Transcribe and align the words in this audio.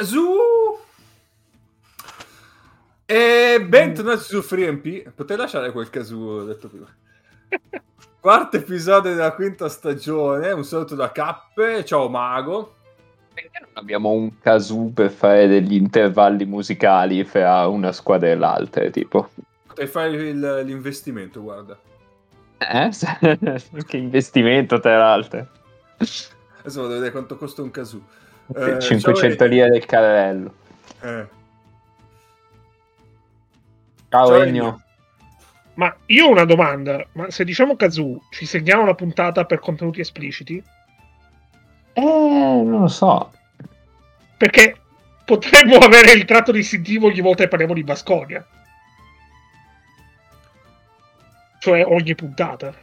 Kazoo! 0.00 0.80
E 3.04 3.62
bentornati 3.68 4.22
su 4.22 4.40
FreeMP. 4.40 5.10
Potrei 5.10 5.36
lasciare 5.36 5.72
quel 5.72 5.90
Kazoo 5.90 6.44
detto 6.44 6.68
prima. 6.68 6.86
Quarto 8.18 8.56
episodio 8.56 9.10
della 9.10 9.34
quinta 9.34 9.68
stagione. 9.68 10.52
Un 10.52 10.64
saluto 10.64 10.94
da 10.94 11.12
Cappe. 11.12 11.84
Ciao 11.84 12.08
Mago. 12.08 12.76
Perché 13.34 13.58
non 13.60 13.68
abbiamo 13.74 14.08
un 14.12 14.38
kazoo 14.40 14.88
per 14.88 15.10
fare 15.10 15.46
degli 15.48 15.74
intervalli 15.74 16.46
musicali 16.46 17.22
fra 17.24 17.66
una 17.66 17.92
squadra 17.92 18.30
e 18.30 18.36
l'altra, 18.36 18.88
tipo? 18.88 19.28
Potrei 19.66 19.86
fare 19.86 20.12
il- 20.30 20.62
l'investimento, 20.64 21.42
guarda. 21.42 21.78
Eh? 22.56 22.88
che 23.86 23.96
investimento, 23.98 24.80
tra 24.80 24.96
l'altro. 24.96 25.46
Adesso 25.98 26.80
vado 26.80 26.86
a 26.86 26.94
vedere 26.94 27.10
quanto 27.10 27.36
costa 27.36 27.60
un 27.60 27.70
Kazoo. 27.70 28.18
Eh, 28.56 28.80
500 28.80 29.36
ciao, 29.36 29.46
lire 29.46 29.68
del 29.68 29.84
carrello. 29.84 30.54
Eh. 31.00 31.26
Ciao, 34.08 34.26
Ciao. 34.26 34.42
Ennio. 34.42 34.82
Ma 35.74 35.96
io 36.06 36.26
ho 36.26 36.30
una 36.30 36.44
domanda, 36.44 37.06
ma 37.12 37.30
se 37.30 37.44
diciamo 37.44 37.76
Kazoo, 37.76 38.24
ci 38.30 38.44
segniamo 38.44 38.82
una 38.82 38.94
puntata 38.94 39.44
per 39.44 39.60
contenuti 39.60 40.00
espliciti? 40.00 40.62
Eh, 41.92 42.02
non 42.02 42.80
lo 42.80 42.88
so. 42.88 43.32
Perché 44.36 44.76
potremmo 45.24 45.76
avere 45.80 46.12
il 46.12 46.24
tratto 46.24 46.52
distintivo 46.52 47.06
ogni 47.06 47.20
volta 47.20 47.44
che 47.44 47.48
parliamo 47.48 47.74
di 47.74 47.84
Basconia. 47.84 48.44
Cioè 51.60 51.84
ogni 51.86 52.14
puntata. 52.14 52.74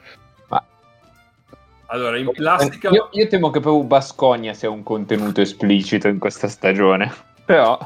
Allora, 1.87 2.17
in 2.17 2.29
plastica... 2.31 2.89
Io, 2.89 3.09
io 3.11 3.27
temo 3.27 3.49
che 3.49 3.59
proprio 3.59 3.83
Bascogna 3.83 4.53
sia 4.53 4.69
un 4.69 4.83
contenuto 4.83 5.41
esplicito 5.41 6.07
in 6.07 6.19
questa 6.19 6.47
stagione. 6.47 7.13
Però, 7.45 7.77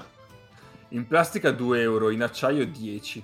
In 0.89 1.07
plastica 1.07 1.51
2 1.51 1.81
euro, 1.81 2.09
in 2.09 2.21
acciaio 2.23 2.65
10. 2.65 3.23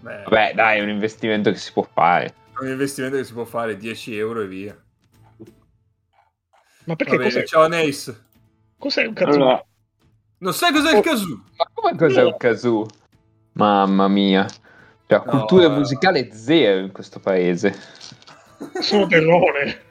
Beh, 0.00 0.22
vabbè, 0.24 0.52
dai, 0.54 0.78
è 0.78 0.82
un 0.82 0.88
investimento 0.88 1.50
che 1.50 1.58
si 1.58 1.70
può 1.72 1.86
fare. 1.92 2.26
è 2.26 2.62
un 2.64 2.68
investimento 2.70 3.16
che 3.16 3.24
si 3.24 3.32
può 3.32 3.44
fare 3.44 3.76
10 3.76 4.16
euro 4.16 4.40
e 4.42 4.46
via. 4.46 4.76
Ma 6.84 6.96
perché 6.96 7.16
bene, 7.16 7.30
cos'è, 7.30 7.44
ciao 7.44 7.68
Nace. 7.68 8.24
cos'è 8.76 9.06
un 9.06 9.12
Kazoo? 9.14 9.34
Allora, 9.34 9.64
Non 10.38 10.52
sai 10.52 10.72
cos'è 10.72 10.90
il 10.90 10.96
Oh. 10.96 11.00
Kazoo? 11.02 11.42
Ma 11.56 11.64
come 11.72 11.96
cos'è 11.96 12.24
un 12.24 12.36
kazoo? 12.36 12.86
Mamma 13.52 14.08
mia. 14.08 14.44
Cioè, 15.06 15.22
No, 15.24 15.30
cultura 15.30 15.66
eh. 15.66 15.68
musicale 15.68 16.32
zero 16.32 16.80
in 16.80 16.90
questo 16.90 17.20
paese. 17.20 17.78
Sono 18.80 19.06
terrone. 19.06 19.82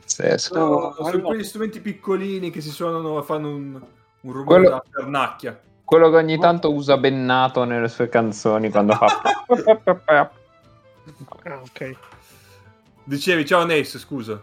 Pazzesco. 0.00 0.54
Sono, 0.54 0.68
No, 0.68 0.92
sono 0.94 1.08
allora- 1.08 1.22
quegli 1.24 1.44
strumenti 1.44 1.80
piccolini 1.80 2.50
che 2.50 2.60
si 2.60 2.70
suonano 2.70 3.18
e 3.18 3.22
fanno 3.22 3.48
un, 3.48 3.74
un 4.20 4.32
rumore 4.32 4.44
Quello- 4.44 4.68
da 4.70 4.82
pernacchia. 4.90 5.60
Quello 5.84 6.10
che 6.10 6.16
ogni 6.16 6.36
tanto 6.38 6.72
usa 6.72 6.96
Bennato 6.96 7.62
nelle 7.64 7.88
sue 7.88 8.08
canzoni 8.08 8.70
quando 8.70 8.94
fa... 8.94 9.06
Ah, 11.44 11.60
ok. 11.60 11.94
Dicevi, 13.04 13.46
ciao 13.46 13.64
Nace, 13.64 13.98
scusa. 14.00 14.42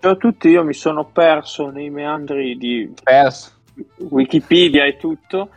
ciao 0.00 0.10
a 0.10 0.16
tutti, 0.16 0.48
io 0.48 0.64
mi 0.64 0.74
sono 0.74 1.04
perso 1.04 1.70
nei 1.70 1.88
meandri 1.90 2.56
di 2.56 2.92
Perso. 3.00 3.52
Wikipedia 3.98 4.84
e 4.86 4.96
tutto. 4.96 5.50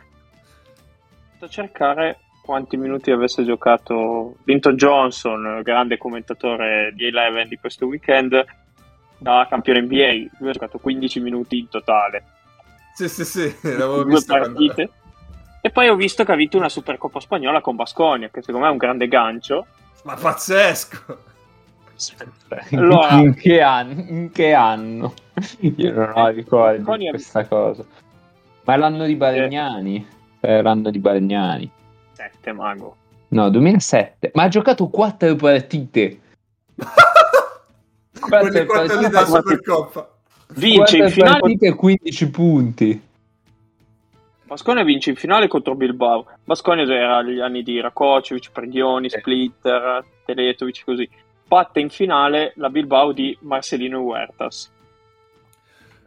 a 1.40 1.48
cercare 1.48 2.20
quanti 2.44 2.76
minuti 2.76 3.10
avesse 3.10 3.42
giocato 3.44 4.36
Vinto 4.44 4.72
Johnson, 4.74 5.60
grande 5.62 5.96
commentatore 5.96 6.92
di 6.94 7.06
Eleven 7.06 7.48
di 7.48 7.56
questo 7.56 7.86
weekend, 7.86 8.44
da 9.16 9.46
campione 9.48 9.80
NBA. 9.80 10.36
Lui 10.38 10.50
ha 10.50 10.52
giocato 10.52 10.78
15 10.78 11.20
minuti 11.20 11.58
in 11.58 11.68
totale, 11.68 12.22
Sì, 12.94 13.08
sì, 13.08 13.24
sì, 13.24 13.54
l'avevo 13.62 14.02
due 14.02 14.12
visto. 14.14 14.36
quando- 14.36 14.52
partite. 14.58 14.90
E 15.62 15.70
poi 15.70 15.88
ho 15.88 15.96
visto 15.96 16.24
che 16.24 16.32
ha 16.32 16.36
vinto 16.36 16.58
una 16.58 16.68
Supercoppa 16.68 17.20
spagnola 17.20 17.62
con 17.62 17.74
Basconia, 17.76 18.28
che 18.28 18.42
secondo 18.42 18.60
me 18.66 18.68
è 18.68 18.72
un 18.72 18.76
grande 18.78 19.08
gancio. 19.08 19.66
Ma 20.04 20.14
pazzesco! 20.14 21.32
Allora- 22.72 23.14
in, 23.14 23.34
che 23.34 23.60
anno, 23.62 24.04
in 24.08 24.30
che 24.30 24.52
anno? 24.52 25.14
Io 25.60 25.92
non 25.92 26.12
ho 26.14 26.28
ricordi 26.28 26.98
di 26.98 27.08
questa 27.08 27.46
cosa. 27.46 27.82
Ma 28.64 28.74
è 28.74 28.76
l'anno 28.76 29.06
di 29.06 29.14
Balegnani. 29.14 30.06
È 30.40 30.60
l'anno 30.60 30.90
di 30.90 30.98
Balegnani. 30.98 31.70
7 32.14 32.52
mago. 32.52 32.96
No, 33.28 33.50
2007. 33.50 34.30
Ma 34.34 34.44
ha 34.44 34.48
giocato 34.48 34.88
quattro 34.88 35.34
partite. 35.36 36.20
Quelle 38.20 38.64
quattro 38.66 38.98
lì 38.98 39.08
della. 39.08 39.24
Supercoppa. 39.24 40.08
Vince 40.56 40.96
in 40.98 41.10
finale. 41.10 41.40
partite 41.40 41.66
e 41.66 41.74
15 41.74 42.30
punti. 42.30 43.02
Basconia 44.44 44.84
vince 44.84 45.10
in 45.10 45.16
finale 45.16 45.48
contro 45.48 45.74
Bilbao. 45.74 46.26
Basconia 46.44 46.84
era 46.84 47.22
gli 47.22 47.40
anni 47.40 47.62
di 47.62 47.80
Rakocevic, 47.80 48.52
Predioni, 48.52 49.10
Sì. 49.10 49.18
Splitter, 49.18 50.04
Teletovic, 50.24 50.84
così. 50.84 51.08
Batte 51.46 51.80
in 51.80 51.88
finale 51.90 52.52
la 52.56 52.70
Bilbao 52.70 53.12
di 53.12 53.36
Marcelino 53.40 54.00
Huertas. 54.00 54.70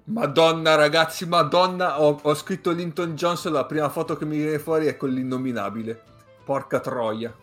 Madonna, 0.10 0.76
ragazzi, 0.76 1.26
madonna. 1.28 2.02
Ho, 2.02 2.18
ho 2.22 2.34
scritto 2.34 2.72
Linton 2.72 3.16
Johnson. 3.16 3.52
La 3.52 3.66
prima 3.66 3.90
foto 3.90 4.16
che 4.16 4.26
mi 4.26 4.38
viene 4.38 4.60
fuori 4.60 4.86
è 4.88 4.96
con 4.96 5.10
l'innominabile. 5.10 6.02
Porca 6.46 6.80
troia. 6.80 7.34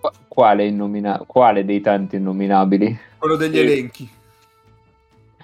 Qu- 0.00 0.12
Quale, 0.28 0.66
innomina- 0.66 1.22
quale 1.26 1.64
dei 1.64 1.80
tanti 1.80 2.16
innominabili? 2.16 2.98
Quello 3.16 3.36
degli 3.36 3.54
Sì. 3.54 3.60
elenchi. 3.60 4.10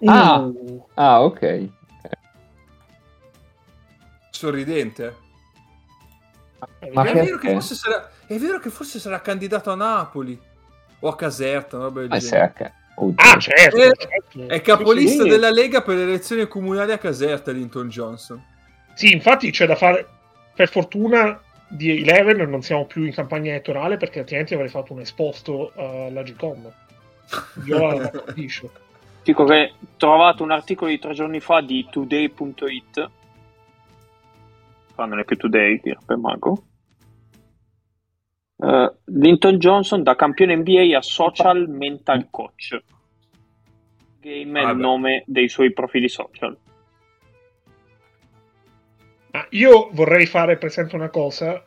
Ah. 0.04 0.40
Uh, 0.40 0.86
Ah, 0.94 1.22
ok. 1.22 1.68
Sorridente. 4.30 5.16
eh. 6.80 6.90
Ma 6.92 7.02
è, 7.04 7.12
che- 7.12 7.22
vero 7.22 7.38
che 7.38 7.52
forse 7.52 7.74
sarà, 7.74 8.10
è 8.26 8.36
vero 8.36 8.58
che 8.58 8.70
forse 8.70 8.98
sarà 8.98 9.20
candidato 9.20 9.70
a 9.70 9.74
Napoli. 9.74 10.38
O 11.00 11.08
a 11.08 11.16
Caserta, 11.16 11.76
una 11.76 11.84
roba 11.86 12.00
del 12.00 12.12
Ah, 12.12 12.18
genere. 12.18 12.74
Oddio. 13.00 13.14
Ah, 13.16 13.38
certo. 13.38 13.76
Eh, 13.76 13.92
certo. 13.96 14.48
È 14.48 14.60
capolista 14.60 15.22
Sì, 15.22 15.28
sì. 15.28 15.28
della 15.28 15.50
Lega 15.50 15.82
per 15.82 15.96
le 15.96 16.02
elezioni 16.02 16.46
comunali 16.48 16.90
a 16.92 16.98
Caserta, 16.98 17.52
Linton 17.52 17.88
Johnson. 17.88 18.42
Sì, 18.94 19.12
infatti 19.12 19.50
c'è 19.50 19.66
da 19.66 19.76
fare. 19.76 20.06
Per 20.54 20.68
fortuna 20.68 21.40
di 21.68 21.98
Eleven 22.02 22.48
non 22.50 22.62
siamo 22.62 22.86
più 22.86 23.04
in 23.04 23.12
campagna 23.12 23.50
elettorale 23.50 23.96
perché 23.96 24.18
altrimenti 24.20 24.54
avrei 24.54 24.68
fatto 24.68 24.92
un 24.92 25.00
esposto 25.00 25.70
alla 25.76 26.22
Gcom. 26.22 26.72
Io 27.66 27.96
la 27.98 28.10
capisco. 28.10 28.70
Dico 29.22 29.44
che 29.44 29.72
ho 29.78 29.86
trovato 29.96 30.42
un 30.42 30.50
articolo 30.50 30.90
di 30.90 30.98
tre 30.98 31.12
giorni 31.12 31.38
fa 31.38 31.60
di 31.60 31.86
today.it. 31.90 33.10
Qua 34.94 35.04
non 35.04 35.20
è 35.20 35.24
più 35.24 35.36
today, 35.36 35.80
direbbe 35.80 36.16
Mago. 36.16 36.62
Eh, 38.60 38.92
Linton 39.04 39.58
Johnson 39.58 40.02
da 40.02 40.16
campione 40.16 40.56
NBA 40.56 40.96
a 40.96 41.02
social 41.02 41.68
mental 41.68 42.28
coach. 42.30 42.80
Game 44.20 44.60
è 44.60 44.64
Ah, 44.64 44.70
il 44.70 44.76
beh. 44.76 44.82
nome 44.82 45.22
dei 45.26 45.48
suoi 45.48 45.72
profili 45.72 46.08
social. 46.08 46.56
Ma 49.30 49.46
io 49.50 49.90
vorrei 49.92 50.26
fare 50.26 50.56
presente 50.56 50.96
una 50.96 51.08
cosa. 51.10 51.62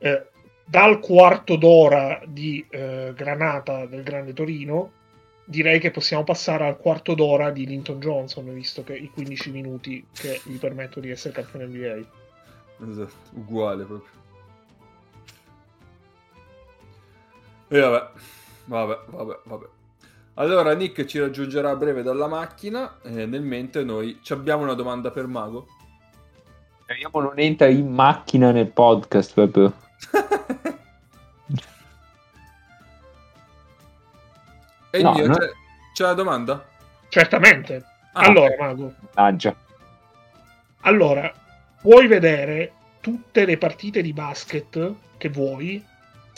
eh, 0.00 0.26
dal 0.64 1.00
quarto 1.00 1.56
d'ora 1.56 2.20
di 2.26 2.64
eh, 2.70 3.12
Granata 3.16 3.86
del 3.86 4.02
Grande 4.04 4.32
Torino, 4.34 4.92
direi 5.44 5.80
che 5.80 5.90
possiamo 5.90 6.22
passare 6.24 6.66
al 6.66 6.76
quarto 6.76 7.14
d'ora 7.14 7.50
di 7.50 7.66
Linton 7.66 7.98
Johnson, 7.98 8.52
visto 8.52 8.84
che 8.84 8.94
i 8.94 9.08
15 9.08 9.50
minuti 9.50 10.06
che 10.12 10.40
gli 10.44 10.56
permettono 10.58 11.06
di 11.06 11.10
essere 11.10 11.32
campione 11.34 11.64
NBA. 11.66 12.86
Esatto, 12.90 13.12
uguale 13.32 13.84
proprio. 13.84 14.10
E 17.68 17.80
vabbè, 17.80 18.10
vabbè, 18.64 18.98
vabbè, 19.06 19.38
vabbè. 19.44 19.66
Allora 20.34 20.72
Nick 20.74 21.04
ci 21.04 21.18
raggiungerà 21.18 21.70
a 21.70 21.76
breve 21.76 22.02
dalla 22.02 22.28
macchina 22.28 22.98
e 23.02 23.26
nel 23.26 23.42
mentre 23.42 23.82
noi 23.82 24.20
ci 24.22 24.32
abbiamo 24.32 24.62
una 24.62 24.74
domanda 24.74 25.10
per 25.10 25.26
Mago. 25.26 25.66
Speriamo 26.82 27.20
non 27.20 27.38
entra 27.38 27.66
in 27.66 27.92
macchina 27.92 28.50
nel 28.52 28.68
podcast 28.68 29.34
proprio. 29.34 29.72
e 34.90 35.02
No, 35.02 35.12
mio, 35.12 35.26
no. 35.26 35.34
c'è, 35.34 35.50
c'è 35.92 36.04
la 36.04 36.14
domanda? 36.14 36.64
Certamente. 37.08 37.84
Ah, 38.12 38.20
allora, 38.22 38.54
Mago, 38.58 38.94
Mannaggia. 39.14 39.54
allora, 40.82 41.32
puoi 41.80 42.06
vedere 42.06 42.72
tutte 43.00 43.44
le 43.44 43.58
partite 43.58 44.02
di 44.02 44.12
basket 44.12 44.92
che 45.18 45.28
vuoi 45.28 45.84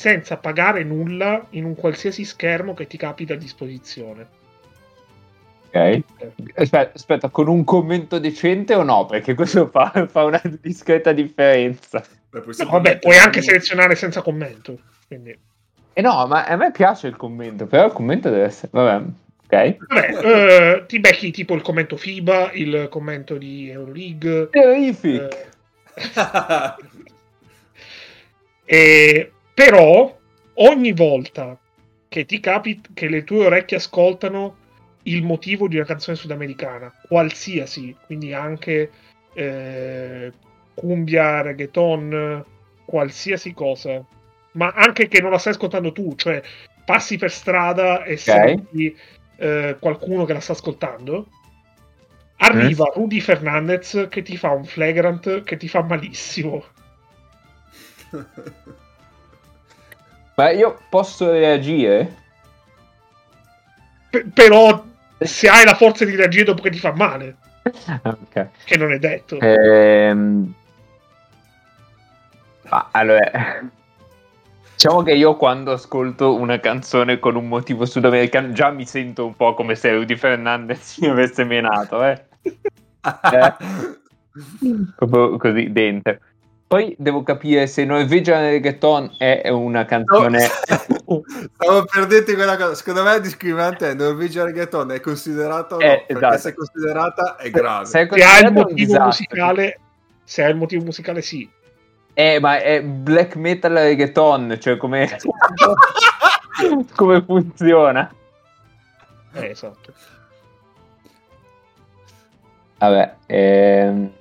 senza 0.00 0.38
pagare 0.38 0.82
nulla 0.82 1.44
in 1.50 1.67
un 1.67 1.75
qualsiasi 1.75 2.25
schermo 2.25 2.73
che 2.73 2.87
ti 2.87 2.97
capita 2.97 3.35
a 3.35 3.37
disposizione. 3.37 4.26
Ok. 5.69 6.00
Aspetta, 6.55 6.93
aspetta, 6.94 7.29
con 7.29 7.49
un 7.49 7.64
commento 7.64 8.19
decente 8.19 8.75
o 8.75 8.82
no? 8.82 9.05
Perché 9.05 9.35
questo 9.35 9.67
fa, 9.69 9.93
fa 10.11 10.25
una 10.25 10.41
discreta 10.58 11.12
differenza. 11.12 12.02
Beh, 12.31 12.43
No, 12.47 12.70
vabbè, 12.70 12.99
puoi 12.99 13.19
anche 13.19 13.43
selezionare 13.43 13.94
senza 13.94 14.23
commento. 14.23 14.79
Quindi, 15.06 15.38
E 15.93 16.00
no, 16.00 16.26
ma 16.26 16.46
a 16.46 16.56
me 16.56 16.70
piace 16.70 17.06
il 17.06 17.17
commento, 17.17 17.67
però 17.67 17.85
il 17.85 17.93
commento 17.93 18.31
deve 18.31 18.44
essere... 18.44 18.69
Vabbè, 18.73 19.05
Ok. 19.53 19.76
Vabbè, 19.87 20.25
eh, 20.25 20.87
ti 20.87 20.99
becchi 20.99 21.31
tipo 21.31 21.55
il 21.55 21.61
commento 21.61 21.99
FIBA, 21.99 22.53
il 22.53 22.87
commento 22.88 23.37
di 23.37 23.69
Euroleague. 23.69 24.49
Terrific. 24.49 25.49
eh, 25.94 26.75
e- 28.64 29.32
però 29.60 30.18
ogni 30.54 30.92
volta 30.92 31.58
che 32.08 32.24
ti 32.24 32.40
capita 32.40 32.88
che 32.94 33.08
le 33.08 33.24
tue 33.24 33.44
orecchie 33.44 33.76
ascoltano 33.76 34.56
il 35.02 35.22
motivo 35.22 35.68
di 35.68 35.76
una 35.76 35.84
canzone 35.84 36.16
sudamericana, 36.16 36.90
qualsiasi, 37.06 37.94
quindi 38.06 38.32
anche 38.32 38.90
eh, 39.34 40.32
cumbia, 40.72 41.42
reggaeton, 41.42 42.42
qualsiasi 42.86 43.52
cosa, 43.52 44.02
ma 44.52 44.72
anche 44.74 45.08
che 45.08 45.20
non 45.20 45.30
la 45.30 45.36
stai 45.36 45.52
ascoltando 45.52 45.92
tu, 45.92 46.14
cioè 46.16 46.40
passi 46.86 47.18
per 47.18 47.30
strada 47.30 48.04
e 48.04 48.16
senti 48.16 48.96
eh, 49.36 49.76
qualcuno 49.78 50.24
che 50.24 50.32
la 50.32 50.40
sta 50.40 50.52
ascoltando. 50.52 51.26
Arriva 52.38 52.90
Rudy 52.94 53.20
Fernandez 53.20 54.06
che 54.08 54.22
ti 54.22 54.38
fa 54.38 54.52
un 54.52 54.64
flagrant 54.64 55.42
che 55.42 55.58
ti 55.58 55.68
fa 55.68 55.82
malissimo. 55.82 56.64
Ma 60.40 60.52
io 60.52 60.78
posso 60.88 61.31
reagire? 61.31 62.16
P- 64.08 64.25
però 64.32 64.82
se 65.19 65.50
hai 65.50 65.66
la 65.66 65.75
forza 65.75 66.06
di 66.06 66.16
reagire 66.16 66.44
dopo 66.44 66.62
che 66.62 66.70
ti 66.70 66.78
fa 66.78 66.94
male, 66.94 67.37
ok. 68.02 68.48
che 68.64 68.76
non 68.78 68.90
è 68.90 68.98
detto. 68.98 69.38
Ehm... 69.38 70.54
ah, 72.70 72.88
allora, 72.92 73.60
diciamo 74.72 75.02
che 75.02 75.12
io 75.12 75.37
quando 75.37 75.72
ascolto 75.72 76.34
una 76.34 76.58
canzone 76.58 77.19
con 77.19 77.36
un 77.36 77.46
motivo 77.46 77.84
sudamericano 77.84 78.52
già 78.52 78.70
mi 78.70 78.86
sento 78.86 79.26
un 79.26 79.36
po' 79.36 79.52
come 79.52 79.75
se 79.75 79.93
Rudy 79.93 80.16
Fernandez 80.16 80.96
mi 81.04 81.08
avesse 81.08 81.44
menato, 81.44 82.02
eh. 82.02 82.25
Eh, 83.02 83.54
proprio 84.96 85.36
così 85.36 85.70
dentro. 85.70 86.19
Poi 86.70 86.94
devo 86.96 87.25
capire 87.25 87.67
se 87.67 87.84
Norwegian 87.84 88.43
Reggaeton 88.43 89.17
è 89.19 89.49
una 89.49 89.84
canzone... 89.84 90.38
Stavo 91.56 91.84
per 91.90 92.06
dirti 92.06 92.34
quella 92.34 92.56
cosa. 92.56 92.76
Secondo 92.76 93.02
me 93.02 93.17
è 93.17 93.20
discriminante. 93.20 93.93
Norwegian 93.94 94.46
Reggaeton 94.46 94.93
è 94.93 95.00
considerato. 95.00 95.78
no, 95.78 95.81
Eh, 95.81 96.05
perché 96.06 96.26
esatto. 96.26 96.38
se 96.38 96.49
è 96.50 96.55
considerata 96.55 97.37
è 97.38 97.50
grave. 97.50 97.87
Se 97.87 98.00
è 98.02 98.08
Se 98.08 98.22
hai 98.22 98.44
il 98.44 98.52
motivo 98.52 99.00
musicale, 99.00 99.81
se 100.22 100.44
hai 100.44 100.50
il 100.50 100.56
motivo 100.56 100.84
musicale, 100.84 101.22
sì. 101.22 101.50
Eh, 102.14 102.38
ma 102.38 102.61
è 102.61 102.81
black 102.84 103.34
metal 103.34 103.72
reggaeton, 103.72 104.56
cioè 104.61 104.76
come... 104.76 105.11
come 106.94 107.25
funziona? 107.25 108.14
Eh, 109.32 109.46
esatto. 109.46 109.93
Vabbè, 112.78 113.14
ehm... 113.26 114.12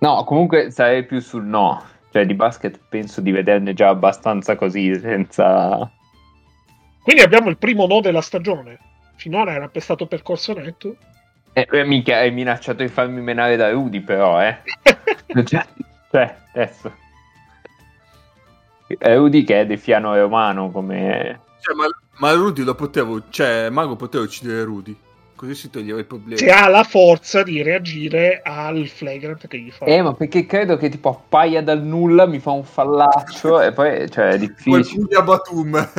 no, 0.00 0.24
comunque 0.24 0.70
sarei 0.70 1.04
più 1.04 1.20
sul 1.20 1.44
no. 1.44 1.82
Cioè, 2.10 2.26
di 2.26 2.34
basket 2.34 2.80
penso 2.88 3.20
di 3.20 3.30
vederne 3.30 3.72
già 3.72 3.88
abbastanza 3.88 4.56
così, 4.56 4.98
senza... 4.98 5.90
Quindi 7.02 7.22
abbiamo 7.22 7.48
il 7.48 7.56
primo 7.56 7.86
no 7.86 8.00
della 8.00 8.20
stagione. 8.20 8.78
Finora 9.14 9.52
era 9.52 9.70
stato 9.74 10.06
percorso 10.06 10.52
netto. 10.52 10.96
Eh, 11.52 11.66
eh, 11.70 11.84
mica 11.84 12.16
hai 12.16 12.32
minacciato 12.32 12.82
di 12.82 12.88
farmi 12.88 13.20
menare 13.20 13.56
da 13.56 13.70
Rudy, 13.70 14.00
però, 14.00 14.42
eh. 14.42 14.58
cioè, 15.44 15.66
cioè, 16.10 16.36
adesso... 16.52 16.92
È 18.86 19.14
Rudy 19.14 19.44
che 19.44 19.60
è 19.60 19.66
defiano 19.66 20.16
romano, 20.16 20.70
come... 20.70 21.40
Cioè, 21.60 21.74
ma, 21.76 21.86
ma 22.18 22.32
Rudy 22.32 22.62
lo 22.62 22.74
potevo. 22.74 23.28
Cioè, 23.28 23.70
Mago 23.70 23.94
poteva 23.94 24.24
uccidere 24.24 24.64
Rudy. 24.64 24.96
Così 25.40 25.54
si 25.54 25.70
toglieva 25.70 25.98
il 25.98 26.04
problema. 26.04 26.36
Se 26.36 26.50
ha 26.50 26.68
la 26.68 26.84
forza 26.84 27.42
di 27.42 27.62
reagire 27.62 28.42
al 28.44 28.86
flagrant 28.88 29.46
che 29.46 29.58
gli 29.58 29.70
fa. 29.70 29.86
Eh, 29.86 30.02
ma 30.02 30.12
perché 30.12 30.44
credo 30.44 30.76
che 30.76 30.90
tipo 30.90 31.08
appaia 31.08 31.62
dal 31.62 31.82
nulla, 31.82 32.26
mi 32.26 32.38
fa 32.40 32.50
un 32.50 32.62
fallaccio 32.62 33.58
e 33.64 33.72
poi, 33.72 34.10
cioè, 34.10 34.32
è 34.32 34.36
Quel 34.36 34.40
difficile. 34.40 35.00
Puglia 35.00 35.22
Batum. 35.22 35.90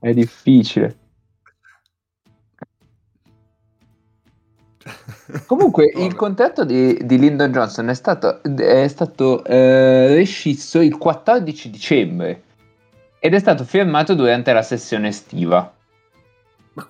È 0.00 0.14
difficile. 0.14 0.96
Comunque, 5.44 5.84
il 5.84 6.04
Vabbè. 6.04 6.14
contratto 6.14 6.64
di, 6.64 6.98
di 7.04 7.18
Lyndon 7.18 7.52
Johnson 7.52 7.90
è 7.90 7.94
stato, 7.94 8.42
è 8.42 8.88
stato 8.88 9.44
eh, 9.44 10.14
rescisso 10.14 10.80
il 10.80 10.96
14 10.96 11.68
dicembre 11.68 12.42
ed 13.18 13.34
è 13.34 13.38
stato 13.38 13.64
firmato 13.64 14.14
durante 14.14 14.54
la 14.54 14.62
sessione 14.62 15.08
estiva 15.08 15.73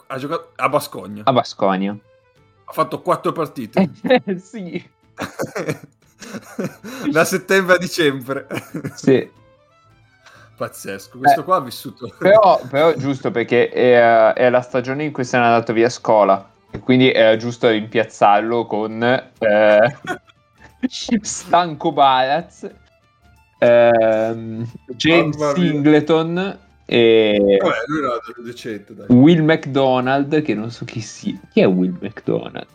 ha 0.06 0.18
giocato 0.18 0.52
a 0.56 0.68
Bascogna. 0.68 1.22
a 1.24 1.32
Basconia. 1.32 1.96
Ha 2.66 2.72
fatto 2.72 3.00
quattro 3.02 3.32
partite. 3.32 3.90
Eh, 4.02 4.38
sì, 4.38 4.82
da 7.10 7.24
settembre 7.24 7.74
a 7.74 7.78
dicembre. 7.78 8.46
sì. 8.94 9.30
Pazzesco. 10.56 11.18
Questo 11.18 11.40
Eh, 11.40 11.44
qua 11.44 11.56
ha 11.56 11.60
vissuto. 11.60 12.14
Però, 12.18 12.60
però 12.70 12.90
è 12.90 12.96
giusto 12.96 13.30
perché 13.32 13.68
è, 13.68 14.32
è 14.34 14.50
la 14.50 14.60
stagione 14.60 15.04
in 15.04 15.12
cui 15.12 15.24
se 15.24 15.36
n'è 15.36 15.44
andato 15.44 15.72
via 15.72 15.86
a 15.86 15.90
scuola 15.90 16.48
e 16.70 16.78
quindi 16.78 17.10
era 17.12 17.36
giusto 17.36 17.68
rimpiazzarlo 17.68 18.64
con 18.66 19.02
eh, 19.02 19.96
Stanco 20.88 21.92
Baraz, 21.92 22.70
ehm, 23.58 24.70
James. 24.96 25.52
Singleton 25.54 26.58
e 26.86 27.58
Vabbè, 27.60 27.74
lui 27.86 27.98
era 27.98 28.18
decente, 28.44 28.94
dai. 28.94 29.06
Will 29.08 29.42
McDonald, 29.42 30.42
che 30.42 30.54
non 30.54 30.70
so 30.70 30.84
chi 30.84 31.00
sia. 31.00 31.38
Chi 31.52 31.60
è 31.60 31.66
Will 31.66 31.96
McDonald? 32.00 32.66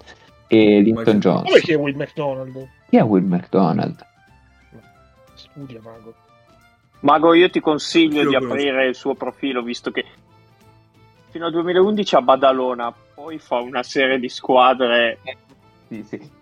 E 0.47 0.79
Linton 0.81 0.95
Michael- 1.15 1.19
Johnson. 1.19 1.45
Come 1.45 1.59
che 1.59 1.73
è 1.73 1.77
Will 1.77 1.95
McDonald? 1.95 2.67
Chi 2.89 2.97
è 2.97 3.01
Will 3.03 3.23
McDonald? 3.25 4.05
Studia, 5.35 5.79
mago. 5.83 6.13
Mago, 7.01 7.33
io 7.33 7.49
ti 7.49 7.59
consiglio 7.59 8.21
Io 8.23 8.29
di 8.29 8.35
conosco. 8.35 8.53
aprire 8.53 8.87
il 8.87 8.95
suo 8.95 9.13
profilo, 9.13 9.61
visto 9.61 9.91
che 9.91 10.05
fino 11.29 11.45
al 11.45 11.51
2011 11.51 12.15
a 12.15 12.21
Badalona, 12.21 12.93
poi 13.13 13.37
fa 13.39 13.57
una 13.59 13.83
serie 13.83 14.19
di 14.19 14.27
squadre, 14.29 15.19
Sì, 15.87 16.03
sì. 16.03 16.37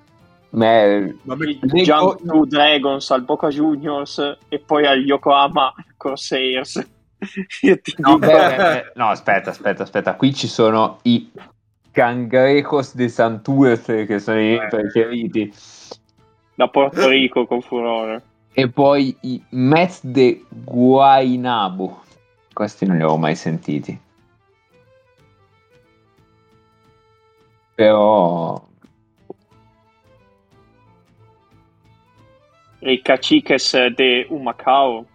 Ma 0.51 0.65
è- 0.65 1.13
Ma 1.23 1.35
Young 1.73 2.45
Dragons 2.47 3.11
al 3.11 3.23
Boca 3.23 3.49
Juniors 3.49 4.37
e 4.47 4.59
poi 4.59 4.85
al 4.87 4.99
Yokohama 5.03 5.73
Corsairs. 5.97 6.85
Io 7.61 7.79
ti 7.81 7.95
No, 7.97 8.15
dico- 8.19 8.31
beh, 8.31 8.55
beh, 8.55 8.91
no, 8.95 9.07
aspetta, 9.07 9.49
aspetta, 9.49 9.83
aspetta. 9.83 10.15
Qui 10.15 10.33
ci 10.33 10.47
sono 10.47 10.99
i 11.03 11.31
Cangrejos 11.91 12.95
de 12.95 13.07
Santurce 13.09 14.05
che 14.05 14.19
sono 14.19 14.39
i 14.39 14.53
Eh. 14.55 14.67
preferiti. 14.67 15.51
da 16.55 16.67
Porto 16.69 17.07
Rico 17.07 17.45
con 17.45 17.61
furore. 17.61 18.23
E 18.53 18.67
poi 18.69 19.15
i 19.21 19.43
Mets 19.49 20.03
de 20.03 20.43
Guainabo. 20.49 22.01
Questi 22.51 22.85
non 22.87 22.95
li 22.97 23.03
avevo 23.03 23.17
mai 23.17 23.35
sentiti. 23.35 23.99
Però... 27.75 28.59
I 32.79 33.01
Caciques 33.01 33.73
de 33.95 34.25
Humacao. 34.29 35.05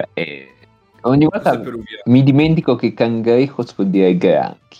Beh, 0.00 0.08
eh, 0.14 0.54
ogni 1.02 1.26
volta 1.26 1.60
mi 2.04 2.22
dimentico 2.22 2.74
che 2.76 2.94
Cangrejos 2.94 3.74
vuol 3.74 3.88
dire 3.88 4.16
granchi. 4.16 4.78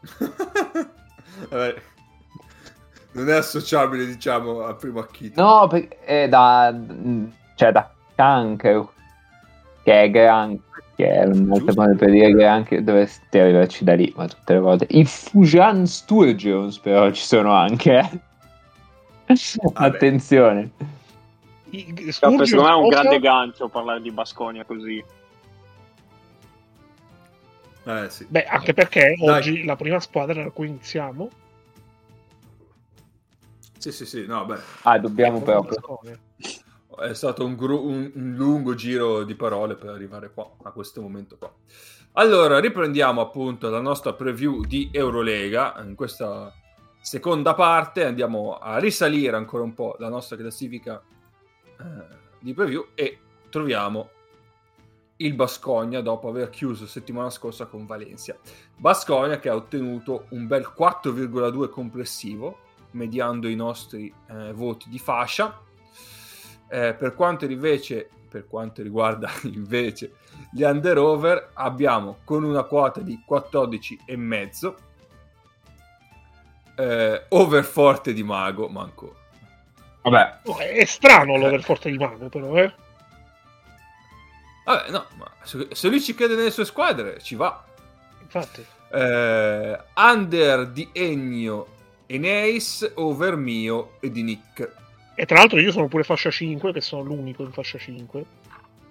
Vabbè. 1.48 1.74
Non 3.12 3.28
è 3.28 3.34
associabile, 3.34 4.04
diciamo, 4.06 4.60
al 4.60 4.76
primo 4.76 5.00
acchito. 5.00 5.42
No, 5.42 5.66
perché 5.66 5.98
è 6.00 6.28
da... 6.28 6.74
cioè 7.54 7.72
da 7.72 7.90
cancro, 8.14 8.92
che 9.82 10.02
è 10.02 10.10
gran... 10.10 10.60
che 10.94 11.10
è 11.10 11.24
un 11.24 11.50
altro 11.50 11.72
modo 11.74 11.96
per 11.96 12.10
dire 12.10 12.30
granchio, 12.32 12.82
dovresti 12.82 13.38
arrivarci 13.38 13.82
da 13.82 13.94
lì, 13.94 14.12
ma 14.14 14.28
tutte 14.28 14.52
le 14.52 14.58
volte. 14.58 14.86
I 14.90 15.04
Fujian 15.06 15.86
Sturgeons 15.86 16.78
però 16.78 17.10
ci 17.10 17.22
sono 17.22 17.54
anche, 17.54 17.98
eh. 17.98 19.36
Attenzione. 19.72 20.70
I- 21.70 21.94
Cioè, 21.96 22.12
Sturgeon 22.12 22.46
secondo 22.46 22.68
me 22.68 22.74
è 22.74 22.76
un 22.76 22.82
cosa? 22.88 23.00
grande 23.02 23.18
gancio 23.20 23.68
parlare 23.68 24.00
di 24.00 24.10
Basconia 24.10 24.64
così. 24.64 25.04
Eh, 27.84 28.10
sì. 28.10 28.26
Beh, 28.28 28.44
anche 28.44 28.74
perché 28.74 29.14
Dai. 29.18 29.28
oggi 29.28 29.64
la 29.64 29.76
prima 29.76 29.98
squadra 30.00 30.42
da 30.42 30.50
cui 30.50 30.66
iniziamo 30.68 31.30
Sì, 33.78 33.92
sì, 33.92 34.04
sì, 34.04 34.26
no, 34.26 34.44
beh, 34.44 34.58
Ah, 34.82 34.98
dobbiamo 34.98 35.40
proprio... 35.40 35.70
Basconia. 35.74 36.18
è 37.08 37.14
stato 37.14 37.44
un, 37.44 37.54
gru- 37.54 37.82
un- 37.84 38.10
un 38.14 38.34
lungo 38.34 38.74
giro 38.74 39.22
di 39.22 39.34
parole 39.36 39.76
per 39.76 39.90
arrivare 39.90 40.30
qua, 40.32 40.50
a 40.64 40.70
questo 40.72 41.00
momento 41.00 41.36
qua. 41.38 41.50
Allora, 42.14 42.58
riprendiamo 42.58 43.20
appunto 43.20 43.70
la 43.70 43.80
nostra 43.80 44.12
preview 44.14 44.64
di 44.64 44.88
Eurolega. 44.92 45.80
In 45.86 45.94
questa 45.94 46.52
seconda 47.00 47.54
parte 47.54 48.04
andiamo 48.04 48.58
a 48.58 48.78
risalire 48.78 49.36
ancora 49.36 49.62
un 49.62 49.72
po' 49.74 49.94
la 50.00 50.08
nostra 50.08 50.36
classifica 50.36 51.00
di 52.40 52.54
preview 52.54 52.88
e 52.94 53.18
troviamo 53.50 54.10
il 55.18 55.34
Bascogna 55.34 56.00
dopo 56.00 56.28
aver 56.28 56.50
chiuso 56.50 56.86
settimana 56.86 57.30
scorsa 57.30 57.66
con 57.66 57.86
Valencia. 57.86 58.36
Bascogna 58.76 59.38
che 59.38 59.48
ha 59.48 59.54
ottenuto 59.54 60.26
un 60.30 60.46
bel 60.46 60.72
4,2 60.76 61.68
complessivo, 61.70 62.58
mediando 62.92 63.48
i 63.48 63.56
nostri 63.56 64.12
eh, 64.28 64.52
voti 64.52 64.88
di 64.88 64.98
fascia. 64.98 65.60
Eh, 66.70 66.94
per, 66.94 67.14
quanto 67.14 67.46
invece, 67.46 68.08
per 68.28 68.46
quanto 68.46 68.82
riguarda 68.82 69.30
invece 69.44 70.12
gli 70.52 70.62
under 70.62 70.98
over, 70.98 71.50
abbiamo 71.54 72.18
con 72.24 72.44
una 72.44 72.62
quota 72.62 73.00
di 73.00 73.18
14,5 73.28 74.74
eh, 76.76 77.24
over 77.30 77.64
forte 77.64 78.12
di 78.12 78.22
Mago, 78.22 78.68
ma 78.68 78.82
ancora. 78.82 79.17
Vabbè. 80.02 80.38
Oh, 80.44 80.58
è 80.58 80.84
strano 80.84 81.36
l'over 81.36 81.62
forte 81.62 81.90
di 81.90 81.98
Mago, 81.98 82.28
però, 82.28 82.56
eh. 82.56 82.72
Vabbè, 84.64 84.90
no, 84.90 85.06
ma 85.16 85.30
se 85.42 85.88
lui 85.88 86.00
ci 86.00 86.14
crede 86.14 86.34
nelle 86.34 86.50
sue 86.50 86.64
squadre, 86.64 87.20
ci 87.22 87.34
va. 87.34 87.64
Infatti. 88.20 88.64
Eh, 88.90 89.78
under 89.96 90.68
di 90.68 90.88
Ennio 90.92 91.66
e 92.06 92.18
Neis, 92.18 92.90
over 92.94 93.36
mio 93.36 93.96
e 94.00 94.10
di 94.10 94.22
Nick. 94.22 94.72
E 95.14 95.26
tra 95.26 95.38
l'altro 95.38 95.58
io 95.58 95.72
sono 95.72 95.88
pure 95.88 96.04
fascia 96.04 96.30
5, 96.30 96.72
che 96.72 96.80
sono 96.80 97.02
l'unico 97.02 97.42
in 97.42 97.52
fascia 97.52 97.78
5. 97.78 98.24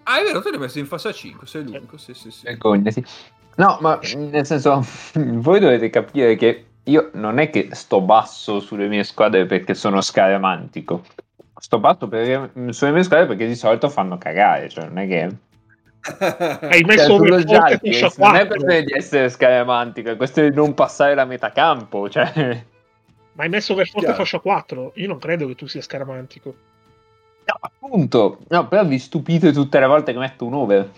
Ah, 0.04 0.20
è 0.20 0.24
vero, 0.24 0.42
tu 0.42 0.50
l'hai 0.50 0.60
messo 0.60 0.80
in 0.80 0.86
fascia 0.86 1.12
5, 1.12 1.48
sei 1.48 1.64
l'unico, 1.64 1.98
sì, 1.98 2.14
sì, 2.14 2.32
sì. 2.32 2.46
Vergognati. 2.46 3.06
No, 3.56 3.78
ma 3.82 4.00
nel 4.16 4.46
senso, 4.46 4.86
voi 5.14 5.60
dovete 5.60 5.90
capire 5.90 6.36
che 6.36 6.67
io 6.88 7.10
non 7.14 7.40
è 7.40 7.50
che 7.50 7.70
sto 7.72 8.02
basso 8.02 8.60
sulle 8.60 8.88
mie 8.88 9.04
squadre 9.04 9.46
perché 9.46 9.74
sono 9.74 10.02
scaramantico. 10.02 11.04
Sto 11.60 11.80
basso 11.80 12.08
per, 12.08 12.52
sulle 12.70 12.92
mie 12.92 13.04
squadre 13.04 13.28
perché 13.28 13.48
di 13.48 13.56
solito 13.56 13.90
fanno 13.90 14.18
cagare, 14.18 14.70
cioè 14.70 14.86
non 14.86 14.98
è 15.00 15.08
che 15.08 15.38
hai 16.10 16.84
messo 16.84 17.18
cioè, 17.18 17.44
Gialli, 17.44 17.80
non 18.18 18.36
è 18.36 18.48
questione 18.48 18.84
di 18.84 18.94
essere 18.94 19.30
scaramantico, 19.30 20.10
è 20.10 20.16
questione 20.16 20.50
di 20.50 20.56
non 20.56 20.74
passare 20.74 21.16
la 21.16 21.26
metà 21.26 21.52
campo. 21.52 22.10
Cioè... 22.10 22.66
Ma 23.34 23.44
hai 23.44 23.50
messo 23.50 23.76
per 23.76 23.88
forte 23.88 24.14
fascia 24.14 24.40
4? 24.40 24.94
Io 24.96 25.08
non 25.08 25.20
credo 25.20 25.48
che 25.48 25.56
tu 25.56 25.68
sia 25.68 25.82
scaramantico. 25.82 26.56
No, 27.46 27.58
appunto, 27.60 28.40
no, 28.48 28.68
però 28.68 28.86
vi 28.86 29.00
stupite 29.00 29.52
tutte 29.52 29.80
le 29.80 29.86
volte 29.86 30.14
che 30.14 30.20
metto 30.20 30.46
un 30.46 30.54
over. 30.54 30.92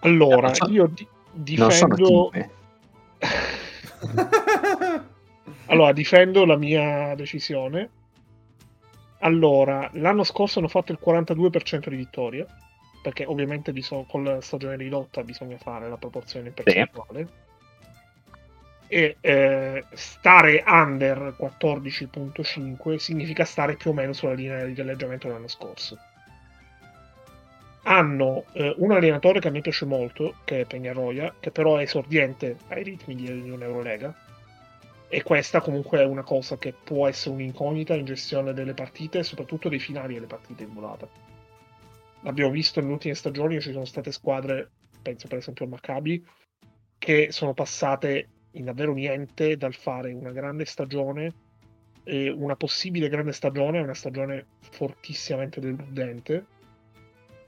Allora, 0.00 0.52
no, 0.58 0.68
io 0.68 0.86
di- 0.86 1.06
difendo. 1.32 2.30
allora, 5.66 5.92
difendo 5.92 6.44
la 6.44 6.56
mia 6.56 7.14
decisione 7.14 7.90
allora, 9.20 9.88
l'anno 9.94 10.22
scorso 10.22 10.58
hanno 10.58 10.68
fatto 10.68 10.92
il 10.92 10.98
42% 11.04 11.88
di 11.88 11.96
vittorie, 11.96 12.46
perché 13.02 13.24
ovviamente 13.24 13.72
bisog- 13.72 14.08
con 14.08 14.22
la 14.22 14.40
stagione 14.40 14.76
ridotta 14.76 15.24
bisogna 15.24 15.58
fare 15.58 15.88
la 15.88 15.96
proporzione 15.96 16.50
percentuale. 16.50 17.26
Sì. 17.26 17.46
E 18.90 19.16
eh, 19.20 19.84
stare 19.92 20.64
under 20.66 21.34
14.5 21.38 22.96
significa 22.96 23.44
stare 23.44 23.76
più 23.76 23.90
o 23.90 23.92
meno 23.92 24.12
sulla 24.12 24.32
linea 24.32 24.64
di 24.64 24.72
galleggiamento 24.72 25.26
dell'anno 25.26 25.48
scorso. 25.48 25.98
Hanno 27.90 28.44
eh, 28.52 28.74
un 28.76 28.92
allenatore 28.92 29.40
che 29.40 29.48
a 29.48 29.50
me 29.50 29.62
piace 29.62 29.86
molto, 29.86 30.34
che 30.44 30.60
è 30.60 30.66
Peñarroya, 30.66 31.32
che 31.40 31.50
però 31.50 31.78
è 31.78 31.84
esordiente 31.84 32.58
ai 32.68 32.82
ritmi 32.82 33.14
di 33.14 33.30
un'Eurolega 33.30 34.14
e 35.08 35.22
questa 35.22 35.62
comunque 35.62 36.00
è 36.00 36.04
una 36.04 36.22
cosa 36.22 36.58
che 36.58 36.74
può 36.74 37.08
essere 37.08 37.34
un'incognita 37.36 37.94
in 37.94 38.04
gestione 38.04 38.52
delle 38.52 38.74
partite, 38.74 39.22
soprattutto 39.22 39.70
dei 39.70 39.78
finali 39.78 40.12
delle 40.12 40.26
partite 40.26 40.64
in 40.64 40.74
volata. 40.74 41.08
L'abbiamo 42.24 42.50
visto 42.50 42.78
nelle 42.80 42.92
ultime 42.92 43.14
stagioni, 43.14 43.58
ci 43.58 43.72
sono 43.72 43.86
state 43.86 44.12
squadre, 44.12 44.70
penso 45.00 45.26
per 45.26 45.38
esempio 45.38 45.64
al 45.64 45.70
Maccabi, 45.70 46.22
che 46.98 47.28
sono 47.30 47.54
passate 47.54 48.28
in 48.50 48.64
davvero 48.66 48.92
niente 48.92 49.56
dal 49.56 49.72
fare 49.72 50.12
una 50.12 50.32
grande 50.32 50.66
stagione, 50.66 51.32
una 52.04 52.56
possibile 52.56 53.08
grande 53.08 53.32
stagione, 53.32 53.80
una 53.80 53.94
stagione 53.94 54.44
fortissimamente 54.72 55.58
deludente, 55.58 56.44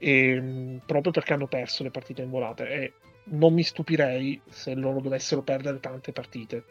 e, 0.03 0.79
proprio 0.83 1.11
perché 1.11 1.33
hanno 1.33 1.45
perso 1.45 1.83
le 1.83 1.91
partite 1.91 2.23
in 2.23 2.31
volata. 2.31 2.65
E 2.65 2.93
non 3.25 3.53
mi 3.53 3.61
stupirei 3.61 4.41
se 4.49 4.73
loro 4.73 4.99
dovessero 4.99 5.43
perdere 5.43 5.79
tante 5.79 6.11
partite. 6.11 6.63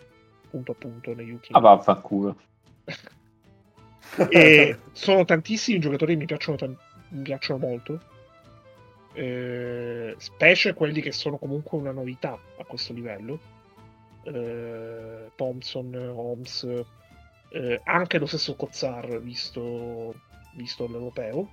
Punto 0.51 0.73
a 0.73 0.75
punto 0.75 1.15
negli 1.15 1.31
ultimi 1.31 1.57
ah 1.57 1.61
vaffanculo. 1.61 2.37
E 4.29 4.79
sono 4.91 5.25
tantissimi 5.25 5.79
giocatori 5.79 6.15
che 6.15 6.19
mi 6.19 6.27
piacciono, 6.27 6.57
t- 6.57 6.77
mi 7.11 7.23
piacciono 7.23 7.65
molto. 7.65 8.01
Eh, 9.13 10.15
specie 10.19 10.75
quelli 10.75 11.01
che 11.01 11.13
sono 11.13 11.37
comunque 11.37 11.79
una 11.79 11.93
novità 11.93 12.33
a 12.33 12.65
questo 12.65 12.93
livello. 12.93 13.39
Eh, 14.25 15.31
Thompson, 15.37 15.95
Holmes 15.95 16.67
eh, 17.51 17.81
anche 17.85 18.19
lo 18.19 18.27
stesso 18.27 18.57
Cozzar 18.57 19.21
visto, 19.21 20.15
visto 20.55 20.89
l'europeo 20.89 21.49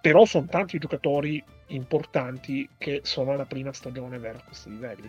però 0.00 0.24
sono 0.24 0.46
tanti 0.46 0.78
giocatori 0.78 1.42
importanti 1.66 2.68
che 2.78 3.00
sono 3.04 3.32
alla 3.32 3.44
prima 3.44 3.72
stagione 3.72 4.18
vera 4.18 4.38
a 4.38 4.42
questi 4.42 4.70
livelli. 4.70 5.08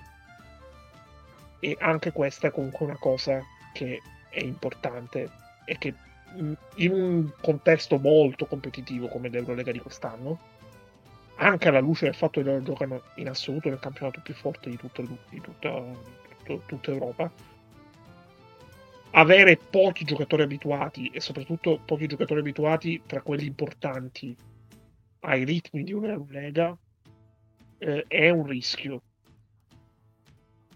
E 1.60 1.78
anche 1.80 2.12
questa 2.12 2.48
è 2.48 2.52
comunque 2.52 2.86
una 2.86 2.98
cosa 2.98 3.42
che 3.74 4.02
è 4.30 4.42
importante 4.42 5.30
e 5.66 5.78
che 5.78 5.94
in 6.76 6.92
un 6.92 7.32
contesto 7.42 7.98
molto 7.98 8.46
competitivo 8.46 9.08
come 9.08 9.30
l'Eurolega 9.30 9.72
di 9.72 9.80
quest'anno, 9.80 10.40
anche 11.36 11.68
alla 11.68 11.80
luce 11.80 12.06
del 12.06 12.16
fatto 12.16 12.42
che 12.42 12.48
loro 12.48 12.62
giocano 12.62 13.02
in 13.16 13.28
assoluto 13.28 13.70
nel 13.70 13.80
campionato 13.80 14.22
più 14.22 14.34
forte 14.34 14.70
di, 14.70 14.78
tutto, 14.78 15.02
di 15.02 15.42
tutta, 15.42 15.84
tutto, 16.38 16.64
tutta 16.66 16.92
Europa, 16.92 17.32
avere 19.12 19.58
pochi 19.58 20.06
giocatori 20.06 20.44
abituati 20.44 21.10
e 21.10 21.20
soprattutto 21.20 21.80
pochi 21.84 22.08
giocatori 22.08 22.40
abituati 22.40 23.02
tra 23.06 23.22
quelli 23.22 23.46
importanti 23.46 24.36
ai 25.22 25.44
ritmi 25.44 25.84
di 25.84 25.94
un'Eurolega 25.94 26.78
eh, 27.80 28.06
è 28.08 28.30
un 28.30 28.46
rischio 28.46 29.02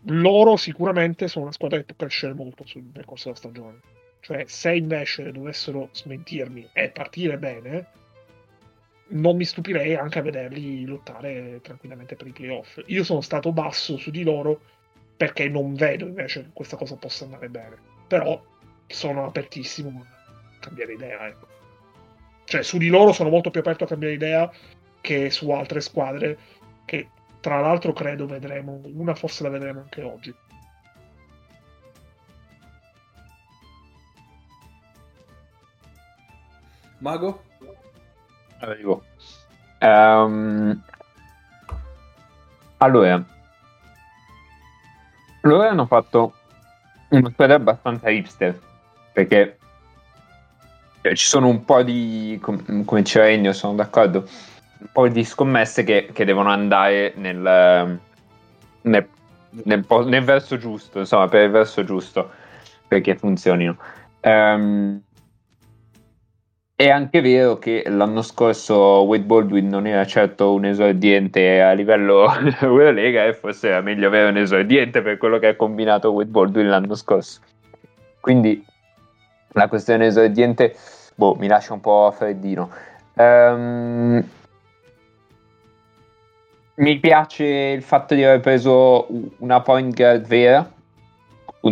loro 0.07 0.55
sicuramente 0.55 1.27
sono 1.27 1.45
una 1.45 1.53
squadra 1.53 1.77
che 1.79 1.85
può 1.85 1.95
crescere 1.95 2.33
molto 2.33 2.63
nel 2.93 3.05
corso 3.05 3.25
della 3.25 3.37
stagione. 3.37 3.79
Cioè, 4.19 4.43
se 4.47 4.75
invece 4.75 5.31
dovessero 5.31 5.89
smentirmi 5.91 6.69
e 6.73 6.89
partire 6.89 7.37
bene, 7.37 7.87
non 9.09 9.35
mi 9.35 9.45
stupirei 9.45 9.95
anche 9.95 10.19
a 10.19 10.23
vederli 10.23 10.85
lottare 10.85 11.59
tranquillamente 11.61 12.15
per 12.15 12.27
i 12.27 12.31
playoff. 12.31 12.81
Io 12.87 13.03
sono 13.03 13.21
stato 13.21 13.51
basso 13.51 13.97
su 13.97 14.11
di 14.11 14.23
loro 14.23 14.61
perché 15.15 15.47
non 15.47 15.73
vedo 15.73 16.05
invece 16.07 16.43
che 16.43 16.49
questa 16.53 16.75
cosa 16.75 16.95
possa 16.95 17.25
andare 17.25 17.49
bene. 17.49 17.77
Però 18.07 18.43
sono 18.87 19.25
apertissimo 19.25 20.05
a 20.05 20.59
cambiare 20.59 20.93
idea. 20.93 21.27
Ecco. 21.27 21.54
Cioè, 22.45 22.63
su 22.63 22.77
di 22.77 22.87
loro 22.87 23.11
sono 23.11 23.29
molto 23.29 23.49
più 23.49 23.59
aperto 23.59 23.83
a 23.83 23.87
cambiare 23.87 24.13
idea 24.13 24.51
che 25.01 25.29
su 25.29 25.49
altre 25.51 25.81
squadre 25.81 26.37
che 26.85 27.09
tra 27.41 27.59
l'altro 27.59 27.93
credo 27.93 28.25
vedremo, 28.25 28.81
una 28.85 29.13
forse 29.13 29.43
la 29.43 29.49
vedremo 29.49 29.81
anche 29.81 30.01
oggi. 30.01 30.33
Mago? 36.99 37.43
Arrivo. 38.59 39.03
Um, 39.79 40.83
allora, 42.77 43.23
loro 45.41 45.67
hanno 45.67 45.85
fatto 45.85 46.33
una 47.09 47.29
squadra 47.29 47.55
abbastanza 47.55 48.09
hipster 48.09 48.59
perché 49.13 49.57
ci 51.13 51.25
sono 51.25 51.47
un 51.47 51.63
po' 51.63 51.83
di 51.83 52.39
come 52.41 53.01
diceva 53.01 53.29
Ennio, 53.29 53.53
sono 53.53 53.75
d'accordo 53.75 54.27
un 54.79 54.87
po' 54.91 55.07
di 55.07 55.23
scommesse 55.23 55.83
che, 55.83 56.09
che 56.11 56.25
devono 56.25 56.49
andare 56.49 57.13
nel, 57.17 57.99
nel, 58.81 59.07
nel, 59.63 59.85
nel, 59.87 60.23
verso 60.23 60.57
giusto, 60.57 60.99
insomma, 60.99 61.27
per 61.27 61.43
il 61.43 61.51
verso 61.51 61.83
giusto, 61.83 62.29
perché 62.87 63.15
funzionino. 63.15 63.77
Um, 64.21 65.01
è 66.77 66.89
anche 66.89 67.21
vero 67.21 67.57
che 67.57 67.83
l'anno 67.87 68.21
scorso 68.21 68.75
Wade 69.03 69.23
Baldwin 69.23 69.69
non 69.69 69.87
era 69.87 70.05
certo 70.05 70.51
un 70.51 70.65
esordiente 70.65 71.61
a 71.61 71.71
livello 71.71 72.27
Lega 72.91 73.23
e 73.25 73.33
forse 73.33 73.69
era 73.69 73.79
meglio 73.79 74.07
avere 74.07 74.29
un 74.29 74.37
esordiente 74.37 75.01
per 75.01 75.17
quello 75.17 75.39
che 75.39 75.47
ha 75.47 75.55
combinato 75.55 76.11
Wade 76.11 76.29
Baldwin 76.29 76.67
l'anno 76.67 76.95
scorso. 76.95 77.39
Quindi 78.19 78.61
la 79.53 79.69
questione 79.69 80.07
esordiente 80.07 80.75
boh, 81.15 81.35
mi 81.35 81.47
lascia 81.47 81.73
un 81.73 81.81
po' 81.81 82.13
freddino. 82.15 82.69
Um, 83.13 84.23
mi 86.75 86.99
piace 86.99 87.45
il 87.45 87.81
fatto 87.81 88.15
di 88.15 88.23
aver 88.23 88.41
preso 88.41 89.07
una 89.37 89.61
point 89.61 89.95
guard 89.95 90.27
vera, 90.27 90.69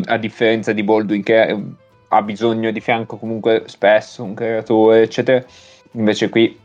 a 0.05 0.17
differenza 0.17 0.73
di 0.73 0.81
Baldwin 0.81 1.21
che 1.21 1.63
ha 2.07 2.21
bisogno 2.21 2.71
di 2.71 2.79
fianco 2.79 3.17
comunque 3.17 3.63
spesso 3.65 4.23
un 4.23 4.33
creatore, 4.33 5.01
eccetera. 5.01 5.43
Invece 5.91 6.29
qui 6.29 6.57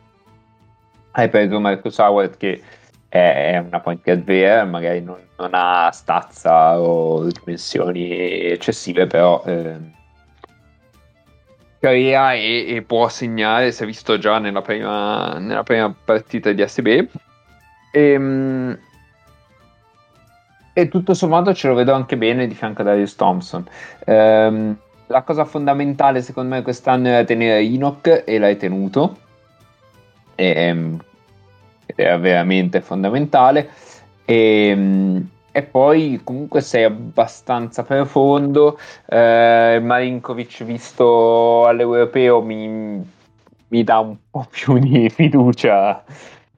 hai 1.13 1.29
preso 1.29 1.59
Marcus 1.59 1.99
Howard 1.99 2.37
che 2.37 2.63
è 3.09 3.59
una 3.59 3.81
point 3.81 4.03
guard 4.03 4.23
vera, 4.23 4.65
magari 4.65 5.03
non, 5.03 5.19
non, 5.37 5.51
ha 5.53 5.91
stazza 5.91 6.79
o 6.81 7.25
dimensioni 7.25 8.51
eccessive, 8.51 9.07
però 9.07 9.43
eh, 9.47 9.77
carriera 11.79 12.35
e, 12.35 12.75
e, 12.75 12.83
può 12.83 13.09
segnare, 13.09 13.73
si 13.73 13.83
è 13.83 13.87
visto 13.87 14.19
già 14.19 14.39
nella 14.39 14.63
prima, 14.63 15.39
nella 15.39 15.63
prima 15.63 15.95
partita 16.05 16.53
di 16.53 16.63
ASB. 16.63 16.87
E, 16.87 17.09
ehm, 17.93 18.79
e 20.73 20.89
tutto 20.89 21.13
sommato 21.13 21.53
ce 21.55 21.67
lo 21.67 21.75
vedo 21.75 21.93
anche 21.93 22.17
bene 22.17 22.47
di 22.47 22.55
fianco 22.55 22.83
a 22.83 22.85
Darius 22.85 23.17
Thompson. 23.17 23.67
Um, 24.07 24.77
la 25.09 25.23
cosa 25.23 25.45
fondamentale 25.45 26.23
secondo 26.23 26.55
me 26.55 26.63
quest'anno 26.63 27.09
era 27.09 27.25
tenere 27.25 27.59
Enoch 27.61 28.23
e 28.25 28.39
l'hai 28.39 28.57
tenuto. 28.57 29.17
E, 30.37 30.71
um, 30.71 30.99
era 31.97 32.17
veramente 32.19 32.81
fondamentale. 32.81 33.71
E, 34.25 34.73
um, 34.77 35.29
e 35.51 35.63
poi 35.63 36.21
comunque 36.23 36.61
sei 36.61 36.85
abbastanza 36.85 37.83
profondo. 37.83 38.79
Eh, 39.07 39.81
Marinkovic 39.83 40.65
visto 40.65 41.67
all'europeo 41.67 42.43
mi, 42.43 43.03
mi, 43.69 43.85
dà 43.85 43.99
un 43.99 44.17
po' 44.31 44.47
più 44.51 44.79
di 44.79 45.09
fiducia 45.11 46.05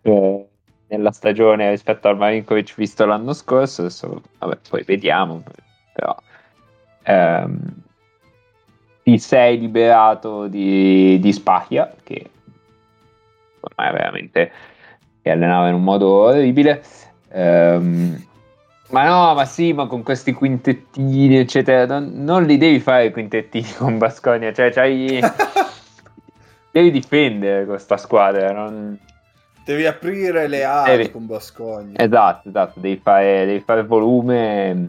eh, 0.03 0.47
nella 0.89 1.13
stagione 1.13 1.71
rispetto 1.71 2.09
al 2.09 2.17
Marinkovic 2.17 2.75
visto 2.77 3.07
l'anno 3.07 3.33
scorso. 3.33 3.83
Adesso 3.83 4.23
vabbè, 4.39 4.59
poi 4.69 4.83
vediamo. 4.83 5.43
Però 5.93 6.17
ehm, 7.05 7.59
ti 9.03 9.19
sei 9.19 9.59
liberato 9.59 10.47
di, 10.47 11.19
di 11.21 11.33
Spaglia 11.33 11.93
che 12.03 12.31
ormai 13.61 13.93
veramente 13.93 14.53
si 15.23 15.29
allenava 15.29 15.69
in 15.69 15.75
un 15.75 15.83
modo 15.83 16.09
orribile. 16.09 16.83
Ehm, 17.33 18.29
ma 18.91 19.05
no, 19.05 19.35
ma 19.35 19.45
sì, 19.45 19.73
ma 19.73 19.87
con 19.87 20.03
questi 20.03 20.33
quintettini, 20.33 21.39
eccetera, 21.39 21.87
non, 21.87 22.11
non 22.15 22.45
li 22.45 22.59
devi 22.59 22.81
fare 22.81 23.07
i 23.07 23.13
quintettini 23.13 23.73
con 23.79 23.99
Basconia, 23.99 24.53
cioè 24.53 24.71
c'hai... 24.71 25.21
devi 26.73 26.91
difendere 26.91 27.67
questa 27.67 27.97
squadra, 27.97 28.53
non... 28.53 28.99
Devi 29.65 29.87
aprire 29.87 30.49
le 30.49 30.65
ali 30.65 30.97
devi... 30.97 31.11
con 31.11 31.27
Basconia. 31.27 31.99
Esatto, 31.99 32.49
esatto, 32.49 32.81
devi 32.81 33.01
fare, 33.03 33.47
devi 33.47 33.61
fare 33.61 33.85
volume. 33.85 34.89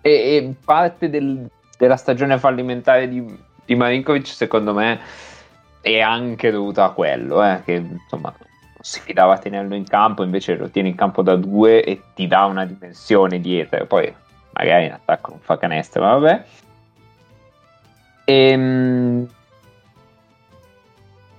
E, 0.00 0.10
e 0.10 0.54
parte 0.64 1.10
del, 1.10 1.48
della 1.76 1.96
stagione 1.96 2.38
fallimentare 2.38 3.08
di, 3.08 3.24
di 3.64 3.74
Marinkovic, 3.74 4.26
secondo 4.26 4.72
me, 4.72 5.00
è 5.80 6.00
anche 6.00 6.50
dovuta 6.50 6.84
a 6.84 6.90
quello, 6.90 7.42
eh, 7.42 7.62
che 7.64 7.72
insomma 7.72 8.32
si 8.88 9.00
fidava 9.00 9.34
a 9.34 9.38
tenerlo 9.38 9.74
in 9.74 9.84
campo, 9.84 10.22
invece 10.22 10.56
lo 10.56 10.70
tiene 10.70 10.88
in 10.88 10.94
campo 10.94 11.20
da 11.20 11.36
due 11.36 11.84
e 11.84 12.00
ti 12.14 12.26
dà 12.26 12.46
una 12.46 12.64
dimensione 12.64 13.38
dietro. 13.38 13.84
Poi 13.84 14.14
magari 14.52 14.86
in 14.86 14.92
attacco 14.92 15.32
non 15.32 15.40
fa 15.40 15.58
canestro, 15.58 16.02
ma 16.02 16.16
vabbè. 16.16 16.44
Ehm, 18.24 19.28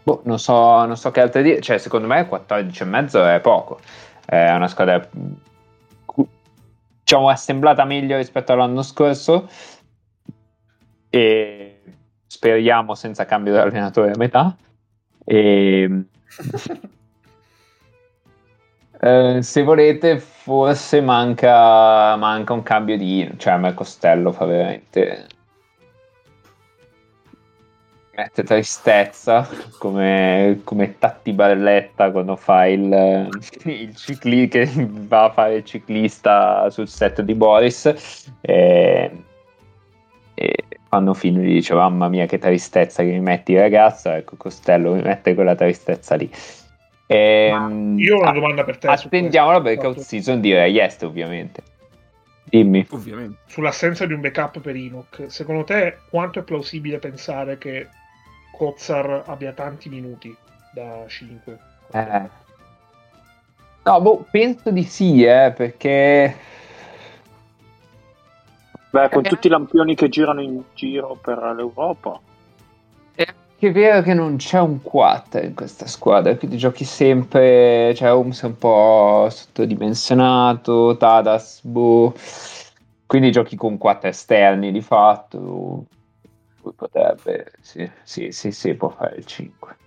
boh, 0.03 0.21
non, 0.25 0.37
so, 0.37 0.85
non 0.85 0.95
so 0.95 1.09
che 1.09 1.21
altre 1.21 1.41
dire. 1.41 1.59
Cioè, 1.59 1.79
secondo 1.79 2.05
me 2.05 2.29
14,5 2.29 3.37
è 3.37 3.39
poco. 3.39 3.79
È 4.23 4.51
una 4.51 4.67
squadra 4.67 5.09
diciamo 6.99 7.29
assemblata 7.29 7.83
meglio 7.83 8.17
rispetto 8.17 8.53
all'anno 8.53 8.83
scorso. 8.83 9.49
E 11.09 11.81
speriamo 12.27 12.93
senza 12.93 13.25
cambio 13.25 13.53
di 13.53 13.57
allenatore 13.57 14.11
a 14.11 14.17
metà. 14.17 14.55
E... 15.25 16.03
Eh, 19.01 19.41
se 19.41 19.63
volete, 19.63 20.19
forse 20.19 20.99
manca, 20.99 22.15
manca, 22.17 22.53
un 22.53 22.63
cambio 22.63 22.97
di. 22.97 23.29
cioè, 23.37 23.53
a 23.53 23.57
me 23.57 23.73
Costello 23.73 24.31
fa 24.31 24.45
veramente. 24.45 25.27
mette 28.13 28.43
tristezza 28.43 29.47
come, 29.77 30.59
come 30.65 30.97
Tatti 30.97 31.31
Barletta 31.31 32.11
quando 32.11 32.35
fa 32.35 32.65
il, 32.65 33.29
il 33.63 33.95
cicli, 33.95 34.49
che 34.49 34.69
va 34.75 35.25
a 35.25 35.31
fare 35.31 35.55
il 35.55 35.63
ciclista 35.63 36.69
sul 36.69 36.89
set 36.89 37.21
di 37.21 37.33
Boris. 37.35 37.85
E, 38.41 39.23
e 40.33 40.55
quando 40.89 41.13
film 41.13 41.39
gli 41.39 41.53
dice 41.53 41.73
mamma 41.73 42.09
mia 42.09 42.25
che 42.25 42.37
tristezza 42.37 43.03
che 43.03 43.11
mi 43.11 43.19
metti 43.19 43.55
ragazza 43.55 44.17
ecco 44.17 44.35
Costello 44.37 44.93
mi 44.93 45.03
mette 45.03 45.35
quella 45.35 45.53
tristezza 45.53 46.15
lì 46.15 46.31
Ehm, 47.11 47.97
io 47.97 48.17
ho 48.17 48.21
una 48.21 48.31
domanda 48.31 48.63
per 48.63 48.77
te. 48.77 48.87
Attendiamo 48.87 49.51
la 49.51 49.59
breakout 49.61 49.97
season 49.97 50.39
di 50.41 50.53
Ray 50.53 50.77
Est, 50.79 51.01
ovviamente. 51.01 51.63
Dimmi. 52.43 52.85
Ovviamente. 52.91 53.39
Sull'assenza 53.47 54.05
di 54.05 54.13
un 54.13 54.21
backup 54.21 54.59
per 54.59 54.75
Enoch, 54.75 55.25
secondo 55.27 55.63
te 55.63 55.97
quanto 56.09 56.37
è 56.37 56.43
plausibile 56.43 56.99
pensare 56.99 57.57
che 57.57 57.87
Kozar 58.55 59.23
abbia 59.25 59.53
tanti 59.53 59.89
minuti 59.89 60.35
da 60.71 61.03
5? 61.07 61.59
Eh. 61.93 62.29
No, 63.83 64.01
boh, 64.01 64.25
penso 64.29 64.69
di 64.69 64.83
sì, 64.83 65.23
eh, 65.23 65.51
perché... 65.55 66.35
Beh, 68.91 69.09
con 69.09 69.25
eh. 69.25 69.29
tutti 69.29 69.47
i 69.47 69.49
lampioni 69.49 69.95
che 69.95 70.09
girano 70.09 70.41
in 70.41 70.61
giro 70.75 71.17
per 71.19 71.39
l'Europa. 71.55 72.19
Che 73.59 73.67
è 73.67 73.71
vero 73.73 74.01
che 74.01 74.13
non 74.13 74.37
c'è 74.37 74.61
un 74.61 74.81
4 74.81 75.41
in 75.41 75.53
questa 75.53 75.85
squadra, 75.85 76.33
quindi 76.37 76.55
giochi 76.55 76.85
sempre, 76.85 77.93
cioè 77.93 78.13
Holmes 78.13 78.41
è 78.41 78.45
un 78.45 78.57
po' 78.57 79.27
sottodimensionato, 79.29 80.95
Tadas, 80.95 81.59
boh, 81.63 82.13
quindi 83.05 83.33
giochi 83.33 83.57
con 83.57 83.77
4 83.77 84.07
esterni 84.07 84.71
di 84.71 84.79
fatto, 84.79 85.87
potrebbe, 86.61 87.51
sì, 87.59 87.91
sì, 88.01 88.31
sì, 88.31 88.53
sì, 88.53 88.75
può 88.75 88.87
fare 88.87 89.17
il 89.17 89.25
5. 89.25 89.77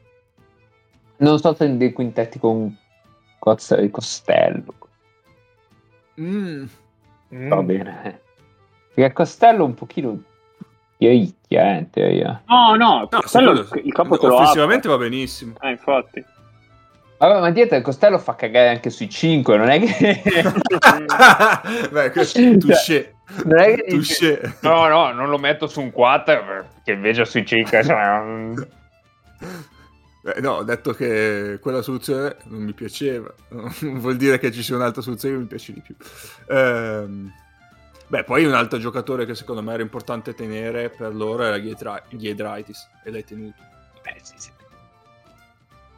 Non 1.16 1.38
so 1.38 1.54
se 1.54 1.74
dei 1.74 1.94
quintetti 1.94 2.38
con 2.38 2.76
Cozza 3.38 3.76
e 3.76 3.88
Costello. 3.88 4.74
Mm. 6.20 6.66
Va 7.48 7.62
bene. 7.62 8.20
Perché 8.92 9.14
Costello 9.14 9.64
un 9.64 9.72
pochino 9.72 10.22
ricchia, 11.08 11.74
eh, 11.74 11.78
in 11.78 11.90
teoria. 11.90 12.42
No, 12.46 12.74
no, 12.76 13.08
no 13.10 13.20
quello, 13.30 13.68
il 13.82 13.92
campo 13.92 14.18
te 14.18 14.26
lo 14.26 14.34
Offensivamente 14.34 14.88
va 14.88 14.98
benissimo. 14.98 15.54
Eh, 15.60 15.70
infatti. 15.70 16.24
Vabbè, 17.18 17.38
ma 17.38 17.50
dietro 17.50 17.76
il 17.76 17.84
Costello 17.84 18.18
fa 18.18 18.34
cagare 18.34 18.68
anche 18.68 18.90
sui 18.90 19.08
5, 19.08 19.56
non 19.56 19.68
è 19.68 19.78
che... 19.78 20.22
Beh, 21.88 22.10
questo 22.10 22.40
è 22.40 22.56
touché. 22.56 23.14
Non 23.44 23.60
è 23.60 23.76
che 23.76 23.84
dice... 23.96 24.56
No, 24.62 24.88
no, 24.88 25.12
non 25.12 25.30
lo 25.30 25.38
metto 25.38 25.68
su 25.68 25.80
un 25.80 25.92
4, 25.92 26.66
che 26.82 26.90
invece 26.90 27.24
sui 27.24 27.46
5... 27.46 27.84
Cioè... 27.84 28.22
Beh, 30.22 30.40
no, 30.40 30.52
ho 30.54 30.62
detto 30.64 30.94
che 30.94 31.58
quella 31.60 31.82
soluzione 31.82 32.36
non 32.46 32.62
mi 32.62 32.72
piaceva. 32.72 33.32
Non 33.82 34.00
vuol 34.00 34.16
dire 34.16 34.40
che 34.40 34.50
ci 34.50 34.64
sia 34.64 34.74
un'altra 34.74 35.00
soluzione 35.00 35.36
che 35.36 35.40
mi 35.40 35.46
piace 35.46 35.72
di 35.72 35.80
più. 35.80 35.94
Ehm... 36.48 37.32
Beh, 38.12 38.24
poi 38.24 38.44
un 38.44 38.52
altro 38.52 38.78
giocatore 38.78 39.24
che 39.24 39.34
secondo 39.34 39.62
me 39.62 39.72
era 39.72 39.80
importante 39.80 40.34
tenere 40.34 40.90
per 40.90 41.14
loro 41.14 41.44
era 41.44 41.58
Giedraitis 41.58 42.90
e 43.02 43.10
l'hai 43.10 43.24
tenuto. 43.24 43.56
Beh, 44.02 44.16
sì, 44.20 44.34
sì. 44.36 44.50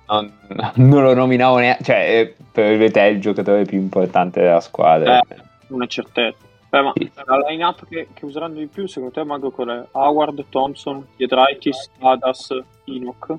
Non, 0.06 0.32
non 0.76 1.02
lo 1.02 1.12
nominavo 1.12 1.58
neanche, 1.58 1.82
cioè 1.82 2.20
eh, 2.20 2.36
per 2.52 2.92
te 2.92 3.00
è 3.00 3.06
il 3.06 3.20
giocatore 3.20 3.64
più 3.64 3.80
importante 3.80 4.42
della 4.42 4.60
squadra. 4.60 5.18
Eh, 5.18 5.42
una 5.70 5.88
certezza. 5.88 6.38
Beh, 6.68 6.82
ma 6.82 6.92
sì. 6.94 7.10
la 7.24 7.48
line-up 7.48 7.84
che, 7.88 8.06
che, 8.14 8.24
useranno 8.24 8.60
di 8.60 8.68
più, 8.68 8.86
secondo 8.86 9.12
te, 9.12 9.24
Mago, 9.24 9.50
qual 9.50 9.70
è? 9.70 9.88
Howard, 9.90 10.44
Thompson, 10.50 11.04
Giedraitis, 11.16 11.90
Adas, 11.98 12.56
Enoch? 12.84 13.34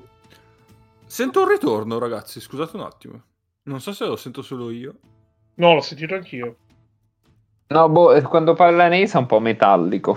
Sento 1.06 1.40
un 1.40 1.48
ritorno, 1.48 1.98
ragazzi, 1.98 2.42
scusate 2.42 2.76
un 2.76 2.82
attimo. 2.82 3.22
Non 3.62 3.80
so 3.80 3.94
se 3.94 4.04
lo 4.04 4.16
sento 4.16 4.42
solo 4.42 4.70
io. 4.70 4.96
No, 5.54 5.72
l'ho 5.72 5.80
sentito 5.80 6.14
anch'io. 6.14 6.56
No, 7.68 7.88
boh, 7.88 8.20
quando 8.22 8.54
parla 8.54 8.86
Neis 8.88 9.14
è 9.14 9.18
un 9.18 9.26
po' 9.26 9.40
metallico. 9.40 10.16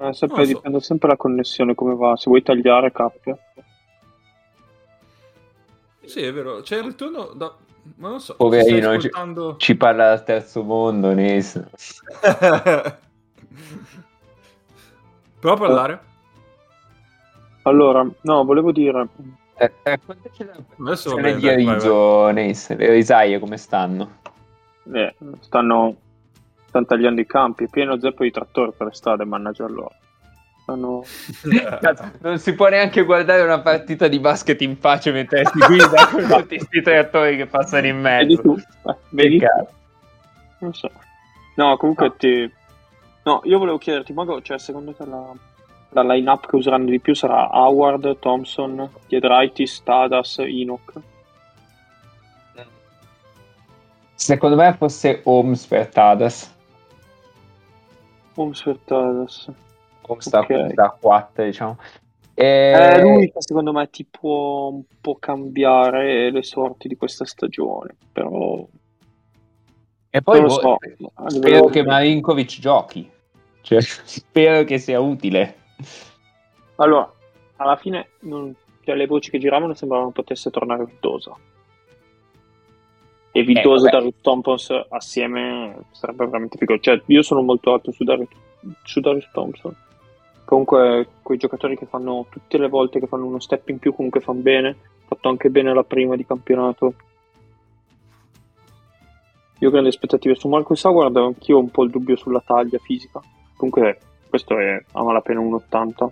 Eh, 0.00 0.12
sempre, 0.12 0.44
so. 0.44 0.52
Dipende 0.52 0.80
sempre 0.80 1.08
dalla 1.08 1.18
connessione 1.18 1.74
come 1.74 1.94
va. 1.94 2.14
Se 2.16 2.24
vuoi 2.28 2.42
tagliare, 2.42 2.92
cappia. 2.92 3.36
Sì, 6.04 6.22
è 6.22 6.32
vero. 6.32 6.60
C'è 6.60 6.76
il 6.78 6.84
ritorno 6.84 7.32
da... 7.34 7.52
Ma 7.96 8.10
non 8.10 8.20
so. 8.20 8.36
Poverino, 8.36 8.90
ascoltando... 8.90 9.56
ci, 9.56 9.66
ci, 9.66 9.76
parla 9.76 10.08
dal 10.08 10.24
terzo 10.24 10.62
mondo, 10.62 11.12
Neis. 11.14 11.52
Prova 15.40 15.54
a 15.54 15.58
parlare. 15.58 16.00
Allora, 17.62 18.06
no, 18.20 18.44
volevo 18.44 18.72
dire... 18.72 19.08
Eh, 19.56 19.72
eh, 19.82 19.98
Adesso 20.78 21.14
va 21.14 21.20
bene, 21.20 21.40
dai, 21.40 21.64
vai, 21.64 21.78
vai. 21.78 22.32
Neis, 22.34 22.68
le 22.76 22.90
risaie 22.90 23.38
come 23.38 23.56
stanno? 23.56 24.20
Eh, 24.92 25.14
stanno, 25.40 25.96
stanno, 26.66 26.84
tagliando 26.86 27.20
i 27.20 27.26
campi, 27.26 27.64
è 27.64 27.68
pieno 27.68 27.98
zeppo 27.98 28.22
di 28.22 28.30
trattori 28.30 28.72
per 28.76 28.88
le 28.88 28.94
strade, 28.94 29.24
mannaggia 29.24 29.66
loro. 29.66 29.94
Hanno... 30.66 31.02
non 32.20 32.38
si 32.38 32.54
può 32.54 32.68
neanche 32.68 33.04
guardare 33.04 33.42
una 33.42 33.60
partita 33.60 34.06
di 34.06 34.18
basket 34.18 34.60
in 34.60 34.78
pace 34.78 35.12
mentre 35.12 35.44
si 35.46 35.58
guida 35.66 36.06
con 36.08 36.26
tutti 36.28 36.56
questi 36.56 36.82
tre 36.82 36.98
attori 36.98 37.36
che 37.36 37.46
passano 37.46 37.86
in 37.86 37.98
mezzo. 37.98 38.26
Vedi 38.26 38.42
tu? 38.42 38.88
Eh, 38.88 38.96
vedi? 39.10 39.42
Non 40.58 40.74
so. 40.74 40.90
No, 41.56 41.76
comunque 41.76 42.14
ti... 42.16 42.52
No, 43.24 43.40
io 43.44 43.58
volevo 43.58 43.78
chiederti, 43.78 44.12
Mago, 44.12 44.40
cioè 44.42 44.58
secondo 44.58 44.92
te 44.92 45.04
la, 45.04 45.32
la 45.90 46.02
line-up 46.02 46.46
che 46.46 46.56
useranno 46.56 46.90
di 46.90 47.00
più 47.00 47.14
sarà 47.14 47.48
Howard, 47.50 48.18
Thompson, 48.18 48.88
Piedraitis, 49.06 49.82
Tadas, 49.82 50.38
Enoch? 50.38 50.92
Secondo 54.18 54.56
me 54.56 54.74
fosse 54.74 55.20
Holmes 55.22 55.64
per 55.64 55.86
Tadas. 55.86 56.52
Holmes 58.34 58.60
per 58.62 58.78
Tadas. 58.84 59.48
Holmes 60.02 60.26
sta, 60.26 60.40
Ok. 60.40 60.70
sta 60.72 60.84
a 60.86 60.90
4, 60.90 61.44
diciamo. 61.44 61.78
E... 62.34 62.44
Eh, 62.72 63.00
lui 63.00 63.30
che 63.30 63.40
secondo 63.40 63.72
me 63.72 63.88
ti 63.90 64.04
può 64.04 64.70
un 64.70 64.82
po' 65.00 65.16
cambiare 65.20 66.32
le 66.32 66.42
sorti 66.42 66.88
di 66.88 66.96
questa 66.96 67.24
stagione, 67.24 67.94
però 68.10 68.66
E 70.10 70.20
poi 70.20 70.40
lo 70.40 70.46
boh, 70.48 70.60
so. 70.60 70.76
A 71.14 71.30
spero 71.30 71.66
che 71.66 71.84
Marinkovic 71.84 72.58
giochi. 72.58 73.08
Cioè, 73.60 73.80
spero 73.80 74.64
che 74.64 74.78
sia 74.78 74.98
utile. 74.98 75.58
Allora, 76.76 77.08
alla 77.56 77.76
fine 77.76 78.08
non- 78.22 78.52
cioè, 78.82 78.96
le 78.96 79.06
voci 79.06 79.30
che 79.30 79.38
giravano 79.38 79.74
sembravano 79.74 80.10
potesse 80.10 80.50
tornare 80.50 80.84
Vittosa. 80.86 81.36
E 83.38 83.42
Vittosa 83.44 83.86
Eh. 83.86 83.90
Darius 83.90 84.14
Thompson 84.20 84.84
assieme 84.88 85.76
sarebbe 85.92 86.24
veramente 86.24 86.58
figo. 86.58 86.78
Cioè, 86.78 87.00
io 87.06 87.22
sono 87.22 87.40
molto 87.42 87.72
alto 87.72 87.92
su 87.92 88.02
Darius, 88.02 88.28
su 88.82 88.98
Darius 88.98 89.28
Thompson. 89.32 89.74
Comunque, 90.44 91.06
quei 91.22 91.38
giocatori 91.38 91.76
che 91.76 91.86
fanno 91.86 92.26
tutte 92.30 92.58
le 92.58 92.68
volte 92.68 92.98
che 92.98 93.06
fanno 93.06 93.26
uno 93.26 93.38
step 93.38 93.68
in 93.68 93.78
più, 93.78 93.94
comunque 93.94 94.20
fanno 94.20 94.40
bene. 94.40 94.76
Fatto 95.06 95.28
anche 95.28 95.50
bene 95.50 95.72
la 95.72 95.84
prima 95.84 96.16
di 96.16 96.26
campionato. 96.26 96.94
Io 99.60 99.68
ho 99.68 99.70
grandi 99.70 99.88
aspettative 99.90 100.34
su 100.34 100.48
Marcus 100.48 100.82
Howard, 100.84 101.16
anch'io 101.16 101.56
ho 101.58 101.60
un 101.60 101.70
po' 101.70 101.84
il 101.84 101.90
dubbio 101.90 102.16
sulla 102.16 102.42
taglia 102.44 102.78
fisica. 102.78 103.20
Comunque, 103.56 103.98
questo 104.28 104.58
è 104.58 104.82
a 104.92 105.02
malapena 105.02 105.40
un 105.40 105.54
80. 105.54 106.10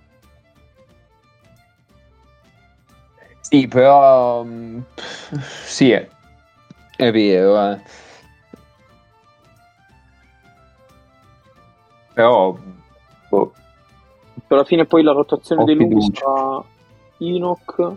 Sì, 3.40 3.68
però... 3.68 4.44
mm, 4.44 4.80
Sì, 5.64 6.14
è, 6.96 7.10
vero. 7.12 7.72
eh. 7.72 7.80
Però... 12.14 12.56
boh, 13.28 13.52
alla 14.48 14.64
fine 14.64 14.86
poi 14.86 15.02
la 15.02 15.12
rotazione 15.12 15.62
Ho 15.62 15.64
dei 15.64 15.74
lunghi 15.74 16.10
sarà 16.14 16.64
Enoch, 17.18 17.96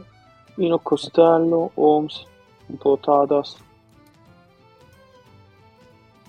Enoch 0.57 0.83
Costello, 0.83 1.71
Holmes, 1.75 2.25
un 2.65 2.77
po' 2.77 2.97
Tadas. 3.01 3.55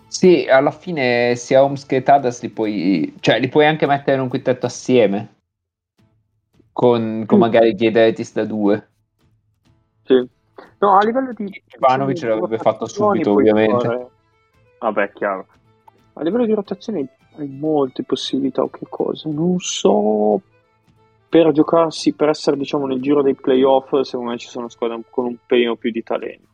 Sì, 0.07 0.47
alla 0.49 0.71
fine 0.71 1.35
sia 1.37 1.63
Holmes 1.63 1.87
che 1.87 2.03
Tadas 2.03 2.43
li 2.43 2.49
puoi... 2.49 3.17
Cioè, 3.21 3.39
li 3.41 3.49
puoi 3.49 3.67
anche 3.67 3.87
mettere 3.87 4.17
in 4.17 4.23
un 4.23 4.29
quintetto 4.29 4.67
assieme. 4.67 5.35
Con, 6.73 7.25
con 7.27 7.39
Mm. 7.39 7.41
magari 7.41 7.75
Giedetis 7.75 8.33
da 8.33 8.45
due. 8.45 8.89
Sì. 10.05 10.29
No, 10.79 10.97
a 10.97 11.05
livello 11.05 11.33
di... 11.33 11.63
Ivanovic 11.77 12.23
l'avrebbe 12.23 12.59
fatto 12.59 12.87
subito, 12.87 13.33
ovviamente. 13.33 13.87
fare- 13.87 14.09
Vabbè, 14.79 15.13
chiaro. 15.13 15.47
A 16.15 16.23
livello 16.23 16.47
di 16.47 16.53
rotazione 16.53 17.09
hai 17.37 17.49
molte 17.49 18.03
possibilità 18.03 18.63
o 18.63 18.71
che 18.71 18.87
cosa. 18.89 19.29
Non 19.29 19.59
so... 19.59 20.41
Per 21.29 21.53
giocarsi, 21.53 22.13
per 22.15 22.29
essere 22.31 22.57
diciamo 22.57 22.87
nel 22.87 23.01
giro 23.01 23.23
dei 23.23 23.37
playoff, 23.37 24.01
secondo 24.01 24.33
me 24.33 24.39
ci 24.39 24.49
sono 24.49 24.69
squadre 24.69 25.01
con 25.11 25.27
un 25.27 25.37
pelino 25.47 25.77
più 25.77 25.93
di 25.93 26.03
talento. 26.03 26.49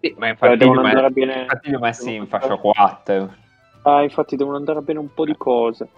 Sì, 0.00 0.10
ma 0.16 0.26
Cioè, 0.26 0.28
infatti, 0.30 0.56
devono 0.58 0.80
andare 0.82 1.10
bene... 1.10 1.40
infatti 1.40 1.68
li 1.70 1.74
ho 1.74 1.78
messi 1.80 2.02
in 2.04 2.10
devono 2.10 2.26
fascia 2.28 2.52
andare- 2.52 2.60
4. 2.60 3.34
Ah, 3.82 4.02
infatti 4.02 4.36
devono 4.36 4.56
andare 4.58 4.80
bene 4.82 5.00
un 5.00 5.12
po' 5.12 5.24
di 5.24 5.34
cose. 5.36 5.88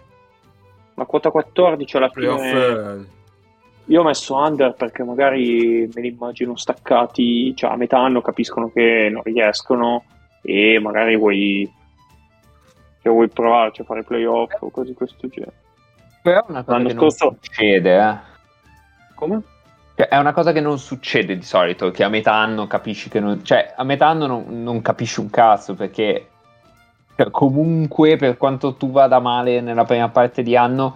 La 0.95 1.05
quota 1.05 1.31
14 1.31 1.97
alla 1.99 2.09
Playoff, 2.09 2.41
fine... 2.41 3.09
Io 3.89 4.01
ho 4.01 4.05
messo 4.05 4.37
under 4.37 4.75
perché 4.75 5.03
magari 5.03 5.89
me 5.95 6.01
li 6.03 6.09
immagino 6.09 6.57
staccati, 6.57 7.57
cioè 7.57 7.71
a 7.71 7.77
metà 7.77 7.99
anno 7.99 8.21
capiscono 8.21 8.71
che 8.71 9.09
non 9.11 9.23
riescono 9.23 10.05
e 10.43 10.79
magari 10.79 11.17
vuoi, 11.17 11.71
cioè, 13.03 13.13
vuoi 13.13 13.29
provarci 13.29 13.81
a 13.81 13.85
fare 13.85 14.03
playoff 14.03 14.53
o 14.61 14.71
cose 14.71 14.89
di 14.89 14.95
questo 14.95 15.27
genere. 15.29 15.53
Però 16.23 16.41
è 16.41 16.51
una 16.51 16.65
cosa 16.65 16.77
L'anno 16.77 16.89
che 16.89 16.95
non 16.95 17.11
scorso- 17.11 17.37
succede, 17.41 17.99
eh. 17.99 18.17
Come? 19.15 19.43
Cioè, 19.95 20.09
è 20.09 20.19
una 20.19 20.33
cosa 20.33 20.53
che 20.53 20.61
non 20.61 20.79
succede 20.79 21.37
di 21.37 21.45
solito, 21.45 21.91
che 21.91 22.05
a 22.05 22.09
metà 22.09 22.35
anno 22.35 22.67
capisci 22.67 23.09
che 23.09 23.21
non... 23.21 23.43
Cioè, 23.43 23.73
a 23.75 23.85
metà 23.85 24.09
anno 24.09 24.27
non, 24.27 24.63
non 24.63 24.83
capisci 24.83 25.21
un 25.21 25.31
cazzo, 25.31 25.75
perché 25.75 26.29
cioè, 27.17 27.31
comunque, 27.31 28.17
per 28.17 28.37
quanto 28.37 28.75
tu 28.75 28.91
vada 28.91 29.19
male 29.19 29.63
nella 29.63 29.85
prima 29.85 30.11
parte 30.11 30.43
di 30.43 30.55
anno, 30.57 30.95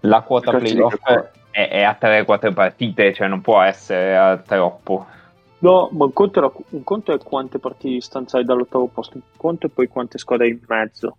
la 0.00 0.22
quota 0.22 0.58
di 0.58 0.72
playoff. 0.72 1.42
È, 1.54 1.68
è 1.68 1.82
a 1.82 1.96
3-4 1.98 2.52
partite, 2.52 3.14
cioè 3.14 3.28
non 3.28 3.40
può 3.40 3.60
essere 3.62 4.16
a 4.16 4.36
troppo. 4.38 5.06
No, 5.60 5.88
ma 5.92 6.04
un 6.04 6.12
conto, 6.12 6.40
è 6.40 6.42
la- 6.42 6.52
un 6.70 6.82
conto 6.82 7.12
è 7.14 7.18
quante 7.18 7.58
partite 7.60 7.88
di 7.88 7.94
distanza 7.94 8.38
hai 8.38 8.44
dall'ottavo 8.44 8.88
posto, 8.88 9.16
un 9.16 9.22
conto 9.36 9.68
è 9.68 9.70
poi 9.70 9.86
quante 9.86 10.18
squadre 10.18 10.48
in 10.48 10.58
mezzo. 10.66 11.16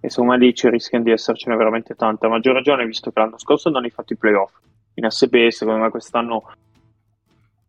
E 0.00 0.08
secondo 0.10 0.32
me 0.32 0.38
lì 0.38 0.54
ci 0.54 0.68
rischiano 0.68 1.04
di 1.04 1.10
essercene 1.12 1.54
veramente 1.56 1.94
tante. 1.94 2.26
A 2.26 2.28
maggior 2.30 2.54
ragione, 2.54 2.86
visto 2.86 3.10
che 3.10 3.20
l'anno 3.20 3.38
scorso 3.38 3.68
non 3.70 3.84
hai 3.84 3.90
fatto 3.90 4.14
i 4.14 4.16
playoff. 4.16 4.52
In 4.94 5.08
SP, 5.08 5.48
secondo 5.50 5.82
me 5.82 5.90
quest'anno 5.90 6.42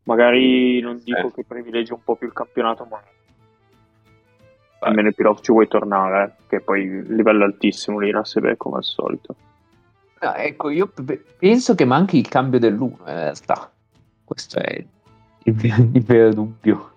magari 0.04 0.80
non 0.80 1.02
dico 1.04 1.28
Eh. 1.28 1.32
che 1.34 1.44
privilegi 1.46 1.92
un 1.92 2.04
po' 2.04 2.16
più 2.16 2.28
il 2.28 2.34
campionato, 2.34 2.86
ma 2.90 3.02
almeno 4.80 5.10
i 5.10 5.14
playoff 5.14 5.42
ci 5.42 5.52
vuoi 5.52 5.68
tornare, 5.68 6.24
eh, 6.26 6.32
che 6.48 6.60
poi 6.62 6.82
il 6.84 7.16
livello 7.16 7.44
altissimo 7.44 8.00
lì 8.00 8.10
in 8.10 8.16
ASB 8.16 8.56
come 8.58 8.78
al 8.78 8.84
solito. 8.84 9.36
No, 10.26 10.34
ecco, 10.34 10.70
io 10.70 10.88
pe- 10.88 11.24
penso 11.38 11.76
che 11.76 11.86
manchi 11.86 12.18
il 12.18 12.28
cambio 12.28 12.58
dell'1 12.60 12.82
in 12.84 12.98
realtà. 13.06 13.70
Questo 14.24 14.58
è 14.60 14.84
il, 15.44 15.56
il 15.94 16.04
vero 16.04 16.34
dubbio. 16.34 16.90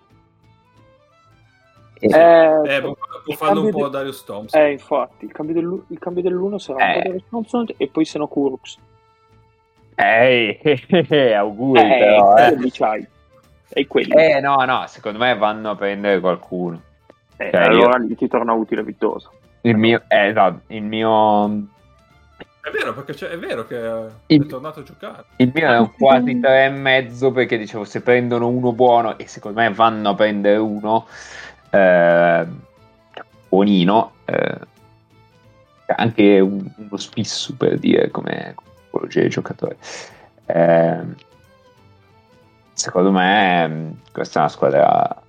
E- 1.99 2.07
Eh, 2.07 2.75
eh, 2.75 2.81
può, 2.81 2.95
può 3.23 3.33
farlo 3.35 3.61
un 3.65 3.69
po' 3.71 3.83
de- 3.85 3.89
Darius 3.91 4.23
Thompson. 4.23 4.59
eh, 4.59 4.71
infatti, 4.71 5.25
il 5.25 5.31
cambio, 5.31 5.53
dell'u- 5.53 5.85
il 5.89 5.99
cambio 5.99 6.23
dell'1 6.23 6.57
sarà 6.57 6.83
un 6.83 6.89
Eh. 6.89 6.93
po' 6.93 7.01
Darius 7.07 7.23
Thompson 7.29 7.65
e 7.77 7.87
poi 7.87 8.05
se 8.05 8.17
no 8.17 8.27
Kurux. 8.27 8.77
Ehi, 9.95 10.59
auguri 11.35 11.81
Eh, 11.81 11.97
però, 11.99 12.35
eh. 12.37 13.07
E 13.71 13.85
quelli. 13.85 14.11
Eh, 14.11 14.39
no, 14.39 14.55
no, 14.65 14.85
secondo 14.87 15.19
me 15.19 15.35
vanno 15.35 15.71
a 15.71 15.75
prendere 15.75 16.19
qualcuno. 16.19 16.81
Eh, 17.37 17.51
cioè, 17.51 17.61
allora 17.61 17.99
gli 17.99 18.15
ti 18.15 18.27
torna 18.27 18.53
utile 18.53 18.81
Vittoso. 18.83 19.31
Il 19.61 19.75
mio, 19.77 20.01
eh, 20.07 20.27
esatto, 20.29 20.61
il 20.67 20.81
mio, 20.83 21.67
È 22.61 22.69
vero, 22.71 22.93
perché 22.93 23.13
c'è- 23.13 23.29
è 23.29 23.39
vero 23.39 23.65
che 23.65 23.79
è 23.79 24.05
Il- 24.27 24.45
tornato 24.45 24.81
a 24.81 24.83
giocare. 24.83 25.23
il 25.37 25.51
mio 25.53 25.67
è 25.71 25.77
un 25.79 25.91
quasi 25.97 26.39
tre 26.39 26.65
e 26.65 26.69
mezzo 26.69 27.31
perché 27.31 27.57
dicevo 27.57 27.83
se 27.85 28.01
prendono 28.01 28.47
uno 28.47 28.73
buono 28.73 29.17
e 29.17 29.27
secondo 29.27 29.59
me 29.61 29.71
vanno 29.73 30.09
a 30.09 30.15
prendere 30.15 30.57
uno 30.57 31.07
eh, 31.71 32.45
buonino, 33.47 34.11
eh, 34.25 34.57
anche 35.95 36.39
un- 36.39 36.69
uno 36.75 36.97
spisso 36.97 37.55
per 37.55 37.77
dire 37.79 38.09
come 38.11 38.55
tipologia 38.85 39.21
di 39.21 39.29
giocatore. 39.29 39.77
Eh, 40.45 40.99
secondo 42.73 43.11
me 43.11 43.67
mm, 43.67 43.89
questa 44.11 44.39
è 44.39 44.41
una 44.41 44.51
squadra 44.51 45.21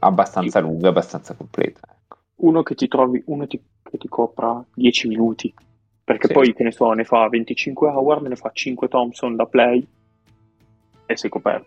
abbastanza 0.00 0.60
lunga, 0.60 0.88
abbastanza 0.88 1.34
completa. 1.34 1.80
ecco. 1.88 2.16
Uno 2.36 2.62
che 2.62 2.74
ti 2.74 2.88
trovi, 2.88 3.22
uno 3.26 3.46
ti- 3.46 3.62
che 3.82 3.96
ti 3.98 4.08
copra 4.08 4.62
10 4.74 5.08
minuti. 5.08 5.54
Perché 6.04 6.26
Sì. 6.26 6.32
poi, 6.34 6.52
che 6.54 6.62
ne 6.62 6.70
so, 6.70 6.92
ne 6.92 7.04
fa 7.04 7.28
25 7.28 7.88
Howard, 7.88 8.26
ne 8.26 8.36
fa 8.36 8.50
5 8.52 8.88
Thompson 8.88 9.36
da 9.36 9.46
play 9.46 9.86
e 11.06 11.16
sei 11.16 11.30
coperto. 11.30 11.66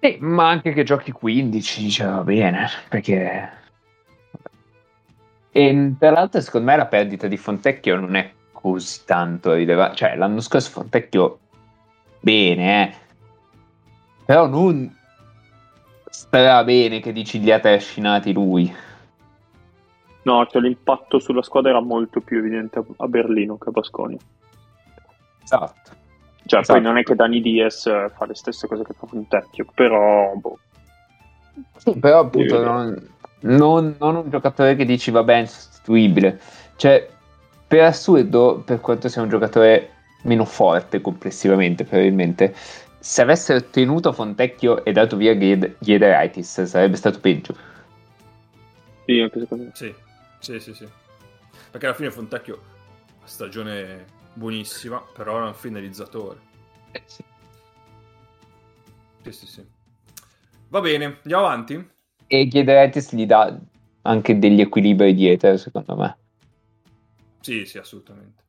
Sì, 0.00 0.16
ma 0.20 0.48
anche 0.48 0.72
che 0.72 0.82
giochi 0.82 1.12
15, 1.12 1.90
cioè 1.90 2.08
va 2.08 2.22
bene, 2.24 2.66
perché... 2.88 3.58
E 5.52 5.94
tra 5.98 6.10
l'altro 6.10 6.40
secondo 6.40 6.70
me 6.70 6.76
la 6.76 6.86
perdita 6.86 7.26
di 7.26 7.36
Fontecchio 7.36 7.96
non 7.96 8.14
è 8.14 8.32
così 8.52 9.00
tanto 9.04 9.52
rilevante, 9.52 9.96
cioè 9.96 10.16
l'anno 10.16 10.40
scorso 10.40 10.70
Fontecchio 10.70 11.38
bene, 12.20 12.82
eh. 12.82 12.94
però 14.24 14.46
non 14.46 14.96
stra 16.08 16.62
bene 16.62 17.00
che 17.00 17.12
dici 17.12 17.40
li 17.40 17.50
ha 17.50 17.58
trascinati 17.58 18.32
lui. 18.32 18.72
No, 20.22 20.46
cioè 20.46 20.60
l'impatto 20.60 21.18
sulla 21.18 21.42
squadra 21.42 21.70
era 21.70 21.80
molto 21.80 22.20
più 22.20 22.38
evidente 22.38 22.82
a- 22.96 23.06
Berlino 23.08 23.56
che 23.56 23.68
a 23.68 23.72
Basconia. 23.72 24.18
Esatto. 25.42 25.90
Cioè, 26.44 26.60
Esatto. 26.60 26.78
poi 26.78 26.82
non 26.82 26.98
è 26.98 27.02
che 27.02 27.14
Dani 27.14 27.40
Diaz 27.40 27.86
eh, 27.86 28.10
fa 28.14 28.26
le 28.26 28.34
stesse 28.34 28.66
cose 28.66 28.82
che 28.84 28.92
fa 28.92 29.06
Fontecchio, 29.06 29.66
però 29.74 30.34
boh, 30.34 30.58
Sì, 31.76 31.96
però 31.98 32.20
appunto 32.20 32.62
non, 32.62 33.08
non- 33.40 33.96
non 33.98 34.16
un 34.16 34.30
giocatore 34.30 34.76
che 34.76 34.84
dici 34.84 35.10
va 35.10 35.22
bene, 35.22 35.46
sostituibile. 35.46 36.40
Cioè, 36.76 37.08
per 37.66 37.84
assurdo, 37.84 38.62
per 38.64 38.80
quanto 38.80 39.08
sia 39.08 39.22
un 39.22 39.28
giocatore 39.28 39.90
meno 40.24 40.44
forte 40.44 41.00
complessivamente, 41.00 41.84
probabilmente. 41.84 42.54
Se 42.98 43.22
avessero 43.22 43.62
tenuto 43.70 44.12
Fontecchio 44.12 44.84
e 44.84 44.92
dato 44.92 45.16
via 45.16 45.32
Ghiederaitis, 45.34 46.62
sarebbe 46.64 46.96
stato 46.96 47.20
peggio. 47.20 47.54
Sì, 49.06 49.20
anche 49.20 49.38
secondo 49.40 49.64
me. 49.64 49.70
Sì, 49.72 49.94
sì, 50.40 50.58
sì, 50.58 50.74
sì. 50.74 50.88
Perché 51.70 51.86
alla 51.86 51.94
fine 51.94 52.10
Fontecchio 52.10 52.62
stagione 53.24 54.04
buonissima, 54.34 55.00
però 55.14 55.36
era 55.36 55.46
un 55.46 55.54
finalizzatore. 55.54 56.40
Eh, 56.92 57.02
sì. 57.06 57.22
Sì, 59.22 59.32
sì, 59.32 59.46
sì. 59.46 59.66
Va 60.68 60.80
bene, 60.80 61.18
andiamo 61.22 61.44
avanti? 61.46 61.90
E 62.26 62.46
Ghiederaitis 62.46 63.14
gli 63.14 63.26
dà 63.26 63.58
anche 64.02 64.38
degli 64.38 64.60
equilibri 64.60 65.14
dietro, 65.14 65.56
secondo 65.56 65.96
me. 65.96 66.18
Sì, 67.40 67.64
sì, 67.66 67.78
assolutamente. 67.78 68.44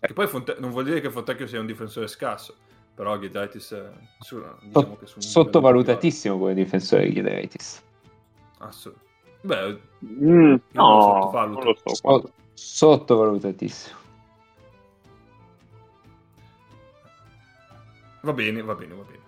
Che 0.00 0.12
poi 0.12 0.26
Fonte- 0.26 0.56
non 0.58 0.70
vuol 0.70 0.84
dire 0.84 1.00
che 1.00 1.10
Fontecchio 1.10 1.46
sia 1.46 1.60
un 1.60 1.66
difensore 1.66 2.08
scarso, 2.08 2.56
però 2.94 3.16
Ghiederaitis 3.18 3.72
è 3.72 3.90
su, 4.18 4.42
diciamo 4.62 4.96
che 4.96 5.06
su 5.06 5.18
un 5.18 5.22
sottovalutatissimo 5.22 6.38
come 6.38 6.54
difensore 6.54 7.08
Ghiederaitis. 7.10 7.82
Assolutamente. 8.58 9.11
Beh, 9.42 9.90
Mm, 10.04 10.56
no, 10.72 11.30
non 11.32 11.62
lo 11.62 11.76
so. 11.84 11.94
So- 11.94 12.32
sottovalutatissimo. 12.54 13.98
Va 18.22 18.32
bene, 18.32 18.62
va 18.62 18.74
bene, 18.74 18.94
va 18.94 19.02
bene. 19.02 19.20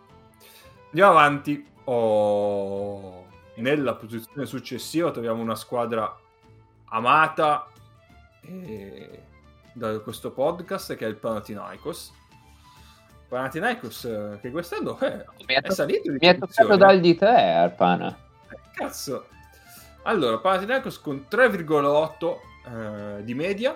Andiamo 0.86 1.10
avanti. 1.10 1.66
Oh, 1.84 3.26
Nella 3.56 3.94
posizione 3.94 4.46
successiva 4.46 5.12
troviamo 5.12 5.40
una 5.40 5.54
squadra 5.54 6.12
amata 6.86 7.68
eh, 8.40 9.22
da 9.72 10.00
questo 10.00 10.32
podcast 10.32 10.96
che 10.96 11.04
è 11.04 11.08
il 11.08 11.16
Panathinaikos. 11.16 12.12
Panathinaikos 13.28 14.04
eh, 14.06 14.38
che 14.40 14.50
quest'anno 14.50 14.98
eh, 15.00 15.24
Mi 15.46 15.54
è, 15.54 15.60
è 15.60 15.70
salito 15.70 16.10
di 16.10 16.18
mi 16.20 16.26
è 16.26 16.36
toccato 16.36 16.76
dargli 16.76 17.16
3 17.16 17.28
Arpana. 17.52 18.16
Eh, 18.50 18.58
Cazzo. 18.72 19.26
Allora, 20.06 20.38
Panathinaikos 20.38 21.00
con 21.00 21.26
3,8 21.30 22.36
eh, 23.18 23.24
di 23.24 23.34
media. 23.34 23.74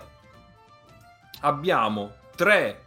Abbiamo 1.40 2.12
3 2.36 2.84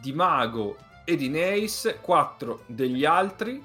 di 0.00 0.12
Mago 0.12 0.76
e 1.04 1.16
di 1.16 1.28
Neis, 1.28 1.96
4 2.00 2.64
degli 2.66 3.06
altri. 3.06 3.62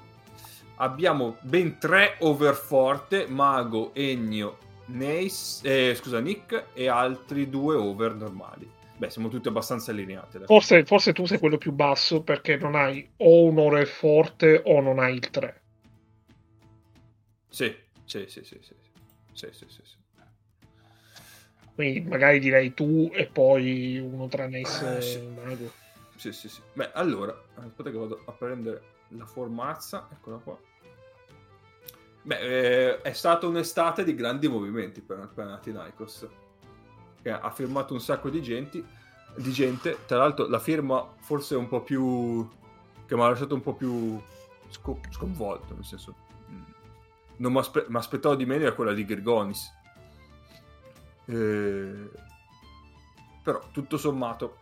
Abbiamo 0.76 1.36
ben 1.40 1.78
3 1.78 2.16
overforte, 2.20 3.26
Mago, 3.28 3.90
Ennio, 3.94 4.56
Neis, 4.86 5.60
eh, 5.64 5.94
scusa, 5.94 6.20
Nick 6.20 6.68
e 6.72 6.88
altri 6.88 7.50
2 7.50 7.74
over 7.74 8.14
normali. 8.14 8.70
Beh, 8.96 9.10
siamo 9.10 9.28
tutti 9.28 9.48
abbastanza 9.48 9.90
allineati. 9.90 10.38
Forse, 10.46 10.84
forse 10.84 11.12
tu 11.12 11.26
sei 11.26 11.38
quello 11.38 11.58
più 11.58 11.72
basso 11.72 12.22
perché 12.22 12.56
non 12.56 12.74
hai 12.74 13.06
o 13.18 13.44
un 13.44 13.58
ore 13.58 13.84
forte 13.84 14.62
o 14.64 14.80
non 14.80 14.98
hai 14.98 15.14
il 15.14 15.28
3. 15.28 15.62
Sì, 17.50 17.74
sì, 18.08 18.24
sì, 18.26 18.42
sì, 18.42 18.58
sì. 18.62 18.74
Sì, 19.32 19.48
sì, 19.52 19.66
sì, 19.68 19.82
sì. 19.84 19.96
Quindi 21.74 22.00
magari 22.00 22.40
direi 22.40 22.74
tu 22.74 23.10
e 23.12 23.26
poi 23.26 23.98
uno 23.98 24.26
tra 24.26 24.48
Neis 24.48 24.80
Eh, 24.80 24.96
e 24.96 25.00
sì. 25.00 25.20
Mago. 25.20 25.72
Sì, 26.16 26.32
sì, 26.32 26.48
sì. 26.48 26.60
Beh, 26.72 26.90
allora, 26.94 27.38
aspetta 27.54 27.90
che 27.90 27.96
vado 27.96 28.22
a 28.26 28.32
prendere 28.32 28.82
la 29.10 29.26
formazza, 29.26 30.08
eccola 30.10 30.38
qua. 30.38 30.58
Beh, 32.22 32.38
eh, 32.40 33.00
è 33.02 33.12
stata 33.12 33.46
un'estate 33.46 34.02
di 34.02 34.14
grandi 34.14 34.48
movimenti 34.48 35.00
per 35.02 35.30
Panathinaikos, 35.32 36.26
che 37.22 37.30
ha 37.30 37.50
firmato 37.52 37.92
un 37.92 38.00
sacco 38.00 38.28
di 38.28 38.42
gente, 38.42 38.82
di 39.36 39.52
gente. 39.52 39.98
Tra 40.06 40.16
l'altro 40.16 40.48
la 40.48 40.58
firma 40.58 41.14
forse 41.20 41.54
un 41.54 41.68
po' 41.68 41.82
più... 41.82 42.48
che 43.06 43.14
mi 43.14 43.22
ha 43.22 43.28
lasciato 43.28 43.54
un 43.54 43.60
po' 43.60 43.74
più 43.74 44.20
sco- 44.70 45.00
sconvolto, 45.10 45.74
nel 45.74 45.84
senso... 45.84 46.26
Non 47.38 47.52
mi 47.52 47.58
aspe- 47.58 47.86
mi 47.88 47.96
aspettavo 47.96 48.34
di 48.34 48.46
meno 48.46 48.66
è 48.68 48.74
quella 48.74 48.92
di 48.92 49.04
Grigonis. 49.04 49.72
Eh, 51.26 52.10
Però, 53.42 53.60
tutto 53.72 53.96
sommato, 53.96 54.58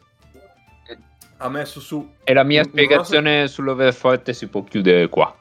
ha 1.38 1.48
messo 1.48 1.80
su 1.80 2.14
E 2.24 2.32
la 2.32 2.44
mia 2.44 2.60
Un- 2.60 2.66
un 2.66 2.72
spiegazione 2.72 3.48
sull'overforte 3.48 4.32
si 4.32 4.46
può 4.48 4.62
chiudere 4.64 5.08
qua. 5.08 5.34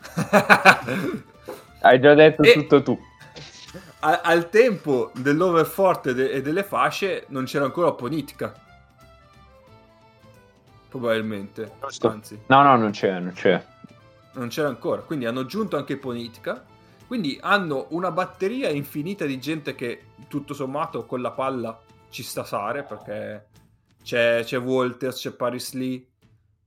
Hai 1.80 2.00
già 2.00 2.14
detto 2.14 2.42
E- 2.42 2.52
tutto 2.52 2.82
tu. 2.82 2.98
Al 4.00 4.48
tempo 4.50 5.10
dell'overforte 5.14 6.14
de- 6.14 6.30
e 6.30 6.40
delle 6.42 6.62
fasce 6.62 7.24
non 7.28 7.44
c'era 7.44 7.64
ancora 7.64 7.90
Ponitka 7.92 8.54
probabilmente 10.88 11.72
anzi 12.02 12.40
No, 12.46 12.62
no, 12.62 12.76
non 12.76 12.90
c'è, 12.92 13.18
non 13.18 13.32
c'è. 13.32 13.60
Non 14.36 14.48
c'era 14.48 14.68
ancora. 14.68 15.02
Quindi 15.02 15.26
hanno 15.26 15.40
aggiunto 15.40 15.76
anche 15.76 15.96
Ponitka 15.96 16.64
quindi 17.06 17.38
hanno 17.40 17.86
una 17.90 18.10
batteria 18.10 18.68
infinita 18.68 19.26
di 19.26 19.38
gente 19.38 19.76
che 19.76 20.02
tutto 20.26 20.54
sommato 20.54 21.06
con 21.06 21.20
la 21.20 21.30
palla 21.30 21.80
ci 22.08 22.24
sta 22.24 22.42
Sare 22.42 22.82
perché 22.82 23.46
c'è, 24.02 24.42
c'è 24.42 24.58
Walters, 24.58 25.20
c'è 25.20 25.30
Paris 25.30 25.72
Lee 25.74 26.04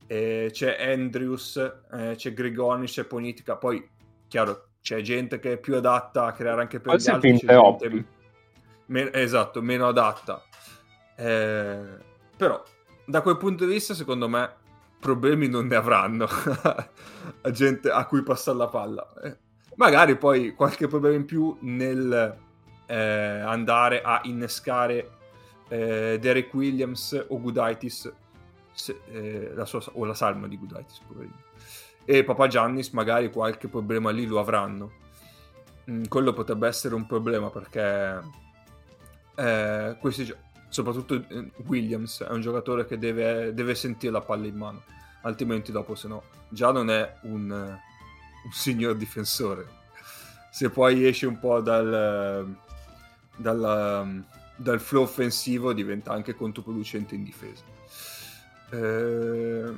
eh, 0.06 0.48
c'è 0.50 0.78
Andrews 0.80 1.56
eh, 1.92 2.14
c'è 2.16 2.32
Grigonis, 2.32 2.92
c'è 2.92 3.04
Ponitka 3.04 3.56
poi 3.56 3.86
chiaro 4.28 4.68
c'è 4.80 5.02
gente 5.02 5.38
che 5.38 5.52
è 5.52 5.58
più 5.58 5.76
adatta 5.76 6.24
a 6.24 6.32
creare 6.32 6.62
anche 6.62 6.80
per 6.80 6.92
Forse 6.92 7.10
gli 7.10 7.14
altri 7.14 7.38
c'è 7.38 7.46
gente 7.46 8.06
men- 8.90 9.10
esatto, 9.12 9.62
meno 9.62 9.88
adatta. 9.88 10.42
Eh, 11.16 11.82
però 12.36 12.62
da 13.04 13.20
quel 13.22 13.36
punto 13.36 13.64
di 13.64 13.72
vista 13.72 13.94
secondo 13.94 14.28
me 14.28 14.54
problemi 15.00 15.48
non 15.48 15.66
ne 15.66 15.74
avranno. 15.76 16.26
A 17.42 17.50
gente 17.50 17.90
a 17.90 18.04
cui 18.06 18.22
passare 18.22 18.56
la 18.58 18.68
palla. 18.68 19.06
Eh, 19.22 19.36
magari 19.76 20.16
poi 20.16 20.54
qualche 20.54 20.86
problema 20.86 21.16
in 21.16 21.24
più 21.24 21.56
nel 21.60 22.36
eh, 22.86 22.96
andare 22.96 24.02
a 24.02 24.20
innescare 24.24 25.10
eh, 25.68 26.18
Derek 26.20 26.52
Williams 26.54 27.26
o 27.28 27.40
Gudaitis 27.40 28.12
se- 28.72 29.00
eh, 29.10 29.52
la 29.54 29.64
sua- 29.64 29.82
o 29.92 30.04
la 30.04 30.14
salma 30.14 30.46
di 30.48 30.56
Gudaitis 30.58 30.98
poverino. 31.06 31.38
E 32.04 32.24
Papa 32.24 32.46
Giannis 32.48 32.90
magari 32.90 33.30
qualche 33.30 33.68
problema 33.68 34.10
lì 34.10 34.26
lo 34.26 34.38
avranno. 34.40 34.92
Mm, 35.90 36.04
quello 36.08 36.32
potrebbe 36.32 36.66
essere 36.66 36.94
un 36.94 37.06
problema 37.06 37.48
perché 37.50 38.20
eh, 39.36 39.96
questi 40.00 40.24
gio- 40.24 40.36
soprattutto 40.70 41.14
eh, 41.14 41.50
Williams 41.66 42.22
è 42.22 42.30
un 42.30 42.40
giocatore 42.40 42.86
che 42.86 42.98
deve, 42.98 43.52
deve 43.52 43.74
sentire 43.74 44.12
la 44.12 44.22
palla 44.22 44.46
in 44.46 44.56
mano 44.56 44.82
altrimenti 45.22 45.70
dopo 45.70 45.94
se 45.94 46.08
no 46.08 46.22
già 46.48 46.72
non 46.72 46.90
è 46.90 47.16
un, 47.22 47.50
eh, 47.50 47.80
un 48.44 48.52
signor 48.52 48.96
difensore. 48.96 49.78
Se 50.50 50.70
poi 50.70 51.06
esce 51.06 51.26
un 51.26 51.38
po' 51.38 51.60
dal 51.60 52.56
dal, 53.40 54.24
dal 54.56 54.80
flow 54.80 55.02
offensivo 55.02 55.72
diventa 55.72 56.12
anche 56.12 56.34
controproducente 56.34 57.14
in 57.14 57.24
difesa. 57.24 57.64
Eh, 58.70 59.72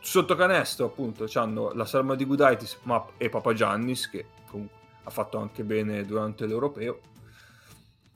sotto 0.00 0.34
canestro 0.34 0.86
appunto 0.86 1.28
hanno 1.34 1.72
la 1.72 1.84
salma 1.84 2.14
di 2.14 2.24
Gudaitis 2.24 2.78
ma- 2.82 3.06
e 3.18 3.28
Papagiannis 3.28 4.08
che 4.08 4.26
comunque 4.48 4.76
ha 5.04 5.10
fatto 5.10 5.38
anche 5.38 5.62
bene 5.64 6.04
durante 6.04 6.46
l'europeo 6.46 7.00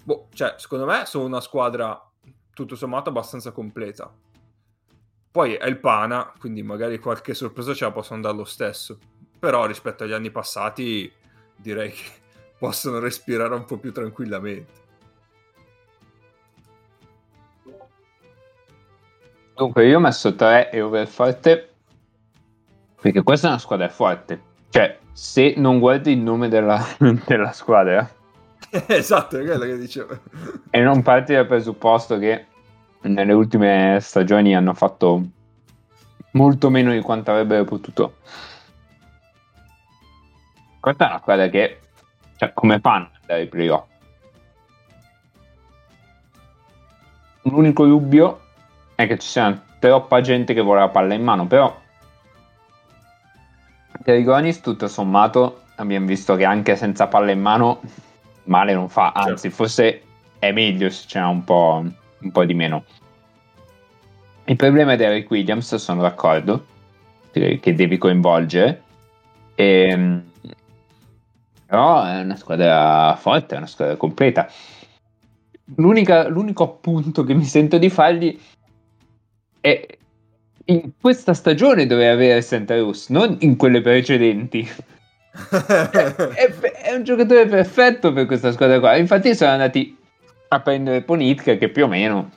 boh, 0.06 0.28
cioè 0.32 0.54
secondo 0.56 0.86
me 0.86 1.04
sono 1.04 1.24
una 1.24 1.40
squadra 1.40 2.00
tutto 2.54 2.76
sommato 2.76 3.08
abbastanza 3.08 3.50
completa. 3.50 4.10
Poi 5.32 5.54
è 5.54 5.66
il 5.66 5.78
Pana 5.78 6.32
quindi 6.38 6.62
magari 6.62 6.98
qualche 6.98 7.34
sorpresa 7.34 7.74
ce 7.74 7.84
la 7.84 7.90
possono 7.90 8.20
dare 8.20 8.36
lo 8.36 8.44
stesso. 8.44 8.98
Però 9.38 9.66
rispetto 9.66 10.04
agli 10.04 10.12
anni 10.12 10.30
passati 10.30 11.12
direi 11.56 11.90
che 11.90 12.04
possono 12.56 13.00
respirare 13.00 13.54
un 13.54 13.64
po' 13.64 13.78
più 13.78 13.92
tranquillamente. 13.92 14.84
Dunque, 19.56 19.86
io 19.86 19.96
ho 19.96 20.00
messo 20.00 20.34
3 20.34 20.70
e 20.70 20.82
overforte 20.82 21.70
perché 23.00 23.22
questa 23.22 23.48
è 23.48 23.50
una 23.50 23.58
squadra 23.58 23.88
forte. 23.88 24.40
Cioè, 24.68 24.98
se 25.12 25.54
non 25.56 25.80
guardi 25.80 26.12
il 26.12 26.18
nome 26.18 26.48
della, 26.48 26.84
della 27.26 27.52
squadra 27.52 28.15
esatto 28.88 29.38
è 29.38 29.44
quello 29.44 29.64
che 29.64 29.78
dicevo 29.78 30.18
e 30.70 30.80
non 30.80 31.02
parti 31.02 31.32
dal 31.32 31.46
presupposto 31.46 32.18
che 32.18 32.46
nelle 33.02 33.32
ultime 33.32 33.98
stagioni 34.00 34.54
hanno 34.54 34.74
fatto 34.74 35.22
molto 36.32 36.70
meno 36.70 36.92
di 36.92 37.00
quanto 37.00 37.30
avrebbero 37.30 37.64
potuto. 37.64 38.16
Questa 40.80 41.06
è 41.06 41.08
una 41.08 41.18
squadra 41.18 41.48
che, 41.48 41.80
cioè, 42.36 42.52
come 42.52 42.78
fanno 42.78 43.06
ad 43.06 43.20
andare 43.22 43.40
ai 43.40 43.48
playoff? 43.48 43.84
L'unico 47.42 47.86
dubbio 47.86 48.40
è 48.94 49.06
che 49.06 49.18
ci 49.18 49.28
sia 49.28 49.62
troppa 49.78 50.20
gente 50.20 50.52
che 50.52 50.60
vuole 50.60 50.80
la 50.80 50.88
palla 50.88 51.14
in 51.14 51.22
mano, 51.22 51.46
però 51.46 51.74
Grigonis 54.02 54.60
tutto 54.60 54.88
sommato 54.88 55.62
abbiamo 55.76 56.06
visto 56.06 56.36
che 56.36 56.44
anche 56.44 56.76
senza 56.76 57.06
palla 57.08 57.30
in 57.32 57.40
mano 57.40 57.80
male 58.46 58.74
non 58.74 58.88
fa, 58.88 59.12
anzi 59.12 59.50
forse 59.50 60.02
è 60.38 60.52
meglio 60.52 60.90
se 60.90 61.04
c'è 61.06 61.20
un 61.20 61.44
po', 61.44 61.84
un 62.18 62.32
po' 62.32 62.44
di 62.44 62.54
meno. 62.54 62.84
Il 64.44 64.56
problema 64.56 64.92
è 64.92 64.96
Derek 64.96 65.30
Williams, 65.30 65.74
sono 65.74 66.02
d'accordo, 66.02 66.66
che 67.32 67.74
devi 67.74 67.98
coinvolgere. 67.98 68.82
E, 69.54 69.88
ehm, 69.88 70.24
però 71.66 72.04
è 72.04 72.20
una 72.20 72.36
squadra 72.36 73.16
forte, 73.16 73.54
è 73.54 73.58
una 73.58 73.66
squadra 73.66 73.96
completa. 73.96 74.48
l'unico 75.74 76.62
appunto 76.62 77.24
che 77.24 77.34
mi 77.34 77.44
sento 77.44 77.76
di 77.76 77.90
fargli 77.90 78.38
è 79.60 79.98
in 80.66 80.92
questa 81.00 81.34
stagione 81.34 81.86
doveva 81.86 82.12
avere 82.12 82.40
Santa 82.42 82.76
Rus, 82.76 83.08
non 83.08 83.36
in 83.40 83.56
quelle 83.56 83.80
precedenti. 83.80 84.68
È, 85.50 86.14
è, 86.34 86.50
è, 86.50 86.94
un 86.94 87.04
giocatore 87.04 87.46
perfetto 87.46 88.12
per 88.12 88.26
questa 88.26 88.52
squadra 88.52 88.78
qua. 88.78 88.96
Infatti 88.96 89.34
sono 89.34 89.50
andati 89.50 89.96
a 90.48 90.60
prendere 90.60 91.02
Ponitka 91.02 91.56
che 91.56 91.68
più 91.68 91.84
o 91.84 91.88
meno 91.88 92.30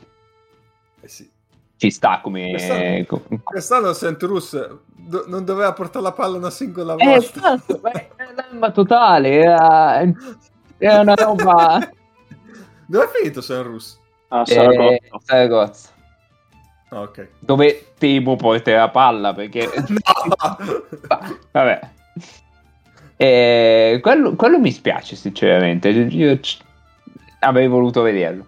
eh 1.01 1.07
sì. 1.07 1.29
ci 1.77 1.89
sta 1.91 2.19
come... 2.21 2.49
Quest'anno, 2.49 3.41
quest'anno 3.43 3.93
Sentrus 3.93 4.77
do, 5.09 5.23
non 5.27 5.45
doveva 5.45 5.71
portare 5.73 6.03
la 6.03 6.11
palla 6.11 6.37
una 6.37 6.49
singola 6.49 6.95
eh, 6.95 7.05
volta. 7.05 7.53
Esatto, 7.55 7.81
è 7.83 8.09
una 8.51 8.71
totale, 8.71 9.29
era, 9.29 10.01
era 10.77 10.99
una 10.99 11.15
roba... 11.15 11.89
Dove 12.85 13.05
è 13.05 13.07
finito 13.09 13.41
Senrus? 13.41 13.99
Ah, 14.29 14.43
Saragozza. 14.45 14.89
Eh, 14.89 15.01
Saragozza. 15.23 15.89
Ah, 16.89 17.01
okay. 17.01 17.29
Dove 17.37 17.93
temo 17.99 18.35
porterà 18.35 18.79
la 18.79 18.89
palla 18.89 19.33
perché... 19.33 19.69
no! 19.89 20.57
Vabbè. 21.51 21.79
Eh, 23.21 23.99
quello, 24.01 24.35
quello, 24.35 24.59
mi 24.59 24.71
spiace 24.71 25.17
sinceramente. 25.17 25.89
Io 25.89 26.39
c- 26.39 26.59
avrei 27.39 27.67
voluto 27.67 28.01
vederlo. 28.01 28.45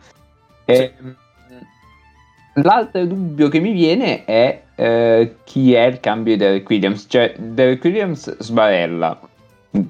Eh, 0.63 0.93
L'altro 2.53 3.05
dubbio 3.05 3.49
che 3.49 3.59
mi 3.59 3.73
viene 3.73 4.23
è 4.23 4.63
eh, 4.75 5.35
chi 5.43 5.73
è 5.73 5.87
il 5.87 5.99
cambio 5.99 6.37
di 6.37 6.39
Derek 6.39 6.69
Williams. 6.69 7.05
Cioè, 7.09 7.35
Derek 7.37 7.83
Williams 7.83 8.37
sbarella, 8.37 9.19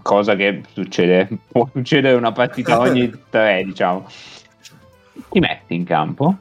cosa 0.01 0.35
che 0.35 0.63
succede, 0.73 1.29
può 1.51 1.69
succedere 1.71 2.15
una 2.15 2.31
partita 2.31 2.79
ogni 2.81 3.11
tre, 3.29 3.63
diciamo. 3.63 4.07
Chi 5.29 5.39
metti 5.39 5.75
in 5.75 5.83
campo? 5.83 6.35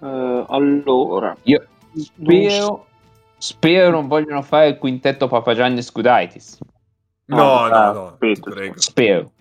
Uh, 0.00 0.44
allora, 0.48 1.36
io 1.42 1.64
spero, 1.94 2.86
spero 3.38 3.90
non 3.90 4.08
vogliono 4.08 4.42
fare 4.42 4.68
il 4.68 4.78
quintetto 4.78 5.28
Papagianni 5.28 5.78
e 5.78 5.82
Scudaitis. 5.82 6.58
No, 7.36 7.68
no, 7.68 7.92
no, 7.92 7.92
no 7.92 8.16
spero. 8.16 8.72
spero. 8.76 9.32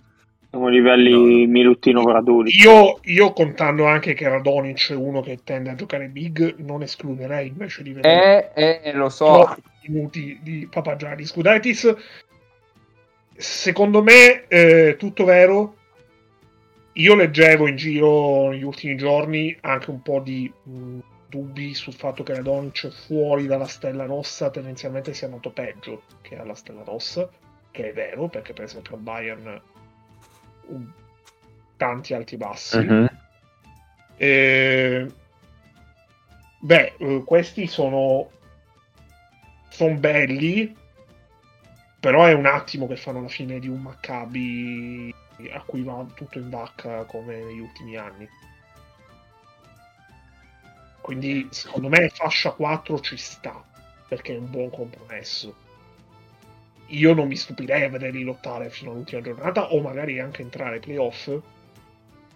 Siamo 0.49 0.65
a 0.65 0.69
livelli 0.69 1.45
no. 1.45 1.51
Milutino 1.51 2.03
Graduli. 2.03 2.51
Io, 2.55 2.99
io, 3.03 3.33
contando 3.33 3.85
anche 3.85 4.13
che 4.13 4.27
Radonic 4.27 4.91
è 4.91 4.95
uno 4.95 5.21
che 5.21 5.39
tende 5.43 5.69
a 5.69 5.75
giocare 5.75 6.07
big, 6.07 6.55
non 6.57 6.81
escluderei 6.81 7.47
invece 7.47 7.83
di 7.83 7.93
vedere 7.93 8.51
eh, 8.55 8.81
eh, 8.83 8.93
lo 8.93 9.09
so. 9.09 9.55
minuti 9.87 10.39
di 10.41 10.67
Papagianni 10.69 11.25
Scudaitis. 11.25 11.95
Secondo 13.35 14.01
me, 14.01 14.47
eh, 14.47 14.95
tutto 14.97 15.23
vero, 15.23 15.75
io 16.93 17.15
leggevo 17.15 17.67
in 17.67 17.75
giro 17.75 18.49
negli 18.49 18.63
ultimi 18.63 18.95
giorni 18.97 19.55
anche 19.61 19.89
un 19.91 20.01
po' 20.01 20.19
di 20.19 20.51
mh, 20.63 20.99
dubbi 21.27 21.75
sul 21.75 21.93
fatto 21.93 22.23
che 22.23 22.31
la 22.31 22.39
Radonic 22.39 22.89
fuori 22.89 23.45
dalla 23.45 23.67
Stella 23.67 24.05
Rossa 24.05 24.49
tendenzialmente 24.49 25.13
sia 25.13 25.27
andato 25.27 25.51
peggio 25.51 26.01
che 26.21 26.37
alla 26.37 26.55
Stella 26.55 26.83
Rossa, 26.83 27.29
che 27.71 27.89
è 27.89 27.93
vero, 27.93 28.27
perché 28.27 28.53
per 28.53 28.65
esempio 28.65 28.97
Bayern 28.97 29.61
um, 30.67 30.93
tanti 31.77 32.13
alti 32.13 32.37
bassi. 32.37 32.77
Mm-hmm. 32.77 33.05
E... 34.17 35.11
Beh, 36.61 36.95
uh, 36.99 37.23
questi 37.23 37.67
sono 37.67 38.31
sono 39.69 39.95
belli, 39.95 40.75
però 41.99 42.25
è 42.25 42.33
un 42.33 42.45
attimo 42.45 42.85
che 42.85 42.97
fanno 42.97 43.21
la 43.21 43.27
fine 43.29 43.59
di 43.59 43.69
un 43.69 43.81
Maccabi 43.81 45.13
a 45.51 45.61
cui 45.61 45.83
va 45.83 46.05
tutto 46.13 46.37
in 46.37 46.49
vacca 46.49 47.05
come 47.05 47.37
negli 47.37 47.59
ultimi 47.59 47.95
anni. 47.95 48.27
Quindi 50.99 51.47
secondo 51.51 51.87
me 51.87 52.09
fascia 52.09 52.51
4 52.51 52.99
ci 52.99 53.15
sta, 53.15 53.63
perché 54.07 54.35
è 54.35 54.37
un 54.37 54.49
buon 54.49 54.69
compromesso. 54.69 55.55
Io 56.89 57.13
non 57.13 57.27
mi 57.27 57.35
stupirei 57.35 57.83
a 57.83 57.89
vederli 57.89 58.23
lottare 58.23 58.69
fino 58.69 58.91
all'ultima 58.91 59.21
giornata 59.21 59.71
o 59.73 59.81
magari 59.81 60.19
anche 60.19 60.41
entrare 60.41 60.75
ai 60.75 60.81
playoff. 60.81 61.27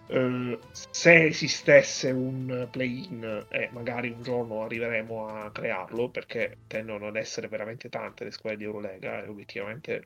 Uh, 0.06 0.58
se 0.72 1.24
esistesse 1.24 2.10
un 2.10 2.68
play-in 2.70 3.46
e 3.48 3.62
eh, 3.62 3.68
magari 3.72 4.10
un 4.10 4.22
giorno 4.22 4.62
arriveremo 4.62 5.28
a 5.28 5.50
crearlo 5.50 6.10
perché 6.10 6.58
tendono 6.66 7.06
ad 7.06 7.16
essere 7.16 7.48
veramente 7.48 7.88
tante 7.88 8.24
le 8.24 8.30
squadre 8.30 8.58
di 8.58 8.64
Eurolega 8.64 9.24
e 9.24 9.28
obiettivamente 9.28 10.04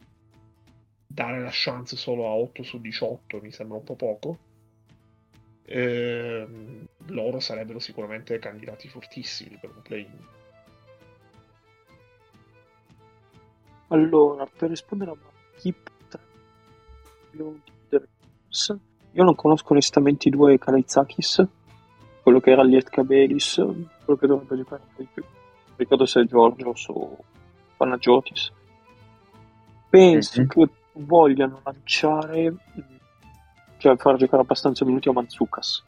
dare 1.05 1.41
la 1.41 1.51
chance 1.51 1.97
solo 1.97 2.27
a 2.27 2.31
8 2.31 2.63
su 2.63 2.81
18 2.81 3.41
mi 3.41 3.51
sembra 3.51 3.79
un 3.79 3.85
po' 3.85 3.97
poco. 3.97 4.39
Eh, 5.65 6.47
loro 7.07 7.41
sarebbero 7.41 7.79
sicuramente 7.79 8.39
candidati 8.39 8.89
fortissimi 8.89 9.59
per 9.61 9.71
un 9.75 9.83
play-in. 9.83 10.38
Allora, 13.89 14.47
per 14.47 14.69
rispondere 14.71 15.11
a 15.11 15.17
chi 15.57 15.75
io 19.13 19.25
non 19.25 19.35
conosco 19.35 19.73
onestamente 19.73 20.29
i 20.29 20.31
due 20.31 20.59
Kalaizakis, 20.59 21.47
quello 22.23 22.41
che 22.41 22.51
era 22.51 22.63
Lietka 22.63 23.03
Belis, 23.03 23.55
quello 23.55 24.19
che 24.19 24.27
dovrebbe 24.27 24.57
giocare 24.57 24.83
un 24.83 24.95
po' 24.95 25.03
di 25.03 25.09
più. 25.13 25.25
Ricordo 25.77 26.07
se 26.07 26.21
è 26.21 26.25
Giorgios 26.25 26.89
o 26.89 27.17
Panagiotis. 27.77 28.53
Penso 29.89 30.41
mm-hmm. 30.41 30.49
che 30.49 30.69
vogliano 30.93 31.61
lanciare, 31.65 32.55
cioè 33.79 33.97
far 33.97 34.17
giocare 34.17 34.43
abbastanza 34.43 34.85
minuti 34.85 35.09
a 35.09 35.13
Manzucas. 35.13 35.85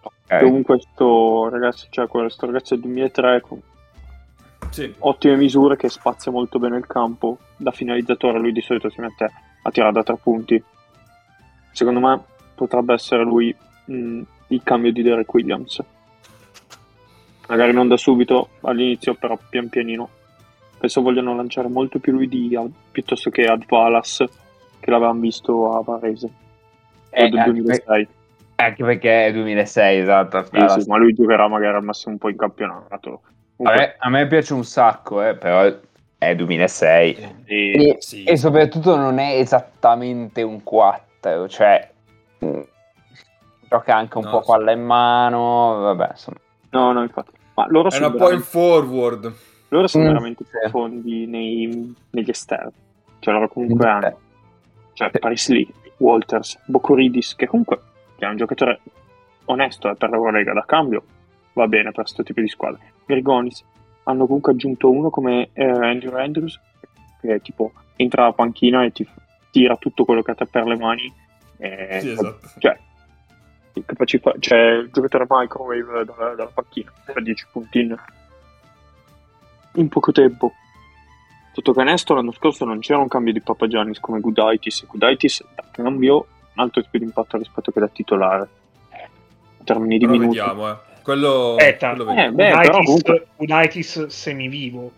Okay. 0.00 0.44
Comunque 0.44 0.76
questo 0.76 1.48
ragazzo, 1.48 1.86
cioè 1.90 2.06
questo 2.06 2.46
ragazzo 2.46 2.74
del 2.74 2.84
2003 2.84 3.40
con 3.42 3.60
sì. 4.70 4.94
ottime 4.98 5.36
misure 5.36 5.76
che 5.76 5.88
spazia 5.88 6.32
molto 6.32 6.58
bene 6.58 6.76
il 6.76 6.86
campo. 6.86 7.38
Da 7.56 7.70
finalizzatore 7.70 8.38
lui 8.38 8.52
di 8.52 8.60
solito 8.60 8.88
si 8.90 9.00
mette 9.00 9.30
a 9.62 9.70
tirare 9.70 9.92
da 9.92 10.02
tre 10.02 10.16
punti. 10.16 10.62
Secondo 11.72 12.00
me 12.00 12.20
potrebbe 12.54 12.94
essere 12.94 13.22
lui 13.22 13.54
mh, 13.84 14.20
il 14.48 14.62
cambio 14.62 14.92
di 14.92 15.02
Derek 15.02 15.32
Williams. 15.32 15.82
Magari 17.48 17.72
non 17.72 17.88
da 17.88 17.96
subito 17.96 18.50
all'inizio 18.62 19.14
però 19.14 19.38
pian 19.48 19.68
pianino. 19.68 20.08
Penso 20.78 21.02
vogliano 21.02 21.34
lanciare 21.34 21.68
molto 21.68 21.98
più 21.98 22.12
lui 22.12 22.28
di, 22.28 22.58
piuttosto 22.90 23.28
che 23.28 23.44
Ad 23.44 23.64
Valas 23.68 24.24
che 24.80 24.90
l'avevamo 24.90 25.20
visto 25.20 25.76
a 25.76 25.82
Varese. 25.82 26.30
Eh, 27.10 27.28
del 27.28 27.42
2006 27.44 28.08
anche 28.54 28.84
perché 28.84 29.26
è 29.26 29.32
2006 29.32 29.98
esatto 29.98 30.44
sì, 30.44 30.80
sì, 30.80 30.88
ma 30.88 30.96
lui 30.96 31.12
giocherà 31.12 31.48
magari 31.48 31.76
al 31.76 31.82
massimo 31.82 32.12
un 32.12 32.20
po' 32.20 32.28
in 32.28 32.36
campionato 32.36 33.22
Vabbè, 33.64 33.96
a 33.98 34.08
me 34.08 34.26
piace 34.26 34.54
un 34.54 34.64
sacco 34.64 35.22
eh, 35.22 35.34
però 35.34 35.70
è 36.16 36.34
2006 36.34 37.42
e, 37.44 37.88
e, 37.88 37.96
sì. 37.98 38.24
e, 38.24 38.36
soprattutto 38.36 38.96
non 38.96 39.18
è 39.18 39.38
esattamente 39.38 40.42
un 40.42 40.62
4 40.62 41.48
cioè 41.48 41.90
mm, 42.44 42.60
gioca 43.68 43.96
anche 43.96 44.18
un 44.18 44.24
no, 44.24 44.30
po' 44.30 44.40
palla 44.40 44.72
in 44.72 44.82
mano 44.82 45.78
vabbè 45.80 46.08
insomma 46.10 46.38
no 46.70 46.92
no 46.92 47.02
infatti 47.02 47.32
ma 47.54 47.66
loro 47.68 47.90
è 47.90 48.04
un 48.04 48.14
po' 48.16 48.32
in 48.32 48.40
forward 48.40 49.32
loro 49.70 49.86
sono 49.86 50.04
mm, 50.04 50.06
veramente 50.08 50.44
sì. 50.44 50.50
profondi 50.60 51.26
nei, 51.26 51.94
negli 52.10 52.30
esterni. 52.30 52.72
Cioè, 53.20 53.32
loro 53.32 53.48
comunque 53.48 53.86
mm, 53.86 53.88
hanno. 53.88 54.18
Cioè, 54.92 55.10
Paris 55.10 55.48
Lee, 55.48 55.66
Walters, 55.98 56.58
Bocoridis, 56.66 57.36
che 57.36 57.46
comunque 57.46 57.80
è 58.18 58.26
un 58.26 58.36
giocatore 58.36 58.80
onesto 59.46 59.88
eh, 59.88 59.94
per 59.94 60.10
l'Eurolega 60.10 60.52
da 60.52 60.64
cambio, 60.66 61.02
va 61.52 61.68
bene 61.68 61.92
per 61.92 62.02
questo 62.02 62.22
tipo 62.22 62.40
di 62.40 62.48
squadra. 62.48 62.80
Grigonis 63.10 63.64
hanno 64.04 64.26
comunque 64.26 64.52
aggiunto 64.52 64.90
uno 64.90 65.10
come 65.10 65.50
eh, 65.52 65.64
Andrew 65.64 66.16
Andrews, 66.16 66.58
che 67.20 67.40
tipo 67.40 67.72
entra 67.96 68.24
alla 68.24 68.32
panchina 68.32 68.84
e 68.84 68.92
ti 68.92 69.06
tira 69.50 69.76
tutto 69.76 70.04
quello 70.04 70.22
che 70.22 70.30
ha 70.30 70.46
per 70.46 70.66
le 70.66 70.76
mani. 70.76 71.12
Eh, 71.58 71.98
sì, 72.00 72.10
esatto. 72.10 72.48
Cioè, 72.58 72.78
capaci 73.84 74.20
cioè, 74.38 74.58
il 74.58 74.90
giocatore 74.92 75.26
microwave 75.28 76.04
dalla, 76.04 76.34
dalla 76.34 76.50
panchina 76.52 76.92
per 77.04 77.22
10 77.22 77.46
puntini 77.52 77.94
in 79.74 79.88
poco 79.88 80.12
tempo. 80.12 80.52
Tutto 81.52 81.72
canesto 81.72 82.14
l'anno 82.14 82.32
scorso 82.32 82.64
non 82.64 82.78
c'era 82.78 83.00
un 83.00 83.08
cambio 83.08 83.32
di 83.32 83.40
Papagiannis 83.40 84.00
come 84.00 84.20
Gudaitis 84.20 84.82
e 84.82 84.86
Gudaitis 84.86 85.44
da 85.54 85.64
cambio 85.70 86.26
un 86.54 86.62
altro 86.62 86.82
tipo 86.82 86.98
di 86.98 87.04
impatto 87.04 87.36
rispetto 87.36 87.70
che 87.70 87.80
da 87.80 87.88
titolare 87.88 88.48
in 89.58 89.64
termini 89.64 89.98
di 89.98 90.06
minuti 90.06 90.38
vediamo 90.38 90.70
eh. 90.70 90.76
Quello, 91.02 91.56
Aspetta, 91.56 91.94
quello 91.94 92.10
eh, 92.10 92.30
beh, 92.30 92.50
Gudaitis, 92.50 92.70
comunque... 92.70 93.26
Gudaitis 93.36 94.06
semivivo. 94.06 94.92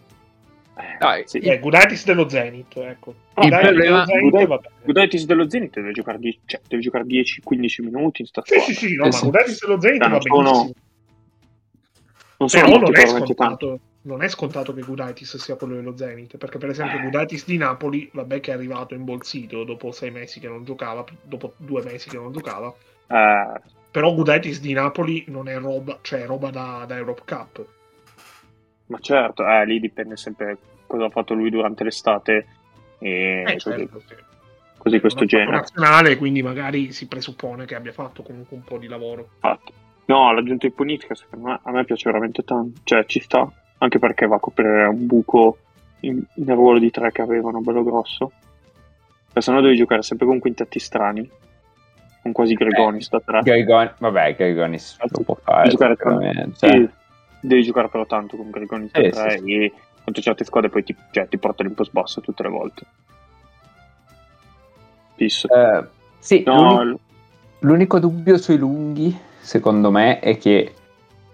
Eh, 0.75 1.23
sì. 1.27 1.39
eh, 1.39 1.59
Gudaitis 1.59 2.05
dello 2.05 2.29
Zenit 2.29 2.77
ecco. 2.77 3.15
Gudaitis, 3.35 3.77
dello 3.77 4.61
Gudaitis 4.85 5.25
dello 5.27 5.51
Zenit 5.51 5.75
deve 5.75 5.93
giocare, 5.93 6.19
cioè, 6.47 6.61
deve 6.67 6.83
giocare 6.83 7.05
10-15 7.05 7.83
minuti 7.83 8.23
in 8.23 8.27
sta 8.27 8.43
sì, 8.45 8.59
sì, 8.61 8.75
sì, 8.75 8.95
no, 8.95 9.05
sì, 9.05 9.11
ma 9.11 9.13
sì. 9.13 9.25
Gudaitis 9.27 9.67
dello 9.67 9.81
Zenit 9.81 10.03
cioè, 10.03 10.11
va 10.11 10.21
sono... 10.21 10.43
benissimo. 10.43 10.73
Non 12.39 12.49
sono 12.49 12.65
Però 12.65 12.79
non 12.79 12.97
è, 12.97 13.07
scontato, 13.07 13.81
non 14.03 14.23
è 14.23 14.29
scontato 14.29 14.75
che 14.75 14.81
Gudaitis 14.81 15.37
sia 15.37 15.55
quello 15.57 15.75
dello 15.75 15.97
Zenit, 15.97 16.37
perché 16.39 16.59
per 16.59 16.71
esempio 16.71 16.99
Gudaitis 17.01 17.45
di 17.47 17.57
Napoli, 17.57 18.09
vabbè 18.13 18.41
che 18.41 18.51
è 18.51 18.55
arrivato 18.55 18.95
imbolsito 18.95 19.63
dopo 19.65 19.93
sei 19.93 20.11
mesi 20.11 20.41
che 20.41 20.49
non 20.49 20.65
giocava, 20.65 21.05
dopo 21.23 21.55
due 21.59 21.83
mesi 21.85 22.09
che 22.09 22.17
non 22.17 22.33
giocava, 22.33 22.75
Eh, 23.07 23.61
però 23.93 24.13
Gudaitis 24.15 24.61
di 24.61 24.73
Napoli 24.73 25.25
non 25.29 25.49
è 25.49 25.57
roba, 25.59 25.99
cioè 26.03 26.23
è 26.23 26.27
roba 26.27 26.51
da, 26.51 26.85
da 26.89 26.97
Europe 26.97 27.23
Cup. 27.25 27.65
ma 28.87 28.99
certo, 28.99 29.47
eh, 29.47 29.65
lì 29.67 29.79
dipende 29.79 30.17
sempre 30.17 30.59
cosa 30.87 31.05
ha 31.05 31.11
fatto 31.11 31.35
lui 31.35 31.49
durante 31.51 31.85
l'estate 31.85 32.47
e 32.99 33.45
Eh, 33.47 33.53
così, 33.53 33.61
certo, 33.61 34.01
sì. 34.07 34.15
così 34.79 35.01
questo 35.01 35.25
genere. 35.25 35.51
nazionale, 35.59 36.17
quindi 36.17 36.43
magari 36.43 36.93
si 36.93 37.07
presuppone 37.07 37.65
che 37.67 37.75
abbia 37.75 37.93
fatto 37.93 38.23
comunque 38.23 38.57
un 38.57 38.65
po' 38.65 38.79
di 38.79 38.89
lavoro. 38.89 39.29
Infatti. 39.35 39.73
No, 40.07 40.33
l'aggiunta 40.33 40.67
di 40.67 40.73
Punitka 40.73 41.15
secondo 41.15 41.47
me 41.47 41.61
a 41.63 41.71
me 41.71 41.85
piace 41.85 42.09
veramente 42.11 42.43
tanto, 42.45 42.81
cioè 42.85 43.05
ci 43.07 43.21
sta, 43.21 43.51
anche 43.79 43.99
perché 43.99 44.27
va 44.27 44.37
a 44.37 44.41
coprire 44.41 44.85
un 44.87 45.07
buco 45.07 45.59
in- 46.01 46.23
nel 46.35 46.57
ruolo 46.57 46.79
di 46.81 46.91
tre 46.91 47.13
che 47.13 47.23
avevano 47.23 47.61
bello 47.61 47.83
grosso. 47.85 48.33
Perché 49.27 49.41
sennò 49.41 49.61
devi 49.63 49.77
giocare 49.77 50.03
sempre 50.03 50.27
con 50.27 50.39
quintetti 50.41 50.79
strani, 50.79 51.31
con 52.23 52.33
quasi 52.33 52.55
Gregonis 52.55 53.09
da 53.11 53.21
tre. 53.21 53.41
Gregon- 53.43 53.95
vabbè, 53.99 54.37
Gregonis 54.37 54.97
lo 55.01 55.23
può 55.25 55.35
fare. 55.43 55.63
Devi 55.63 55.71
giocare 55.71 55.97
sicuramente. 55.97 56.69
Sì, 56.69 56.89
devi 57.41 57.63
giocare 57.63 57.89
però 57.89 58.07
tanto 58.07 58.37
con 58.37 58.51
Gregonis 58.51 58.93
da 58.93 59.03
Sì, 59.03 59.11
tre 59.11 59.31
sì, 59.33 59.39
sì. 59.39 59.55
e 59.55 59.73
contro 60.05 60.23
certe 60.23 60.45
squadre 60.45 60.71
poi 60.71 60.85
ti, 60.85 60.97
cioè, 61.11 61.29
ti 61.29 61.39
portano 61.39 61.69
in 61.69 61.75
post 61.75 61.91
basso 61.93 62.21
tutte 62.21 62.43
le 62.45 62.49
volte. 62.49 62.83
Pisso. 65.17 65.49
Eh, 65.49 65.85
sì, 66.19 66.43
no, 66.47 66.83
l'uni- 66.85 66.99
l'unico 67.61 67.99
dubbio 67.99 68.39
sui 68.39 68.57
lunghi, 68.57 69.17
secondo 69.41 69.91
me, 69.91 70.21
è 70.21 70.39
che 70.39 70.75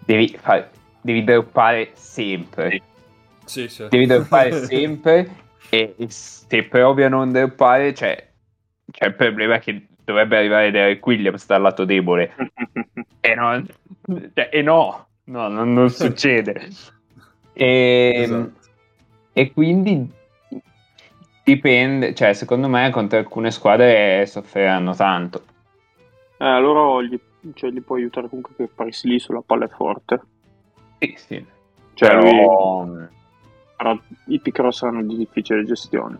devi, 0.04 0.28
fare, 0.40 0.70
devi 1.02 1.22
droppare 1.22 1.90
sempre. 1.92 2.82
Sì, 3.44 3.68
sì. 3.68 3.86
Devi 3.90 4.06
droppare 4.06 4.52
sempre 4.64 5.46
e 5.70 5.94
se 6.08 6.62
provi 6.64 7.02
a 7.02 7.08
non 7.10 7.30
droppare, 7.30 7.92
cioè, 7.92 8.26
c'è 8.90 9.06
il 9.06 9.14
problema 9.14 9.58
che 9.58 9.86
dovrebbe 10.12 10.36
arrivare 10.38 10.70
Derek 10.70 11.04
Williams 11.06 11.46
dal 11.46 11.60
lato 11.62 11.84
debole. 11.84 12.34
E, 13.20 13.34
non, 13.34 13.66
cioè, 14.34 14.48
e 14.52 14.62
no, 14.62 15.08
no, 15.24 15.48
non, 15.48 15.72
non 15.72 15.90
succede. 15.90 16.68
E, 17.52 18.12
Esatto. 18.14 18.52
e 19.32 19.52
quindi 19.52 20.08
dipende, 21.42 22.14
cioè, 22.14 22.32
secondo 22.34 22.68
me 22.68 22.88
contro 22.90 23.18
alcune 23.18 23.50
squadre 23.50 24.24
soffriranno 24.26 24.94
tanto. 24.94 25.42
eh, 26.38 26.60
loro 26.60 27.02
gli, 27.02 27.18
cioè, 27.54 27.70
gli 27.70 27.82
può 27.82 27.96
aiutare 27.96 28.28
comunque 28.28 28.54
che 28.56 28.68
Paris 28.72 29.02
lì 29.04 29.18
sulla 29.18 29.42
palla 29.44 29.64
è 29.64 29.68
forte. 29.68 30.20
Sì, 30.98 31.14
sì. 31.16 31.46
Cioè, 31.94 32.14
lui- 32.14 32.30
Però, 32.30 32.86
però 33.76 33.98
i 34.26 34.40
pick 34.40 34.72
saranno 34.72 35.02
di 35.02 35.16
difficile 35.16 35.64
gestione. 35.64 36.18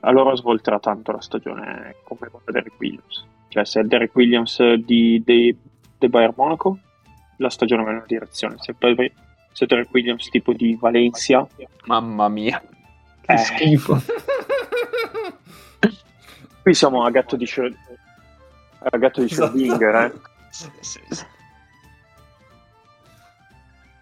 Allora 0.00 0.34
svolterà 0.36 0.78
tanto 0.78 1.12
la 1.12 1.20
stagione 1.20 1.96
come 2.04 2.28
con 2.30 2.40
Derek 2.46 2.74
Williams. 2.78 3.24
Cioè, 3.48 3.64
se 3.64 3.80
è 3.80 3.84
Derek 3.84 4.14
Williams 4.14 4.60
di, 4.74 5.22
dei, 5.24 5.56
dei 5.96 6.08
Bayern 6.08 6.34
Monaco, 6.36 6.78
la 7.38 7.50
stagione 7.50 7.82
va 7.84 7.90
in 7.90 7.96
una 7.96 8.04
direzione. 8.06 8.56
Se, 8.58 8.74
poi- 8.74 8.94
se 9.52 9.64
è 9.64 9.68
Derek 9.68 9.88
Williams 9.92 10.28
tipo 10.28 10.52
di 10.52 10.76
Valencia, 10.78 11.46
mamma 11.86 12.28
mia, 12.28 12.60
che 13.22 13.32
Eh. 13.32 13.38
schifo. 13.38 13.98
qui 16.62 16.74
siamo 16.74 17.04
a 17.04 17.10
gatto 17.10 17.36
di, 17.36 17.46
Schrö- 17.46 17.74
a 18.80 18.96
gatto 18.98 19.20
di 19.22 19.30
Esatto. 19.30 19.56
Schrödinger, 19.56 20.04
eh. 20.04 20.12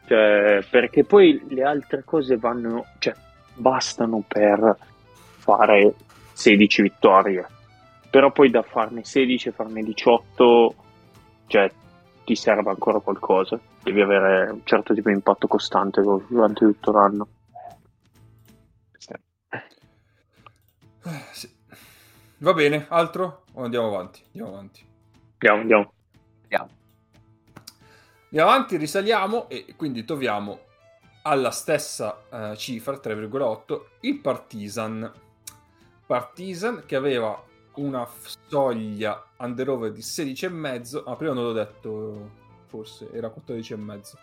Cioè, 0.08 0.64
perché 0.70 1.04
poi 1.04 1.44
le 1.48 1.62
altre 1.64 2.02
cose 2.04 2.36
vanno, 2.36 2.86
cioè, 2.98 3.14
bastano 3.54 4.22
per 4.26 4.76
fare 5.46 5.94
16 6.32 6.82
vittorie. 6.82 7.46
Però 8.10 8.32
poi 8.32 8.50
da 8.50 8.62
farne 8.62 9.04
16 9.04 9.48
e 9.48 9.52
farne 9.52 9.82
18, 9.82 10.74
cioè, 11.46 11.70
ti 12.24 12.34
serve 12.34 12.70
ancora 12.70 12.98
qualcosa. 12.98 13.58
Devi 13.82 14.00
avere 14.00 14.50
un 14.50 14.60
certo 14.64 14.92
tipo 14.92 15.08
di 15.08 15.14
impatto 15.14 15.46
costante 15.46 16.02
durante 16.02 16.64
tutto 16.64 16.90
l'anno. 16.90 17.28
Eh, 21.06 21.22
sì. 21.30 21.48
Va 22.38 22.52
bene, 22.52 22.86
altro? 22.88 23.44
O 23.52 23.62
andiamo 23.62 23.86
avanti? 23.86 24.22
Andiamo 24.26 24.48
avanti. 24.48 24.84
Andiamo, 25.38 25.60
andiamo. 25.60 25.92
Andiamo. 26.42 26.70
Andiamo 28.24 28.50
avanti, 28.50 28.76
risaliamo 28.76 29.48
e 29.48 29.74
quindi 29.76 30.04
troviamo 30.04 30.58
alla 31.22 31.50
stessa 31.50 32.22
eh, 32.30 32.56
cifra, 32.56 32.94
3,8, 32.94 33.80
il 34.00 34.18
Partizan. 34.18 35.12
Partizan 36.06 36.84
che 36.86 36.94
aveva 36.96 37.42
una 37.74 38.08
soglia 38.46 39.24
under 39.38 39.68
over 39.68 39.92
di 39.92 40.00
16,5, 40.00 41.02
ah 41.04 41.16
prima 41.16 41.34
non 41.34 41.44
l'ho 41.44 41.52
detto, 41.52 42.30
forse 42.66 43.10
era 43.12 43.28
14,5 43.28 44.14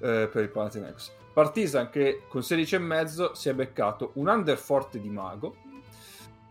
eh, 0.00 0.28
per 0.32 0.42
il 0.42 0.48
Panathinaikos. 0.48 1.12
Partizan 1.32 1.90
che 1.90 2.22
con 2.28 2.40
16,5 2.40 3.32
si 3.32 3.48
è 3.48 3.54
beccato 3.54 4.12
un 4.14 4.28
under 4.28 4.56
forte 4.56 5.00
di 5.00 5.08
Mago, 5.08 5.56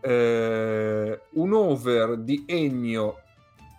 eh, 0.00 1.20
un 1.30 1.52
over 1.52 2.16
di 2.16 2.44
Ennio 2.46 3.20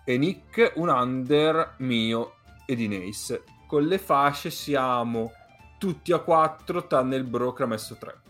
e 0.04 0.18
Nick, 0.18 0.72
un 0.76 0.88
under 0.88 1.74
mio 1.78 2.34
e 2.66 2.74
di 2.74 2.88
Nace. 2.88 3.44
Con 3.66 3.84
le 3.84 3.98
fasce 3.98 4.50
siamo 4.50 5.32
tutti 5.78 6.12
a 6.12 6.18
4, 6.18 6.86
tranne 6.86 7.16
il 7.16 7.24
bro 7.24 7.52
che 7.52 7.62
ha 7.62 7.66
messo 7.66 7.96
3. 7.96 8.23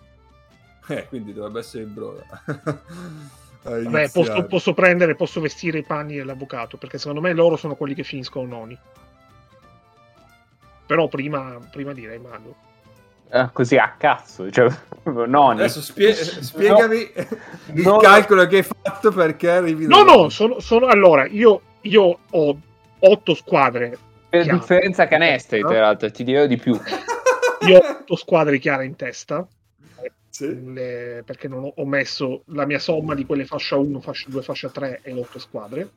Eh, 0.88 1.06
quindi 1.08 1.32
dovrebbe 1.32 1.60
essere 1.60 1.84
il 1.84 1.88
bro. 1.88 2.22
a 3.66 3.80
Vabbè, 3.80 4.10
posso, 4.10 4.44
posso 4.44 4.74
prendere, 4.74 5.14
posso 5.14 5.40
vestire 5.40 5.78
i 5.78 5.84
panni 5.84 6.16
dell'avvocato, 6.16 6.76
perché 6.76 6.98
secondo 6.98 7.20
me 7.22 7.32
loro 7.32 7.56
sono 7.56 7.74
quelli 7.74 7.94
che 7.94 8.02
finiscono 8.02 8.46
noni. 8.46 8.78
Però 10.86 11.08
prima, 11.08 11.58
prima 11.70 11.92
direi 11.94 12.18
Mago. 12.18 12.54
Eh, 13.30 13.48
così 13.52 13.76
a 13.78 13.94
cazzo, 13.96 14.50
cioè, 14.50 14.68
noni. 15.04 15.60
Adesso 15.60 15.80
spie- 15.80 16.14
spiegami 16.14 17.10
il 17.72 17.82
No. 17.82 17.96
calcolo 17.96 18.46
che 18.46 18.56
hai 18.58 18.62
fatto 18.62 19.10
perché 19.10 19.50
arrivi 19.50 19.86
No, 19.86 20.02
no, 20.02 20.28
sono, 20.28 20.60
sono- 20.60 20.86
allora, 20.86 21.26
io, 21.26 21.60
io 21.82 22.18
ho 22.30 22.58
otto 22.98 23.34
squadre, 23.34 23.96
per 24.28 24.42
chiaro. 24.42 24.58
differenza 24.58 25.08
canestri, 25.08 25.60
tra 25.62 25.80
l'altro, 25.80 26.10
ti 26.10 26.22
dirò 26.22 26.44
di 26.46 26.58
più. 26.58 26.78
io 27.66 27.78
ho 27.78 27.88
otto 28.00 28.16
squadre 28.16 28.58
chiare 28.58 28.84
in 28.84 28.94
testa, 28.94 29.46
Sì. 30.34 30.72
le- 30.72 31.22
perché 31.24 31.46
non 31.46 31.62
ho, 31.62 31.72
ho 31.76 31.86
messo 31.86 32.42
la 32.46 32.66
mia 32.66 32.80
somma 32.80 33.14
di 33.14 33.24
quelle 33.24 33.44
fascia 33.44 33.76
1, 33.76 34.00
fascia 34.00 34.28
2, 34.30 34.42
fascia 34.42 34.68
3 34.68 34.98
e 35.04 35.12
8 35.12 35.38
squadre. 35.38 35.90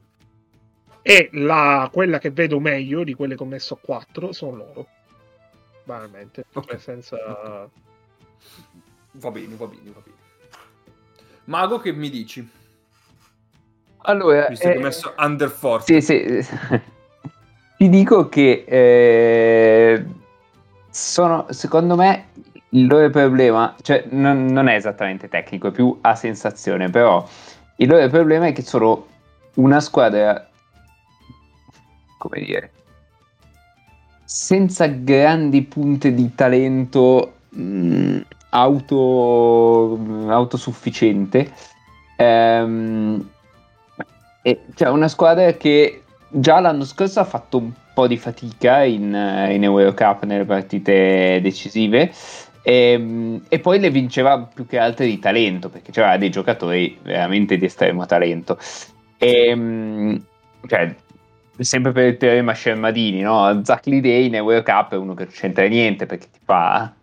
E 1.01 1.29
la, 1.31 1.89
quella 1.91 2.19
che 2.19 2.29
vedo 2.29 2.59
meglio 2.59 3.03
di 3.03 3.15
quelle 3.15 3.35
che 3.35 3.41
ho 3.41 3.47
messo 3.47 3.73
a 3.73 3.77
4 3.81 4.31
sono 4.33 4.57
loro. 4.57 4.87
Banalmente, 5.85 6.45
Ok. 6.53 6.67
Cioè, 6.67 6.77
senza... 6.77 7.17
Va 9.13 9.31
bene, 9.31 9.55
va 9.55 9.65
bene, 9.65 9.89
va 9.91 10.01
bene. 10.03 10.17
Mago, 11.45 11.79
che 11.79 11.91
mi 11.91 12.11
dici? 12.11 12.47
Allora, 14.03 14.45
Visto 14.49 14.67
che 14.67 14.73
eh, 14.75 14.77
ho 14.77 14.81
messo 14.81 15.15
under 15.17 15.49
forte. 15.49 15.99
Sì, 15.99 16.43
sì. 16.43 16.45
Ti 17.75 17.89
dico 17.89 18.29
che 18.29 18.65
eh, 18.67 20.05
sono, 20.91 21.47
secondo 21.49 21.95
me, 21.95 22.27
il 22.69 22.87
loro 22.87 23.09
problema, 23.09 23.75
cioè 23.81 24.05
non, 24.09 24.45
non 24.45 24.67
è 24.67 24.75
esattamente 24.75 25.29
tecnico, 25.29 25.67
è 25.67 25.71
più 25.71 25.97
a 26.01 26.15
sensazione, 26.15 26.89
però 26.89 27.25
il 27.77 27.87
loro 27.87 28.07
problema 28.09 28.47
è 28.47 28.53
che 28.53 28.61
sono 28.61 29.05
una 29.55 29.79
squadra, 29.79 30.49
come 32.17 32.41
dire, 32.43 32.71
senza 34.25 34.87
grandi 34.87 35.61
punte 35.63 36.13
di 36.13 36.35
talento 36.35 37.35
mh, 37.49 38.19
auto, 38.49 39.99
autosufficiente. 40.27 41.51
Ehm, 42.17 43.29
e 44.41 44.61
c'è 44.73 44.89
una 44.89 45.07
squadra 45.07 45.51
che 45.53 46.03
già 46.29 46.59
l'anno 46.59 46.83
scorso 46.83 47.19
ha 47.19 47.25
fatto 47.25 47.57
un 47.57 47.71
po' 47.93 48.07
di 48.07 48.17
fatica 48.17 48.83
in, 48.83 49.13
eh, 49.13 49.53
in 49.53 49.63
Eurocup 49.63 50.23
nelle 50.23 50.45
partite 50.45 51.39
decisive 51.41 52.11
e, 52.67 53.39
e 53.47 53.59
poi 53.59 53.79
le 53.79 53.89
vinceva 53.89 54.39
più 54.41 54.65
che 54.67 54.77
altre 54.77 55.05
di 55.05 55.19
talento 55.19 55.69
perché 55.69 55.93
c'era 55.93 56.17
dei 56.17 56.29
giocatori 56.29 56.99
veramente 57.01 57.57
di 57.57 57.63
estremo 57.63 58.05
talento 58.05 58.57
e, 59.17 59.55
mm, 59.55 60.15
cioè, 60.67 60.93
sempre 61.59 61.93
per 61.93 62.07
il 62.07 62.17
teorema 62.17 62.53
Shermadini 62.53 63.21
no? 63.21 63.61
Zach 63.63 63.85
Lidey 63.85 64.25
in 64.25 64.35
Eurocup 64.35 64.91
è 64.91 64.97
uno 64.97 65.13
che 65.13 65.23
non 65.23 65.31
c'entra 65.33 65.65
niente 65.65 66.05
perché 66.05 66.27
ti 66.29 66.39
fa 66.43 66.93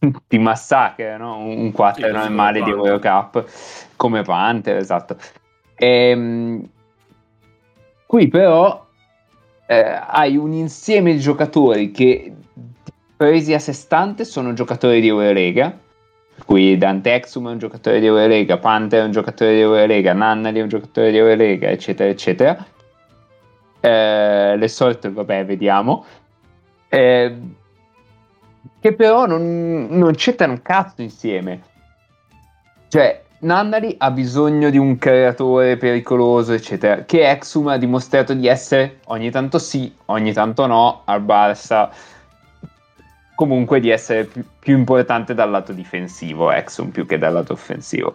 ti 0.26 0.38
massacra 0.38 1.16
no? 1.16 1.38
un 1.38 1.70
4 1.70 2.04
Sì, 2.04 2.10
non 2.10 2.22
è 2.22 2.24
come 2.24 2.34
male 2.34 2.60
di 2.60 2.70
Panther. 2.72 2.86
Eurocup 2.86 3.44
come 3.94 4.22
Panther 4.22 4.76
esatto 4.76 5.16
Ehm, 5.82 6.68
qui 8.06 8.26
però 8.26 8.86
eh, 9.66 10.00
hai 10.08 10.36
un 10.36 10.52
insieme 10.52 11.12
di 11.12 11.20
giocatori 11.20 11.92
che 11.92 12.34
presi 13.20 13.52
a 13.52 13.58
sé 13.58 13.74
stante 13.74 14.24
sono 14.24 14.54
giocatori 14.54 15.02
di 15.02 15.08
Eurolega. 15.08 15.70
Per 16.34 16.44
cui 16.46 16.78
Dante 16.78 17.12
Exum 17.12 17.48
è 17.48 17.50
un 17.50 17.58
giocatore 17.58 18.00
di 18.00 18.06
Eurolega, 18.06 18.56
Panther 18.56 19.02
è 19.02 19.04
un 19.04 19.10
giocatore 19.10 19.52
di 19.52 19.60
Eurolega, 19.60 20.14
Nannali 20.14 20.58
è 20.58 20.62
un 20.62 20.70
giocatore 20.70 21.10
di 21.10 21.18
Eurolega, 21.18 21.68
eccetera, 21.68 22.08
eccetera. 22.08 22.66
Eh, 23.78 24.56
le 24.56 24.68
solite, 24.68 25.10
vabbè, 25.10 25.44
vediamo. 25.44 26.02
Eh, 26.88 27.36
che 28.80 28.94
però 28.94 29.26
non, 29.26 29.88
non 29.90 30.14
c'entrano 30.14 30.52
un 30.52 30.62
cazzo 30.62 31.02
insieme. 31.02 31.60
Cioè, 32.88 33.22
Nannari 33.40 33.96
ha 33.98 34.10
bisogno 34.12 34.70
di 34.70 34.78
un 34.78 34.96
creatore 34.96 35.76
pericoloso, 35.76 36.54
eccetera. 36.54 37.04
Che 37.04 37.28
Exum 37.28 37.66
ha 37.66 37.76
dimostrato 37.76 38.32
di 38.32 38.46
essere 38.46 39.00
ogni 39.08 39.30
tanto 39.30 39.58
sì, 39.58 39.94
ogni 40.06 40.32
tanto 40.32 40.64
no, 40.64 41.02
al 41.04 41.22
Barça. 41.22 41.90
Comunque 43.40 43.80
di 43.80 43.88
essere 43.88 44.24
più, 44.26 44.44
più 44.58 44.76
importante 44.76 45.32
dal 45.32 45.48
lato 45.48 45.72
difensivo, 45.72 46.52
Exum, 46.52 46.90
più 46.90 47.06
che 47.06 47.16
dal 47.16 47.32
lato 47.32 47.54
offensivo. 47.54 48.14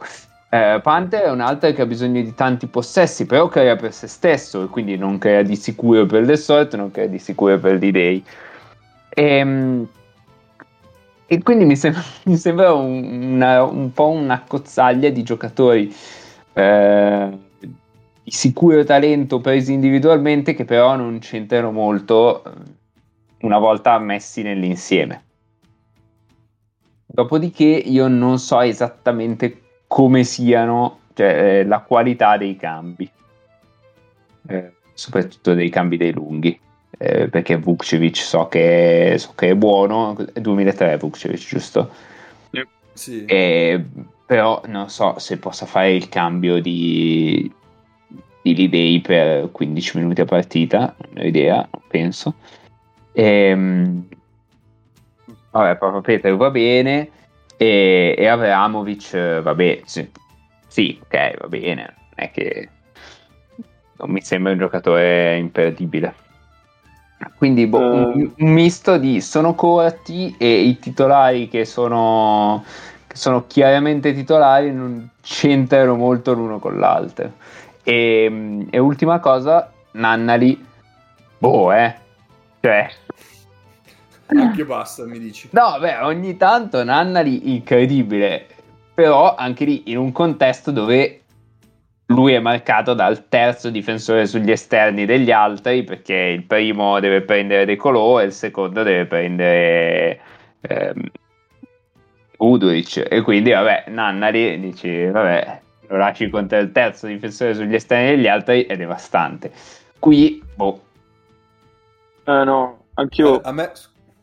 Eh, 0.50 0.80
Panther 0.84 1.24
è 1.24 1.32
un 1.32 1.42
altro 1.42 1.72
che 1.72 1.82
ha 1.82 1.88
bisogno 1.88 2.22
di 2.22 2.36
tanti 2.36 2.68
possessi, 2.68 3.26
però 3.26 3.48
crea 3.48 3.76
per 3.76 3.92
se 3.92 4.06
stesso, 4.06 4.64
e 4.64 4.68
quindi 4.68 4.98
non 4.98 5.18
crea 5.18 5.42
di 5.42 5.56
sicuro 5.56 6.06
per 6.06 6.26
le 6.26 6.38
sorte, 6.38 6.78
non 6.78 6.92
crea 6.92 7.08
di 7.08 7.18
sicuro 7.18 7.58
per 7.58 7.78
gli 7.78 7.92
dei. 7.92 8.24
Ehm 9.10 9.88
e 11.26 11.42
quindi 11.42 11.66
mi 11.66 11.76
sembra, 11.76 12.04
mi 12.26 12.38
sembra 12.38 12.74
un, 12.74 13.34
una, 13.34 13.64
un, 13.64 13.92
po' 13.94 14.10
una 14.10 14.44
cozzaglia 14.48 15.10
di 15.10 15.24
giocatori 15.24 15.92
eh, 16.54 17.30
di 17.60 18.32
sicuro 18.32 18.84
talento 18.84 19.40
presi 19.40 19.74
individualmente 19.74 20.54
che 20.54 20.66
però 20.66 20.96
non 20.96 21.18
c'entrano 21.18 21.72
molto 21.72 22.44
eh, 22.44 22.50
una 23.46 23.58
volta 23.58 23.98
messi 24.00 24.42
nell'insieme. 24.42 25.24
Dopodiché 27.06 27.64
io 27.64 28.08
non 28.08 28.40
so 28.40 28.60
esattamente 28.60 29.62
come 29.88 30.24
siano 30.24 31.00
cioè, 31.14 31.60
eh, 31.60 31.66
la 31.66 31.80
qualità 31.80 32.36
dei 32.36 32.56
cambi, 32.58 33.10
eh, 34.48 34.74
soprattutto 34.94 35.54
dei 35.54 35.70
cambi 35.70 35.98
dei 35.98 36.12
lunghi 36.12 36.60
eh, 36.98 37.28
perché 37.30 37.58
Vukcevic 37.58 38.18
so 38.18 38.48
che, 38.48 39.16
so 39.18 39.34
che, 39.36 39.50
è 39.50 39.56
buono, 39.56 40.16
2003 40.34 40.98
Vukcevic 40.98 41.48
giusto? 41.48 41.90
Sì. 42.94 43.26
E, 43.26 43.84
però 44.26 44.62
non 44.68 44.90
so 44.90 45.20
se 45.20 45.38
possa 45.38 45.66
fare 45.66 45.94
il 45.94 46.08
cambio 46.08 46.62
di, 46.62 47.52
di 48.42 48.56
Lidei 48.56 49.02
per 49.02 49.52
15 49.52 49.98
minuti 49.98 50.22
a 50.22 50.26
partita, 50.26 50.96
non 50.98 51.24
ho 51.24 51.28
idea, 51.28 51.56
non 51.56 51.82
penso. 51.88 52.36
Ehm, 53.18 54.08
vabbè, 55.52 55.78
proprio 55.78 56.02
Peter 56.02 56.36
va 56.36 56.52
bene 56.52 57.10
e, 57.56 58.14
e 58.18 58.28
Avramovic 58.28 59.42
vabbè, 59.42 59.82
sì. 59.86 60.10
sì, 60.68 61.00
ok, 61.02 61.38
va 61.40 61.48
bene, 61.48 61.76
non 61.76 62.14
è 62.16 62.32
che 62.32 62.70
non 63.98 64.10
mi 64.12 64.22
sembra 64.22 64.52
un 64.52 64.58
giocatore 64.58 65.38
imperdibile. 65.38 66.24
Quindi 67.38 67.66
boh, 67.66 67.80
uh, 67.80 68.18
un, 68.18 68.32
un, 68.38 68.52
misto 68.52 68.98
di 68.98 69.22
sono 69.22 69.56
corti 69.56 70.36
e 70.38 70.62
i 70.62 70.78
titolari 70.80 71.48
che 71.48 71.64
sono, 71.64 72.64
che 73.08 73.16
sono 73.16 73.46
chiaramente 73.48 74.14
titolari 74.14 74.74
non 74.74 75.10
c'entrano 75.22 75.96
molto 75.96 76.34
l'uno 76.34 76.60
con 76.60 76.78
l'altro. 76.78 77.32
E, 77.84 78.68
e 78.70 78.80
ultima 78.80 79.20
cosa, 79.20 79.72
Nannali, 79.92 80.66
boh, 81.38 81.72
eh. 81.72 81.96
Cioè... 82.60 82.90
Anche 84.28 84.66
basta, 84.66 85.06
mi 85.06 85.20
dici. 85.20 85.50
No, 85.52 85.78
beh, 85.80 86.00
ogni 86.00 86.36
tanto 86.38 86.84
Nannali 86.84 87.54
incredibile, 87.54 88.48
però 88.94 89.36
anche 89.36 89.66
lì 89.66 89.84
in 89.92 89.98
un 89.98 90.12
contesto 90.12 90.72
dove 90.72 91.22
lui 92.08 92.34
è 92.34 92.40
marcato 92.40 92.94
dal 92.94 93.28
terzo 93.30 93.70
difensore 93.70 94.28
sugli 94.28 94.52
esterni 94.52 95.06
degli 95.06 95.32
altri 95.32 95.84
perché 95.84 96.14
il 96.14 96.44
primo 96.44 97.00
deve 97.00 97.22
prendere 97.22 97.66
De 97.66 97.76
Colò 97.76 98.22
e 98.22 98.26
il 98.26 98.32
secondo 98.32 98.84
deve 98.84 99.06
prendere 99.06 100.20
ehm, 100.62 101.02
Udrich 102.38 103.04
e 103.10 103.22
quindi 103.22 103.52
vabbè 103.52 103.86
Nannari 103.88 104.60
dici 104.60 105.06
vabbè 105.06 105.62
lo 105.88 105.98
lasci 105.98 106.30
contro 106.30 106.58
il 106.60 106.72
terzo 106.72 107.08
difensore 107.08 107.54
sugli 107.54 107.74
esterni 107.74 108.16
degli 108.16 108.28
altri 108.28 108.66
è 108.66 108.76
devastante. 108.76 109.52
Qui 110.00 110.44
boh. 110.56 110.82
Eh 112.26 112.44
no 112.44 112.86
anch'io. 112.96 113.38
Eh, 113.38 113.48
a 113.48 113.52
me 113.52 113.72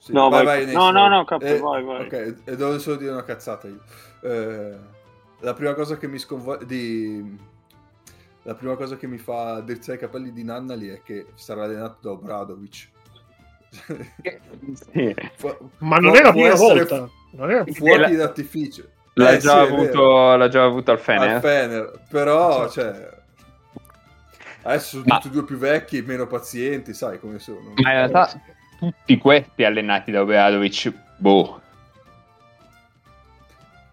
sì, 0.02 0.12
no, 0.12 0.28
vai, 0.30 0.44
vai, 0.44 0.64
vai 0.64 0.74
no, 0.74 0.90
no, 0.90 1.06
no, 1.06 1.24
capo, 1.24 1.44
eh, 1.44 1.60
vai, 1.60 1.84
vai. 1.84 2.06
Ok, 2.06 2.12
e 2.42 2.56
devo 2.56 2.76
solo 2.80 2.96
dire 2.96 3.12
una 3.12 3.22
cazzata 3.22 3.68
io. 3.68 3.78
Eh, 4.22 4.76
la 5.38 5.54
prima 5.54 5.74
cosa 5.74 5.96
che 5.96 6.08
mi 6.08 6.18
sconvolge 6.18 6.66
di 6.66 7.38
la 8.42 8.56
prima 8.56 8.74
cosa 8.74 8.96
che 8.96 9.06
mi 9.06 9.18
fa 9.18 9.60
drizzare 9.60 9.98
i 9.98 10.00
capelli 10.00 10.32
di 10.32 10.42
Nannali 10.42 10.88
è 10.88 11.02
che 11.04 11.26
sarà 11.34 11.62
allenato 11.62 11.98
da 12.00 12.10
Obradovic. 12.10 12.88
sì. 14.90 15.14
Fu- 15.36 15.70
Ma 15.78 15.98
non 15.98 16.16
è 16.16 16.22
la 16.22 16.32
prima 16.32 16.54
volta. 16.54 17.08
Non 17.34 17.52
era 17.52 17.64
fuochi 17.64 17.96
la... 17.96 18.08
d'artificio. 18.08 18.88
L'ha, 19.14 19.34
eh, 19.34 19.38
già 19.38 19.64
sì, 19.64 19.72
avuto, 19.72 20.34
l'ha, 20.34 20.48
già 20.48 20.64
avuto, 20.64 20.90
al 20.90 20.98
Fener. 20.98 21.28
Al 21.36 21.40
Fener. 21.40 22.02
Però, 22.10 22.68
cioè... 22.68 23.20
Adesso 24.62 24.88
sono 24.88 25.04
Ma... 25.06 25.14
tutti 25.18 25.28
e 25.28 25.30
due 25.30 25.44
più 25.44 25.58
vecchi 25.58 25.98
e 25.98 26.02
meno 26.02 26.26
pazienti, 26.26 26.92
sai 26.92 27.20
come 27.20 27.38
sono. 27.38 27.72
Ma 27.76 27.92
in 27.92 28.10
realtà 28.10 28.42
tutti 28.82 29.16
questi 29.16 29.62
allenati 29.62 30.10
da 30.10 30.22
Obradovic, 30.22 30.92
boh. 31.18 31.60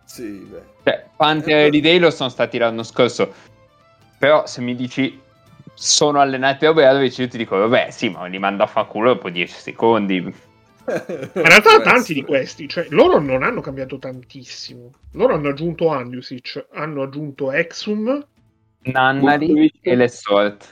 Sì, 0.06 0.48
beh. 0.50 0.64
Cioè, 0.84 1.06
Panther 1.16 1.72
eh, 1.72 1.80
e 1.80 2.00
lo 2.00 2.10
sono 2.10 2.30
stati 2.30 2.58
l'anno 2.58 2.82
scorso 2.82 3.32
però 4.18 4.46
se 4.46 4.62
mi 4.62 4.76
dici 4.76 5.20
sono 5.74 6.20
allenati 6.20 6.66
a 6.66 6.72
Obradovic, 6.72 7.18
io 7.20 7.28
ti 7.30 7.38
dico, 7.38 7.58
vabbè, 7.58 7.90
sì, 7.90 8.10
ma 8.10 8.26
li 8.26 8.38
mando 8.38 8.64
a 8.64 8.68
fa 8.68 8.84
culo 8.84 9.14
dopo 9.14 9.30
10 9.30 9.54
secondi. 9.54 10.18
In 10.18 11.30
realtà 11.34 11.80
tanti 11.82 12.14
di 12.14 12.24
questi, 12.24 12.68
cioè 12.68 12.88
loro 12.90 13.20
non 13.20 13.44
hanno 13.44 13.62
cambiato 13.62 13.98
tantissimo. 13.98 14.92
Loro 15.14 15.36
hanno 15.36 15.50
aggiunto 15.50 15.88
Andusic, 15.88 16.68
hanno 16.74 17.04
aggiunto 17.04 17.52
Exum, 17.54 18.26
Nannari 18.82 19.72
e 19.80 19.96
Lessort. 19.96 20.68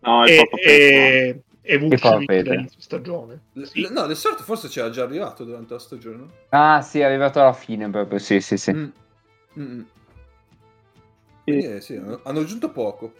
No, 0.00 0.26
e, 0.26 0.46
e, 0.62 1.40
e 1.62 1.78
Vucevic 1.78 2.40
dall'inizio 2.40 2.80
stagione. 2.80 3.40
Sì. 3.62 3.86
No, 3.90 4.06
Lessort 4.06 4.42
forse 4.42 4.68
c'era 4.68 4.90
già 4.90 5.02
arrivato 5.02 5.44
durante 5.44 5.74
la 5.74 5.78
stagione. 5.78 6.26
Ah, 6.50 6.80
sì, 6.80 7.00
è 7.00 7.04
arrivato 7.04 7.40
alla 7.40 7.52
fine 7.52 7.88
proprio, 7.90 8.18
sì, 8.18 8.40
sì, 8.40 8.56
sì. 8.56 8.72
Mm. 8.72 8.88
Mm. 9.58 9.80
Eh, 11.44 11.80
sì, 11.80 11.94
hanno 11.94 12.40
aggiunto 12.40 12.70
poco. 12.70 13.12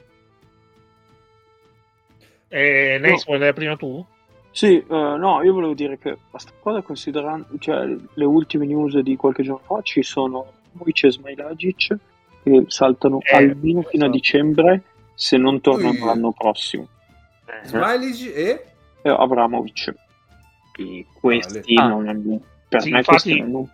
E 2.49 2.99
Nace, 3.01 3.23
vuoi 3.25 3.37
andare 3.37 3.53
prima 3.53 3.77
tu? 3.77 4.05
Sì, 4.51 4.85
uh, 4.89 5.17
no, 5.17 5.43
io 5.43 5.53
volevo 5.53 5.75
dire 5.75 5.99
che 5.99 6.17
questa 6.29 6.51
cosa 6.59 6.83
considerando, 6.83 7.47
cioè 7.59 7.87
le 7.87 8.25
ultime 8.25 8.67
news 8.67 8.99
di 8.99 9.15
qualche 9.17 9.45
giorno 9.45 9.63
fa 9.65 9.81
ci 9.83 10.03
sono 10.03 10.55
Muic 10.73 11.05
e 11.05 11.13
Smailagic 11.13 11.97
che 12.43 12.65
saltano 12.67 13.21
eh, 13.21 13.37
almeno 13.37 13.83
fino 13.83 14.05
a 14.05 14.09
esatto. 14.09 14.11
dicembre 14.11 14.83
se 15.15 15.37
non 15.37 15.61
tornano 15.61 16.05
l'anno 16.07 16.33
prossimo. 16.33 16.89
Smailagic 17.65 18.37
e? 18.37 18.65
e 19.03 19.09
Abramovic. 19.09 19.95
E 20.79 21.07
questi 21.13 21.75
ah, 21.75 21.89
non, 21.89 22.41
per 22.69 22.83
sì, 22.83 22.91
me 22.91 22.99
infatti, 22.99 23.33
questi 23.33 23.41
non, 23.41 23.69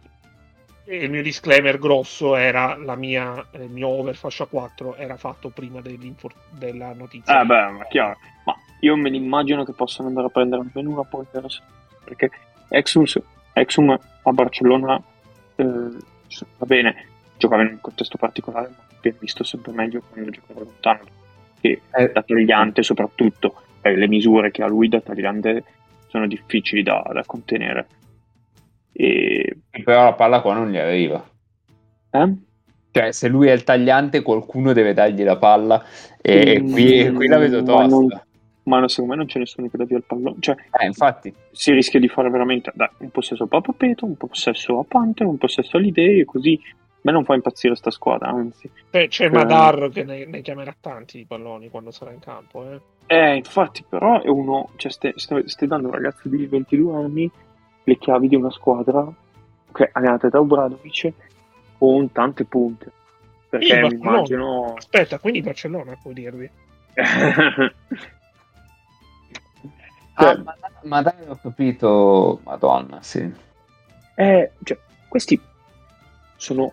il 0.89 1.11
mio 1.11 1.23
disclaimer 1.23 1.79
grosso 1.79 2.37
era 2.37 2.77
la 2.77 2.95
mia, 2.95 3.45
il 3.55 3.71
mio 3.71 3.89
over 3.89 4.15
fascia 4.15 4.47
4 4.47 4.95
era 4.97 5.17
fatto 5.17 5.49
prima 5.49 5.81
della 5.81 6.93
notizia. 6.93 7.41
Eh 7.41 7.45
beh, 7.45 7.71
ma 7.71 7.85
chiaro. 7.89 8.19
Ma 8.45 8.55
io 8.81 8.97
me 8.97 9.11
ne 9.11 9.17
immagino 9.17 9.65
che 9.65 9.73
possano 9.73 10.09
andare 10.09 10.27
a 10.27 10.31
prendere 10.31 10.63
almeno 10.63 10.91
una 10.91 11.03
pointer 11.03 11.45
perché 12.05 12.31
Exum, 12.69 13.05
Exum 13.53 13.91
a 13.91 14.33
Barcellona 14.33 15.03
eh, 15.57 15.65
va 15.65 16.67
bene, 16.67 17.09
giocava 17.37 17.63
in 17.63 17.69
un 17.69 17.81
contesto 17.81 18.17
particolare, 18.17 18.69
ma 18.69 18.85
abbiamo 18.97 19.19
visto 19.21 19.43
sempre 19.43 19.73
meglio 19.73 20.03
quando 20.09 20.31
giocava 20.31 20.61
lontano. 20.61 21.05
E 21.61 21.81
eh. 21.97 22.13
da 22.13 22.23
tagliante 22.23 22.85
soprattutto, 22.85 23.63
le 23.95 24.09
misure 24.09 24.51
che 24.51 24.63
ha 24.63 24.67
lui 24.67 24.89
da 24.89 25.01
tagliante 25.01 25.65
sono 26.09 26.27
difficili 26.27 26.83
da, 26.83 27.09
da 27.13 27.23
contenere 27.25 27.87
e... 28.97 29.59
Però 29.85 30.05
la 30.05 30.15
palla 30.15 30.41
qua 30.41 30.55
non 30.55 30.71
gli 30.71 30.79
arriva. 30.79 31.23
Eh? 32.11 32.35
Cioè, 32.91 33.13
se 33.13 33.29
lui 33.29 33.49
è 33.49 33.53
il 33.53 33.63
tagliante, 33.63 34.23
qualcuno 34.23 34.73
deve 34.73 34.95
dargli 34.95 35.23
la 35.23 35.37
palla. 35.37 35.85
E, 36.23 36.59
mm, 36.59 36.73
qui, 36.73 37.13
qui, 37.13 37.27
la 37.27 37.37
vedo 37.37 37.63
tosta. 37.63 37.83
Ma, 37.83 37.87
non, 37.87 38.23
ma 38.63 38.89
secondo 38.89 39.11
me 39.11 39.17
non 39.19 39.27
c'è 39.27 39.39
nessuno 39.39 39.69
che 39.69 39.77
dà 39.77 39.85
via 39.85 39.99
il 39.99 40.05
pallone. 40.07 40.37
Cioè, 40.41 40.57
eh, 40.81 40.87
infatti. 40.87 41.33
Si 41.51 41.73
rischia 41.73 42.01
di 42.01 42.09
fare 42.09 42.31
veramente 42.31 42.73
dai, 42.75 42.89
un 42.99 43.11
possesso 43.11 43.43
a 43.43 43.47
Papa 43.49 43.73
Peto, 43.73 44.07
un 44.07 44.17
possesso 44.17 44.79
a 44.79 44.85
Panther, 44.89 45.27
un 45.27 45.37
possesso 45.37 45.77
all'Idee, 45.77 46.25
così 46.25 46.59
me 47.03 47.13
non 47.13 47.25
fa 47.25 47.35
impazzire 47.35 47.77
sta 47.77 47.91
squadra, 47.91 48.31
anzi. 48.31 48.71
Beh, 48.91 49.09
c'è 49.09 49.29
Madar 49.29 49.91
che 49.91 50.03
ne, 50.03 50.25
ne, 50.25 50.41
chiamerà 50.41 50.75
tanti 50.81 51.21
i 51.21 51.25
palloni 51.27 51.69
quando 51.69 51.91
sarà 51.91 52.13
in 52.13 52.19
campo. 52.19 52.73
Eh, 52.73 52.81
eh 53.07 53.37
infatti, 53.37 53.85
però 53.89 54.21
è 54.21 54.29
uno. 54.29 54.71
Cioè, 54.77 54.91
stai, 54.91 55.13
stai 55.17 55.69
dando 55.69 55.87
a 55.87 55.91
un 55.91 55.97
ragazzo 55.97 56.29
di 56.29 56.47
22 56.47 56.95
anni 56.95 57.31
le 57.85 57.99
chiavi 57.99 58.29
di 58.29 58.35
una 58.35 58.51
squadra 58.51 59.07
che 59.73 59.85
è 59.85 59.91
allenata 59.93 60.29
da 60.29 60.41
Obradovic 60.41 61.13
con 61.79 62.11
tante 62.11 62.45
punte. 62.45 62.91
Perché 63.49 63.81
mi 63.81 63.95
immagino. 63.95 64.75
Aspetta, 64.77 65.19
quindi 65.19 65.43
Barcellona 65.43 65.97
puoi 66.01 66.15
dirvi. 66.15 66.51
ah, 70.15 70.25
cioè, 70.25 70.37
ma, 70.39 70.57
ma, 70.83 71.03
dai, 71.03 71.29
ho 71.29 71.39
capito, 71.41 72.41
Madonna, 72.43 73.03
sì. 73.03 73.33
Eh, 74.15 74.53
cioè, 74.65 74.79
questi 75.09 75.41
sono 76.37 76.73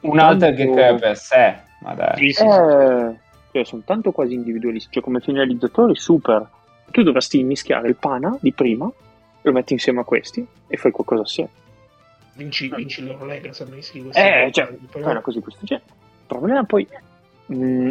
un 0.00 0.18
altro 0.18 0.50
che 0.52 0.70
crea 0.70 0.94
per 0.94 1.16
sé, 1.16 1.58
ma 1.80 1.94
dai. 1.94 2.16
Sì, 2.16 2.32
sì, 2.32 2.44
eh, 2.44 3.18
cioè, 3.58 3.64
sono 3.64 3.82
tanto 3.84 4.12
quasi 4.12 4.34
individualisti, 4.34 4.88
cioè 4.92 5.02
come 5.02 5.20
finalizzatori 5.20 5.96
super. 5.96 6.46
Tu 6.90 7.02
dovresti 7.02 7.42
mischiare 7.42 7.88
il 7.88 7.96
pana 7.96 8.36
di 8.40 8.52
prima, 8.52 8.90
lo 9.42 9.52
metti 9.52 9.72
insieme 9.72 10.00
a 10.00 10.04
questi 10.04 10.46
e 10.66 10.76
fai 10.76 10.90
qualcosa 10.90 11.22
assieme. 11.22 11.50
Vinci, 12.34 12.72
vinci 12.72 13.02
l'Eurolega 13.02 13.52
se 13.52 13.64
non 13.64 13.78
iscrivi 13.78 14.10
Eh, 14.10 14.50
cioè, 14.52 14.72
fai 14.88 15.02
una 15.02 15.20
cosa 15.20 15.38
di 15.38 15.42
questo 15.42 15.64
genere. 15.64 15.86
Il 15.88 16.26
problema 16.26 16.64
poi... 16.64 16.86
Mh, 17.46 17.56
mm, 17.56 17.90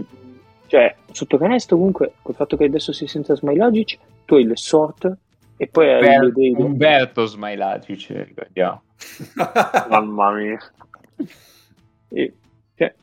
cioè, 0.68 0.96
sotto 1.12 1.38
canestro 1.38 1.78
comunque, 1.78 2.14
col 2.22 2.36
fatto 2.36 2.58
che 2.58 2.66
adesso 2.66 2.92
si 2.92 3.08
senza 3.08 3.36
Smailagic, 3.36 3.98
tu 4.26 4.36
hai 4.36 4.46
le 4.46 4.58
sort 4.58 5.10
e 5.56 5.68
poi 5.68 5.90
hai 5.90 6.02
Umberto, 6.02 6.40
dei... 6.40 6.54
Umberto 6.58 7.26
Smailagic, 7.26 8.10
ricordiamo. 8.10 8.84
Mamma 9.90 10.32
mia. 10.34 10.60
E, 12.10 12.34
cioè, 12.76 12.94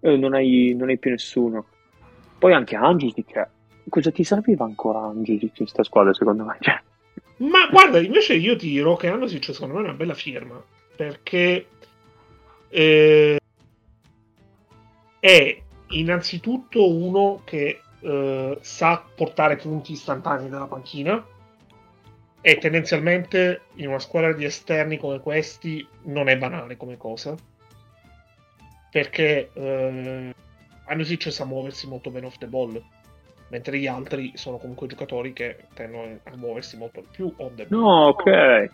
eh, 0.00 0.16
non, 0.16 0.34
hai, 0.34 0.72
non 0.76 0.88
hai 0.88 0.98
più 0.98 1.10
nessuno. 1.10 1.66
Poi 2.44 2.52
anche 2.52 2.76
Angiusic, 2.76 3.48
cosa 3.88 4.10
ti 4.10 4.22
serviva 4.22 4.66
ancora 4.66 4.98
Angiusic 4.98 5.44
in 5.44 5.56
questa 5.56 5.82
squadra 5.82 6.12
secondo 6.12 6.44
me? 6.44 6.58
Cioè. 6.60 6.78
Ma 7.36 7.68
guarda, 7.70 7.98
invece 8.00 8.34
io 8.34 8.54
ti 8.54 8.68
dirò 8.68 8.96
che 8.96 9.08
Angiusic 9.08 9.54
secondo 9.54 9.76
me 9.76 9.80
è 9.80 9.84
una 9.84 9.94
bella 9.94 10.12
firma, 10.12 10.62
perché 10.94 11.66
eh, 12.68 13.40
è 15.18 15.62
innanzitutto 15.88 16.94
uno 16.94 17.40
che 17.44 17.80
eh, 18.00 18.58
sa 18.60 19.02
portare 19.14 19.56
punti 19.56 19.92
istantanei 19.92 20.50
dalla 20.50 20.66
panchina 20.66 21.24
e 22.42 22.58
tendenzialmente 22.58 23.62
in 23.76 23.88
una 23.88 23.98
squadra 23.98 24.34
di 24.34 24.44
esterni 24.44 24.98
come 24.98 25.18
questi 25.18 25.88
non 26.02 26.28
è 26.28 26.36
banale 26.36 26.76
come 26.76 26.98
cosa 26.98 27.34
perché 28.90 29.50
eh, 29.54 30.34
Anusic 30.86 31.32
sa 31.32 31.44
muoversi 31.44 31.88
molto 31.88 32.10
bene 32.10 32.26
off 32.26 32.38
the 32.38 32.46
ball, 32.46 32.80
mentre 33.48 33.78
gli 33.78 33.86
altri 33.86 34.32
sono 34.34 34.58
comunque 34.58 34.86
giocatori 34.86 35.32
che 35.32 35.66
tendono 35.74 36.18
a 36.22 36.36
muoversi 36.36 36.76
molto 36.76 37.02
più 37.10 37.32
on 37.38 37.54
the 37.54 37.66
ball. 37.66 37.80
No, 37.80 38.06
ok. 38.06 38.70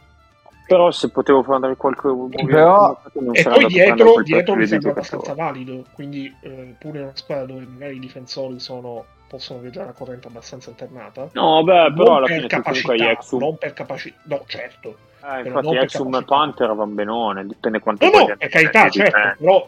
Però 0.67 0.91
se 0.93 1.11
potevo 1.11 1.43
fare 1.43 1.75
qualche 1.75 2.09
Però... 2.47 3.03
E 3.33 3.43
poi 3.43 3.67
dietro, 3.67 4.23
dietro 4.23 4.55
mi 4.55 4.69
sembra 4.69 4.91
abbastanza 4.91 5.35
valido, 5.35 5.85
quindi 5.95 6.33
eh, 6.43 6.77
pure 6.79 6.99
in 6.99 7.05
una 7.07 7.17
squadra 7.17 7.47
dove 7.47 7.67
magari 7.67 7.97
i 7.97 7.99
difensori 7.99 8.61
sono, 8.61 9.05
possono 9.27 9.59
viaggiare 9.59 9.89
a 9.89 9.93
corrente 9.93 10.29
abbastanza 10.29 10.71
alternata. 10.71 11.29
No, 11.33 11.65
beh, 11.65 11.93
però 11.97 12.19
alla 12.19 12.27
fine 12.29 12.47
capacità, 12.47 13.19
non 13.33 13.59
per 13.59 13.73
capacità, 13.73 14.17
no, 14.23 14.45
certo. 14.47 14.97
Eh, 15.25 15.49
infatti 15.49 15.77
Exum 15.77 16.15
e 16.15 16.23
Panther 16.23 16.73
van 16.73 16.95
benone, 16.95 17.47
dipende 17.47 17.81
quanto 17.81 18.09
No, 18.09 18.19
no, 18.19 18.35
è 18.39 18.49
carità, 18.49 18.89
certo, 18.89 19.35
però 19.39 19.67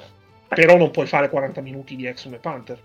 però 0.55 0.77
non 0.77 0.91
puoi 0.91 1.07
fare 1.07 1.29
40 1.29 1.61
minuti 1.61 1.97
di 1.97 2.07
Exum 2.07 2.35
e 2.35 2.39
Panther. 2.39 2.79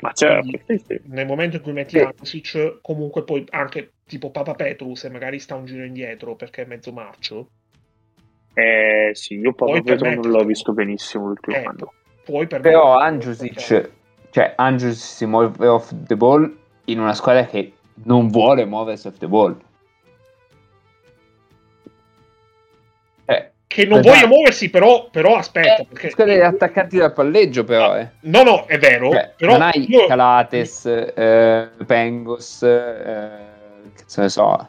Ma 0.00 0.12
certo, 0.12 0.58
sì, 0.66 0.82
sì. 0.86 1.00
nel 1.06 1.26
momento 1.26 1.56
in 1.56 1.62
cui 1.62 1.72
metti 1.72 2.00
sì. 2.22 2.42
comunque 2.80 3.24
poi 3.24 3.44
anche 3.50 3.94
tipo 4.06 4.30
Papa 4.30 4.54
Petru, 4.54 4.94
se 4.94 5.10
magari 5.10 5.40
sta 5.40 5.56
un 5.56 5.64
giro 5.64 5.84
indietro 5.84 6.36
perché 6.36 6.62
è 6.62 6.66
mezzo 6.66 6.92
marcio. 6.92 7.48
Eh 8.54 9.10
sì, 9.14 9.34
io 9.34 9.52
Papa 9.54 9.80
Petru 9.80 10.14
non 10.14 10.30
l'ho 10.30 10.44
visto 10.44 10.72
benissimo 10.72 11.26
l'ultimo 11.26 11.56
eh, 11.56 11.64
anno. 11.64 11.92
Puoi 12.24 12.46
Però 12.46 12.96
Angiusic, 12.96 13.90
cioè 14.30 14.52
Angiusic 14.54 15.02
si 15.02 15.26
muove 15.26 15.66
off 15.66 15.92
the 16.06 16.16
ball 16.16 16.56
in 16.84 17.00
una 17.00 17.14
squadra 17.14 17.46
che 17.46 17.72
non 18.04 18.28
vuole 18.28 18.64
muoversi 18.64 19.08
off 19.08 19.18
the 19.18 19.26
ball. 19.26 19.56
Che 23.68 23.84
non 23.84 24.00
voglia 24.00 24.26
muoversi, 24.26 24.70
però, 24.70 25.08
però 25.10 25.36
aspetta. 25.36 25.82
Eh, 25.82 25.86
perché... 25.86 26.10
Scusa, 26.10 26.46
attaccanti 26.46 26.96
dal 26.96 27.12
palleggio, 27.12 27.64
però. 27.64 27.96
Eh. 27.96 28.08
No, 28.20 28.42
no, 28.42 28.64
è 28.64 28.78
vero. 28.78 29.12
Cioè, 29.12 29.34
però 29.36 29.52
non 29.52 29.62
hai 29.62 29.86
io... 29.88 30.06
Calates, 30.06 30.86
eh, 30.86 31.68
Pengos, 31.86 32.62
eh, 32.62 33.28
che 33.94 34.02
se 34.06 34.22
ne 34.22 34.28
so. 34.30 34.68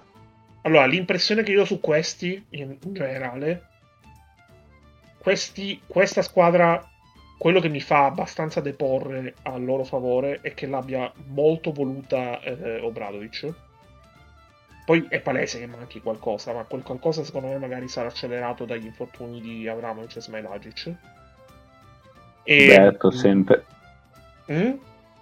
Allora, 0.63 0.85
l'impressione 0.85 1.43
che 1.43 1.51
io 1.51 1.61
ho 1.61 1.65
su 1.65 1.79
questi, 1.79 2.45
in, 2.49 2.77
in 2.83 2.93
generale, 2.93 3.67
questi, 5.17 5.81
questa 5.87 6.21
squadra, 6.21 6.85
quello 7.37 7.61
che 7.61 7.69
mi 7.69 7.79
fa 7.79 8.05
abbastanza 8.05 8.59
deporre 8.59 9.33
a 9.43 9.57
loro 9.57 9.85
favore 9.85 10.39
è 10.41 10.53
che 10.53 10.67
l'abbia 10.67 11.09
molto 11.27 11.71
voluta 11.71 12.41
eh, 12.41 12.81
Obradovic 12.81 13.53
poi 14.89 15.05
è 15.07 15.19
palese 15.19 15.59
che 15.59 15.67
manchi 15.67 16.01
qualcosa, 16.01 16.51
ma 16.51 16.63
quel 16.63 16.81
qualcosa 16.81 17.23
secondo 17.23 17.49
me 17.49 17.59
magari 17.59 17.87
sarà 17.87 18.07
accelerato 18.07 18.65
dagli 18.65 18.85
infortuni 18.85 19.39
di 19.39 19.67
Avramovic 19.67 20.15
e 20.15 20.21
Smailagic. 20.21 20.95
E... 22.41 22.61
Umberto 22.61 23.11
sempre. 23.11 23.65
Mm? 24.51 24.71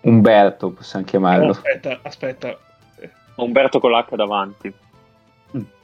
Umberto 0.03 0.71
possiamo 0.71 1.03
chiamarlo. 1.03 1.47
No, 1.47 1.51
aspetta, 1.51 1.99
aspetta. 2.01 2.57
Umberto 3.35 3.81
con 3.81 3.91
l'H 3.91 4.15
davanti. 4.15 4.73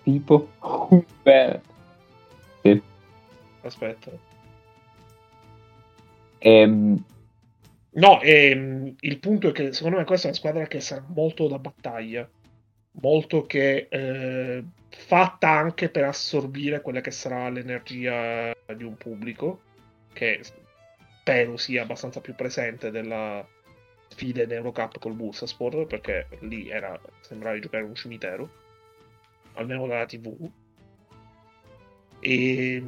Tipo 0.04 0.48
Umberto. 0.88 1.74
Sì. 2.62 2.82
Aspetta. 3.64 4.12
Ehm... 6.38 7.04
No, 7.96 8.22
ehm, 8.22 8.96
il 8.98 9.20
punto 9.20 9.50
è 9.50 9.52
che 9.52 9.74
secondo 9.74 9.98
me 9.98 10.06
questa 10.06 10.28
è 10.28 10.30
una 10.30 10.40
squadra 10.40 10.68
che 10.68 10.80
sarà 10.80 11.04
molto 11.06 11.50
da 11.50 11.60
battaglia 11.60 12.26
molto 13.02 13.46
che 13.46 13.88
eh, 13.90 14.64
fatta 14.90 15.50
anche 15.50 15.90
per 15.90 16.04
assorbire 16.06 16.82
quella 16.82 17.02
che 17.02 17.12
sarà 17.12 17.50
l'energia 17.50 18.56
di 18.76 18.84
un 18.84 18.96
pubblico 18.96 19.62
che 20.14 20.42
spero 20.44 21.58
sia 21.58 21.84
abbastanza 21.84 22.22
più 22.22 22.36
presente 22.36 22.92
della 22.92 23.46
sfida 24.10 24.44
in 24.44 24.52
Eurocup 24.52 25.00
col 25.00 25.14
Bursaspor 25.14 25.88
perché 25.88 26.28
lì 26.42 26.70
era, 26.70 27.00
sembrava 27.22 27.56
di 27.56 27.62
giocare 27.62 27.84
in 27.84 27.90
un 27.90 27.96
cimitero 27.96 28.50
almeno 29.54 29.88
dalla 29.88 30.06
tv 30.06 30.50
e, 32.20 32.84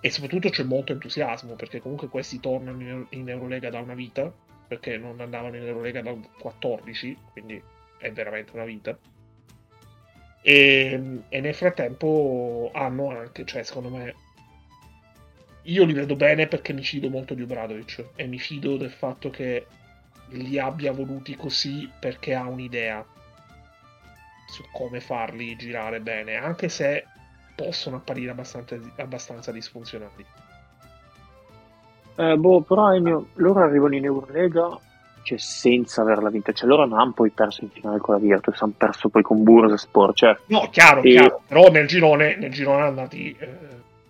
e 0.00 0.10
soprattutto 0.10 0.48
c'è 0.48 0.62
molto 0.62 0.92
entusiasmo 0.92 1.54
perché 1.54 1.80
comunque 1.80 2.08
questi 2.08 2.40
tornano 2.40 3.06
in 3.10 3.28
Eurolega 3.28 3.68
da 3.70 3.80
una 3.80 3.94
vita 3.94 4.32
perché 4.66 4.96
non 4.96 5.20
andavano 5.20 5.56
in 5.56 5.66
Eurolega 5.66 6.00
dal 6.00 6.18
14 6.38 7.16
quindi 7.32 7.62
è 8.04 8.12
veramente 8.12 8.52
una 8.54 8.64
vita. 8.64 8.96
E, 10.42 11.22
e, 11.28 11.40
nel 11.40 11.54
frattempo 11.54 12.70
hanno 12.74 13.08
anche, 13.08 13.46
cioè 13.46 13.62
secondo 13.62 13.88
me, 13.88 14.14
io 15.62 15.84
li 15.84 15.94
vedo 15.94 16.14
bene 16.16 16.46
perché 16.46 16.74
mi 16.74 16.82
fido 16.82 17.08
molto 17.08 17.32
di 17.32 17.42
Obradovic 17.42 18.10
e 18.14 18.26
mi 18.26 18.38
fido 18.38 18.76
del 18.76 18.90
fatto 18.90 19.30
che 19.30 19.66
li 20.30 20.58
abbia 20.58 20.92
voluti 20.92 21.34
così 21.34 21.90
perché 21.98 22.34
ha 22.34 22.46
un'idea 22.46 23.04
su 24.46 24.62
come 24.70 25.00
farli 25.00 25.56
girare 25.56 26.00
bene, 26.00 26.36
anche 26.36 26.68
se 26.68 27.06
possono 27.54 27.96
apparire 27.96 28.32
abbastanza, 28.32 28.78
abbastanza 28.96 29.50
disfunzionali. 29.50 30.26
Eh, 32.16 32.36
boh, 32.36 32.60
però 32.60 32.94
Ennio, 32.94 33.28
loro 33.34 33.62
arrivano 33.62 33.94
in 33.94 34.04
Eurolega 34.04 34.78
cioè, 35.24 35.38
senza 35.38 36.02
averla 36.02 36.30
vinta. 36.30 36.52
Cioè, 36.52 36.68
loro 36.68 36.86
non 36.86 37.00
hanno 37.00 37.12
poi 37.12 37.30
perso 37.30 37.64
in 37.64 37.70
finale 37.70 37.98
con 37.98 38.14
la 38.14 38.20
Virtus, 38.20 38.60
hanno 38.60 38.74
perso 38.76 39.08
poi 39.08 39.22
con 39.22 39.42
Bursaspor. 39.42 40.14
Cioè, 40.14 40.36
no, 40.46 40.68
chiaro, 40.70 41.02
e... 41.02 41.10
chiaro. 41.10 41.42
Però 41.48 41.70
nel 41.70 41.86
girone, 41.86 42.36
nel 42.36 42.52
girone 42.52 42.82
andati, 42.82 43.34
eh, 43.36 43.58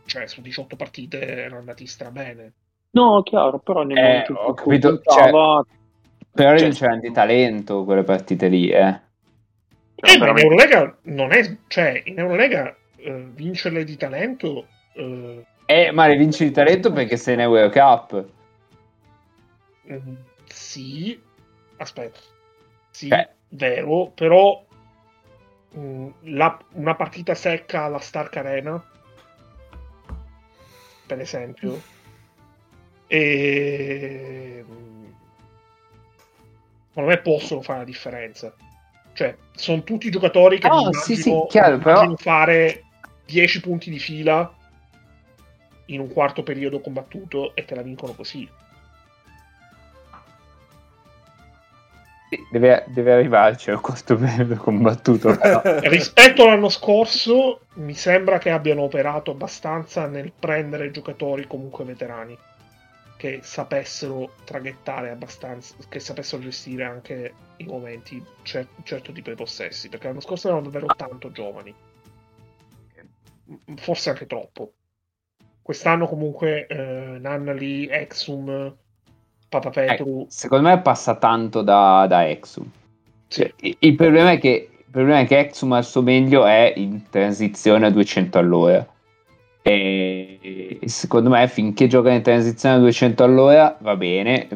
cioè 0.04 0.26
su 0.26 0.42
18 0.42 0.76
partite 0.76 1.26
erano 1.26 1.58
andati 1.58 1.86
strabene. 1.86 2.52
No, 2.90 3.22
chiaro, 3.22 3.58
però 3.60 3.84
nel 3.84 3.96
eh, 3.96 4.02
momento 4.02 4.32
ho 4.34 4.54
capito, 4.54 4.88
contava... 4.88 5.64
cioè, 5.64 5.76
però 6.32 6.56
cioè, 6.58 6.70
c'è 6.70 6.98
di 6.98 7.12
talento 7.12 7.84
quelle 7.84 8.02
partite 8.02 8.48
lì, 8.48 8.68
eh. 8.68 9.00
Cioè, 9.94 10.16
eh, 10.16 10.18
veramente... 10.18 10.46
in 10.46 10.52
Eurolega 10.52 10.96
non 11.02 11.32
è, 11.32 11.56
cioè, 11.68 12.02
in 12.04 12.18
Eurolega 12.18 12.76
eh, 12.96 13.26
vincerle 13.32 13.84
di 13.84 13.96
talento... 13.96 14.66
Eh... 14.94 15.44
eh 15.66 15.90
ma 15.92 16.06
le 16.08 16.16
vinci 16.16 16.44
di 16.44 16.50
talento 16.50 16.92
perché 16.92 17.16
sei 17.16 17.34
in 17.34 17.40
Euro 17.40 17.70
Cup. 17.70 18.24
Mm 19.90 20.14
sì, 20.74 21.22
aspetta, 21.76 22.18
sì, 22.90 23.08
eh. 23.08 23.28
vero, 23.50 24.08
però 24.08 24.64
mh, 25.70 25.80
mm, 25.80 26.08
la, 26.22 26.58
una 26.72 26.94
partita 26.94 27.34
secca 27.34 27.84
alla 27.84 27.98
Stark 27.98 28.36
Arena 28.36 28.82
per 31.06 31.20
esempio. 31.20 31.82
E 33.06 34.64
secondo 36.88 37.10
me 37.10 37.18
possono 37.18 37.60
fare 37.62 37.80
la 37.80 37.84
differenza. 37.84 38.54
Cioè, 39.12 39.36
sono 39.54 39.82
tutti 39.82 40.10
giocatori 40.10 40.58
che 40.58 40.68
mi 40.68 40.76
sì, 40.76 41.12
immagino- 41.12 41.42
sì, 41.42 41.46
chiaro, 41.50 41.78
però- 41.78 42.14
fare 42.16 42.84
10 43.26 43.60
punti 43.60 43.90
di 43.90 43.98
fila 43.98 44.52
in 45.86 46.00
un 46.00 46.08
quarto 46.08 46.42
periodo 46.42 46.80
combattuto 46.80 47.54
e 47.54 47.64
te 47.64 47.74
la 47.74 47.82
vincono 47.82 48.12
così. 48.14 48.48
Deve, 52.50 52.84
deve 52.88 53.12
arrivarci 53.12 53.70
a 53.70 53.78
questo 53.78 54.16
periodo 54.16 54.56
combattuto. 54.56 55.34
però. 55.38 55.62
Rispetto 55.80 56.42
all'anno 56.44 56.68
scorso, 56.68 57.60
mi 57.74 57.94
sembra 57.94 58.38
che 58.38 58.50
abbiano 58.50 58.82
operato 58.82 59.30
abbastanza 59.30 60.06
nel 60.06 60.32
prendere 60.38 60.90
giocatori 60.90 61.46
comunque 61.46 61.84
veterani 61.84 62.36
che 63.16 63.40
sapessero 63.42 64.34
traghettare 64.44 65.10
abbastanza, 65.10 65.74
che 65.88 65.98
sapessero 65.98 66.42
gestire 66.42 66.84
anche 66.84 67.32
i 67.56 67.64
momenti, 67.64 68.22
cer- 68.42 68.68
un 68.76 68.84
certo 68.84 69.12
tipo 69.12 69.30
di 69.30 69.36
possessi. 69.36 69.88
Perché 69.88 70.08
l'anno 70.08 70.20
scorso 70.20 70.48
erano 70.48 70.64
davvero 70.64 70.86
tanto 70.94 71.30
giovani, 71.32 71.74
forse 73.76 74.10
anche 74.10 74.26
troppo. 74.26 74.72
Quest'anno, 75.62 76.06
comunque, 76.06 76.66
eh, 76.66 77.18
Nannali, 77.18 77.88
Exum, 77.88 78.76
Papa 79.48 79.70
Petru. 79.70 80.22
Eh, 80.22 80.26
secondo 80.28 80.68
me 80.68 80.80
passa 80.80 81.14
tanto 81.16 81.62
da, 81.62 82.06
da 82.08 82.28
Exum. 82.28 82.64
sì. 83.28 83.40
Cioè, 83.42 83.52
il, 83.60 83.76
il 83.80 83.94
problema 83.94 84.32
è 84.32 84.38
che, 84.38 84.70
il 84.76 84.84
problema 84.90 85.20
è 85.20 85.26
che 85.26 85.38
Exum 85.38 85.72
al 85.72 85.84
suo 85.84 86.02
meglio 86.02 86.44
è 86.44 86.72
in 86.76 87.02
transizione 87.10 87.86
a 87.86 87.90
200 87.90 88.38
all'ora. 88.38 88.86
E 89.66 90.78
secondo 90.84 91.30
me 91.30 91.48
finché 91.48 91.86
gioca 91.86 92.10
in 92.10 92.22
transizione 92.22 92.74
a 92.76 92.78
200 92.78 93.24
all'ora 93.24 93.76
va 93.80 93.96
bene. 93.96 94.48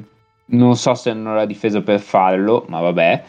Non 0.51 0.77
so 0.77 0.95
se 0.95 1.11
hanno 1.11 1.35
la 1.35 1.47
difesa 1.47 1.81
per 1.83 2.01
farlo, 2.01 2.65
ma 2.69 2.81
vabbè. 2.81 3.25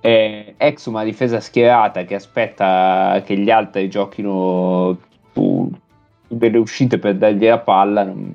Eh, 0.00 0.54
Exum 0.58 0.96
ha 0.96 1.04
difesa 1.04 1.40
schierata 1.40 2.04
che 2.04 2.14
aspetta 2.16 3.22
che 3.24 3.38
gli 3.38 3.50
altri 3.50 3.88
giochino 3.88 4.98
su, 5.32 5.70
delle 6.28 6.58
uscite 6.58 6.98
per 6.98 7.16
dargli 7.16 7.46
la 7.46 7.58
palla. 7.60 8.02
Non 8.04 8.16
mi 8.18 8.34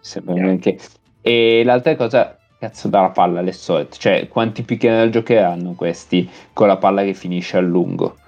sembra 0.00 0.34
Yeah. 0.34 0.44
neanche. 0.44 0.78
E 1.26 1.62
l'altra 1.64 1.96
cosa, 1.96 2.36
cazzo, 2.58 2.88
dà 2.88 3.00
la 3.00 3.08
palla 3.08 3.40
alle 3.40 3.52
solite. 3.52 3.96
Cioè, 3.96 4.28
quanti 4.28 4.62
pick 4.62 4.84
and 4.84 5.10
giocheranno 5.10 5.72
questi 5.72 6.30
con 6.52 6.66
la 6.66 6.76
palla 6.76 7.02
che 7.02 7.14
finisce 7.14 7.56
a 7.56 7.60
lungo? 7.60 8.18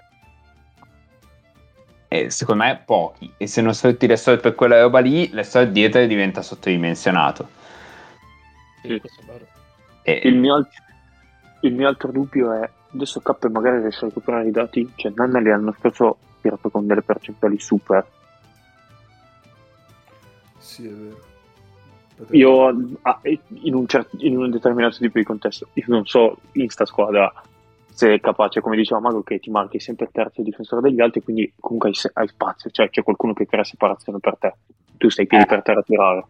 E 2.09 2.30
secondo 2.30 2.64
me 2.64 2.80
pochi. 2.82 3.30
E 3.36 3.47
se 3.47 3.61
non 3.61 3.74
sfrutti 3.74 4.07
le 4.07 4.16
solite 4.16 4.40
per 4.40 4.55
quella 4.55 4.80
roba 4.80 5.01
lì, 5.01 5.28
le 5.32 5.44
solite 5.44 5.72
dietro 5.72 6.07
diventa 6.07 6.40
sottodimensionato. 6.40 7.49
Sì, 8.80 8.99
questo 8.99 9.20
è 9.20 9.24
vero. 9.26 9.47
E- 10.01 10.20
Il 10.24 10.38
mio, 10.38 10.55
alt- 10.55 10.82
il 11.61 11.74
mio 11.74 11.88
altro 11.88 12.11
dubbio 12.11 12.51
è 12.51 12.70
adesso 12.94 13.20
K 13.20 13.44
magari 13.51 13.80
riesce 13.80 14.07
a 14.07 14.09
recuperare 14.09 14.49
i 14.49 14.53
dati 14.53 14.90
cioè 14.94 15.12
Nannali 15.14 15.51
l'anno 15.51 15.74
scorso 15.78 16.16
tirato 16.40 16.70
con 16.70 16.86
delle 16.86 17.03
percentuali 17.03 17.59
super 17.59 18.07
Sì, 20.57 20.86
è 20.86 20.90
vero. 20.90 21.34
Potrebbe- 22.16 22.36
io 22.38 22.98
ah, 23.02 23.20
in, 23.62 23.74
un 23.74 23.86
cer- 23.86 24.08
in 24.18 24.38
un 24.38 24.50
determinato 24.50 24.96
tipo 24.98 25.18
di 25.18 25.24
contesto 25.24 25.68
io 25.74 25.84
non 25.88 26.06
so 26.06 26.38
in 26.52 26.68
sta 26.70 26.86
squadra 26.86 27.30
se 27.92 28.14
è 28.14 28.20
capace 28.20 28.60
come 28.60 28.76
diceva 28.76 29.00
Mago 29.00 29.22
che 29.22 29.38
ti 29.38 29.50
marchi 29.50 29.78
sempre 29.80 30.06
il 30.06 30.12
terzo 30.12 30.42
difensore 30.42 30.80
degli 30.80 31.00
altri 31.00 31.22
quindi 31.22 31.52
comunque 31.60 31.90
hai, 31.90 31.94
se- 31.94 32.10
hai 32.14 32.26
spazio 32.28 32.70
cioè 32.70 32.88
c'è 32.88 33.02
qualcuno 33.02 33.34
che 33.34 33.46
crea 33.46 33.64
separazione 33.64 34.18
per 34.18 34.36
te 34.38 34.54
tu 34.96 35.10
stai 35.10 35.26
piedi 35.26 35.44
Eh. 35.44 35.46
per 35.46 35.62
terra 35.62 35.80
a 35.80 35.82
tirare 35.82 36.24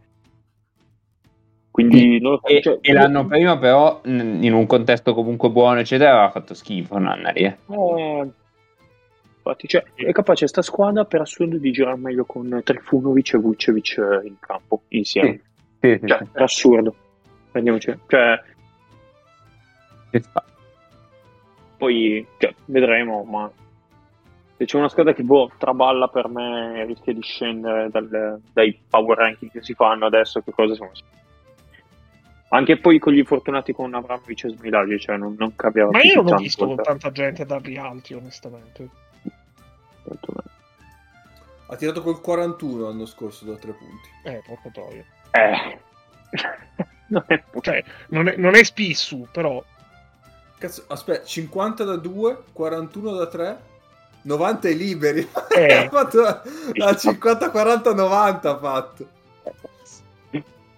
quindi 1.77 2.19
non 2.21 2.39
E, 2.43 2.63
cioè, 2.63 2.79
e 2.81 2.93
l'anno 2.95 3.27
prima, 3.27 3.59
però, 3.59 4.01
in 4.05 4.51
un 4.55 4.65
contesto 4.65 5.13
comunque 5.13 5.51
buono, 5.51 5.79
eccetera, 5.81 6.13
aveva 6.13 6.31
fatto 6.31 6.55
schifo. 6.55 6.97
Nannari. 6.97 7.43
eh. 7.43 7.57
Eh, 7.69 8.31
infatti, 9.37 9.69
cioè, 9.69 9.85
è 9.95 10.11
capace 10.13 10.47
sta 10.47 10.63
squadra 10.63 11.05
per 11.05 11.21
assurdo 11.21 11.59
di 11.59 11.71
girare 11.73 11.99
meglio 11.99 12.25
con 12.25 12.63
Trifunovic 12.65 13.35
e 13.35 13.39
Vucevic 13.39 13.99
eh, 13.99 14.27
in 14.27 14.37
campo 14.41 14.85
insieme. 14.89 15.33
Sì, 15.33 15.41
sì, 15.99 16.07
Cioè, 16.07 16.25
per 16.33 16.43
assurdo. 16.43 16.95
Prendiamoci. 17.51 17.99
Cioè, 18.07 18.43
sì, 20.11 20.23
poi 21.77 22.27
cioè, 22.39 22.55
vedremo, 22.67 23.23
ma 23.25 23.51
se 24.57 24.65
c'è 24.65 24.79
una 24.79 24.89
squadra 24.89 25.13
che 25.13 25.23
boh, 25.23 25.51
traballa 25.59 26.09
per 26.09 26.29
me 26.29 26.85
rischia 26.87 27.13
di 27.13 27.21
scendere 27.21 27.91
dal- 27.91 28.41
dai 28.53 28.81
power 28.89 29.19
ranking 29.19 29.51
che 29.51 29.63
si 29.63 29.75
fanno 29.75 30.07
adesso, 30.07 30.41
che 30.41 30.53
cosa 30.53 30.75
sono? 30.75 30.93
Anche 32.49 32.79
poi 32.79 32.99
con 32.99 33.13
gli 33.13 33.19
infortunati 33.19 33.73
con 33.73 33.93
Abramovic 33.93 34.45
e 34.45 34.51
Smilagi, 34.51 34.99
cioè 34.99 35.17
non, 35.17 35.35
non 35.37 35.55
cambiava 35.57 35.91
Ma 35.91 36.03
io 36.03 36.23
non 36.23 36.35
ho 36.35 36.37
visto 36.37 36.65
con 36.65 36.77
cioè. 36.77 36.85
tanta 36.85 37.11
gente 37.11 37.45
darli 37.45 37.77
alti, 37.77 38.15
onestamente. 38.15 38.89
Ha 41.69 41.77
tirato 41.77 42.03
col 42.03 42.21
41 42.21 42.85
l'anno 42.85 43.05
scorso 43.05 43.45
da 43.45 43.57
tre 43.57 43.73
punti. 43.73 44.09
Eh, 44.23 44.43
porco 44.47 44.71
troia. 44.73 45.05
Eh. 45.37 45.79
non 47.09 47.25
è 47.27 47.43
Cioè, 47.61 47.85
non 48.09 48.29
è, 48.29 48.37
non 48.37 48.55
è 48.55 48.65
spissu, 48.65 49.27
però... 49.31 49.63
Cazzo, 50.59 50.85
aspetta, 50.89 51.25
50 51.25 51.85
da 51.85 51.97
2, 51.97 52.43
41 52.53 53.13
da 53.13 53.27
3, 53.27 53.59
90 54.23 54.69
i 54.69 54.77
liberi. 54.77 55.29
Eh. 55.55 55.73
ha 55.85 55.89
fatto 55.89 56.23
da, 56.23 56.43
da 56.73 56.97
50, 56.97 57.51
40, 57.51 57.95
90 57.95 58.51
ha 58.51 58.59
fatto. 58.59 59.09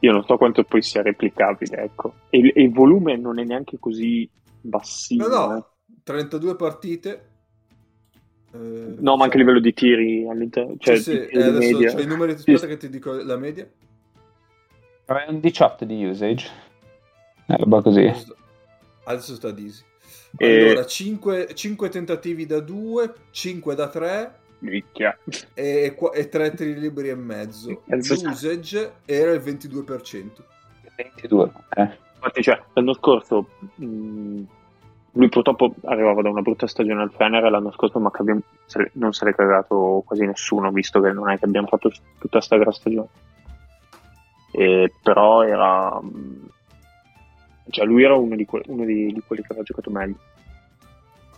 Io 0.00 0.12
non 0.12 0.24
so 0.24 0.36
quanto 0.36 0.62
poi 0.64 0.80
sia 0.82 1.02
replicabile, 1.02 1.76
ecco. 1.82 2.14
E, 2.30 2.38
il- 2.38 2.52
e 2.54 2.62
il 2.62 2.72
volume 2.72 3.16
non 3.16 3.38
è 3.40 3.44
neanche 3.44 3.78
così 3.80 4.28
bassino. 4.61 5.26
No, 5.26 5.34
eh. 5.34 5.54
no, 5.54 5.70
32 6.04 6.56
partite. 6.56 7.28
Eh, 8.52 8.94
No, 8.98 9.16
ma 9.16 9.24
anche 9.24 9.36
a 9.36 9.40
livello 9.40 9.61
di 9.61 9.72
tiri 9.74 10.26
all'interno, 10.28 10.74
cioè 10.78 10.96
sì, 10.96 11.02
sì, 11.02 11.11
di 11.11 11.16
eh, 11.22 11.26
tiri 11.28 11.42
adesso 11.42 11.78
media. 11.78 11.94
c'ho 11.94 12.00
i 12.00 12.06
numeri, 12.06 12.38
Sì, 12.38 12.52
aspetta 12.52 12.66
che 12.66 12.76
ti 12.76 12.88
dico 12.90 13.12
la 13.12 13.36
media. 13.36 13.68
Aveva 15.11 15.30
un 15.30 15.40
18 15.40 15.84
di 15.84 16.04
usage. 16.04 16.48
Una 17.46 17.59
roba 17.59 17.80
così. 17.82 18.12
Adesso, 19.04 19.34
sta 19.34 19.50
Disi. 19.50 19.82
E- 20.36 20.70
Allora, 20.70 20.84
5, 20.84 21.88
tentativi 21.90 22.44
da 22.44 22.61
2, 22.61 23.14
5 23.30 23.74
da 23.74 23.88
3 23.88 24.34
Minchia. 24.59 25.18
e, 25.54 25.96
e 26.12 26.28
3 26.28 26.50
tiri 26.54 26.78
liberi 26.78 27.09
e 27.09 27.14
mezzo. 27.14 27.82
L'usage 27.86 28.92
era 29.06 29.32
il 29.32 29.40
22%. 29.40 30.44
22. 30.96 31.50
Eh. 31.76 31.88
Infatti, 32.16 32.42
cioè, 32.42 32.61
l'anno 32.74 32.92
scorso 32.94 33.48
mh, 33.76 34.42
lui 35.12 35.28
purtroppo 35.28 35.74
arrivava 35.84 36.20
da 36.20 36.28
una 36.28 36.42
brutta 36.42 36.66
stagione 36.66 37.00
al 37.02 37.12
Fener 37.12 37.48
l'anno 37.50 37.72
scorso 37.72 37.98
ma 38.00 38.11
che 38.11 38.20
abbiamo- 38.20 38.42
non 38.94 39.12
se 39.12 39.24
l'è 39.24 39.34
cagato 39.34 40.02
quasi 40.04 40.26
nessuno, 40.26 40.70
visto 40.72 41.00
che 41.00 41.12
non 41.12 41.30
è 41.30 41.38
che 41.38 41.44
abbiamo 41.46 41.68
fatto 41.68 41.90
tutta 42.18 42.40
sta 42.40 42.56
gran 42.59 42.72
stagione. 42.72 43.09
E, 44.51 44.92
però 45.03 45.42
era... 45.42 46.01
Cioè, 47.70 47.84
lui 47.84 48.03
era 48.03 48.14
uno 48.16 48.34
di, 48.34 48.44
que- 48.46 48.62
uno 48.66 48.84
di- 48.84 49.12
di 49.12 49.22
quelli 49.26 49.42
che 49.42 49.49
aveva 49.51 49.64
giocato 49.64 49.90
meglio. 49.90 50.16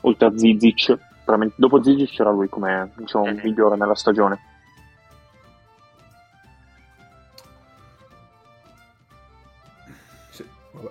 Oltre 0.02 0.26
a 0.28 0.36
Zizic, 0.36 0.96
veramente- 1.26 1.54
dopo 1.58 1.82
Zizic 1.82 2.11
c'era 2.11 2.30
lui 2.30 2.48
come 2.48 2.90
diciamo, 2.96 3.26
Mhm. 3.26 3.40
migliore 3.42 3.76
nella 3.76 3.94
stagione. 3.96 4.38
Sì, 10.30 10.44
vabbè. 10.72 10.90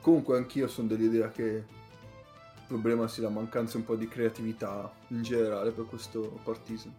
Comunque 0.00 0.36
anch'io 0.36 0.68
sono 0.68 0.88
dell'idea 0.88 1.28
che 1.30 1.42
il 1.42 1.64
problema 2.66 3.08
sia 3.08 3.24
la 3.24 3.30
mancanza 3.30 3.76
un 3.76 3.84
po' 3.84 3.96
di 3.96 4.08
creatività 4.08 4.90
in 5.08 5.22
generale 5.22 5.70
per 5.70 5.86
questo 5.86 6.38
Partizan. 6.42 6.92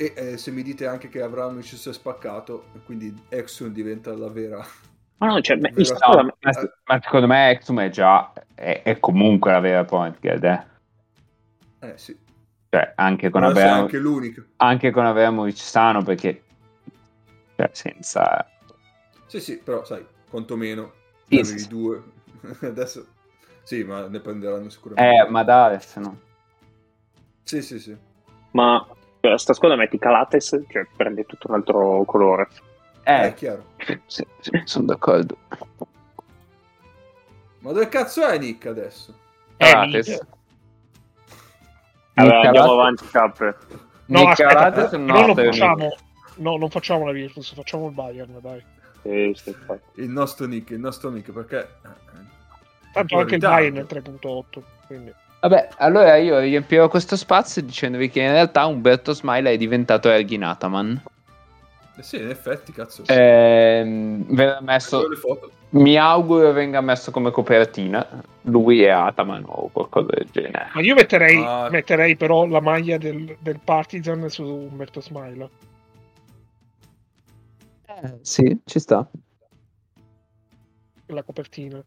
E 0.00 0.12
eh, 0.16 0.36
se 0.38 0.50
mi 0.52 0.62
dite 0.62 0.86
anche 0.86 1.08
che 1.08 1.20
Abramovic 1.22 1.64
si 1.76 1.88
è 1.88 1.92
spaccato, 1.92 2.66
quindi 2.84 3.12
Exxon 3.28 3.72
diventa 3.72 4.14
la 4.16 4.28
vera... 4.28 4.64
Ma 5.18 5.26
no, 5.26 5.40
cioè, 5.40 5.58
sta 5.82 5.96
squadra- 5.96 6.22
No, 6.22 6.36
ma, 6.40 6.52
ma 6.86 7.00
secondo 7.02 7.26
me 7.26 7.50
Exum 7.50 7.80
è 7.80 7.88
già 7.90 8.32
è, 8.54 8.82
è 8.84 9.00
comunque 9.00 9.50
la 9.50 9.58
vera 9.58 9.84
point 9.84 10.20
guard, 10.20 10.44
eh. 10.44 10.66
Eh 11.80 11.94
sì, 11.96 12.16
Cioè, 12.70 12.92
anche 12.96 13.28
con, 13.30 13.42
Abramo- 13.42 13.82
anche 13.82 13.98
l'unica. 13.98 14.44
anche 14.58 14.90
con 14.92 15.04
Abramovic 15.06 15.56
sano 15.58 16.02
perché 16.02 16.42
cioè, 17.56 17.70
senza 17.72 18.46
Sì, 19.26 19.40
sì, 19.40 19.58
però 19.58 19.84
sai, 19.84 20.06
quantomeno 20.30 20.92
Sì, 21.28 21.42
sì, 21.44 21.58
sì. 21.58 21.68
due. 21.68 22.02
Adesso 22.62 23.06
sì, 23.64 23.82
ma 23.84 24.06
ne 24.06 24.20
prenderanno 24.20 24.68
sicuramente. 24.70 25.24
eh, 25.24 25.28
ma 25.28 25.42
da 25.42 25.64
adesso 25.66 26.00
no. 26.00 26.18
Sì, 27.44 27.62
sì, 27.62 27.78
sì. 27.80 27.96
ma 28.52 28.86
per 29.28 29.40
sta 29.40 29.52
squadra 29.52 29.76
metti 29.76 29.98
Calates, 29.98 30.58
cioè 30.68 30.86
prende 30.96 31.24
tutto 31.24 31.48
un 31.48 31.54
altro 31.54 32.04
colore. 32.04 32.48
È 33.02 33.26
Eh, 33.26 33.34
chiaro. 33.34 33.64
sì, 34.06 34.24
sì, 34.40 34.50
sono 34.64 34.86
d'accordo. 34.86 35.36
Ma 37.60 37.72
dove 37.72 37.88
cazzo 37.88 38.26
è 38.26 38.38
Nick 38.38 38.66
adesso? 38.66 39.14
Eh, 39.56 39.70
Calates. 39.70 40.08
minchia. 40.08 40.26
Allora, 42.14 42.34
Nick 42.36 42.46
andiamo 42.46 42.76
Calates- 42.76 43.14
avanti, 43.14 43.38
Cap. 43.38 43.56
No, 44.06 44.18
Nick 44.20 44.30
aspetta, 44.40 44.54
Calates 44.54 44.92
un 44.92 45.04
non 45.04 45.26
lo 45.26 45.34
facciamo. 45.34 45.96
No, 46.36 46.56
non 46.56 46.70
facciamo 46.70 47.04
la 47.04 47.12
Virtus, 47.12 47.52
facciamo 47.54 47.86
il 47.88 47.92
Bayern, 47.94 48.38
dai. 48.40 48.64
Il 49.02 50.08
nostro 50.10 50.46
nick, 50.46 50.70
il 50.70 50.78
nostro 50.80 51.10
nick, 51.10 51.32
perché... 51.32 51.68
Tanto 52.92 53.00
Un 53.00 53.06
po' 53.06 53.18
anche 53.18 53.34
il 53.34 53.40
Bayern 53.40 53.76
è 53.76 53.80
ritardo. 53.80 54.18
3.8, 54.20 54.62
quindi... 54.86 55.12
Vabbè, 55.40 55.68
allora 55.76 56.16
io 56.16 56.38
riempirò 56.40 56.88
questo 56.88 57.16
spazio 57.16 57.62
dicendovi 57.62 58.10
che 58.10 58.20
in 58.20 58.30
realtà 58.32 58.66
Umberto 58.66 59.12
Smile 59.12 59.52
è 59.52 59.56
diventato 59.56 60.08
Ergin 60.10 60.42
Ataman. 60.42 61.00
Eh 61.96 62.02
sì, 62.02 62.16
in 62.20 62.28
effetti, 62.28 62.72
cazzo. 62.72 63.02
Ehm, 63.06 64.24
verrà 64.34 64.60
messo, 64.60 65.04
mi 65.70 65.96
auguro 65.96 66.52
venga 66.52 66.80
messo 66.80 67.10
come 67.12 67.30
copertina. 67.30 68.04
Lui 68.42 68.82
e 68.82 68.90
Ataman 68.90 69.44
o 69.46 69.68
qualcosa 69.72 70.08
del 70.14 70.28
genere. 70.30 70.70
Ma 70.74 70.80
io 70.80 70.94
metterei, 70.94 71.42
Ah. 71.44 71.68
metterei 71.70 72.16
però 72.16 72.46
la 72.46 72.60
maglia 72.60 72.98
del, 72.98 73.36
del 73.40 73.60
Partizan 73.62 74.28
su 74.28 74.44
Umberto 74.44 75.00
Smile. 75.00 75.48
sì, 78.22 78.58
ci 78.64 78.78
sta. 78.78 79.08
la 81.06 81.22
copertina. 81.22 81.82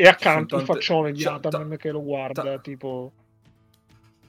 E 0.00 0.06
accanto 0.06 0.50
Sono 0.50 0.60
il 0.60 0.66
tante- 0.66 0.72
faccione 0.80 1.12
di 1.12 1.18
cioè, 1.20 1.34
Ataman 1.34 1.70
ta- 1.70 1.76
che 1.76 1.90
lo 1.90 2.02
guarda, 2.02 2.42
ta- 2.42 2.58
tipo... 2.58 3.10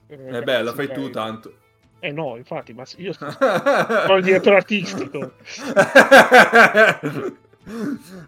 Eh 0.07 0.41
beh, 0.41 0.63
la 0.63 0.73
fai 0.73 0.91
tu 0.91 1.11
tanto. 1.11 1.53
Eh 1.99 2.11
no, 2.11 2.37
infatti, 2.37 2.73
ma 2.73 2.83
io 2.97 3.13
sono 3.13 4.15
il 4.17 4.23
direttore 4.23 4.55
artistico. 4.55 5.33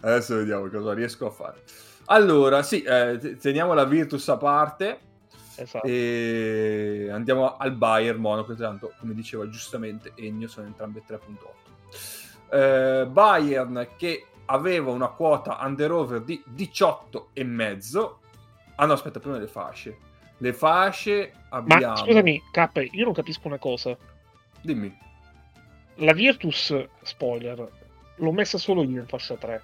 Adesso 0.02 0.36
vediamo 0.36 0.68
cosa 0.68 0.92
riesco 0.94 1.26
a 1.26 1.30
fare. 1.30 1.62
Allora, 2.06 2.62
sì, 2.62 2.82
eh, 2.82 3.18
te- 3.20 3.36
teniamo 3.36 3.74
la 3.74 3.84
Virtus 3.84 4.28
a 4.28 4.36
parte 4.36 4.98
Esatto. 5.56 5.84
e 5.86 7.08
andiamo 7.10 7.56
al 7.56 7.72
Bayern 7.72 8.20
Monaco, 8.20 8.54
tanto 8.54 8.92
come 9.00 9.14
diceva 9.14 9.48
giustamente 9.48 10.12
Ennio, 10.14 10.46
sono 10.46 10.66
entrambe 10.68 11.02
3.8. 11.06 12.56
Eh, 12.56 13.06
Bayern 13.06 13.88
che 13.96 14.26
aveva 14.52 14.90
una 14.90 15.08
quota 15.08 15.58
under-over 15.60 16.20
di 16.22 16.42
18 16.46 17.30
e 17.32 17.42
mezzo. 17.44 18.20
Ah 18.76 18.86
no, 18.86 18.92
aspetta, 18.92 19.18
prima 19.18 19.38
le 19.38 19.46
fasce. 19.46 19.96
Le 20.36 20.52
fasce 20.52 21.32
abbiamo... 21.50 21.86
Ma 21.86 21.96
scusami, 21.96 22.42
K, 22.50 22.88
io 22.92 23.04
non 23.04 23.12
capisco 23.14 23.46
una 23.46 23.58
cosa. 23.58 23.96
Dimmi. 24.60 24.96
La 25.96 26.12
Virtus, 26.12 26.74
spoiler, 27.02 27.70
l'ho 28.16 28.32
messa 28.32 28.58
solo 28.58 28.82
io 28.82 29.00
in 29.00 29.06
fascia 29.06 29.36
3. 29.36 29.62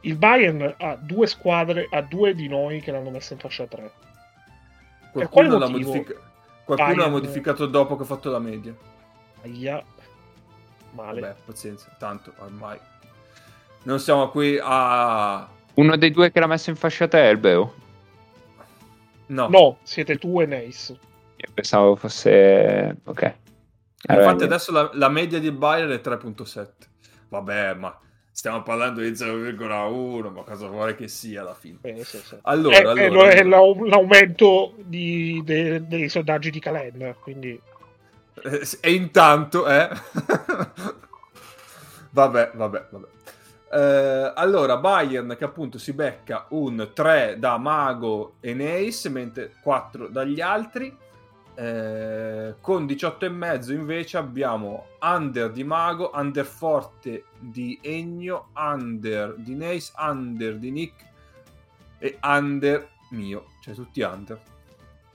Il 0.00 0.16
Bayern 0.16 0.74
ha 0.78 0.96
due 0.96 1.26
squadre, 1.26 1.86
ha 1.90 2.02
due 2.02 2.34
di 2.34 2.48
noi 2.48 2.80
che 2.80 2.90
l'hanno 2.90 3.10
messa 3.10 3.32
in 3.34 3.38
fascia 3.38 3.66
3. 3.66 3.80
Per 5.12 5.28
quale 5.28 5.48
Qualcuno 5.48 5.58
l'ha 5.58 5.68
motivo? 5.68 5.90
modifica- 5.90 6.20
Qualcuno 6.64 6.88
l'ha 6.88 6.94
Bayern- 6.94 7.12
modificato 7.12 7.66
dopo 7.66 7.96
che 7.96 8.02
ho 8.02 8.06
fatto 8.06 8.30
la 8.30 8.38
media. 8.38 8.74
Aia. 9.42 9.82
Male. 10.90 11.20
Vabbè, 11.20 11.34
pazienza, 11.46 11.94
tanto 11.98 12.32
ormai. 12.38 12.78
Non 13.84 13.98
siamo 13.98 14.28
qui 14.30 14.58
a... 14.62 15.48
Uno 15.74 15.96
dei 15.96 16.10
due 16.10 16.30
che 16.30 16.40
l'ha 16.40 16.46
messo 16.46 16.70
in 16.70 16.76
fascia 16.76 17.08
3 17.08 17.28
è 17.28 17.30
il 17.30 17.38
Beo. 17.38 17.74
No. 19.26 19.48
No, 19.48 19.78
siete 19.82 20.18
tu 20.18 20.40
e 20.40 20.46
Nace. 20.46 20.98
Io 21.36 21.48
pensavo 21.54 21.96
fosse... 21.96 22.96
Ok. 23.04 23.34
Allora, 24.06 24.24
Infatti 24.24 24.44
adesso 24.44 24.72
la, 24.72 24.90
la 24.94 25.08
media 25.08 25.38
di 25.38 25.50
Bayern 25.50 25.90
è 25.90 26.00
3.7. 26.02 26.66
Vabbè, 27.28 27.74
ma 27.74 27.98
stiamo 28.30 28.62
parlando 28.62 29.00
di 29.00 29.10
0,1, 29.10 30.32
ma 30.32 30.42
cosa 30.42 30.66
vuole 30.66 30.94
che 30.94 31.08
sia 31.08 31.40
alla 31.40 31.54
fine? 31.54 31.78
Eh, 31.82 32.04
sì, 32.04 32.18
sì. 32.18 32.36
Allora, 32.42 32.76
Eh, 32.76 32.80
allora, 32.80 33.00
eh, 33.00 33.06
allora. 33.06 33.30
è 33.30 33.42
l'au- 33.42 33.84
l'aumento 33.84 34.74
di- 34.76 35.40
de- 35.44 35.86
dei 35.86 36.08
sondaggi 36.08 36.50
di 36.50 36.60
Calen, 36.60 37.16
quindi 37.20 37.58
E 38.80 38.92
intanto, 38.92 39.66
eh? 39.68 39.88
vabbè, 42.10 42.50
vabbè, 42.54 42.86
vabbè. 42.90 43.06
Eh, 43.74 44.32
allora, 44.34 44.76
Bayern 44.76 45.34
che 45.38 45.44
appunto 45.44 45.78
si 45.78 45.94
becca 45.94 46.44
un 46.50 46.90
3 46.92 47.38
da 47.38 47.56
Mago 47.56 48.34
e 48.40 48.52
Neis, 48.52 49.06
mentre 49.06 49.54
4 49.62 50.08
dagli 50.08 50.42
altri. 50.42 50.94
Eh, 51.54 52.54
con 52.60 52.84
18,5 52.86 53.72
invece 53.72 54.18
abbiamo 54.18 54.88
Under 55.00 55.50
di 55.50 55.64
Mago, 55.64 56.10
Under 56.12 56.44
Forte 56.44 57.24
di 57.38 57.78
Ennio, 57.82 58.48
Under 58.56 59.36
di 59.36 59.54
Neis, 59.54 59.92
Under 59.96 60.56
di 60.58 60.70
Nick 60.70 61.04
e 61.98 62.18
Under 62.22 62.90
mio, 63.10 63.46
cioè 63.62 63.72
tutti 63.72 64.02
Under. 64.02 64.38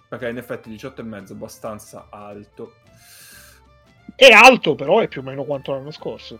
Perché 0.09 0.29
in 0.29 0.37
effetti 0.37 0.71
18,5 0.71 1.27
è 1.27 1.31
abbastanza 1.31 2.07
alto. 2.09 2.73
è 4.15 4.31
alto, 4.31 4.73
però 4.73 4.99
è 4.99 5.07
più 5.07 5.21
o 5.21 5.23
meno 5.23 5.43
quanto 5.43 5.73
l'anno 5.73 5.91
scorso. 5.91 6.39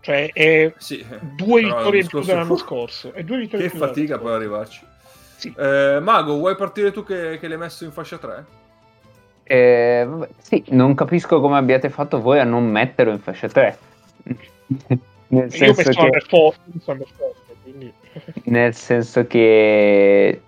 Cioè, 0.00 0.32
è 0.32 0.72
Sì, 0.78 1.04
due 1.36 1.62
però 1.62 1.76
vittorie 1.78 2.00
in 2.00 2.06
più 2.06 2.20
dell'anno 2.20 2.56
scorso. 2.56 3.12
È 3.12 3.22
due 3.22 3.38
vittorie 3.38 3.68
Che 3.68 3.72
in 3.74 3.78
più 3.78 3.86
fatica 3.86 4.14
per 4.14 4.26
scorso. 4.26 4.34
arrivarci. 4.34 4.86
Sì. 5.36 5.54
Eh, 5.56 5.98
Mago, 6.00 6.36
vuoi 6.36 6.56
partire 6.56 6.92
tu 6.92 7.04
che, 7.04 7.38
che 7.38 7.48
l'hai 7.48 7.58
messo 7.58 7.84
in 7.84 7.92
fascia 7.92 8.18
3? 8.18 8.44
Eh, 9.44 10.08
sì, 10.38 10.64
non 10.68 10.94
capisco 10.94 11.40
come 11.40 11.56
abbiate 11.56 11.90
fatto 11.90 12.20
voi 12.20 12.38
a 12.38 12.44
non 12.44 12.66
metterlo 12.66 13.12
in 13.12 13.20
fascia 13.20 13.48
3. 13.48 13.78
nel, 15.28 15.44
Io 15.44 15.50
senso 15.50 15.74
messo 15.76 15.90
che, 15.90 16.00
Under 16.00 16.26
Forte, 16.26 17.56
quindi... 17.62 17.92
nel 18.44 18.74
senso 18.74 19.26
che 19.26 20.40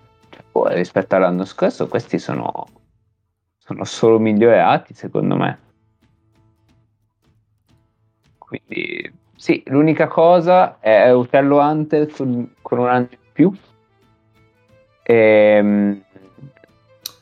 boh, 0.51 0.67
rispetto 0.67 1.15
all'anno 1.15 1.45
scorso 1.45 1.87
questi 1.87 2.19
sono, 2.19 2.67
sono 3.57 3.83
solo 3.83 4.19
migliorati 4.19 4.93
secondo 4.93 5.35
me. 5.35 5.59
Quindi 8.37 9.21
sì, 9.43 9.61
l'unica 9.65 10.07
cosa 10.07 10.79
è 10.79 11.11
Utello 11.11 11.57
Hunter 11.57 12.09
con, 12.09 12.53
con 12.61 12.79
un 12.79 12.87
anno 12.87 13.09
in 13.09 13.17
più. 13.33 13.53
Ehm, 15.03 16.01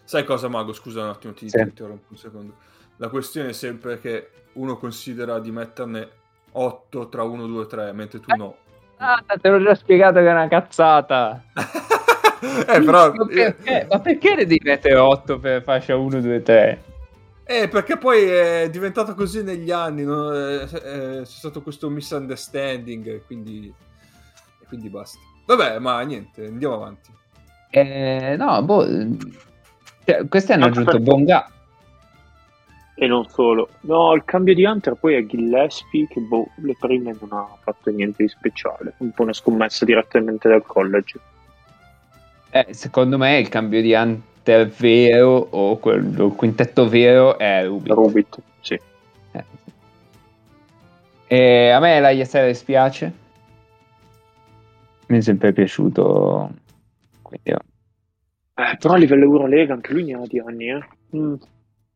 Sai 0.04 0.24
cosa, 0.24 0.48
Mago? 0.48 0.72
Scusa 0.72 1.02
un 1.02 1.10
attimo, 1.10 1.34
ti, 1.34 1.50
Sì. 1.50 1.58
ti 1.58 1.64
interrompo 1.64 2.06
un 2.10 2.18
secondo. 2.18 2.54
La 2.98 3.10
questione 3.10 3.50
è 3.50 3.54
sempre 3.54 4.00
che 4.00 4.30
uno 4.54 4.78
considera 4.78 5.40
di 5.40 5.50
metterne 5.50 6.10
8 6.52 7.10
tra 7.10 7.24
1, 7.24 7.48
2, 7.48 7.66
3, 7.66 7.92
mentre 7.92 8.20
tu 8.20 8.36
no. 8.36 8.56
ah, 8.98 9.24
te 9.42 9.50
l'ho 9.50 9.64
già 9.64 9.74
spiegato 9.74 10.20
che 10.20 10.28
è 10.28 10.32
una 10.32 10.48
cazzata. 10.48 11.44
eh, 11.58 12.82
però... 12.84 13.14
ma, 13.14 13.26
perché, 13.26 13.88
ma 13.90 14.00
perché 14.00 14.36
ne 14.36 14.46
devi 14.46 14.62
mettere 14.64 14.96
8 14.96 15.40
per 15.40 15.64
fascia 15.64 15.96
1, 15.96 16.22
2, 16.22 16.44
3? 16.44 16.84
Eh, 17.44 17.68
perché 17.68 17.98
poi 17.98 18.24
è 18.24 18.70
diventato 18.70 19.14
così 19.14 19.44
negli 19.44 19.72
anni, 19.72 20.04
no? 20.04 20.34
Eh, 20.34 20.62
eh, 20.64 21.22
c'è 21.22 21.26
stato 21.26 21.62
questo 21.62 21.90
misunderstanding, 21.90 23.08
e 23.08 23.24
quindi, 23.26 23.74
e 24.62 24.66
quindi 24.68 24.90
basta. 24.90 25.18
Vabbè, 25.46 25.80
ma 25.80 26.00
niente, 26.02 26.46
andiamo 26.46 26.76
avanti. 26.76 27.12
Eh, 27.72 28.36
no, 28.38 28.62
boh. 28.64 28.86
Cioè, 30.06 30.28
questi 30.28 30.54
hanno 30.54 30.66
Ah, 30.66 30.68
aggiunto 30.68 30.92
per- 30.92 31.02
Bonga. 31.02 31.52
E 32.96 33.08
non 33.08 33.28
solo. 33.28 33.70
No, 33.82 34.14
il 34.14 34.24
cambio 34.26 34.54
di 34.54 34.64
Hunter 34.64 34.94
poi 34.94 35.16
è 35.16 35.26
Gillespie 35.26 36.08
che 36.08 36.20
boh, 36.20 36.50
le 36.58 36.76
prime 36.80 37.16
non 37.20 37.32
ha 37.32 37.48
fatto 37.62 37.90
niente 37.90 38.24
di 38.24 38.30
speciale. 38.30 38.94
Un 38.98 39.12
po' 39.12 39.24
una 39.24 39.34
scommessa 39.34 39.86
direttamente 39.86 40.48
dal 40.48 40.64
college. 40.66 41.20
Eh, 42.52 42.68
secondo 42.72 43.18
me 43.18 43.40
il 43.40 43.50
cambio 43.50 43.82
di 43.82 43.94
Hunter 43.94 44.30
vero 44.44 45.48
o 45.50 45.78
quello, 45.78 46.28
il 46.28 46.34
quintetto 46.34 46.88
vero 46.88 47.38
è 47.38 47.66
Ruby. 47.66 47.90
Rubit, 47.90 48.38
sì. 48.62 48.80
Eh. 49.32 49.44
E 51.28 51.70
a 51.70 51.80
me 51.80 52.00
la 52.00 52.10
ISR 52.10 52.54
spiace. 52.56 53.14
Mi 55.08 55.18
è 55.18 55.22
sempre 55.22 55.54
piaciuto. 55.54 56.52
Quindi, 57.22 57.52
Eh, 57.52 58.78
però 58.80 58.94
a 58.94 58.98
livello 58.98 59.24
Eurolega 59.24 59.74
anche 59.74 59.94
lui 59.94 60.06
ne 60.06 60.14
ha 60.14 60.22
di 60.26 60.40
anni, 60.40 60.70
eh. 60.70 60.84
Mm. 61.16 61.36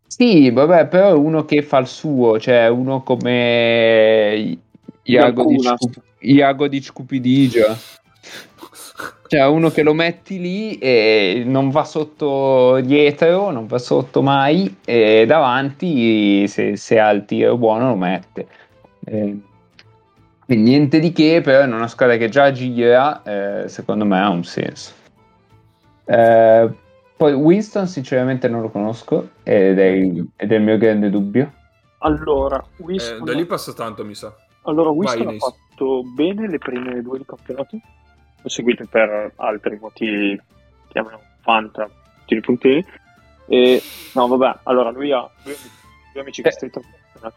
Sì, 0.07 0.49
vabbè, 0.51 0.87
però 0.87 1.09
è 1.09 1.13
uno 1.13 1.45
che 1.45 1.61
fa 1.61 1.79
il 1.79 1.87
suo, 1.87 2.39
cioè 2.39 2.67
uno 2.67 3.01
come 3.01 4.57
Iago 5.03 5.45
di, 5.45 5.55
Qualcuno. 5.57 5.77
Scu- 5.77 6.01
Iago 6.19 6.67
di 6.67 6.81
Scupidigia. 6.81 7.77
Cioè 9.27 9.47
uno 9.47 9.69
che 9.71 9.81
lo 9.81 9.93
metti 9.93 10.39
lì 10.39 10.77
e 10.77 11.43
non 11.45 11.69
va 11.71 11.83
sotto 11.83 12.79
dietro, 12.81 13.49
non 13.49 13.65
va 13.65 13.79
sotto 13.79 14.21
mai 14.21 14.77
e 14.85 15.25
davanti 15.25 16.47
se, 16.47 16.75
se 16.77 16.99
ha 16.99 17.09
il 17.09 17.25
tiro 17.25 17.57
buono 17.57 17.89
lo 17.89 17.95
mette. 17.95 18.47
Eh, 19.05 19.35
quindi 20.45 20.69
niente 20.69 20.99
di 20.99 21.11
che, 21.11 21.41
però 21.41 21.63
in 21.63 21.73
una 21.73 21.87
squadra 21.87 22.17
che 22.17 22.29
già 22.29 22.51
gira, 22.51 23.23
eh, 23.23 23.67
secondo 23.67 24.05
me 24.05 24.19
ha 24.19 24.29
un 24.29 24.43
senso. 24.43 24.93
Eh, 26.05 26.69
poi 27.17 27.33
Winston 27.33 27.87
sinceramente 27.87 28.47
non 28.47 28.61
lo 28.61 28.69
conosco 28.69 29.29
ed 29.41 29.79
è, 29.79 29.85
il, 29.85 30.23
ed 30.35 30.51
è 30.51 30.55
il 30.55 30.61
mio 30.61 30.77
grande 30.77 31.09
dubbio. 31.09 31.51
Allora, 31.99 32.63
Eh, 32.63 32.83
Winston, 32.83 33.23
da 33.23 33.33
lì 33.33 33.45
passa 33.45 33.73
tanto, 33.73 34.05
mi 34.05 34.13
sa. 34.13 34.31
allora, 34.63 34.89
Winston 34.91 35.25
Vai, 35.25 35.35
ha 35.35 35.39
fatto 35.39 36.03
bene 36.15 36.47
le 36.47 36.59
prime 36.59 37.01
due 37.01 37.17
di 37.17 37.25
campionato. 37.25 37.79
L'ho 38.45 38.51
seguito 38.51 38.85
per 38.87 39.31
altri 39.37 39.75
motivi, 39.81 40.39
chiamano 40.89 41.19
Fanta, 41.41 41.89
tiri 42.25 42.41
puntini. 42.41 42.85
E, 43.47 43.81
no, 44.13 44.27
vabbè, 44.27 44.59
allora 44.63 44.91
lui 44.91 45.11
ha 45.11 45.27
due, 45.43 45.55
due 46.13 46.21
amici 46.21 46.43
che 46.43 46.49
Eh. 46.49 46.51
stai 46.51 46.71
una. 47.19 47.33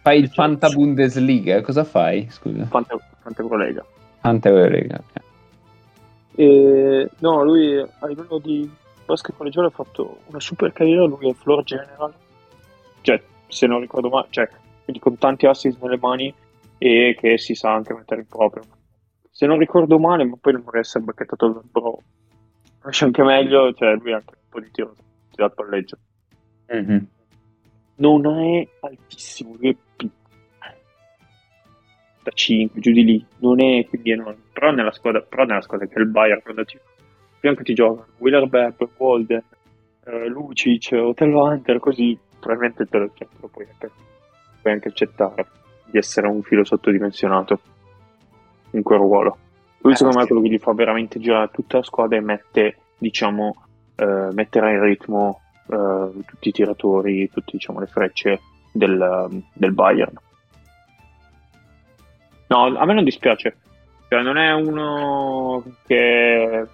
Fai 0.00 0.20
il 0.20 0.28
Fanta 0.28 0.68
Bundesliga, 0.68 1.60
cosa 1.62 1.82
fai? 1.82 2.30
Scusa. 2.30 2.66
Fanta, 2.66 2.96
Fanta 3.18 3.42
Eurolega. 3.42 3.84
Fanta 4.20 4.48
Eurolega, 4.48 5.00
ok. 5.02 5.22
E, 6.36 7.10
no, 7.18 7.42
lui 7.42 7.80
a 7.80 8.06
livello 8.06 8.38
di 8.38 8.70
basket 9.06 9.36
collegiale 9.36 9.66
ha 9.66 9.70
fatto 9.70 10.18
una 10.26 10.38
super 10.38 10.72
carriera, 10.72 11.04
lui 11.04 11.28
è 11.28 11.34
floor 11.34 11.64
general, 11.64 12.12
cioè 13.00 13.20
se 13.48 13.66
non 13.66 13.80
ricordo 13.80 14.08
male, 14.08 14.28
cioè 14.30 14.48
quindi 14.84 15.02
con 15.02 15.18
tanti 15.18 15.46
assist 15.46 15.82
nelle 15.82 15.98
mani 15.98 16.32
e 16.78 17.16
che 17.18 17.38
si 17.38 17.56
sa 17.56 17.72
anche 17.74 17.92
mettere 17.92 18.20
in 18.20 18.28
proprio. 18.28 18.62
Se 19.38 19.46
non 19.46 19.56
ricordo 19.56 20.00
male, 20.00 20.24
ma 20.24 20.34
poi 20.34 20.54
non 20.54 20.64
vorrei 20.64 20.80
essere 20.80 21.04
bacchettato 21.04 21.46
dal 21.46 21.62
bro, 21.70 22.02
c'è 22.90 23.04
anche 23.04 23.22
meglio, 23.22 23.72
cioè 23.72 23.94
lui 23.94 24.12
ha 24.12 24.16
anche 24.16 24.34
un 24.34 24.48
po' 24.48 24.58
di 24.58 24.68
tiro 24.72 24.96
dal 25.30 25.54
palleggio. 25.54 25.96
Mhm. 26.66 27.06
Non 27.98 28.26
è 28.26 28.68
altissimo, 28.80 29.54
lui 29.54 29.68
è 29.68 29.76
piccolo. 29.94 30.20
Da 32.24 32.30
5, 32.32 32.80
giù 32.80 32.90
di 32.90 33.04
lì, 33.04 33.24
non 33.36 33.60
è 33.60 33.86
quindi 33.86 34.10
enorme. 34.10 34.42
Però 34.52 34.72
nella 34.72 34.90
squadra, 34.90 35.20
però 35.20 35.44
nella 35.44 35.62
squadra 35.62 35.86
che 35.86 35.94
è 35.94 36.00
il 36.00 36.08
Bayern, 36.08 36.42
quando 36.42 36.64
ti, 36.64 36.76
fianco 37.38 37.62
ti 37.62 37.74
giocano 37.74 38.08
Wheeler 38.16 38.48
Bepp, 38.48 38.82
Walden, 38.96 39.44
eh, 40.04 40.26
Lucic, 40.26 40.90
Hotel 40.94 41.32
Hunter, 41.32 41.78
così 41.78 42.18
probabilmente 42.40 42.86
te 42.86 42.98
lo, 42.98 43.08
cioè, 43.14 43.28
te 43.28 43.36
lo 43.38 43.46
puoi, 43.46 43.66
anche, 43.70 43.90
puoi 44.60 44.72
anche 44.72 44.88
accettare 44.88 45.46
di 45.84 45.96
essere 45.96 46.26
un 46.26 46.42
filo 46.42 46.64
sottodimensionato 46.64 47.60
in 48.70 48.82
quel 48.82 48.98
ruolo. 48.98 49.38
Lui 49.78 49.92
Eh, 49.92 49.96
secondo 49.96 50.18
me 50.18 50.24
è 50.24 50.26
quello 50.26 50.42
che 50.42 50.48
gli 50.48 50.58
fa 50.58 50.72
veramente 50.72 51.18
girare 51.18 51.50
tutta 51.52 51.78
la 51.78 51.82
squadra 51.82 52.16
e 52.16 52.20
mette, 52.20 52.76
diciamo, 52.98 53.64
eh, 53.96 54.28
metterà 54.32 54.70
in 54.70 54.82
ritmo 54.82 55.40
eh, 55.68 56.10
tutti 56.26 56.48
i 56.48 56.52
tiratori, 56.52 57.30
tutte 57.30 57.52
diciamo, 57.52 57.80
le 57.80 57.86
frecce 57.86 58.40
del, 58.72 59.42
del 59.52 59.72
Bayern. 59.72 60.16
No, 62.48 62.64
a 62.64 62.84
me 62.84 62.94
non 62.94 63.04
dispiace, 63.04 63.56
cioè, 64.08 64.22
non 64.22 64.38
è 64.38 64.52
uno 64.54 65.62
che 65.86 66.66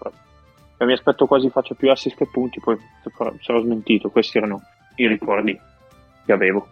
mi 0.79 0.93
aspetto 0.93 1.27
quasi 1.27 1.51
faccia 1.51 1.75
più 1.75 1.91
assist 1.91 2.17
che 2.17 2.29
punti, 2.31 2.61
poi 2.61 2.79
sarò 3.41 3.61
smentito. 3.61 4.11
Questi 4.11 4.39
erano 4.39 4.63
i 4.97 5.09
ricordi 5.09 5.59
che 6.25 6.33
avevo. 6.33 6.69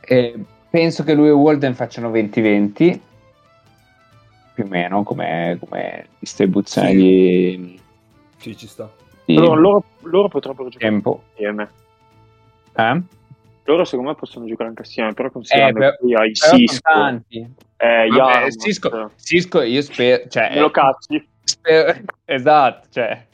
E 0.00 0.38
penso 0.74 1.04
che 1.04 1.14
lui 1.14 1.28
e 1.28 1.30
Walden 1.30 1.72
facciano 1.76 2.10
20-20 2.10 3.00
più 4.54 4.64
o 4.64 4.66
meno 4.66 5.04
come, 5.04 5.56
come 5.60 6.08
distribuzione 6.18 6.88
Sì. 6.90 6.96
di, 6.96 7.80
Sì, 8.38 8.56
ci 8.56 8.66
sta. 8.66 8.90
di 9.24 9.36
Allora, 9.36 9.60
loro, 9.60 9.84
loro 10.02 10.26
potrebbero 10.28 10.68
giocare 10.68 10.90
tempo. 10.90 11.22
insieme. 11.30 11.70
Eh? 12.74 13.02
Loro 13.66 13.84
secondo 13.84 14.10
me 14.10 14.16
possono 14.16 14.46
giocare 14.46 14.70
anche 14.70 14.82
assieme, 14.82 15.12
però 15.14 15.30
considerando 15.30 15.78
Eh, 15.84 15.96
che 16.08 16.14
hai 16.16 16.34
Cisco, 16.34 16.80
tanti. 16.82 17.54
eh, 17.76 18.08
Vabbè, 18.08 18.50
Cisco, 18.50 19.10
Cisco, 19.14 19.62
io 19.62 19.80
spero, 19.80 20.26
cioè, 20.28 20.54
me 20.54 20.60
lo 20.60 20.70
cazzi. 20.72 21.24
spero- 21.44 22.00
esatto, 22.26 22.88
cioè, 22.90 23.26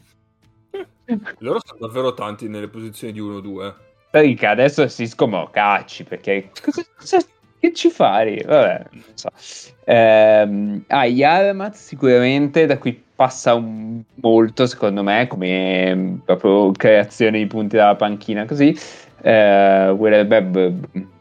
Loro 1.38 1.58
sono 1.64 1.78
davvero 1.80 2.12
tanti 2.12 2.48
nelle 2.48 2.68
posizioni 2.68 3.14
di 3.14 3.18
1-2. 3.20 3.74
Perché 4.10 4.46
adesso 4.46 4.88
Cisco 4.88 5.26
me 5.26 5.38
lo 5.38 5.48
cacci, 5.50 6.04
perché 6.04 6.50
cosa, 6.60 6.82
cosa- 6.98 7.18
che 7.58 7.72
ci 7.74 7.90
fai? 7.90 8.42
Vabbè, 8.42 8.86
non 8.90 9.04
so. 9.14 9.28
Ehm, 9.84 10.84
ah, 10.88 11.04
Yarmat 11.04 11.74
sicuramente 11.74 12.64
da 12.66 12.78
qui 12.78 13.02
passa 13.14 13.54
un- 13.54 14.02
molto, 14.14 14.66
secondo 14.66 15.02
me, 15.02 15.26
come 15.26 15.94
mm, 15.94 16.14
proprio 16.24 16.72
creazione 16.72 17.38
di 17.38 17.46
punti 17.46 17.76
dalla 17.76 17.96
panchina, 17.96 18.46
così. 18.46 18.74
Eh, 19.22 19.90
Wheeler 19.90 20.26
Bebb, 20.26 20.72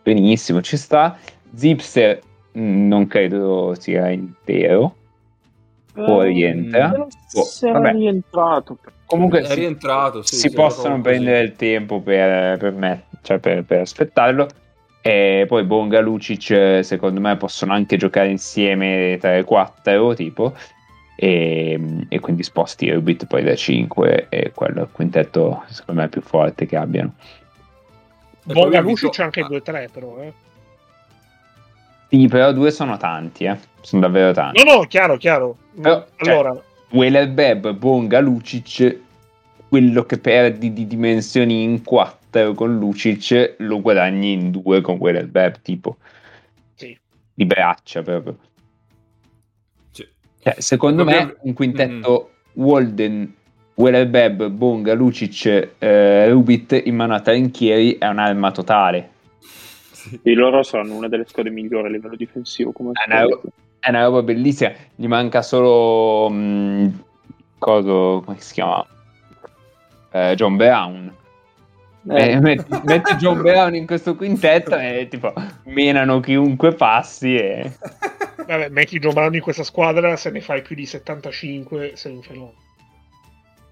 benissimo, 0.02 0.62
ci 0.62 0.78
sta. 0.78 1.18
Zipster 1.54 2.22
mm, 2.58 2.88
non 2.88 3.06
credo 3.08 3.76
sia 3.78 4.10
intero. 4.10 4.96
Eh, 5.96 6.02
Boh, 7.34 7.44
sarà 7.44 7.80
vabbè. 7.80 7.92
rientrato. 7.92 8.78
Comunque 9.10 9.42
È 9.42 9.46
si, 9.46 9.56
rientrato, 9.56 10.22
sì, 10.22 10.36
si 10.36 10.52
possono 10.52 10.90
così. 10.90 11.02
prendere 11.02 11.40
il 11.40 11.56
tempo 11.56 12.00
per, 12.00 12.60
per 12.60 12.74
me, 12.74 13.06
cioè 13.24 13.40
per, 13.40 13.64
per 13.64 13.82
aspettarlo. 13.82 14.48
E 15.02 15.46
poi 15.48 15.64
Bonga 15.64 16.00
Lucic, 16.00 16.84
secondo 16.84 17.20
me, 17.20 17.36
possono 17.36 17.74
anche 17.74 17.98
giocare 17.98 18.30
insieme 18.30 19.18
3-4 19.18 20.14
tipo. 20.14 20.54
E, 21.16 22.06
e 22.08 22.20
quindi 22.20 22.44
sposti 22.44 22.92
Rubit 22.92 23.26
poi 23.26 23.42
da 23.44 23.56
5 23.56 24.28
e 24.30 24.52
quello 24.54 24.78
è 24.78 24.82
il 24.84 24.90
quintetto 24.92 25.64
secondo 25.68 26.02
me 26.02 26.08
più 26.08 26.22
forte 26.22 26.68
che 26.68 26.78
abbiano. 26.78 27.14
Bonga 28.44 28.80
Lucic 28.80 29.10
c'è 29.10 29.24
anche 29.24 29.42
ah, 29.42 29.48
2-3 29.48 29.88
però, 29.92 30.20
eh. 30.22 30.34
Sì, 32.10 32.28
però 32.28 32.52
due 32.52 32.70
sono 32.70 32.96
tanti, 32.98 33.46
eh. 33.46 33.58
sono 33.82 34.04
davvero 34.04 34.34
tanti. 34.34 34.64
No, 34.64 34.72
no, 34.72 34.82
chiaro, 34.82 35.18
chiaro. 35.18 35.58
Però, 35.82 36.06
cioè, 36.16 36.32
allora, 36.32 36.62
Wheeler 36.92 37.30
Beb, 37.30 37.72
Bonga, 37.74 38.20
Lucic, 38.20 38.98
quello 39.68 40.04
che 40.04 40.18
perdi 40.18 40.74
di 40.74 40.88
dimensioni 40.88 41.62
in 41.62 41.84
4 41.84 42.54
con 42.54 42.78
Lucic 42.78 43.56
lo 43.60 43.80
guadagni 43.82 44.32
in 44.32 44.52
2 44.52 44.82
con 44.82 44.98
Wheeler 44.98 45.28
Beb, 45.28 45.62
tipo 45.62 45.98
sì. 46.74 46.98
di 47.34 47.46
braccia 47.46 48.02
proprio. 48.02 48.38
Sì. 49.92 50.08
Cioè, 50.42 50.56
secondo 50.58 51.04
Proprio- 51.04 51.26
me 51.26 51.36
un 51.42 51.54
quintetto 51.54 52.32
Walden, 52.54 53.36
Wheeler 53.76 54.08
Beb, 54.08 54.48
Bonga, 54.48 54.94
Lucic, 54.94 55.70
eh, 55.78 56.30
Rubit 56.30 56.82
in 56.86 56.96
mano 56.96 57.14
a 57.14 57.22
Trinchieri 57.22 57.98
è 57.98 58.08
un'arma 58.08 58.52
totale. 58.52 59.12
Sì. 59.92 60.20
E 60.24 60.34
loro 60.34 60.64
saranno 60.64 60.96
una 60.96 61.08
delle 61.08 61.26
squadre 61.28 61.52
migliori 61.52 61.88
a 61.88 61.90
livello 61.90 62.16
difensivo. 62.16 62.72
Come 62.72 62.92
è 63.80 63.90
una 63.90 64.04
roba 64.06 64.22
bellissima. 64.24 64.72
Gli 64.96 65.08
manca 65.08 65.42
solo. 65.42 66.30
mh, 66.30 67.04
coso, 67.58 68.22
come 68.26 68.40
si 68.40 68.54
chiama? 68.54 68.86
Eh, 70.12 70.34
John 70.36 70.56
Brown. 70.58 71.14
Eh, 72.10 72.32
Eh, 72.32 72.40
metti, 72.40 72.80
metti 72.86 73.14
John 73.16 73.42
Brown 73.42 73.76
in 73.76 73.86
questo 73.86 74.16
quintetto 74.16 74.76
e 74.78 75.08
tipo 75.10 75.34
menano 75.66 76.20
chiunque 76.22 76.74
passi. 76.74 77.36
E... 77.36 77.72
Vabbè, 78.48 78.70
metti 78.70 78.98
John 79.00 79.14
Brown 79.14 79.36
in 79.36 79.42
questa 79.42 79.64
squadra, 79.64 80.16
se 80.16 80.32
ne 80.32 80.42
fai 80.42 80.62
più 80.62 80.76
di 80.76 80.86
75 80.86 81.92
sei 81.96 82.14
un 82.14 82.22
fenomeno. 82.22 82.54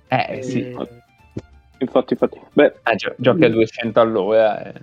Eh 0.10 0.44
sì, 0.44 0.60
Eh, 0.60 0.88
infatti, 1.80 2.14
infatti. 2.14 2.40
Beh, 2.54 2.74
Ah, 2.84 2.96
gio- 2.96 3.16
giochi 3.18 3.46
a 3.46 3.50
200 3.50 4.00
all'ora. 4.02 4.62
e- 4.66 4.74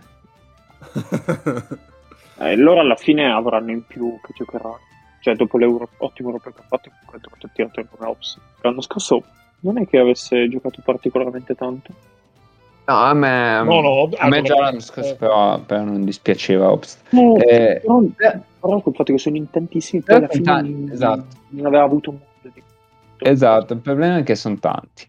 eh, 2.38 2.56
loro 2.56 2.80
alla 2.80 2.96
fine 2.96 3.30
avranno 3.30 3.70
in 3.70 3.86
più 3.86 4.18
che 4.22 4.32
giocheranno. 4.34 4.80
Cioè, 5.24 5.36
dopo 5.36 5.56
l'Euro, 5.56 5.88
ottimo 6.00 6.28
europeo 6.28 6.52
che 6.52 6.60
ha 6.60 6.64
fatto, 6.68 6.90
comunque 6.90 7.16
ha 7.16 7.20
giocato 7.22 7.46
il 7.46 7.52
tiratore 7.54 7.88
come 7.90 8.10
Ops. 8.10 8.38
L'anno 8.60 8.82
scorso 8.82 9.22
non 9.60 9.78
è 9.78 9.86
che 9.86 9.96
avesse 9.96 10.46
giocato 10.50 10.82
particolarmente 10.84 11.54
tanto. 11.54 11.94
No, 12.84 12.94
a 12.94 13.14
me, 13.14 13.62
No, 13.62 13.80
no, 13.80 14.10
a 14.18 14.28
me 14.28 14.42
già 14.42 14.60
l'anno 14.60 14.80
scorso 14.80 15.12
eh. 15.14 15.16
però, 15.16 15.58
però 15.60 15.82
non 15.82 16.04
dispiaceva 16.04 16.70
Ops. 16.70 17.00
No, 17.12 17.36
Eh, 17.36 17.80
però, 17.80 18.02
eh, 18.02 18.40
però 18.60 18.80
col 18.82 18.94
fatto 18.94 19.12
che 19.14 19.18
sono 19.18 19.36
in 19.36 19.48
tantissimi, 19.48 20.02
poi 20.02 20.14
Però 20.16 20.26
alla 20.26 20.34
fine 20.34 20.44
tanti, 20.44 20.70
non, 20.70 20.90
esatto. 20.92 21.26
non 21.48 21.64
aveva 21.64 21.84
avuto 21.84 22.10
modo 22.10 22.24
di... 22.42 22.62
Esatto, 23.20 23.72
il 23.72 23.78
problema 23.78 24.18
è 24.18 24.22
che 24.24 24.34
sono 24.34 24.58
tanti. 24.58 25.08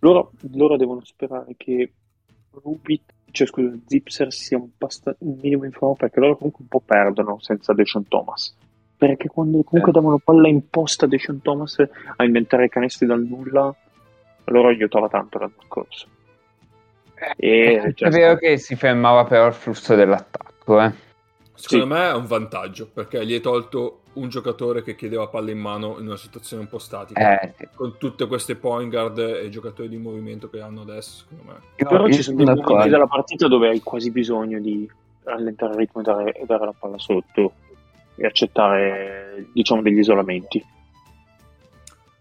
Loro, 0.00 0.32
loro 0.54 0.76
devono 0.76 1.04
sperare 1.04 1.54
che 1.56 1.92
Rubit, 2.50 3.12
cioè 3.30 3.46
scusa, 3.46 3.72
Zipser 3.86 4.32
sia 4.32 4.58
un, 4.58 4.70
basta- 4.76 5.14
un 5.18 5.38
minimo 5.40 5.64
in 5.64 5.70
forma 5.70 5.94
perché 5.94 6.18
loro 6.18 6.36
comunque 6.36 6.62
un 6.62 6.68
po' 6.68 6.82
perdono 6.84 7.38
senza 7.38 7.72
Deshaun 7.72 8.08
Thomas. 8.08 8.56
Perché 9.06 9.26
quando 9.26 9.64
comunque 9.64 9.90
Eh. 9.90 9.94
davano 9.94 10.18
palla 10.18 10.46
in 10.46 10.68
posta 10.70 11.06
a 11.06 11.08
Deshaun 11.08 11.42
Thomas 11.42 11.76
a 12.14 12.22
inventare 12.24 12.68
canestri 12.68 13.04
dal 13.04 13.20
nulla, 13.20 13.74
loro 14.44 14.68
aiutava 14.68 15.08
tanto 15.08 15.38
l'anno 15.38 15.54
scorso. 15.66 16.06
E, 17.36 17.80
è 17.80 17.94
cioè, 17.94 18.10
vero 18.10 18.36
che 18.36 18.58
si 18.58 18.76
fermava 18.76 19.24
però 19.24 19.48
il 19.48 19.54
flusso 19.54 19.96
dell'attacco, 19.96 20.80
eh. 20.80 20.92
Secondo 21.54 21.84
Sì. 21.84 22.00
me 22.00 22.08
è 22.10 22.14
un 22.14 22.26
vantaggio 22.26 22.88
perché 22.94 23.26
gli 23.26 23.32
hai 23.32 23.40
tolto 23.40 24.02
un 24.12 24.28
giocatore 24.28 24.84
che 24.84 24.94
chiedeva 24.94 25.26
palla 25.26 25.50
in 25.50 25.58
mano 25.58 25.96
in 25.98 26.06
una 26.06 26.16
situazione 26.16 26.62
un 26.62 26.68
po' 26.68 26.78
statica. 26.78 27.40
Eh, 27.40 27.54
sì. 27.58 27.68
Con 27.74 27.96
tutte 27.98 28.28
queste 28.28 28.54
point 28.54 28.88
guard 28.88 29.18
e 29.18 29.48
giocatori 29.48 29.88
di 29.88 29.96
movimento 29.96 30.48
che 30.48 30.60
hanno 30.60 30.82
adesso, 30.82 31.24
secondo 31.28 31.52
me. 31.52 31.58
Io- 31.76 31.88
Però 31.88 32.08
ci 32.08 32.22
sono 32.22 32.36
dei 32.36 32.54
momenti 32.54 32.88
della 32.88 33.08
partita 33.08 33.48
dove 33.48 33.68
hai 33.68 33.80
quasi 33.80 34.12
bisogno 34.12 34.60
di 34.60 34.88
rallentare 35.24 35.72
il 35.72 35.78
ritmo 35.78 36.02
e 36.02 36.04
dare, 36.04 36.32
e 36.34 36.44
dare 36.46 36.64
la 36.66 36.74
palla 36.78 36.98
sotto 36.98 37.52
e 38.14 38.26
accettare, 38.26 39.46
diciamo, 39.52 39.82
degli 39.82 39.98
isolamenti. 39.98 40.64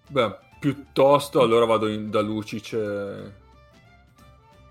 Beh, 0.08 0.36
piuttosto 0.60 1.42
allora 1.42 1.66
vado 1.66 1.88
in- 1.88 2.10
da 2.10 2.22
Lucic 2.22 2.74
eh, 2.74 3.32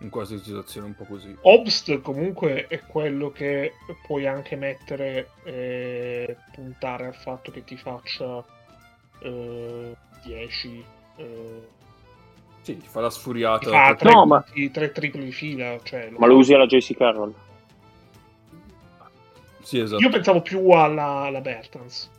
in 0.01 0.09
queste 0.09 0.39
situazioni 0.39 0.87
un 0.89 0.95
po' 0.95 1.05
così. 1.05 1.35
Obst 1.43 2.01
comunque 2.01 2.67
è 2.69 2.81
quello 2.81 3.31
che 3.31 3.73
puoi 4.07 4.27
anche 4.27 4.57
mettere 4.57 5.31
e 5.45 6.37
puntare 6.55 7.07
al 7.07 7.15
fatto 7.15 7.51
che 7.51 7.65
ti 7.65 7.77
faccia 7.77 8.45
eh, 9.23 9.97
10 10.25 10.85
eh, 11.17 11.69
Sì, 12.63 12.77
ti 12.79 12.87
fa 12.87 13.01
la 13.01 13.11
sfuriata. 13.11 13.71
per- 13.71 13.97
tre, 13.97 14.13
No, 14.13 14.27
ma- 14.27 14.45
tre 14.73 14.93
tripli 14.93 15.25
di 15.25 15.33
fila 15.33 15.79
cioè, 15.83 16.11
Ma 16.17 16.27
lo 16.27 16.37
usi 16.37 16.55
alla 16.55 16.67
JC 16.67 16.95
Carroll? 16.97 17.35
Sì, 19.71 19.79
esatto. 19.79 20.03
Io 20.03 20.09
pensavo 20.09 20.43
più 20.43 20.69
alla, 20.71 21.27
alla 21.27 21.41
Bertans. 21.41 22.11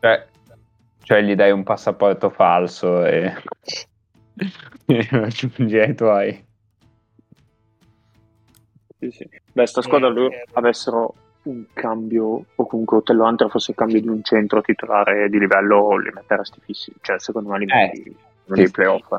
Cioè, 0.00 0.26
cioè, 1.04 1.22
gli 1.22 1.36
dai 1.36 1.52
un 1.52 1.62
passaporto 1.62 2.28
falso 2.28 3.04
e... 3.06 3.32
e 4.86 5.08
lo 5.12 5.22
aggiungi 5.22 5.78
ai 5.78 5.94
tuoi. 5.94 6.44
Sì, 8.98 9.10
sì. 9.12 9.28
Beh, 9.52 9.64
sta 9.64 9.80
squadra 9.80 10.08
Eh, 10.08 10.12
loro 10.12 10.32
eh. 10.32 10.44
avessero 10.54 11.14
un 11.42 11.66
cambio, 11.72 12.46
o 12.52 12.66
comunque 12.66 12.96
Otello 12.96 13.24
Hunter 13.24 13.48
fosse 13.48 13.70
il 13.70 13.76
cambio 13.76 14.00
di 14.00 14.08
un 14.08 14.24
centro 14.24 14.60
titolare 14.60 15.28
di 15.28 15.38
livello, 15.38 15.96
li 15.98 16.10
metteresti 16.12 16.58
fissi. 16.64 16.92
Cioè, 17.00 17.20
secondo 17.20 17.50
me 17.50 17.58
li 17.60 17.66
Eh, 17.70 17.76
metti 17.76 18.16
uno 18.46 18.56
dei 18.56 18.66
sì. 18.66 18.72
playoff. 18.72 19.12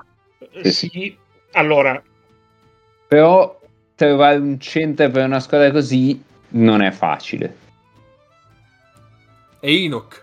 Eh, 0.51 0.69
Sì, 0.69 0.89
Sì, 0.89 1.17
allora, 1.53 2.03
Però 3.07 3.57
trovare 3.95 4.35
un 4.35 4.59
centro 4.59 5.09
per 5.09 5.25
una 5.25 5.39
squadra 5.39 5.71
così 5.71 6.31
non 6.53 6.81
è 6.81 6.91
facile. 6.91 7.55
E 9.59 9.83
Enoch. 9.83 10.21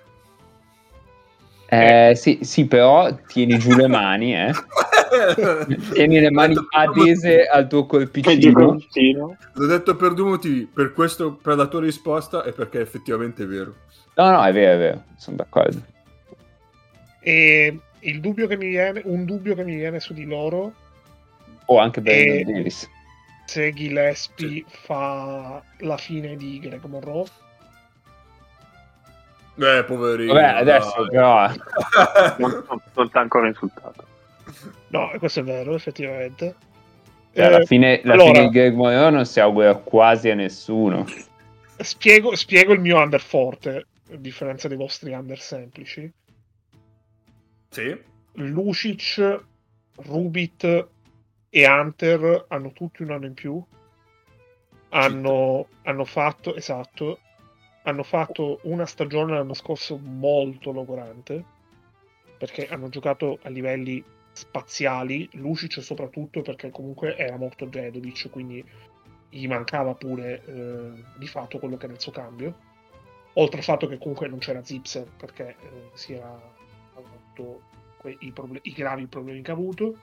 Eh, 1.73 2.15
sì, 2.17 2.41
sì, 2.43 2.67
però 2.67 3.15
tieni 3.29 3.57
giù 3.59 3.75
le 3.77 3.87
mani, 3.87 4.35
eh. 4.35 4.51
Tieni 5.93 6.19
le 6.19 6.31
mani 6.31 6.57
adese 6.71 7.47
al 7.47 7.69
tuo 7.69 7.87
colpicino. 7.87 8.81
L'ho 9.53 9.67
detto 9.67 9.95
per 9.95 10.15
due 10.15 10.31
motivi. 10.31 10.67
Per, 10.73 10.93
questo, 10.93 11.35
per 11.35 11.57
la 11.57 11.67
tua 11.67 11.81
risposta 11.81 12.43
e 12.43 12.53
perché 12.53 12.81
effettivamente 12.81 13.45
è 13.45 13.47
vero. 13.47 13.75
No, 14.17 14.31
no, 14.31 14.45
è 14.45 14.53
vero, 14.53 14.73
è 14.75 14.79
vero, 14.79 15.05
sono 15.17 15.37
d'accordo. 15.37 15.81
e 17.21 17.79
il 18.01 18.21
dubbio 18.21 18.47
che 18.47 18.57
mi 18.57 18.69
viene, 18.69 19.03
un 19.05 19.25
dubbio 19.25 19.55
che 19.55 19.63
mi 19.63 19.77
viene 19.77 20.01
su 20.01 20.13
di 20.13 20.25
loro, 20.25 20.75
O 21.67 21.79
anche 21.79 22.01
per 22.01 22.13
Eh, 22.13 22.45
Davis. 22.45 22.89
Se 23.51 23.73
Gillespie 23.73 24.65
fa 24.69 25.61
la 25.79 25.97
fine 25.97 26.37
di 26.37 26.61
Greg 26.61 26.85
Monroe, 26.85 27.27
Eh, 29.57 29.85
poverino. 29.85 30.33
Vabbè, 30.33 30.61
adesso 30.61 30.95
dai. 31.05 31.09
però... 31.11 31.49
Non, 32.39 32.65
non, 32.69 32.81
non 32.95 33.11
t'ha 33.11 33.21
ancora 33.21 33.49
insultato. 33.49 34.07
no, 34.89 35.11
questo 35.19 35.41
è 35.41 35.43
vero, 35.43 35.75
effettivamente. 35.75 36.55
cioè, 37.35 37.45
alla 37.47 37.59
Eh, 37.59 37.67
fine, 37.67 38.01
la 38.05 38.13
allora- 38.15 38.33
fine 38.33 38.49
di 38.49 38.51
Greg 38.55 38.75
Monroe 38.75 39.11
non 39.11 39.27
si 39.27 39.41
augura 39.41 39.75
quasi 39.75 40.31
a 40.31 40.35
nessuno. 40.35 41.05
spiego, 41.79 42.37
spiego 42.37 42.73
il 42.73 42.81
mio 42.81 42.99
under 42.99 43.21
forte, 43.21 43.87
a 44.13 44.17
differenza 44.17 44.69
dei 44.69 44.77
vostri 44.77 45.13
under 45.13 45.41
semplici. 45.41 46.11
Sì. 47.69 48.01
Lucic, 48.35 49.41
Rubit 49.97 50.87
e 51.51 51.69
Hunter 51.69 52.47
hanno 52.49 52.73
tutti 52.73 53.03
un 53.03 53.11
anno 53.11 53.27
in 53.27 53.35
più. 53.35 53.63
Hanno, 54.93 55.67
hanno 55.83 56.05
fatto, 56.05 56.55
esatto, 56.55 57.19
hanno 57.83 58.03
fatto 58.03 58.61
una 58.63 58.87
stagione 58.87 59.35
l'anno 59.35 59.55
scorso 59.55 59.99
molto 59.99 60.73
logorante 60.73 61.45
perché 62.39 62.69
hanno 62.69 62.89
giocato 62.89 63.39
a 63.43 63.49
livelli 63.51 64.03
spaziali, 64.33 65.29
Lucic 65.33 65.83
soprattutto 65.83 66.41
perché 66.41 66.71
comunque 66.71 67.17
era 67.17 67.37
morto 67.37 67.67
Jedovic, 67.67 68.31
quindi 68.31 68.65
gli 69.29 69.47
mancava 69.47 69.95
pure 69.95 70.43
eh, 70.45 71.05
di 71.19 71.27
fatto 71.27 71.59
quello 71.59 71.77
che 71.77 71.85
era 71.85 71.95
il 71.95 72.01
suo 72.01 72.13
cambio. 72.13 72.69
Oltre 73.35 73.59
al 73.59 73.65
fatto 73.65 73.87
che 73.87 73.99
comunque 73.99 74.27
non 74.27 74.39
c'era 74.39 74.65
Zipser 74.65 75.07
perché 75.17 75.51
eh, 75.51 75.91
si 75.93 76.15
era 76.15 76.37
avuto 76.95 77.61
que- 77.99 78.17
i, 78.21 78.33
proble- 78.33 78.61
i 78.63 78.73
gravi 78.73 79.07
problemi 79.07 79.43
che 79.43 79.51
ha 79.51 79.55
avuto. 79.55 79.99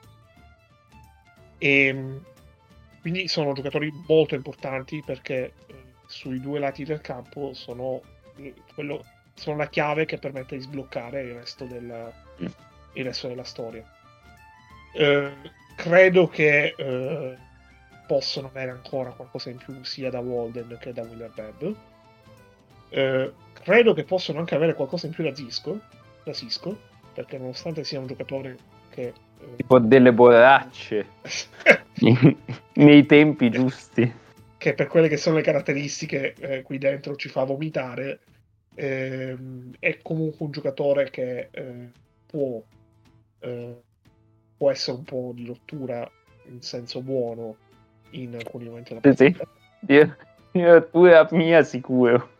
E 1.58 2.20
quindi 3.00 3.28
sono 3.28 3.52
giocatori 3.52 3.90
molto 4.06 4.34
importanti 4.34 5.02
perché 5.04 5.52
eh, 5.66 5.74
sui 6.06 6.40
due 6.40 6.58
lati 6.58 6.84
del 6.84 7.00
campo 7.00 7.52
sono, 7.54 8.00
eh, 8.36 8.54
quello- 8.74 9.04
sono 9.34 9.56
la 9.56 9.68
chiave 9.68 10.04
che 10.04 10.18
permette 10.18 10.56
di 10.56 10.62
sbloccare 10.62 11.22
il 11.22 11.34
resto, 11.34 11.64
del, 11.64 12.12
il 12.94 13.04
resto 13.04 13.28
della 13.28 13.44
storia. 13.44 13.84
Eh, 14.94 15.32
credo 15.76 16.28
che 16.28 16.74
eh, 16.76 17.36
possono 18.06 18.48
avere 18.48 18.70
ancora 18.70 19.10
qualcosa 19.10 19.50
in 19.50 19.58
più 19.58 19.82
sia 19.84 20.10
da 20.10 20.18
Walden 20.18 20.76
che 20.80 20.92
da 20.92 21.02
Willer 21.02 21.30
Bebb. 21.32 21.74
Eh, 22.90 23.32
credo 23.52 23.92
che 23.94 24.04
possono 24.04 24.38
anche 24.38 24.54
avere 24.54 24.74
qualcosa 24.74 25.06
in 25.06 25.12
più 25.12 25.24
da 25.24 25.34
Zisco, 25.34 25.80
da 26.24 26.32
Cisco, 26.32 26.78
perché 27.12 27.38
nonostante 27.38 27.84
sia 27.84 28.00
un 28.00 28.06
giocatore 28.06 28.56
che 28.90 29.02
eh, 29.40 29.56
Tipo 29.56 29.78
delle 29.78 30.12
borracce 30.12 31.06
nei 32.74 33.06
tempi 33.06 33.50
giusti. 33.50 34.12
che 34.56 34.74
per 34.74 34.86
quelle 34.88 35.08
che 35.08 35.16
sono 35.16 35.36
le 35.36 35.42
caratteristiche 35.42 36.34
eh, 36.38 36.62
qui 36.62 36.78
dentro 36.78 37.14
ci 37.16 37.28
fa 37.28 37.44
vomitare, 37.44 38.20
ehm, 38.74 39.74
è 39.78 39.98
comunque 40.02 40.44
un 40.46 40.50
giocatore 40.52 41.10
che 41.10 41.48
eh, 41.50 41.90
può, 42.26 42.60
eh, 43.40 43.76
può 44.56 44.70
essere 44.70 44.96
un 44.96 45.04
po' 45.04 45.32
di 45.34 45.46
rottura 45.46 46.08
in 46.48 46.60
senso 46.62 47.00
buono 47.02 47.56
in 48.10 48.34
alcuni 48.34 48.64
momenti 48.66 48.94
della 48.94 49.14
Sì, 49.14 49.24
sì. 49.24 49.30
partita. 49.32 49.92
Io, 49.92 50.16
io 50.52 50.88
tu 50.88 51.04
e 51.06 51.26
mia 51.32 51.62
sicuro. 51.62 52.30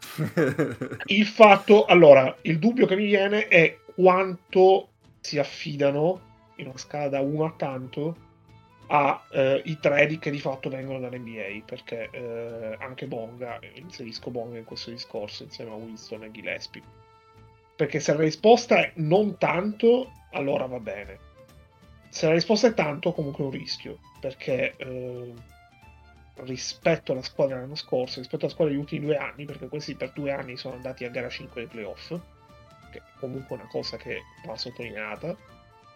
Il 1.06 1.26
fatto, 1.26 1.84
allora, 1.84 2.34
il 2.42 2.58
dubbio 2.58 2.86
che 2.86 2.96
mi 2.96 3.04
viene 3.06 3.48
è 3.48 3.78
quanto 3.94 4.88
si 5.28 5.38
affidano 5.38 6.20
in 6.56 6.68
una 6.68 6.78
scala 6.78 7.08
da 7.08 7.20
1 7.20 7.44
a 7.44 7.52
tanto 7.56 8.16
a 8.86 9.26
eh, 9.30 9.76
trade 9.80 10.18
che 10.18 10.30
di 10.30 10.40
fatto 10.40 10.70
vengono 10.70 10.98
dall'NBA 10.98 11.62
perché 11.66 12.08
eh, 12.10 12.76
anche 12.78 13.06
Bonga 13.06 13.58
inserisco 13.74 14.30
Bonga 14.30 14.56
in 14.56 14.64
questo 14.64 14.90
discorso 14.90 15.42
insieme 15.42 15.72
a 15.72 15.74
Winston 15.74 16.24
e 16.24 16.30
Gillespie 16.30 16.82
perché 17.76 18.00
se 18.00 18.14
la 18.14 18.22
risposta 18.22 18.78
è 18.78 18.92
non 18.96 19.36
tanto 19.36 20.10
allora 20.32 20.66
va 20.66 20.80
bene. 20.80 21.18
Se 22.08 22.26
la 22.26 22.32
risposta 22.32 22.68
è 22.68 22.74
tanto 22.74 23.12
comunque 23.12 23.44
è 23.44 23.46
un 23.46 23.52
rischio 23.52 23.98
perché 24.20 24.74
eh, 24.76 25.34
rispetto 26.36 27.12
alla 27.12 27.22
squadra 27.22 27.56
dell'anno 27.56 27.74
scorso 27.74 28.20
rispetto 28.20 28.46
alla 28.46 28.54
squadra 28.54 28.72
degli 28.72 28.82
ultimi 28.82 29.04
due 29.04 29.18
anni 29.18 29.44
perché 29.44 29.68
questi 29.68 29.94
per 29.94 30.12
due 30.12 30.32
anni 30.32 30.56
sono 30.56 30.74
andati 30.74 31.04
a 31.04 31.10
gara 31.10 31.28
5 31.28 31.60
dei 31.60 31.70
playoff 31.70 32.18
che 32.90 32.98
è 32.98 33.02
comunque 33.18 33.56
una 33.56 33.66
cosa 33.66 33.96
che 33.96 34.22
va 34.44 34.56
sottolineata 34.56 35.36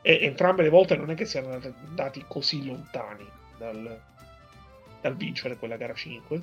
e 0.02 0.18
entrambe 0.22 0.62
le 0.62 0.68
volte 0.68 0.96
non 0.96 1.10
è 1.10 1.14
che 1.14 1.24
siano 1.24 1.52
andati 1.52 2.24
così 2.26 2.64
lontani 2.66 3.26
dal, 3.56 4.00
dal 5.00 5.16
vincere 5.16 5.56
quella 5.56 5.76
gara 5.76 5.94
5 5.94 6.42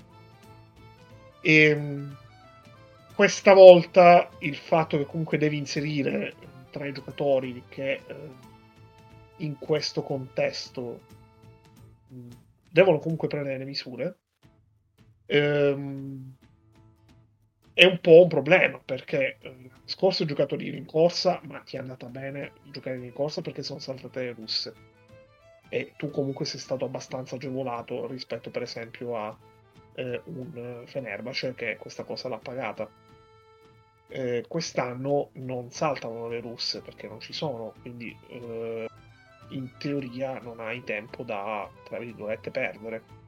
e 1.41 1.75
mh, 1.75 2.17
questa 3.15 3.53
volta 3.53 4.29
il 4.39 4.55
fatto 4.55 4.97
che 4.97 5.05
comunque 5.05 5.37
devi 5.37 5.57
inserire 5.57 6.33
tre 6.69 6.91
giocatori 6.91 7.63
che 7.67 8.01
eh, 8.05 8.15
in 9.37 9.57
questo 9.57 10.03
contesto 10.03 11.01
mh, 12.07 12.27
devono 12.69 12.99
comunque 12.99 13.27
prendere 13.27 13.57
le 13.57 13.65
misure 13.65 14.17
ehm, 15.25 16.35
è 17.79 17.85
un 17.85 18.01
po' 18.01 18.23
un 18.23 18.27
problema 18.27 18.77
perché 18.83 19.37
eh, 19.39 19.47
l'anno 19.47 19.69
scorso 19.85 20.23
hai 20.23 20.27
giocato 20.27 20.57
di 20.57 20.69
rincorsa, 20.69 21.39
ma 21.43 21.59
ti 21.59 21.77
è 21.77 21.79
andata 21.79 22.07
bene 22.07 22.51
giocare 22.63 22.97
di 22.97 23.03
rincorsa 23.03 23.39
perché 23.39 23.63
sono 23.63 23.79
saltate 23.79 24.19
le 24.21 24.33
russe. 24.33 24.73
E 25.69 25.93
tu 25.95 26.11
comunque 26.11 26.43
sei 26.43 26.59
stato 26.59 26.83
abbastanza 26.83 27.35
agevolato 27.35 28.05
rispetto, 28.07 28.49
per 28.49 28.63
esempio, 28.63 29.15
a 29.15 29.37
eh, 29.93 30.21
un 30.25 30.83
Fenerbahce 30.87 31.53
che 31.55 31.77
questa 31.77 32.03
cosa 32.03 32.27
l'ha 32.27 32.37
pagata. 32.37 32.89
Eh, 34.09 34.43
quest'anno 34.45 35.29
non 35.35 35.71
saltano 35.71 36.27
le 36.27 36.41
russe 36.41 36.81
perché 36.81 37.07
non 37.07 37.21
ci 37.21 37.31
sono, 37.31 37.75
quindi 37.79 38.13
eh, 38.27 38.87
in 39.51 39.69
teoria 39.77 40.37
non 40.39 40.59
hai 40.59 40.83
tempo 40.83 41.23
da, 41.23 41.69
tra 41.85 41.97
virgolette, 41.97 42.51
perdere. 42.51 43.18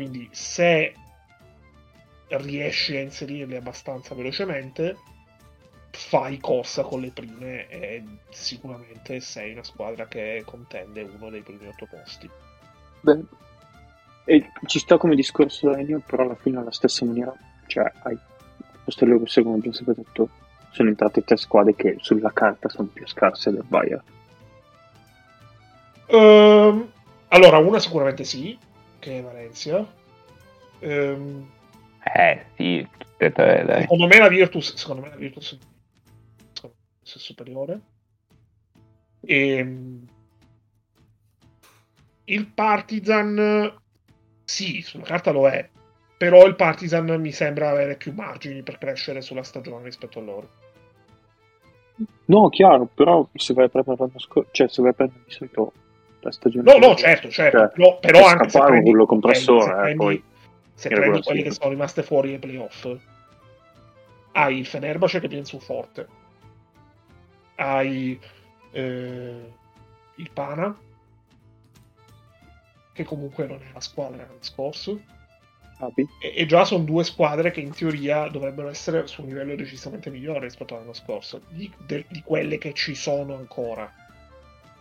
Quindi 0.00 0.30
se 0.32 0.94
riesci 2.28 2.96
a 2.96 3.02
inserirli 3.02 3.54
abbastanza 3.54 4.14
velocemente, 4.14 4.96
fai 5.90 6.38
corsa 6.38 6.84
con 6.84 7.02
le 7.02 7.10
prime 7.10 7.68
e 7.68 8.02
sicuramente 8.30 9.20
sei 9.20 9.52
una 9.52 9.62
squadra 9.62 10.06
che 10.06 10.42
contende 10.46 11.02
uno 11.02 11.28
dei 11.28 11.42
primi 11.42 11.66
otto 11.66 11.86
posti. 11.86 12.30
Beh, 13.02 13.20
e 14.24 14.50
ci 14.64 14.78
sta 14.78 14.96
come 14.96 15.14
discorso 15.14 15.68
da 15.68 15.78
Ennio, 15.78 16.00
però 16.00 16.22
alla 16.22 16.34
fine 16.34 16.56
alla 16.56 16.72
stessa 16.72 17.04
maniera, 17.04 17.34
cioè, 17.66 17.92
hai 18.04 18.18
posto 18.82 19.04
le 19.04 19.18
russe 19.18 19.42
come 19.42 19.56
abbiamo 19.56 19.76
sempre 19.76 19.96
detto, 19.96 20.30
sono 20.70 20.88
entrate 20.88 21.24
tre 21.24 21.36
squadre 21.36 21.74
che 21.74 21.96
sulla 22.00 22.32
carta 22.32 22.70
sono 22.70 22.88
più 22.90 23.06
scarse 23.06 23.50
del 23.50 23.64
Bayern. 23.68 24.02
Ehm, 26.06 26.90
allora, 27.28 27.58
una 27.58 27.78
sicuramente 27.78 28.24
sì, 28.24 28.58
che 29.00 29.18
è 29.18 29.22
Valencia. 29.22 29.84
Ehm, 30.78 31.50
Eh, 32.14 32.44
sì, 32.56 32.86
tutte 32.96 33.24
e 33.26 33.32
tre, 33.32 33.64
dai. 33.64 33.80
secondo 33.82 34.06
me 34.06 34.18
la 34.18 34.28
Virtus, 34.28 34.74
secondo 34.74 35.02
me 35.02 35.08
la 35.08 35.16
Virtus 35.16 35.58
è 36.62 36.68
superiore. 37.02 37.80
E, 39.22 39.58
il 42.24 42.46
Partizan 42.46 43.74
sì, 44.44 44.80
sulla 44.82 45.04
carta 45.04 45.30
lo 45.32 45.48
è, 45.48 45.68
però 46.16 46.46
il 46.46 46.54
Partizan 46.56 47.06
mi 47.20 47.32
sembra 47.32 47.70
avere 47.70 47.96
più 47.96 48.12
margini 48.12 48.62
per 48.62 48.78
crescere 48.78 49.20
sulla 49.20 49.42
stagione 49.42 49.84
rispetto 49.84 50.18
a 50.18 50.22
loro. 50.22 50.48
No, 52.26 52.48
chiaro, 52.48 52.86
però 52.86 53.28
se 53.34 53.52
vai 53.52 53.66
a 53.66 53.68
prendere 53.68 53.96
l'anno 53.98 54.18
scorso, 54.18 54.48
cioè 54.52 54.68
se 54.68 54.80
vai 54.82 54.92
a 54.92 54.94
prendere 54.94 55.20
di 55.26 55.32
solito 55.32 55.72
la 56.20 56.32
stagione... 56.32 56.72
No, 56.72 56.78
no, 56.78 56.94
certo, 56.94 57.28
certo, 57.30 57.58
Cioè, 57.58 57.70
no, 57.76 57.98
però 57.98 58.26
anche 58.26 58.48
se 58.48 58.58
prendi, 58.60 58.90
rullo 58.90 59.06
compressore, 59.06 59.72
eh, 59.72 59.76
prendi, 59.76 59.96
poi, 59.96 60.22
se 60.74 60.88
prendi 60.88 61.22
sì. 61.22 61.42
che 61.42 61.50
sono 61.50 61.70
rimaste 61.70 62.02
fuori 62.02 62.32
ai 62.32 62.38
playoff, 62.38 62.88
hai 64.32 64.58
il 64.58 64.66
Fenerbahce 64.66 65.20
che 65.20 65.28
viene 65.28 65.44
su 65.44 65.58
forte, 65.58 66.06
hai 67.56 68.18
eh, 68.72 69.52
il 70.16 70.30
Pana, 70.32 70.76
che 72.92 73.04
comunque 73.04 73.46
non 73.46 73.56
è 73.56 73.72
la 73.72 73.80
squadra 73.80 74.18
l'anno 74.18 74.36
scorso, 74.40 75.00
e, 75.94 76.34
e 76.36 76.46
già 76.46 76.64
sono 76.64 76.84
due 76.84 77.04
squadre 77.04 77.50
che 77.50 77.60
in 77.60 77.72
teoria 77.72 78.28
dovrebbero 78.28 78.68
essere 78.68 79.06
su 79.06 79.22
un 79.22 79.28
livello 79.28 79.54
decisamente 79.56 80.10
migliore 80.10 80.40
rispetto 80.40 80.74
all'anno 80.74 80.92
scorso, 80.92 81.40
di, 81.48 81.72
de- 81.78 82.04
di 82.08 82.22
quelle 82.22 82.58
che 82.58 82.74
ci 82.74 82.94
sono 82.94 83.34
ancora, 83.34 83.90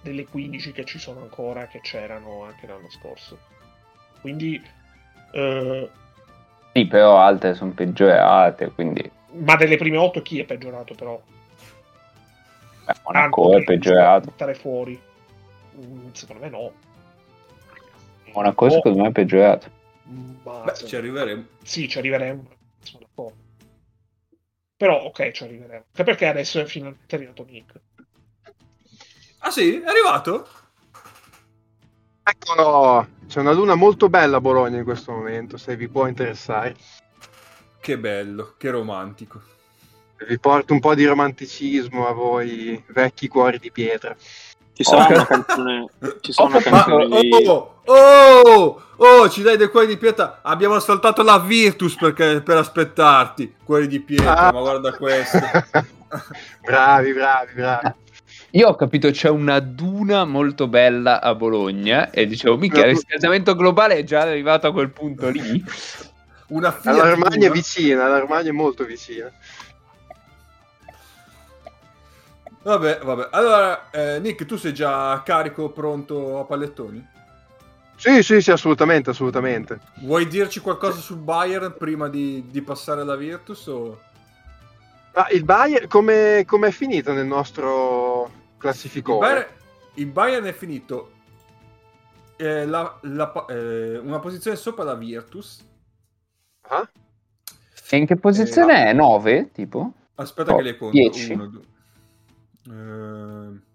delle 0.02 0.26
15 0.26 0.72
che 0.72 0.86
ci 0.86 1.00
sono 1.00 1.22
ancora, 1.22 1.68
che 1.68 1.80
c'erano 1.82 2.44
anche 2.44 2.68
l'anno 2.68 2.90
scorso. 2.90 3.38
Quindi, 4.22 4.62
eh, 5.32 5.90
Sì, 6.74 6.86
però 6.88 7.18
altre 7.20 7.54
sono 7.56 7.72
peggiorate, 7.72 8.72
quindi 8.72 9.12
ma 9.32 9.56
delle 9.56 9.78
prime 9.78 9.98
8 9.98 10.22
chi 10.22 10.40
è 10.40 10.46
peggiorato 10.46 10.96
però? 10.96 11.22
beh, 12.86 12.94
Monaco 13.06 13.56
è 13.58 13.64
peggiorato. 13.64 14.30
Buttare 14.32 14.54
fuori. 14.56 15.00
Mm, 15.78 16.12
Secondo 16.14 16.42
me 16.44 16.50
no. 16.50 16.72
Monaco 18.34 18.66
No, 18.66 18.72
secondo 18.72 19.02
me 19.02 19.08
è 19.10 19.12
peggiorato. 19.12 19.70
ma 20.44 20.62
Beh, 20.66 20.76
se- 20.76 20.88
ci 20.88 20.96
arriveremo. 20.96 21.46
Sì, 21.64 21.88
ci 21.88 21.98
arriveremo. 21.98 22.48
Sono 22.82 23.06
d'accordo. 23.06 23.38
Però, 24.78 25.04
ok, 25.04 25.32
ci 25.32 25.44
arriveremo. 25.44 25.84
Anche 25.88 26.04
perché 26.04 26.26
adesso 26.26 26.60
è 26.60 26.66
finalmente 26.66 27.16
arrivato 27.16 27.44
Nick. 27.46 27.80
Ah 29.40 29.52
sì? 29.52 29.80
È 29.80 29.88
arrivato? 29.88 30.48
Eccolo, 32.24 33.08
c'è 33.28 33.40
una 33.40 33.52
luna 33.54 33.76
molto 33.76 34.10
bella 34.10 34.38
a 34.38 34.42
Bologna 34.42 34.78
in 34.78 34.84
questo 34.84 35.12
momento, 35.12 35.58
se 35.58 35.76
vi 35.76 35.88
può 35.88 36.06
interessare. 36.08 36.76
Che 37.82 37.98
bello, 37.98 38.54
che 38.58 38.70
romantico. 38.70 39.42
Vi 40.28 40.38
porto 40.40 40.74
un 40.74 40.80
po' 40.80 40.94
di 40.96 41.06
romanticismo 41.06 42.08
a 42.08 42.12
voi, 42.12 42.84
vecchi 42.90 43.28
cuori 43.28 43.58
di 43.58 43.72
pietra. 43.72 44.16
Ci 44.74 44.84
sarà 44.84 45.06
Oh. 45.06 45.12
una 45.14 45.26
canzone... 45.26 45.86
Ci 46.22 46.32
sarà 46.34 46.48
una 46.50 46.58
Oh, 46.58 46.70
Ma, 46.70 46.84
canzone 46.84 47.20
di... 47.22 47.48
oh, 47.48 47.82
oh, 47.86 48.82
oh, 48.98 49.30
ci 49.30 49.42
dai 49.42 49.58
dei 49.58 49.70
cuori 49.70 49.88
di 49.88 49.98
pietra. 49.98 50.40
Abbiamo 50.44 50.76
asfaltato 50.76 51.24
la 51.24 51.40
Virtus 51.40 51.96
perché- 51.96 52.42
per 52.42 52.58
aspettarti. 52.58 53.56
Cuori 53.64 53.88
di 53.88 54.00
pietra, 54.02 54.36
Ah. 54.38 54.52
ma 54.52 54.60
guarda 54.60 54.94
questo. 54.96 55.40
bravi, 56.62 57.14
bravi, 57.14 57.54
bravi. 57.54 57.94
Io 58.52 58.68
ho 58.68 58.76
capito 58.76 59.12
c'è 59.12 59.30
una 59.30 59.60
duna 59.60 60.26
molto 60.26 60.68
bella 60.68 61.22
a 61.22 61.36
Bologna 61.36 62.10
e 62.10 62.26
dicevo, 62.26 62.58
mica 62.58 62.80
il 62.80 62.96
riscaldamento 62.96 63.56
globale 63.56 63.98
è 63.98 64.04
già 64.04 64.22
arrivato 64.22 64.68
a 64.68 64.72
quel 64.72 64.90
punto 64.90 65.30
lì. 65.30 65.64
Una 66.50 66.72
Fiat 66.72 66.96
La 66.96 67.10
Romagna 67.12 67.48
è 67.48 67.52
vicina, 67.52 68.08
la 68.08 68.18
Romagna 68.18 68.50
è 68.50 68.54
molto 68.54 68.84
vicina. 68.84 69.32
Vabbè, 72.64 73.02
vabbè. 73.04 73.28
Allora, 73.32 73.92
eh, 73.92 74.20
Nick, 74.20 74.46
tu 74.46 74.58
sei 74.58 74.74
già 74.74 75.22
carico, 75.24 75.70
pronto 75.70 76.40
a 76.40 76.46
pallettoni? 76.46 77.08
Sì, 77.96 78.24
sì, 78.24 78.42
sì, 78.42 78.50
assolutamente, 78.50 79.12
assolutamente. 79.12 79.80
Vuoi 80.02 80.28
dirci 80.28 80.60
qualcosa 80.60 81.00
sul 81.00 81.18
Bayern 81.18 81.76
prima 81.78 82.10
di, 82.10 82.46
di 82.50 82.62
passare 82.64 83.02
alla 83.02 83.16
Virtus? 83.16 83.68
O... 83.68 84.00
Ma 85.14 85.28
il 85.30 85.44
Bayern, 85.44 85.88
come 85.88 86.46
è 86.46 86.72
finito 86.72 87.14
nel 87.14 87.28
nostro 87.28 88.39
Il, 88.60 88.66
classificone? 88.66 89.20
Bayern, 89.20 89.48
il 89.96 90.06
Bayern 90.08 90.46
è 90.46 90.54
finito 90.54 91.12
eh, 92.36 92.66
la- 92.66 93.00
la 93.04 93.46
eh, 93.50 93.98
una 93.98 94.20
posizione 94.20 94.58
sopra 94.58 94.84
la 94.84 94.96
Virtus. 94.96 95.66
Ah? 96.62 96.90
E 97.92 97.98
in 97.98 98.06
che 98.06 98.16
posizione 98.18 98.86
è? 98.90 98.94
9? 98.94 99.52
Tipo? 99.52 99.94
Aspetta 100.16 100.54
Oh, 100.54 100.58
che 100.58 100.64
le 100.64 100.78
conto. 100.78 100.96
10. 100.98 101.34
Uno, 101.34 101.48
due. 101.48 101.62
Eh, 102.68 103.68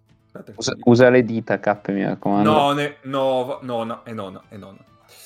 Usa, 0.57 0.75
usa 0.85 1.11
le 1.11 1.23
dita, 1.23 1.61
K, 1.61 1.89
mi 1.91 2.05
raccomando. 2.05 2.51
No, 2.51 2.73
ne, 2.73 2.97
no, 3.03 3.45
va- 3.45 3.59
nona, 3.63 4.03
è 4.03 4.13
nona, 4.13 4.43
è 4.49 4.57
nona. 4.57 4.79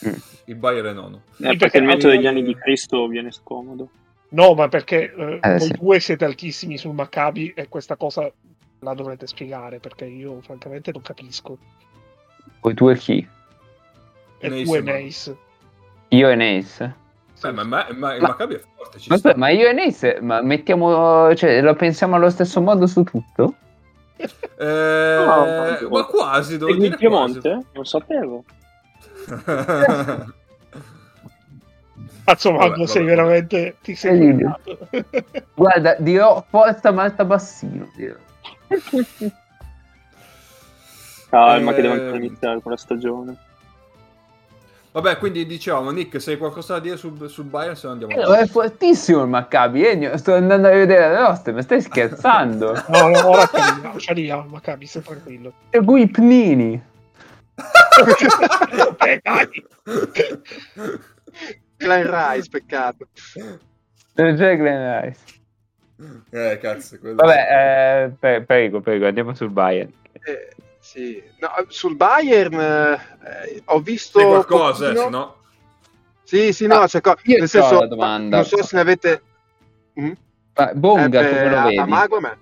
Mm. 0.06 0.12
Il 0.47 0.55
Bayern 0.56 0.86
è 0.89 0.93
nono. 0.93 1.22
Eh, 1.39 1.56
perché 1.56 1.78
il 1.78 1.85
metodo 1.85 2.12
degli 2.12 2.26
anni 2.26 2.43
di 2.43 2.55
Cristo 2.55 3.06
viene 3.06 3.30
scomodo. 3.30 3.89
No, 4.30 4.52
ma 4.52 4.68
perché 4.68 5.12
eh, 5.14 5.39
Eh, 5.43 5.48
voi 5.51 5.60
sì. 5.60 5.72
due 5.72 6.01
siete 6.01 6.24
altissimi 6.26 6.76
sul 6.76 6.93
Maccabi 6.93 7.52
e 7.55 7.68
questa 7.68 7.97
cosa 7.97 8.30
la 8.81 8.95
dovrete 8.95 9.27
spiegare 9.27 9.79
perché 9.79 10.05
io 10.05 10.41
francamente 10.41 10.93
non 10.93 11.03
capisco. 11.03 11.59
Poi 12.61 12.75
tu 12.75 12.89
e 12.89 12.97
chi? 12.97 13.27
E 14.41 14.49
Neis, 14.49 14.69
tu 14.69 14.75
e 14.75 14.83
ma- 14.83 14.93
Neis. 14.93 15.35
Io 16.09 16.29
e 16.31 16.35
Nace. 16.35 16.95
Beh, 17.41 17.53
ma, 17.53 17.63
ma, 17.65 17.87
ma 17.93 18.19
Ma- 18.19 18.37
è 18.37 18.61
forte. 18.77 18.99
Ci 18.99 19.13
aspetta, 19.13 19.37
ma 19.37 19.49
io 19.51 19.69
e 19.69 19.73
Nace, 19.73 20.19
ma 20.21 20.41
mettiamo, 20.43 21.35
cioè, 21.35 21.61
lo 21.61 21.75
pensiamo 21.75 22.17
allo 22.17 22.31
stesso 22.31 22.61
modo 22.61 22.87
su 22.87 23.03
tutto? 23.03 23.55
Eh, 24.17 25.25
No, 25.25 25.89
ma 25.91 26.05
quasi, 26.05 26.59
devo 26.59 26.71
Segui 26.73 26.87
il 26.87 26.97
dire 26.97 27.09
quasi. 27.09 27.39
Piemonte? 27.41 27.67
Non 27.73 27.85
sapevo. 27.85 28.45
Cazzo, 32.25 32.53
Vabbè, 32.53 32.69
Magno, 32.71 32.87
sei 32.87 33.05
vabbè. 33.05 33.15
veramente. 33.17 33.77
Ti 33.81 33.95
sei. 33.95 34.37
Guarda, 35.55 35.97
dirò 35.99 36.45
Forza 36.49 36.91
Malta 36.91 37.25
Bassino. 37.25 37.91
dirò. 37.97 38.15
Calma, 41.31 41.73
che 41.73 41.78
Eh, 41.78 41.82
devo 41.82 41.95
ancora 41.95 42.16
iniziare 42.16 42.61
con 42.62 42.73
la 42.73 42.78
stagione. 42.78 43.36
Vabbè, 44.90 45.19
quindi 45.19 45.45
dicevamo, 45.47 45.90
Nick, 45.90 46.20
se 46.20 46.32
hai 46.32 46.39
qualcosa 46.39 46.74
da 46.74 46.81
dire 46.81 46.97
sul, 46.97 47.28
sul 47.28 47.45
Bayern, 47.45 47.77
se 47.77 47.86
no 47.86 47.93
andiamo 47.93 48.15
Eh, 48.15 48.23
avanti. 48.23 48.43
È 48.43 48.47
fortissimo 48.47 49.23
il 49.23 49.28
Maccabi, 49.28 49.85
Ennio, 49.86 50.16
sto 50.16 50.35
andando 50.35 50.66
a 50.69 50.70
vedere 50.70 51.11
le 51.12 51.20
nostre, 51.20 51.53
ma 51.53 51.61
stai 51.62 51.82
scherzando? 51.82 52.73
No, 52.89 53.09
no, 53.09 53.28
ora 53.28 53.47
ci 53.47 53.57
arriviamo, 53.57 53.99
ci 53.99 54.11
arriviamo, 54.11 54.45
Maccabi, 54.49 54.86
stai 54.86 55.03
tranquillo. 55.03 55.53
e 55.70 55.85
qui 55.85 56.09
Pnini. 56.09 56.82
Eh, 59.01 59.20
dai. 59.23 59.66
Glenn 61.77 62.07
Rice, 62.07 62.49
peccato. 62.51 63.09
Non 64.15 64.35
c'è 64.36 64.57
Glenn 64.57 65.01
Rice. 65.03 65.20
Eh, 66.31 66.59
cazzo. 66.61 66.99
quello- 66.99 67.16
Vabbè, 67.16 68.05
eh, 68.07 68.11
pre- 68.19 68.43
prego, 68.45 68.81
prego, 68.81 69.07
andiamo 69.07 69.35
sul 69.35 69.51
Bayern. 69.51 69.93
Eh, 70.12 70.55
sì. 70.79 71.23
No, 71.41 71.49
sul 71.69 71.97
Bayern 71.97 72.55
eh, 72.55 73.62
ho 73.65 73.81
visto... 73.81 74.19
Sai 74.20 74.29
qualcosa, 74.29 74.85
eh, 74.91 74.93
pochino- 74.95 75.05
se 75.05 75.11
no... 75.11 75.37
Sì, 76.23 76.53
sì, 76.53 76.66
no, 76.66 76.75
Ah, 76.81 76.87
c'è 76.87 77.01
co- 77.01 77.16
io 77.23 77.39
nel 77.39 77.49
senso, 77.49 77.81
la 77.81 77.87
domanda. 77.87 78.37
non 78.37 78.45
so 78.45 78.62
se 78.62 78.77
ne 78.77 78.83
avete... 78.83 79.23
Mm? 80.01 80.12
Ma 80.55 80.73
Bonga, 80.75 81.20
Eh, 81.20 81.29
come 81.31 81.49
lo 81.49 81.57
a- 81.57 81.62
vedi? 81.62 81.79
A 81.79 81.87
Mago 81.87 82.16
a 82.16 82.20
me. 82.20 82.39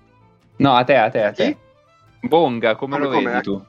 No, 0.57 0.75
a 0.75 0.83
te, 0.83 0.97
a 0.97 1.09
te, 1.09 1.23
a 1.23 1.31
te. 1.31 1.43
Chi? 1.45 2.27
Bonga, 2.27 2.75
come, 2.75 2.93
Come, 2.97 3.05
lo 3.05 3.11
come? 3.11 3.29
vedi 3.31 3.41
tu? 3.41 3.65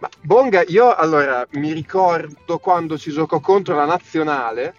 Ma 0.00 0.08
Bonga, 0.20 0.62
io 0.66 0.94
allora 0.94 1.46
mi 1.52 1.72
ricordo 1.72 2.58
quando 2.58 2.98
ci 2.98 3.10
giocò 3.10 3.40
contro 3.40 3.74
la 3.74 3.84
nazionale, 3.86 4.74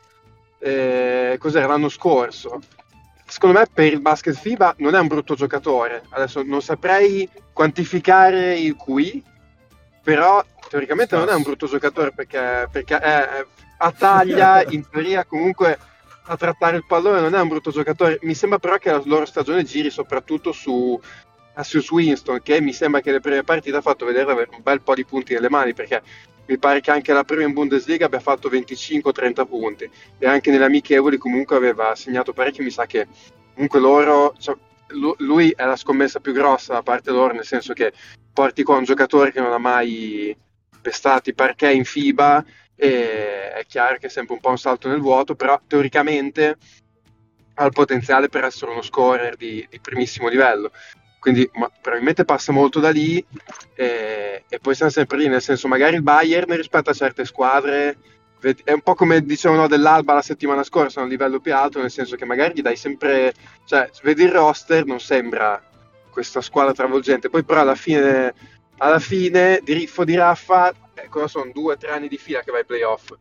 eh, 0.59 1.35
cos'era 1.39 1.67
l'anno 1.67 1.89
scorso. 1.89 2.59
Secondo 3.27 3.59
me 3.59 3.65
per 3.71 3.91
il 3.91 4.01
basket 4.01 4.35
FIBA 4.35 4.75
non 4.77 4.95
è 4.95 4.99
un 4.99 5.07
brutto 5.07 5.35
giocatore. 5.35 6.03
Adesso 6.09 6.43
non 6.43 6.61
saprei 6.61 7.27
quantificare 7.51 8.57
il 8.57 8.75
QI, 8.75 9.23
però 10.03 10.43
teoricamente 10.69 11.15
non 11.15 11.29
è 11.29 11.33
un 11.33 11.41
brutto 11.41 11.67
giocatore 11.67 12.11
perché, 12.11 12.67
perché 12.71 12.97
è, 12.97 13.45
a 13.77 13.91
taglia, 13.91 14.63
in 14.69 14.87
teoria 14.87 15.25
comunque 15.25 15.77
a 16.27 16.37
trattare 16.37 16.77
il 16.77 16.85
pallone 16.85 17.19
non 17.19 17.35
è 17.35 17.41
un 17.41 17.47
brutto 17.47 17.71
giocatore. 17.71 18.19
Mi 18.21 18.35
sembra 18.35 18.59
però 18.59 18.77
che 18.77 18.91
la 18.91 19.01
loro 19.05 19.25
stagione 19.25 19.63
giri 19.63 19.89
soprattutto 19.89 20.51
su 20.51 20.99
Cassius 21.53 21.89
Winston, 21.89 22.41
che 22.43 22.61
mi 22.61 22.73
sembra 22.73 23.01
che 23.01 23.11
le 23.11 23.19
prime 23.19 23.43
partite 23.43 23.77
ha 23.77 23.81
fatto 23.81 24.05
vedere 24.05 24.31
avere 24.31 24.49
un 24.51 24.61
bel 24.61 24.81
po' 24.81 24.93
di 24.93 25.05
punti 25.05 25.33
nelle 25.33 25.49
mani, 25.49 25.73
perché 25.73 26.01
mi 26.47 26.57
pare 26.57 26.81
che 26.81 26.91
anche 26.91 27.13
la 27.13 27.23
prima 27.23 27.43
in 27.43 27.53
Bundesliga 27.53 28.05
abbia 28.05 28.19
fatto 28.19 28.49
25-30 28.49 29.47
punti 29.47 29.89
e 30.17 30.27
anche 30.27 30.51
nelle 30.51 30.65
amichevoli 30.65 31.17
comunque 31.17 31.55
aveva 31.55 31.95
segnato 31.95 32.33
parecchio, 32.33 32.63
mi 32.63 32.69
sa 32.69 32.85
che 32.85 33.07
comunque 33.53 33.79
loro, 33.79 34.35
cioè, 34.37 34.55
lu- 34.89 35.15
lui 35.19 35.51
è 35.55 35.65
la 35.65 35.75
scommessa 35.75 36.19
più 36.19 36.33
grossa 36.33 36.73
da 36.73 36.83
parte 36.83 37.11
loro, 37.11 37.33
nel 37.33 37.45
senso 37.45 37.73
che 37.73 37.93
porti 38.31 38.63
qua 38.63 38.77
un 38.77 38.83
giocatore 38.83 39.31
che 39.31 39.39
non 39.39 39.53
ha 39.53 39.57
mai 39.57 40.35
pestato 40.81 41.29
i 41.29 41.33
parquet 41.33 41.73
in 41.73 41.85
FIBA 41.85 42.45
e 42.75 43.53
è 43.53 43.65
chiaro 43.65 43.97
che 43.97 44.07
è 44.07 44.09
sempre 44.09 44.35
un 44.35 44.41
po' 44.41 44.49
un 44.49 44.57
salto 44.57 44.87
nel 44.87 44.99
vuoto, 44.99 45.35
però 45.35 45.59
teoricamente 45.65 46.57
ha 47.55 47.65
il 47.65 47.71
potenziale 47.71 48.27
per 48.27 48.43
essere 48.43 48.71
uno 48.71 48.81
scorer 48.81 49.35
di, 49.37 49.65
di 49.69 49.79
primissimo 49.79 50.27
livello. 50.27 50.71
Quindi 51.25 51.49
ma, 51.53 51.67
probabilmente 51.81 52.23
passa 52.23 52.51
molto 52.51 52.79
da 52.79 52.91
lì 52.91 53.17
eh, 53.73 54.43
e 54.47 54.59
poi 54.59 54.75
siamo 54.75 54.91
sempre 54.91 55.17
lì, 55.17 55.27
nel 55.27 55.41
senso 55.41 55.67
magari 55.67 55.95
il 55.95 56.03
Bayern 56.03 56.55
rispetto 56.55 56.91
a 56.91 56.93
certe 56.93 57.25
squadre 57.25 57.97
è 58.63 58.71
un 58.71 58.81
po' 58.81 58.93
come 58.93 59.25
dicevano 59.25 59.67
dell'Alba 59.67 60.13
la 60.13 60.21
settimana 60.21 60.61
scorsa 60.61 60.99
a 60.99 61.03
un 61.03 61.09
livello 61.09 61.39
più 61.39 61.55
alto, 61.55 61.81
nel 61.81 61.89
senso 61.89 62.15
che 62.15 62.25
magari 62.25 62.53
gli 62.53 62.61
dai 62.61 62.75
sempre, 62.75 63.33
cioè 63.65 63.89
vedi 64.03 64.21
il 64.21 64.31
roster, 64.33 64.85
non 64.85 64.99
sembra 64.99 65.59
questa 66.11 66.41
squadra 66.41 66.73
travolgente, 66.73 67.31
poi 67.31 67.43
però 67.43 67.61
alla 67.61 67.73
fine, 67.73 68.31
alla 68.77 68.99
fine 68.99 69.61
di 69.63 69.73
Riffo 69.73 70.03
di 70.03 70.13
Raffa, 70.13 70.71
eh, 70.93 71.07
cosa 71.09 71.27
sono 71.27 71.49
due 71.51 71.73
o 71.73 71.77
tre 71.77 71.89
anni 71.89 72.07
di 72.07 72.17
fila 72.17 72.41
che 72.41 72.51
vai 72.51 72.59
ai 72.59 72.67
playoff, 72.67 73.13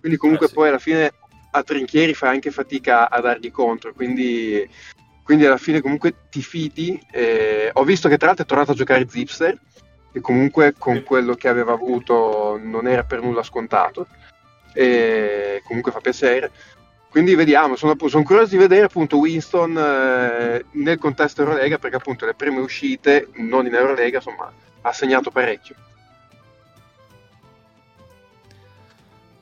quindi 0.00 0.18
comunque 0.18 0.46
eh 0.46 0.48
sì. 0.48 0.54
poi 0.56 0.68
alla 0.68 0.80
fine 0.80 1.12
a 1.52 1.62
Trinchieri 1.62 2.12
fai 2.12 2.30
anche 2.30 2.50
fatica 2.50 3.08
a 3.08 3.20
dargli 3.20 3.52
contro, 3.52 3.92
quindi 3.92 4.68
quindi 5.22 5.46
alla 5.46 5.56
fine 5.56 5.80
comunque 5.80 6.14
ti 6.30 6.42
fidi. 6.42 7.00
Eh, 7.10 7.70
ho 7.72 7.84
visto 7.84 8.08
che 8.08 8.16
tra 8.16 8.26
l'altro 8.26 8.44
è 8.44 8.48
tornato 8.48 8.72
a 8.72 8.74
giocare 8.74 9.08
Zipster, 9.08 9.58
che 10.12 10.20
comunque 10.20 10.74
con 10.76 11.02
quello 11.02 11.34
che 11.34 11.48
aveva 11.48 11.72
avuto 11.72 12.58
non 12.62 12.86
era 12.86 13.04
per 13.04 13.22
nulla 13.22 13.42
scontato, 13.42 14.06
e 14.74 15.62
comunque 15.66 15.92
fa 15.92 16.00
piacere. 16.00 16.50
Quindi 17.08 17.34
vediamo, 17.34 17.76
sono, 17.76 17.94
sono 18.08 18.22
curioso 18.22 18.52
di 18.52 18.56
vedere 18.56 18.86
appunto 18.86 19.18
Winston 19.18 19.76
eh, 19.76 20.64
nel 20.70 20.98
contesto 20.98 21.42
Eurolega, 21.42 21.78
perché 21.78 21.96
appunto 21.96 22.24
le 22.24 22.34
prime 22.34 22.60
uscite, 22.60 23.28
non 23.34 23.66
in 23.66 23.74
Eurolega, 23.74 24.16
insomma, 24.16 24.50
ha 24.80 24.92
segnato 24.92 25.30
parecchio. 25.30 25.74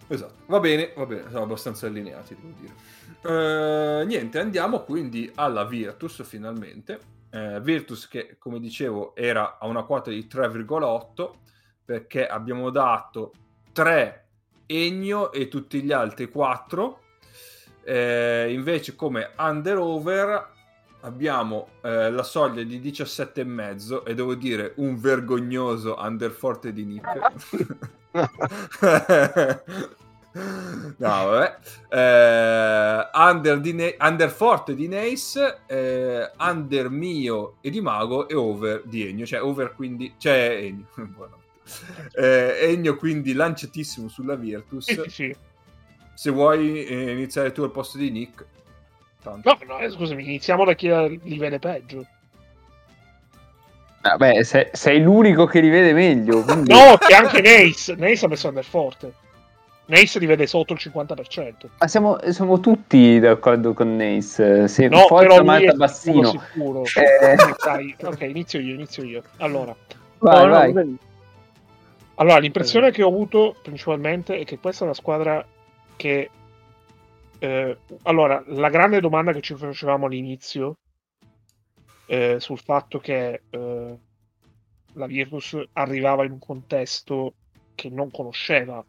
Esatto, 0.09 0.35
va 0.47 0.59
bene, 0.59 0.93
va 0.97 1.07
bene, 1.07 1.23
siamo 1.29 1.45
abbastanza 1.45 1.87
allineati, 1.87 2.35
devo 2.35 2.53
dire. 2.59 2.73
Uh, 3.23 4.05
niente, 4.07 4.39
andiamo 4.39 4.81
quindi 4.81 5.31
alla 5.35 5.65
Virtus 5.65 6.23
finalmente. 6.25 7.01
Uh, 7.31 7.61
Virtus 7.61 8.09
che, 8.09 8.37
come 8.39 8.59
dicevo, 8.61 9.15
era 9.15 9.59
a 9.59 9.67
una 9.67 9.83
quota 9.83 10.11
di 10.11 10.27
3,8 10.31 11.31
perché 11.85 12.27
abbiamo 12.27 12.71
dato 12.71 13.33
3 13.73 14.27
Egno 14.67 15.33
e 15.33 15.49
tutti 15.49 15.83
gli 15.83 15.93
altri 15.93 16.29
4. 16.31 16.85
Uh, 16.85 16.99
eh, 17.83 18.53
invece 18.53 18.95
come 18.95 19.31
under-over 19.39 20.59
abbiamo 21.03 21.69
la 21.81 22.23
soglia 22.23 22.63
di 22.63 22.79
17,5 22.79 24.03
e 24.05 24.15
devo 24.15 24.35
dire 24.35 24.75
un 24.77 25.01
vergognoso 25.01 25.97
under 25.99 26.31
forte 26.31 26.75
di 26.75 26.85
Nick. 26.85 27.09
no, 30.33 30.95
vabbè. 30.97 31.57
Eh, 31.89 33.11
under, 33.13 33.61
di 33.61 33.73
ne- 33.73 33.97
under 33.99 34.31
forte 34.31 34.75
di 34.75 34.87
Nace, 34.87 35.61
eh, 35.67 36.31
under 36.39 36.89
mio 36.89 37.57
e 37.61 37.71
di 37.71 37.81
Mago 37.81 38.29
e 38.29 38.35
over 38.35 38.83
di 38.85 39.09
Ennio. 39.09 39.27
Cioè, 39.27 39.43
over 39.43 39.75
quindi. 39.75 40.15
Cioè, 40.17 40.61
Ennio. 40.63 40.87
eh, 42.15 42.59
Ennio 42.63 42.97
quindi 42.97 43.33
lanciatissimo 43.33 44.09
sulla 44.09 44.37
Virtus. 44.37 44.85
Sì, 44.85 45.03
sì. 45.09 45.37
Se 46.15 46.31
vuoi 46.31 46.85
eh, 46.85 47.13
iniziare 47.13 47.51
tu 47.51 47.63
al 47.63 47.71
posto 47.71 47.99
di 47.99 48.11
Nick. 48.11 48.45
Tanto. 49.23 49.59
No, 49.67 49.75
no, 49.75 49.79
eh, 49.81 49.91
scusami, 49.91 50.23
iniziamo 50.23 50.65
da 50.65 50.75
chi 50.75 50.89
li 50.89 51.39
vede 51.39 51.59
peggio. 51.59 52.07
Vabbè, 54.03 54.43
sei, 54.45 54.69
sei 54.73 55.03
l'unico 55.03 55.45
che 55.45 55.61
li 55.61 55.69
vede 55.69 55.93
meglio. 55.93 56.43
Quindi... 56.43 56.73
No, 56.73 56.97
che 56.97 57.15
anche 57.15 57.43
Nace. 57.43 57.95
Nace 57.97 58.25
ha 58.25 58.29
messo 58.29 58.49
under 58.49 58.65
forte. 58.65 59.29
Nace 59.91 60.21
li 60.21 60.27
vede 60.27 60.47
sotto 60.47 60.73
il 60.73 60.79
50%. 60.81 61.53
Ma 61.79 61.89
siamo, 61.89 62.17
siamo 62.31 62.61
tutti 62.61 63.19
d'accordo 63.19 63.75
con 63.75 63.97
Nace. 63.97 64.69
Se 64.69 64.87
no, 64.87 65.07
forza 65.09 65.43
Malta 65.43 65.73
Bassino. 65.73 66.31
Sicuro, 66.31 66.85
eh... 66.85 67.35
ok, 68.07 68.21
inizio 68.21 68.61
io, 68.61 68.75
inizio 68.75 69.03
io. 69.03 69.23
Allora, 69.39 69.75
vai, 70.19 70.45
no, 70.45 70.51
vai. 70.51 70.73
No, 70.73 70.99
allora, 72.15 72.39
l'impressione 72.39 72.89
eh. 72.89 72.91
che 72.93 73.03
ho 73.03 73.09
avuto 73.09 73.57
principalmente 73.61 74.39
è 74.39 74.45
che 74.45 74.61
questa 74.61 74.83
è 74.83 74.87
una 74.87 74.95
squadra 74.95 75.45
che... 75.97 76.31
Eh, 77.41 77.77
allora, 78.03 78.45
la 78.47 78.69
grande 78.69 79.01
domanda 79.01 79.33
che 79.33 79.41
ci 79.41 79.57
facevamo 79.57 80.07
all'inizio 80.07 80.77
eh, 82.07 82.37
sul 82.39 82.59
fatto 82.61 83.01
che 83.01 83.43
eh, 83.51 83.99
la 84.93 85.07
Virtus 85.07 85.61
arrivava 85.73 86.25
in 86.25 86.33
un 86.33 86.39
contesto 86.39 87.35
che 87.75 87.89
non 87.89 88.11
conosceva 88.13 88.85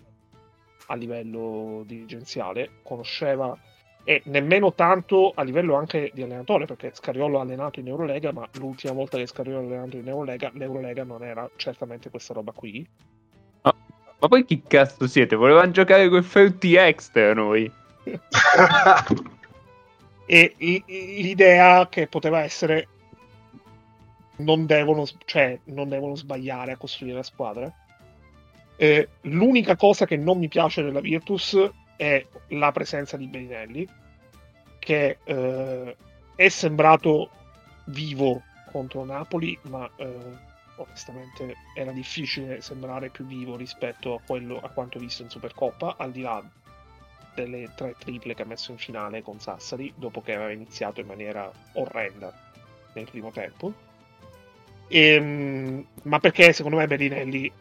a 0.91 0.95
livello 0.95 1.84
dirigenziale, 1.85 2.69
conosceva 2.84 3.57
e 4.03 4.22
nemmeno 4.26 4.73
tanto 4.73 5.31
a 5.34 5.43
livello 5.43 5.76
anche 5.76 6.11
di 6.13 6.22
allenatore, 6.23 6.65
perché 6.65 6.91
Scariolo 6.93 7.39
ha 7.39 7.43
allenato 7.43 7.80
in 7.80 7.88
Eurolega, 7.88 8.34
ma 8.34 8.45
l'ultima 8.53 8.93
volta 8.93 9.18
che 9.18 9.27
Scariolo 9.27 9.59
ha 9.59 9.61
allenato 9.61 9.97
in 9.97 10.07
Eurolega, 10.07 10.51
l'Eurolega 10.53 11.03
non 11.03 11.23
era 11.23 11.49
certamente 11.55 12.09
questa 12.09 12.34
roba 12.34 12.51
qui. 12.51 12.85
Ma, 13.61 13.73
ma 14.19 14.27
poi 14.27 14.43
chi 14.43 14.61
cazzo 14.68 15.07
siete? 15.07 15.35
Volevamo 15.35 15.72
giocare 15.72 16.09
con 16.09 16.23
Ferti 16.23 16.76
Extra 16.76 17.34
noi. 17.34 17.72
e 20.26 20.55
l'idea 20.57 21.88
che 21.88 22.07
poteva 22.07 22.41
essere 22.41 22.88
non 24.38 24.65
devono, 24.65 25.05
cioè, 25.26 25.59
non 25.65 25.88
devono 25.88 26.15
sbagliare 26.15 26.72
a 26.72 26.77
costruire 26.77 27.18
la 27.18 27.23
squadra 27.23 27.72
eh, 28.82 29.10
l'unica 29.22 29.76
cosa 29.76 30.08
che 30.08 30.18
non 30.18 30.40
mi 30.40 30.48
piace 30.48 30.82
della 30.82 31.02
Virtus 31.02 31.56
è 31.95 32.26
la 32.48 32.72
presenza 32.72 33.16
di 33.16 33.28
Beninelli, 33.28 33.88
che 34.80 35.20
eh, 35.24 35.95
è 36.36 36.49
sembrato 36.49 37.30
vivo 37.86 38.41
contro 38.72 39.06
Napoli, 39.06 39.56
ma 39.70 39.88
eh, 39.98 40.18
onestamente 40.78 41.58
era 41.76 41.91
difficile 41.91 42.62
sembrare 42.62 43.10
più 43.10 43.24
vivo 43.28 43.56
rispetto 43.56 44.16
a, 44.16 44.20
quello, 44.26 44.60
a 44.60 44.70
quanto 44.70 44.98
visto 44.98 45.22
in 45.22 45.30
Supercoppa, 45.30 45.98
al 45.99 46.10
di 46.10 46.22
là 46.22 46.44
delle 47.36 47.72
tre 47.76 47.94
triple 47.99 48.34
che 48.34 48.41
ha 48.41 48.48
messo 48.48 48.72
in 48.72 48.80
finale 48.80 49.22
con 49.22 49.40
Sassari, 49.40 49.94
dopo 49.95 50.24
che 50.24 50.34
aveva 50.34 50.49
iniziato 50.49 51.02
in 51.02 51.06
maniera 51.06 51.52
orrenda 51.74 52.34
nel 52.95 53.08
primo 53.08 53.30
tempo. 53.30 53.72
E, 54.88 54.99
ehm, 54.99 55.86
ma 56.06 56.18
perché 56.18 56.52
secondo 56.52 56.78
me 56.78 56.88
Bellinelli 56.88 57.52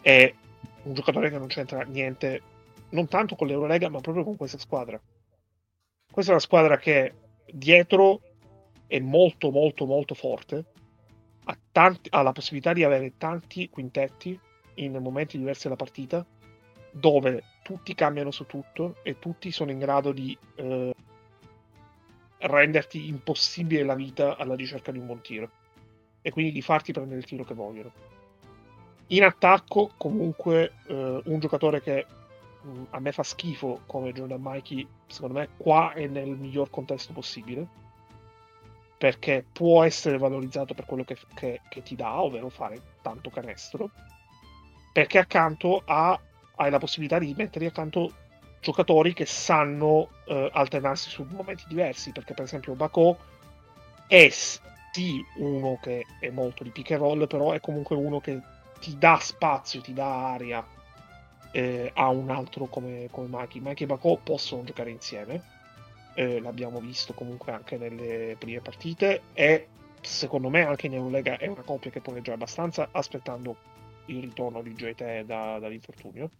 è 0.00 0.34
un 0.82 0.94
giocatore 0.94 1.30
che 1.30 1.38
non 1.38 1.48
c'entra 1.48 1.82
niente, 1.82 2.42
non 2.90 3.08
tanto 3.08 3.36
con 3.36 3.46
l'Eurolega, 3.46 3.88
ma 3.88 4.00
proprio 4.00 4.24
con 4.24 4.36
questa 4.36 4.58
squadra. 4.58 5.00
Questa 6.10 6.30
è 6.32 6.34
una 6.34 6.44
squadra 6.44 6.78
che 6.78 7.14
dietro 7.50 8.20
è 8.86 8.98
molto, 8.98 9.50
molto, 9.50 9.86
molto 9.86 10.14
forte, 10.14 10.64
ha, 11.44 11.58
tanti, 11.70 12.08
ha 12.12 12.22
la 12.22 12.32
possibilità 12.32 12.72
di 12.72 12.84
avere 12.84 13.16
tanti 13.16 13.68
quintetti 13.68 14.38
in 14.74 14.96
momenti 14.96 15.38
diversi 15.38 15.64
della 15.64 15.76
partita, 15.76 16.24
dove 16.90 17.42
tutti 17.62 17.94
cambiano 17.94 18.30
su 18.30 18.46
tutto 18.46 18.96
e 19.02 19.18
tutti 19.18 19.50
sono 19.50 19.70
in 19.70 19.78
grado 19.78 20.12
di 20.12 20.36
eh, 20.56 20.94
renderti 22.38 23.08
impossibile 23.08 23.82
la 23.82 23.94
vita 23.94 24.36
alla 24.36 24.54
ricerca 24.54 24.90
di 24.90 24.98
un 24.98 25.06
buon 25.06 25.20
tiro 25.20 25.50
e 26.22 26.30
quindi 26.30 26.52
di 26.52 26.62
farti 26.62 26.92
prendere 26.92 27.18
il 27.18 27.26
tiro 27.26 27.44
che 27.44 27.54
vogliono 27.54 27.92
in 29.08 29.24
attacco, 29.24 29.92
comunque, 29.96 30.72
eh, 30.86 31.22
un 31.24 31.38
giocatore 31.38 31.80
che 31.80 32.06
mh, 32.60 32.68
mm, 32.68 32.84
a 32.90 33.00
me 33.00 33.12
fa 33.12 33.22
schifo 33.22 33.80
come 33.86 34.12
Jordan 34.12 34.40
Mikey, 34.42 34.86
secondo 35.06 35.38
me 35.38 35.48
qua 35.56 35.92
è 35.92 36.06
nel 36.06 36.28
miglior 36.28 36.70
contesto 36.70 37.12
possibile. 37.12 37.66
Perché 38.98 39.44
può 39.50 39.84
essere 39.84 40.18
valorizzato 40.18 40.74
per 40.74 40.84
quello 40.84 41.04
che, 41.04 41.16
che, 41.34 41.60
che 41.68 41.82
ti 41.82 41.94
dà, 41.94 42.20
ovvero 42.20 42.48
fare 42.48 42.80
tanto 43.00 43.30
canestro. 43.30 43.90
Perché 44.92 45.18
accanto 45.18 45.82
ha, 45.84 46.18
hai 46.56 46.70
la 46.70 46.78
possibilità 46.78 47.18
di 47.18 47.32
mettere 47.36 47.66
accanto 47.66 48.12
giocatori 48.60 49.12
che 49.12 49.24
sanno 49.24 50.08
eh, 50.26 50.50
alternarsi 50.52 51.10
su 51.10 51.24
momenti 51.30 51.64
diversi. 51.68 52.10
Perché, 52.10 52.34
per 52.34 52.44
esempio, 52.44 52.74
Bako 52.74 53.16
è 54.08 54.28
sì 54.30 55.24
uno 55.36 55.78
che 55.80 56.04
è 56.18 56.30
molto 56.30 56.64
di 56.64 56.70
pick 56.70 56.90
and 56.90 57.00
roll, 57.00 57.26
però 57.28 57.52
è 57.52 57.60
comunque 57.60 57.94
uno 57.94 58.20
che 58.20 58.40
ti 58.80 58.96
dà 58.98 59.18
spazio, 59.20 59.80
ti 59.80 59.92
dà 59.92 60.32
aria 60.32 60.66
eh, 61.52 61.90
a 61.94 62.08
un 62.08 62.30
altro 62.30 62.66
come, 62.66 63.08
come 63.10 63.28
Maki. 63.28 63.60
Maki 63.60 63.84
e 63.84 63.86
Bako 63.86 64.20
possono 64.22 64.64
giocare 64.64 64.90
insieme, 64.90 65.42
eh, 66.14 66.40
l'abbiamo 66.40 66.80
visto 66.80 67.12
comunque 67.14 67.52
anche 67.52 67.76
nelle 67.76 68.36
prime 68.38 68.60
partite 68.60 69.22
e 69.34 69.68
secondo 70.00 70.48
me 70.48 70.64
anche 70.64 70.86
in 70.86 70.94
Eurolega 70.94 71.36
è 71.36 71.46
una 71.46 71.62
coppia 71.62 71.90
che 71.90 72.00
può 72.00 72.12
reggere 72.12 72.34
abbastanza 72.34 72.88
aspettando 72.90 73.56
il 74.06 74.22
ritorno 74.22 74.62
di 74.62 74.74
Joete 74.74 75.24
da, 75.26 75.58
dall'infortunio. 75.58 76.30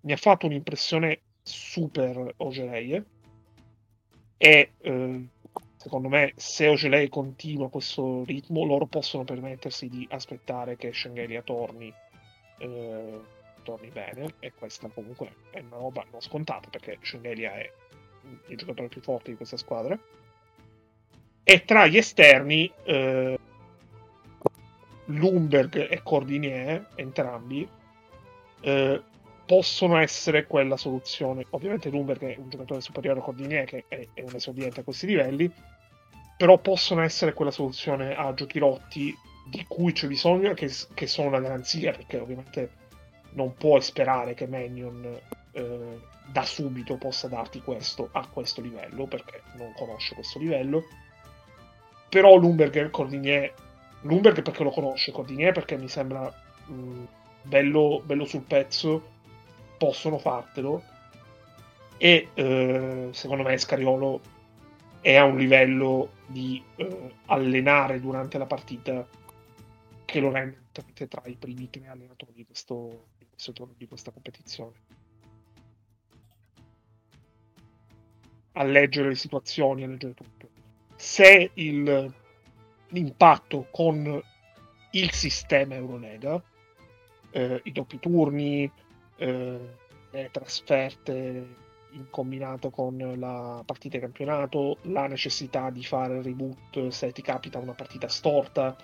Mi 0.00 0.12
ha 0.12 0.16
fatto 0.16 0.46
un'impressione 0.46 1.20
super 1.42 2.34
Ogereie 2.36 3.04
e 4.36 4.72
eh, 4.78 5.28
secondo 5.88 6.08
me 6.08 6.32
se 6.36 6.68
Ogelei 6.68 7.08
continua 7.08 7.70
questo 7.70 8.22
ritmo 8.24 8.64
loro 8.64 8.84
possono 8.84 9.24
permettersi 9.24 9.88
di 9.88 10.06
aspettare 10.10 10.76
che 10.76 10.92
Shengelia 10.92 11.40
torni 11.40 11.92
eh, 12.58 13.20
torni 13.62 13.88
bene 13.88 14.34
e 14.38 14.52
questa 14.52 14.88
comunque 14.88 15.34
è 15.50 15.60
una 15.60 15.76
roba 15.78 16.04
non 16.10 16.20
scontata 16.20 16.68
perché 16.68 16.98
Shengelia 17.00 17.54
è 17.54 17.72
il 18.48 18.56
giocatore 18.56 18.88
più 18.88 19.00
forte 19.00 19.30
di 19.30 19.36
questa 19.36 19.56
squadra 19.56 19.98
e 21.42 21.64
tra 21.64 21.86
gli 21.86 21.96
esterni 21.96 22.70
eh, 22.84 23.38
Lumberg 25.06 25.90
e 25.90 26.02
Cordinier, 26.02 26.88
entrambi, 26.96 27.66
eh, 28.60 29.02
possono 29.46 29.96
essere 29.96 30.46
quella 30.46 30.76
soluzione. 30.76 31.46
Ovviamente 31.48 31.88
Lumberg 31.88 32.22
è 32.22 32.36
un 32.36 32.50
giocatore 32.50 32.82
superiore 32.82 33.20
a 33.20 33.22
Cordinier, 33.22 33.64
che 33.64 33.84
è, 33.88 34.06
è 34.12 34.20
un 34.20 34.34
esordiente 34.34 34.80
a 34.80 34.82
questi 34.82 35.06
livelli, 35.06 35.50
però 36.38 36.56
possono 36.58 37.02
essere 37.02 37.32
quella 37.34 37.50
soluzione 37.50 38.14
a 38.14 38.32
giochi 38.32 38.60
rotti 38.60 39.12
di 39.44 39.64
cui 39.66 39.90
c'è 39.92 40.06
bisogno, 40.06 40.54
che, 40.54 40.70
che 40.94 41.06
sono 41.08 41.26
una 41.28 41.40
garanzia, 41.40 41.90
perché 41.90 42.16
ovviamente 42.18 42.70
non 43.30 43.54
puoi 43.54 43.82
sperare 43.82 44.34
che 44.34 44.46
Manion 44.46 45.18
eh, 45.50 46.00
da 46.30 46.44
subito 46.44 46.96
possa 46.96 47.26
darti 47.26 47.60
questo 47.60 48.10
a 48.12 48.24
questo 48.28 48.60
livello, 48.60 49.06
perché 49.06 49.42
non 49.56 49.72
conosce 49.74 50.14
questo 50.14 50.38
livello. 50.38 50.84
Però 52.08 52.36
Lumberg 52.36 52.76
e 52.76 52.90
Cordinier, 52.90 53.52
Lumberg 54.02 54.40
perché 54.40 54.62
lo 54.62 54.70
conosce, 54.70 55.10
Cordinier 55.10 55.52
perché 55.52 55.76
mi 55.76 55.88
sembra 55.88 56.32
mh, 56.66 57.04
bello, 57.42 58.00
bello 58.04 58.24
sul 58.24 58.42
pezzo, 58.42 59.02
possono 59.76 60.18
fartelo. 60.18 60.84
E 61.96 62.28
eh, 62.32 63.08
secondo 63.10 63.42
me 63.42 63.58
Scariolo 63.58 64.36
è 65.08 65.16
a 65.16 65.24
un 65.24 65.38
livello 65.38 66.10
di 66.26 66.62
eh, 66.76 67.14
allenare 67.26 67.98
durante 67.98 68.36
la 68.36 68.44
partita 68.44 69.08
che 70.04 70.20
lo 70.20 70.30
rende 70.30 70.58
tra 71.08 71.22
i 71.24 71.34
primi 71.34 71.70
tre 71.70 71.88
allenatori 71.88 72.34
di 72.34 72.44
questo, 72.44 73.06
di 73.16 73.26
questo 73.30 73.70
di 73.78 73.88
questa 73.88 74.10
competizione. 74.10 74.72
A 78.52 78.64
leggere 78.64 79.08
le 79.08 79.14
situazioni, 79.14 79.82
a 79.84 79.86
leggere 79.86 80.12
tutto. 80.12 80.50
Se 80.96 81.52
il, 81.54 82.14
l'impatto 82.88 83.66
con 83.70 84.22
il 84.90 85.10
sistema 85.12 85.74
Eurolega, 85.74 86.42
eh, 87.30 87.60
i 87.64 87.72
doppi 87.72 87.98
turni, 87.98 88.70
eh, 89.16 89.74
le 90.10 90.28
trasferte 90.30 91.66
combinato 92.10 92.70
con 92.70 92.96
la 93.16 93.62
partita 93.64 93.96
di 93.96 94.02
campionato, 94.02 94.78
la 94.82 95.06
necessità 95.06 95.70
di 95.70 95.84
fare 95.84 96.18
il 96.18 96.24
reboot 96.24 96.88
se 96.88 97.12
ti 97.12 97.22
capita 97.22 97.58
una 97.58 97.72
partita 97.72 98.08
storta, 98.08 98.76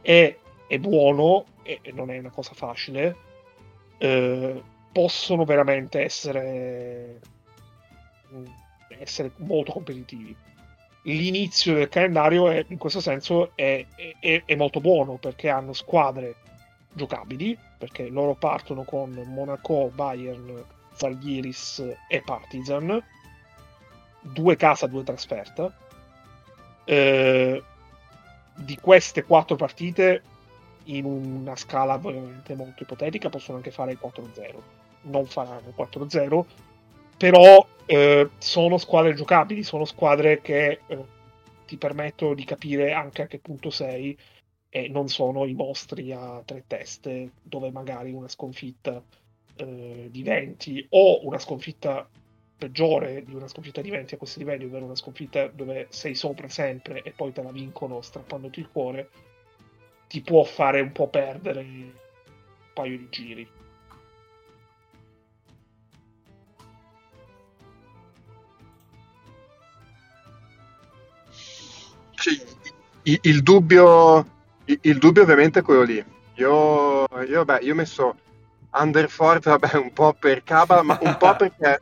è, 0.00 0.36
è 0.66 0.78
buono 0.78 1.46
e 1.62 1.80
non 1.92 2.10
è 2.10 2.18
una 2.18 2.30
cosa 2.30 2.52
facile, 2.54 3.16
eh, 3.98 4.62
possono 4.92 5.44
veramente 5.44 6.02
essere, 6.02 7.20
essere 8.88 9.32
molto 9.36 9.72
competitivi. 9.72 10.34
L'inizio 11.04 11.74
del 11.74 11.88
calendario 11.88 12.48
è, 12.48 12.64
in 12.68 12.78
questo 12.78 13.00
senso 13.00 13.52
è, 13.56 13.84
è, 14.20 14.42
è 14.44 14.54
molto 14.54 14.80
buono 14.80 15.16
perché 15.16 15.48
hanno 15.48 15.72
squadre 15.72 16.36
giocabili, 16.92 17.58
perché 17.78 18.08
loro 18.08 18.34
partono 18.34 18.84
con 18.84 19.10
Monaco, 19.26 19.90
Bayern, 19.92 20.64
Zalgiris 20.94 21.96
e 22.08 22.22
Partizan, 22.22 23.02
due 24.20 24.56
casa, 24.56 24.86
due 24.86 25.04
trasferta. 25.04 25.74
Eh, 26.84 27.62
di 28.54 28.76
queste 28.80 29.24
quattro 29.24 29.56
partite, 29.56 30.22
in 30.84 31.04
una 31.04 31.56
scala 31.56 31.94
ovviamente 31.94 32.54
molto 32.54 32.82
ipotetica, 32.82 33.28
possono 33.28 33.58
anche 33.58 33.70
fare 33.70 33.92
il 33.92 33.98
4-0. 34.00 34.56
Non 35.02 35.26
faranno 35.26 35.68
il 35.68 35.74
4-0, 35.76 36.44
però 37.16 37.66
eh, 37.86 38.30
sono 38.38 38.78
squadre 38.78 39.14
giocabili, 39.14 39.62
sono 39.62 39.84
squadre 39.84 40.40
che 40.40 40.80
eh, 40.86 41.04
ti 41.66 41.76
permettono 41.76 42.34
di 42.34 42.44
capire 42.44 42.92
anche 42.92 43.22
a 43.22 43.26
che 43.26 43.38
punto 43.38 43.70
sei 43.70 44.16
e 44.68 44.88
non 44.88 45.08
sono 45.08 45.44
i 45.44 45.52
mostri 45.52 46.12
a 46.12 46.42
tre 46.44 46.64
teste 46.66 47.32
dove 47.42 47.70
magari 47.70 48.12
una 48.12 48.28
sconfitta 48.28 49.02
eh, 49.56 50.08
di 50.10 50.22
20 50.22 50.86
o 50.90 51.26
una 51.26 51.38
sconfitta 51.38 52.08
peggiore 52.56 53.24
di 53.24 53.34
una 53.34 53.48
sconfitta 53.48 53.80
di 53.80 53.90
20 53.90 54.14
a 54.14 54.18
questi 54.18 54.38
livelli, 54.38 54.64
ovvero 54.64 54.84
una 54.84 54.94
sconfitta 54.94 55.48
dove 55.48 55.88
sei 55.90 56.14
sopra 56.14 56.48
sempre 56.48 57.02
e 57.02 57.10
poi 57.10 57.32
te 57.32 57.42
la 57.42 57.50
vincono 57.50 58.00
strappandoti 58.00 58.60
il 58.60 58.68
cuore, 58.70 59.10
ti 60.06 60.20
può 60.20 60.44
fare 60.44 60.80
un 60.80 60.92
po' 60.92 61.08
perdere 61.08 61.60
un 61.60 61.92
paio 62.72 62.96
di 62.98 63.08
giri. 63.10 63.48
il, 73.04 73.18
il, 73.22 73.42
dubbio, 73.42 74.18
il, 74.66 74.78
il, 74.82 74.98
dubbio 74.98 75.22
ovviamente 75.22 75.60
è 75.60 75.62
quello 75.62 75.82
lì. 75.82 76.04
Io, 76.36 77.06
io, 77.26 77.44
beh, 77.44 77.58
io 77.62 77.72
ho 77.72 77.76
messo 77.76 78.16
Underfort, 78.72 79.44
vabbè, 79.44 79.76
un 79.76 79.92
po' 79.92 80.14
per 80.18 80.42
Cabala, 80.42 80.82
ma 80.82 80.98
un 81.00 81.16
po' 81.16 81.34
perché 81.36 81.80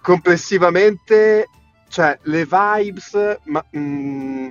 complessivamente, 0.00 1.48
cioè, 1.88 2.18
le 2.22 2.46
vibes, 2.46 3.38
ma, 3.44 3.64
mh, 3.70 3.78
mm, 3.78 4.48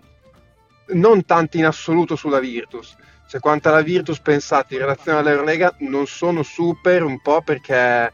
non 0.88 1.26
tanto 1.26 1.58
in 1.58 1.66
assoluto 1.66 2.16
sulla 2.16 2.40
Virtus. 2.40 2.96
Cioè, 3.28 3.40
quanto 3.40 3.70
alla 3.70 3.82
Virtus 3.82 4.20
pensate 4.20 4.74
in 4.74 4.82
relazione 4.82 5.20
all'Eurolega 5.20 5.74
non 5.80 6.06
sono 6.08 6.44
super, 6.44 7.04
un 7.04 7.22
po' 7.22 7.42
perché 7.42 8.12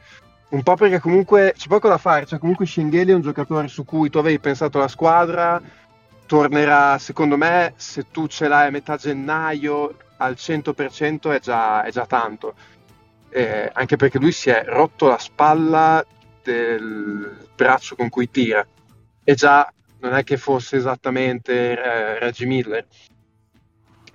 un 0.51 0.63
po' 0.63 0.75
perché 0.75 0.99
comunque 0.99 1.53
c'è 1.57 1.67
poco 1.67 1.87
da 1.87 1.97
fare, 1.97 2.25
cioè 2.25 2.37
comunque 2.37 2.65
Schengelli 2.65 3.11
è 3.11 3.15
un 3.15 3.21
giocatore 3.21 3.69
su 3.69 3.85
cui 3.85 4.09
tu 4.09 4.17
avevi 4.17 4.37
pensato 4.39 4.79
la 4.79 4.89
squadra, 4.89 5.61
tornerà, 6.25 6.97
secondo 6.97 7.37
me, 7.37 7.73
se 7.77 8.07
tu 8.11 8.27
ce 8.27 8.47
l'hai 8.49 8.67
a 8.67 8.71
metà 8.71 8.97
gennaio 8.97 9.95
al 10.17 10.33
100% 10.37 11.31
è 11.31 11.39
già, 11.39 11.83
è 11.83 11.91
già 11.91 12.05
tanto 12.05 12.53
eh, 13.31 13.69
anche 13.73 13.95
perché 13.95 14.19
lui 14.19 14.31
si 14.31 14.49
è 14.49 14.63
rotto 14.65 15.07
la 15.07 15.17
spalla 15.17 16.05
del 16.43 17.47
braccio 17.55 17.95
con 17.95 18.09
cui 18.09 18.29
tira. 18.29 18.65
E 19.23 19.33
già 19.33 19.71
non 19.99 20.13
è 20.13 20.23
che 20.23 20.37
fosse 20.37 20.77
esattamente 20.77 21.53
eh, 21.71 22.19
Reggie 22.19 22.45
Miller. 22.45 22.85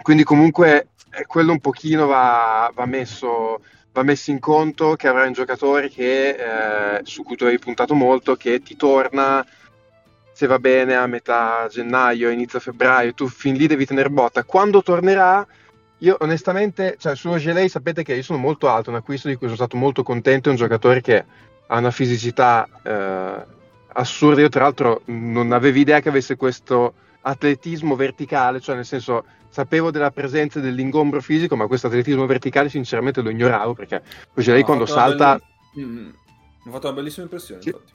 Quindi 0.03 0.25
comunque 0.25 0.89
eh, 1.11 1.25
quello 1.27 1.53
un 1.53 1.61
pochino 1.61 2.07
va, 2.07 2.71
va, 2.75 2.87
messo, 2.87 3.61
va, 3.93 4.03
messo, 4.03 4.31
in 4.31 4.39
conto 4.39 4.95
che 4.95 5.09
avrai 5.09 5.29
un 5.29 5.33
giocatore 5.33 5.89
che, 5.89 6.29
eh, 6.29 7.01
su 7.05 7.23
cui 7.23 7.37
tu 7.37 7.45
avevi 7.45 7.59
puntato 7.59 7.95
molto 7.95 8.37
che 8.37 8.61
ti 8.61 8.77
torna 8.77 9.45
se 10.33 10.47
va 10.47 10.59
bene 10.59 10.95
a 10.95 11.07
metà 11.07 11.67
gennaio, 11.71 12.29
inizio 12.29 12.61
febbraio, 12.61 13.15
tu 13.15 13.27
fin 13.27 13.55
lì 13.55 13.67
devi 13.67 13.87
tenere 13.87 14.11
botta. 14.11 14.45
Quando 14.45 14.83
tornerà, 14.83 15.47
io 15.99 16.17
onestamente, 16.21 16.97
cioè 16.99 17.17
su 17.17 17.29
Ogelei 17.29 17.69
sapete 17.69 18.03
che 18.03 18.15
io 18.15 18.23
sono 18.23 18.39
molto 18.39 18.69
alto, 18.69 18.91
un 18.91 18.97
acquisto 18.97 19.29
di 19.29 19.37
cui 19.37 19.47
sono 19.47 19.57
stato 19.57 19.77
molto 19.77 20.03
contento, 20.03 20.49
è 20.49 20.53
un 20.53 20.59
giocatore 20.59 21.01
che 21.01 21.25
ha 21.67 21.79
una 21.79 21.91
fisicità 21.91 22.69
eh, 22.83 23.45
assurda, 23.89 24.43
io 24.43 24.49
tra 24.49 24.65
l'altro 24.65 25.03
non 25.07 25.53
avevo 25.53 25.79
idea 25.79 26.01
che 26.01 26.11
avesse 26.11 26.37
questo 26.37 26.95
atletismo 27.23 27.97
verticale, 27.97 28.61
cioè 28.61 28.77
nel 28.77 28.85
senso 28.85 29.25
sapevo 29.49 29.91
della 29.91 30.11
presenza 30.11 30.61
dell'ingombro 30.61 31.23
fisico, 31.23 31.57
ma 31.57 31.67
questo 31.67 31.87
atletismo 31.87 32.27
verticale 32.27 32.69
sinceramente 32.69 33.23
lo 33.23 33.31
ignoravo 33.31 33.73
perché 33.73 34.03
Ogelei 34.35 34.61
no, 34.61 34.67
quando 34.67 34.87
salta... 34.87 35.41
Belli... 35.73 35.87
Mm, 35.87 35.97
mi 35.99 36.13
ha 36.69 36.71
fatto 36.73 36.89
una 36.89 36.97
bellissima 36.97 37.25
impressione, 37.25 37.63
sì. 37.63 37.69
infatti. 37.69 37.93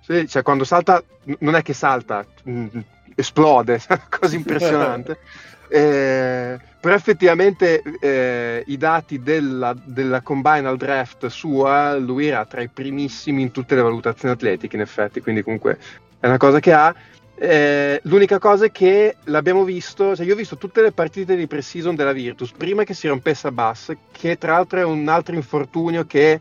Sì, 0.00 0.28
cioè 0.28 0.42
quando 0.42 0.64
salta, 0.64 1.02
non 1.40 1.54
è 1.54 1.62
che 1.62 1.74
salta, 1.74 2.26
mh, 2.42 2.52
mm, 2.52 2.80
esplode, 3.14 3.80
cosa 4.08 4.34
impressionante. 4.34 5.18
Eh, 5.74 6.58
però 6.78 6.94
effettivamente 6.94 7.82
eh, 7.98 8.62
i 8.66 8.76
dati 8.76 9.22
della, 9.22 9.74
della 9.82 10.20
Combine 10.20 10.76
Draft 10.76 11.28
sua, 11.28 11.96
lui 11.96 12.26
era 12.26 12.44
tra 12.44 12.60
i 12.60 12.68
primissimi 12.68 13.40
in 13.40 13.52
tutte 13.52 13.74
le 13.74 13.80
valutazioni 13.80 14.34
atletiche, 14.34 14.76
in 14.76 14.82
effetti, 14.82 15.22
quindi 15.22 15.42
comunque 15.42 15.78
è 16.20 16.26
una 16.26 16.36
cosa 16.36 16.60
che 16.60 16.74
ha. 16.74 16.94
Eh, 17.34 18.00
l'unica 18.04 18.38
cosa 18.38 18.66
è 18.66 18.70
che 18.70 19.16
l'abbiamo 19.24 19.64
visto, 19.64 20.14
cioè 20.14 20.26
io 20.26 20.34
ho 20.34 20.36
visto 20.36 20.58
tutte 20.58 20.82
le 20.82 20.92
partite 20.92 21.36
di 21.36 21.46
pre-season 21.46 21.94
della 21.94 22.12
Virtus 22.12 22.52
prima 22.52 22.84
che 22.84 22.92
si 22.92 23.08
rompesse 23.08 23.46
a 23.46 23.52
Bass, 23.52 23.94
che 24.10 24.36
tra 24.36 24.52
l'altro 24.52 24.78
è 24.78 24.84
un 24.84 25.08
altro 25.08 25.34
infortunio 25.34 26.04
che 26.04 26.38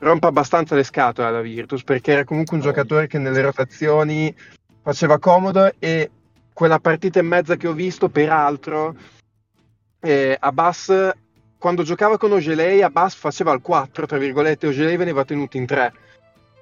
rompe 0.00 0.26
abbastanza 0.26 0.74
le 0.74 0.84
scatole 0.84 1.28
alla 1.28 1.40
Virtus, 1.40 1.82
perché 1.84 2.12
era 2.12 2.24
comunque 2.24 2.58
un 2.58 2.62
giocatore 2.62 3.06
che 3.06 3.16
nelle 3.16 3.40
rotazioni 3.40 4.34
faceva 4.82 5.18
comodo 5.18 5.72
e 5.78 6.10
quella 6.54 6.78
partita 6.78 7.18
e 7.18 7.22
mezza 7.22 7.56
che 7.56 7.68
ho 7.68 7.72
visto, 7.74 8.08
peraltro, 8.08 8.96
eh, 10.00 10.36
Abbas, 10.38 11.12
quando 11.58 11.82
giocava 11.82 12.16
con 12.16 12.32
Ogelei, 12.32 12.80
Abbas 12.80 13.14
faceva 13.14 13.52
il 13.52 13.60
4, 13.60 14.06
tra 14.06 14.16
virgolette, 14.16 14.68
Ogelei 14.68 14.96
veniva 14.96 15.24
tenuto 15.24 15.56
in 15.56 15.66
3, 15.66 15.92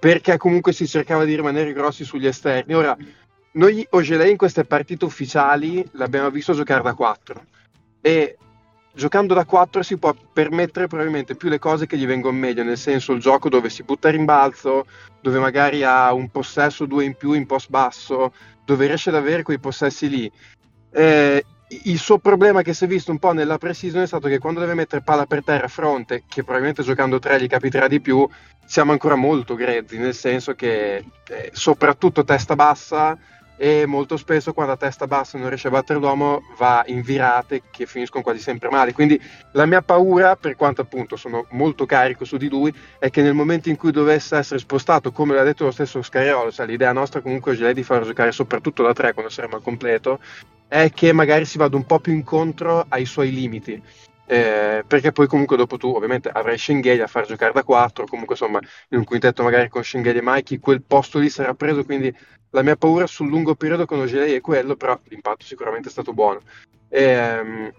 perché 0.00 0.38
comunque 0.38 0.72
si 0.72 0.88
cercava 0.88 1.24
di 1.24 1.36
rimanere 1.36 1.72
grossi 1.72 2.04
sugli 2.04 2.26
esterni. 2.26 2.74
Ora, 2.74 2.96
noi 3.52 3.86
Ogelei 3.90 4.30
in 4.30 4.36
queste 4.38 4.64
partite 4.64 5.04
ufficiali 5.04 5.86
l'abbiamo 5.92 6.30
visto 6.30 6.54
giocare 6.54 6.82
da 6.82 6.94
4 6.94 7.44
e 8.00 8.38
giocando 8.94 9.34
da 9.34 9.44
4 9.44 9.82
si 9.82 9.98
può 9.98 10.14
permettere 10.32 10.86
probabilmente 10.86 11.34
più 11.34 11.48
le 11.48 11.58
cose 11.58 11.86
che 11.86 11.98
gli 11.98 12.06
vengono 12.06 12.36
meglio, 12.36 12.62
nel 12.62 12.78
senso 12.78 13.12
il 13.12 13.20
gioco 13.20 13.48
dove 13.48 13.68
si 13.68 13.82
butta 13.82 14.08
rimbalzo, 14.08 14.86
dove 15.20 15.38
magari 15.38 15.82
ha 15.82 16.12
un 16.12 16.30
possesso 16.30 16.86
due 16.86 17.04
in 17.04 17.14
più 17.14 17.32
in 17.32 17.46
post 17.46 17.68
basso, 17.68 18.32
dove 18.64 18.86
riesce 18.86 19.10
ad 19.10 19.16
avere 19.16 19.42
quei 19.42 19.58
possessi 19.58 20.08
lì. 20.08 20.30
Eh, 20.92 21.44
il 21.84 21.98
suo 21.98 22.18
problema 22.18 22.62
che 22.62 22.74
si 22.74 22.84
è 22.84 22.86
visto 22.86 23.10
un 23.10 23.18
po' 23.18 23.32
nella 23.32 23.58
pre-season 23.58 24.02
è 24.02 24.06
stato 24.06 24.28
che 24.28 24.38
quando 24.38 24.60
deve 24.60 24.74
mettere 24.74 25.02
palla 25.02 25.26
per 25.26 25.42
terra 25.42 25.64
a 25.64 25.68
fronte, 25.68 26.24
che 26.28 26.42
probabilmente 26.42 26.82
giocando 26.82 27.18
tre 27.18 27.40
gli 27.40 27.46
capiterà 27.46 27.88
di 27.88 28.00
più, 28.00 28.28
siamo 28.64 28.92
ancora 28.92 29.14
molto 29.14 29.54
grezzi, 29.54 29.98
nel 29.98 30.14
senso 30.14 30.54
che 30.54 30.96
eh, 30.96 31.50
soprattutto 31.52 32.24
testa 32.24 32.54
bassa 32.54 33.18
e 33.62 33.86
molto 33.86 34.16
spesso 34.16 34.52
quando 34.52 34.72
a 34.72 34.76
testa 34.76 35.06
bassa 35.06 35.38
non 35.38 35.46
riesce 35.46 35.68
a 35.68 35.70
battere 35.70 36.00
l'uomo 36.00 36.42
va 36.56 36.82
in 36.86 37.00
virate 37.00 37.62
che 37.70 37.86
finiscono 37.86 38.24
quasi 38.24 38.40
sempre 38.40 38.68
male. 38.70 38.92
Quindi 38.92 39.20
la 39.52 39.66
mia 39.66 39.80
paura, 39.82 40.34
per 40.34 40.56
quanto 40.56 40.80
appunto 40.80 41.14
sono 41.14 41.46
molto 41.50 41.86
carico 41.86 42.24
su 42.24 42.38
di 42.38 42.48
lui, 42.48 42.74
è 42.98 43.08
che 43.08 43.22
nel 43.22 43.34
momento 43.34 43.68
in 43.68 43.76
cui 43.76 43.92
dovesse 43.92 44.36
essere 44.36 44.58
spostato, 44.58 45.12
come 45.12 45.36
l'ha 45.36 45.44
detto 45.44 45.62
lo 45.62 45.70
stesso 45.70 46.02
Scariolo, 46.02 46.50
cioè 46.50 46.66
l'idea 46.66 46.92
nostra 46.92 47.20
comunque 47.20 47.56
è 47.56 47.72
di 47.72 47.84
farlo 47.84 48.04
giocare 48.04 48.32
soprattutto 48.32 48.82
da 48.82 48.92
3 48.92 49.12
quando 49.12 49.30
saremo 49.30 49.54
al 49.54 49.62
completo, 49.62 50.18
è 50.66 50.90
che 50.92 51.12
magari 51.12 51.44
si 51.44 51.56
vada 51.56 51.76
un 51.76 51.86
po' 51.86 52.00
più 52.00 52.12
incontro 52.12 52.84
ai 52.88 53.04
suoi 53.04 53.32
limiti. 53.32 53.80
Eh, 54.32 54.82
perché 54.86 55.12
poi 55.12 55.26
comunque 55.26 55.58
dopo 55.58 55.76
tu 55.76 55.88
ovviamente 55.88 56.30
avrai 56.30 56.56
Schengelia 56.56 57.04
a 57.04 57.06
far 57.06 57.26
giocare 57.26 57.52
da 57.52 57.62
4 57.62 58.06
comunque 58.06 58.34
insomma 58.34 58.60
in 58.88 58.96
un 58.96 59.04
quintetto 59.04 59.42
magari 59.42 59.68
con 59.68 59.84
Schengelia 59.84 60.22
e 60.22 60.24
Mikey 60.24 60.58
quel 60.58 60.80
posto 60.80 61.18
lì 61.18 61.28
sarà 61.28 61.52
preso 61.52 61.84
quindi 61.84 62.10
la 62.52 62.62
mia 62.62 62.76
paura 62.76 63.06
sul 63.06 63.28
lungo 63.28 63.54
periodo 63.54 63.84
con 63.84 64.00
Ogelei 64.00 64.34
è 64.34 64.40
quello, 64.40 64.76
però 64.76 64.98
l'impatto 65.08 65.44
sicuramente 65.44 65.88
è 65.88 65.90
stato 65.90 66.12
buono. 66.12 66.40
E, 66.88 67.72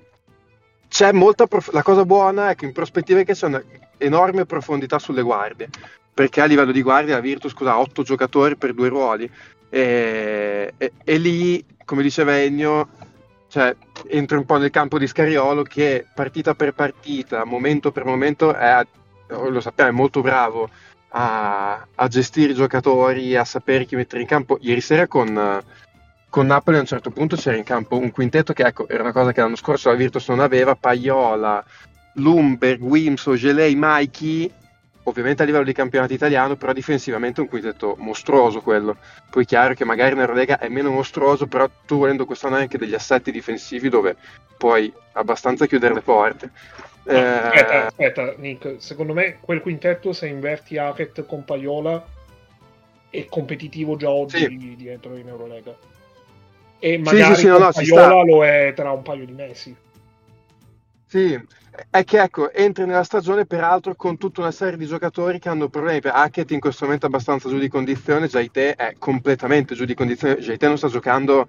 c'è 0.87 1.11
molta 1.11 1.47
prof- 1.47 1.71
la 1.71 1.81
cosa 1.81 2.05
buona 2.05 2.49
è 2.49 2.55
che 2.55 2.65
in 2.65 2.71
prospettiva 2.71 3.19
è 3.19 3.25
che 3.25 3.33
c'è 3.33 3.47
un'enorme 3.47 4.45
profondità 4.45 4.99
sulle 4.99 5.21
guardie, 5.21 5.69
perché 6.13 6.41
a 6.41 6.45
livello 6.45 6.71
di 6.71 6.81
guardia 6.81 7.15
la 7.15 7.21
Virtus 7.21 7.53
ha 7.61 7.79
8 7.79 8.03
giocatori 8.03 8.55
per 8.57 8.73
due 8.73 8.89
ruoli 8.89 9.29
e, 9.69 10.73
e, 10.77 10.91
e 11.03 11.17
lì, 11.17 11.65
come 11.85 12.03
diceva 12.03 12.39
Ennio, 12.39 12.89
cioè, 13.53 13.75
entra 14.07 14.39
un 14.39 14.45
po' 14.45 14.57
nel 14.57 14.71
campo 14.71 14.97
di 14.97 15.05
Scariolo 15.05 15.61
che 15.61 16.07
partita 16.11 16.55
per 16.55 16.73
partita, 16.73 17.45
momento 17.45 17.91
per 17.91 18.03
momento, 18.03 18.51
è, 18.51 18.83
lo 19.27 19.61
sappiamo, 19.61 19.91
è 19.91 19.93
molto 19.93 20.21
bravo 20.21 20.67
a, 21.09 21.85
a, 21.93 22.07
gestire 22.07 22.53
i 22.53 22.55
giocatori, 22.55 23.35
a 23.35 23.45
sapere 23.45 23.85
chi 23.85 23.95
mettere 23.95 24.23
in 24.23 24.27
campo. 24.27 24.57
Ieri 24.59 24.81
sera 24.81 25.05
con, 25.05 25.61
con, 26.29 26.47
Napoli 26.47 26.77
a 26.77 26.79
un 26.79 26.87
certo 26.87 27.11
punto 27.11 27.35
c'era 27.35 27.55
in 27.55 27.63
campo 27.63 27.95
un 27.95 28.09
quintetto 28.09 28.53
che 28.53 28.63
ecco, 28.63 28.87
era 28.87 29.03
una 29.03 29.11
cosa 29.11 29.31
che 29.31 29.41
l'anno 29.41 29.55
scorso 29.55 29.89
la 29.89 29.97
Virtus 29.97 30.29
non 30.29 30.39
aveva, 30.39 30.73
Paiola, 30.73 31.63
Lumberg, 32.15 32.81
Wims, 32.81 33.23
Ogelei, 33.27 33.75
Mikey, 33.77 34.51
ovviamente 35.03 35.43
a 35.43 35.45
livello 35.45 35.63
di 35.63 35.73
campionato 35.73 36.13
italiano, 36.13 36.55
però 36.55 36.73
difensivamente 36.73 37.39
è 37.39 37.43
un 37.43 37.49
quintetto 37.49 37.95
mostruoso 37.99 38.61
quello. 38.61 38.97
Poi 39.29 39.43
è 39.43 39.45
chiaro 39.45 39.73
che 39.73 39.85
magari 39.85 40.15
nell'Eurolega 40.15 40.59
è 40.59 40.69
meno 40.69 40.91
mostruoso, 40.91 41.47
però 41.47 41.69
tu 41.85 41.97
volendo 41.97 42.25
quest'anno 42.25 42.55
anche 42.55 42.77
degli 42.77 42.93
assetti 42.93 43.31
difensivi 43.31 43.89
dove 43.89 44.15
puoi 44.57 44.91
abbastanza 45.13 45.65
chiudere 45.65 45.93
le 45.93 46.01
porte. 46.01 46.51
Eh... 47.05 47.17
Aspetta, 47.17 47.85
aspetta, 47.87 48.33
Nick. 48.37 48.75
Secondo 48.77 49.13
me 49.13 49.37
quel 49.39 49.61
quintetto, 49.61 50.13
se 50.13 50.27
inverti 50.27 50.77
Hackett 50.77 51.25
con 51.25 51.43
Paiola, 51.43 52.05
è 53.09 53.25
competitivo 53.25 53.95
già 53.95 54.09
oggi 54.09 54.37
sì. 54.37 54.75
dietro 54.75 55.15
in 55.17 55.27
Eurolega. 55.27 55.75
E 56.79 56.97
magari 56.97 57.35
sì, 57.35 57.41
sì, 57.41 57.47
no, 57.47 57.57
no, 57.57 57.71
Paiola 57.71 58.23
lo 58.23 58.45
è 58.45 58.73
tra 58.75 58.91
un 58.91 59.03
paio 59.03 59.25
di 59.25 59.31
mesi. 59.33 59.75
Sì, 61.05 61.39
è 61.89 62.03
che 62.03 62.21
ecco, 62.21 62.51
entri 62.51 62.85
nella 62.85 63.03
stagione 63.03 63.45
peraltro 63.45 63.95
con 63.95 64.17
tutta 64.17 64.41
una 64.41 64.51
serie 64.51 64.77
di 64.77 64.85
giocatori 64.85 65.39
che 65.39 65.49
hanno 65.49 65.69
problemi. 65.69 66.01
Hackett 66.03 66.51
in 66.51 66.59
questo 66.59 66.85
momento 66.85 67.05
è 67.05 67.09
abbastanza 67.09 67.49
giù 67.49 67.57
di 67.57 67.67
condizione, 67.67 68.27
Jaite 68.27 68.75
è 68.75 68.95
completamente 68.97 69.75
giù 69.75 69.85
di 69.85 69.95
condizione. 69.95 70.37
Jaite 70.37 70.67
non 70.67 70.77
sta 70.77 70.87
giocando 70.87 71.47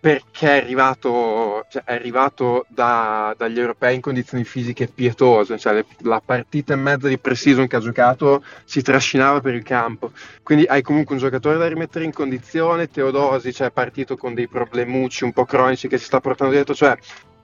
perché 0.00 0.48
è 0.48 0.62
arrivato, 0.62 1.66
cioè 1.68 1.82
è 1.84 1.92
arrivato 1.92 2.64
da, 2.68 3.34
dagli 3.36 3.58
europei 3.58 3.94
in 3.94 4.00
condizioni 4.00 4.44
fisiche 4.44 4.86
pietose, 4.86 5.58
cioè 5.58 5.74
le, 5.74 5.86
la 5.98 6.22
partita 6.24 6.72
e 6.72 6.76
mezza 6.76 7.06
di 7.06 7.18
pre-season 7.18 7.66
che 7.66 7.76
ha 7.76 7.80
giocato 7.80 8.42
si 8.64 8.80
trascinava 8.80 9.40
per 9.40 9.54
il 9.54 9.62
campo, 9.62 10.12
quindi 10.42 10.64
hai 10.64 10.80
comunque 10.80 11.14
un 11.14 11.20
giocatore 11.20 11.58
da 11.58 11.68
rimettere 11.68 12.06
in 12.06 12.14
condizione, 12.14 12.88
Teodosi 12.88 13.52
cioè, 13.52 13.66
è 13.66 13.72
partito 13.72 14.16
con 14.16 14.32
dei 14.32 14.48
problemucci 14.48 15.24
un 15.24 15.32
po' 15.34 15.44
cronici 15.44 15.86
che 15.86 15.98
si 15.98 16.06
sta 16.06 16.18
portando 16.18 16.54
dietro, 16.54 16.74
cioè 16.74 16.96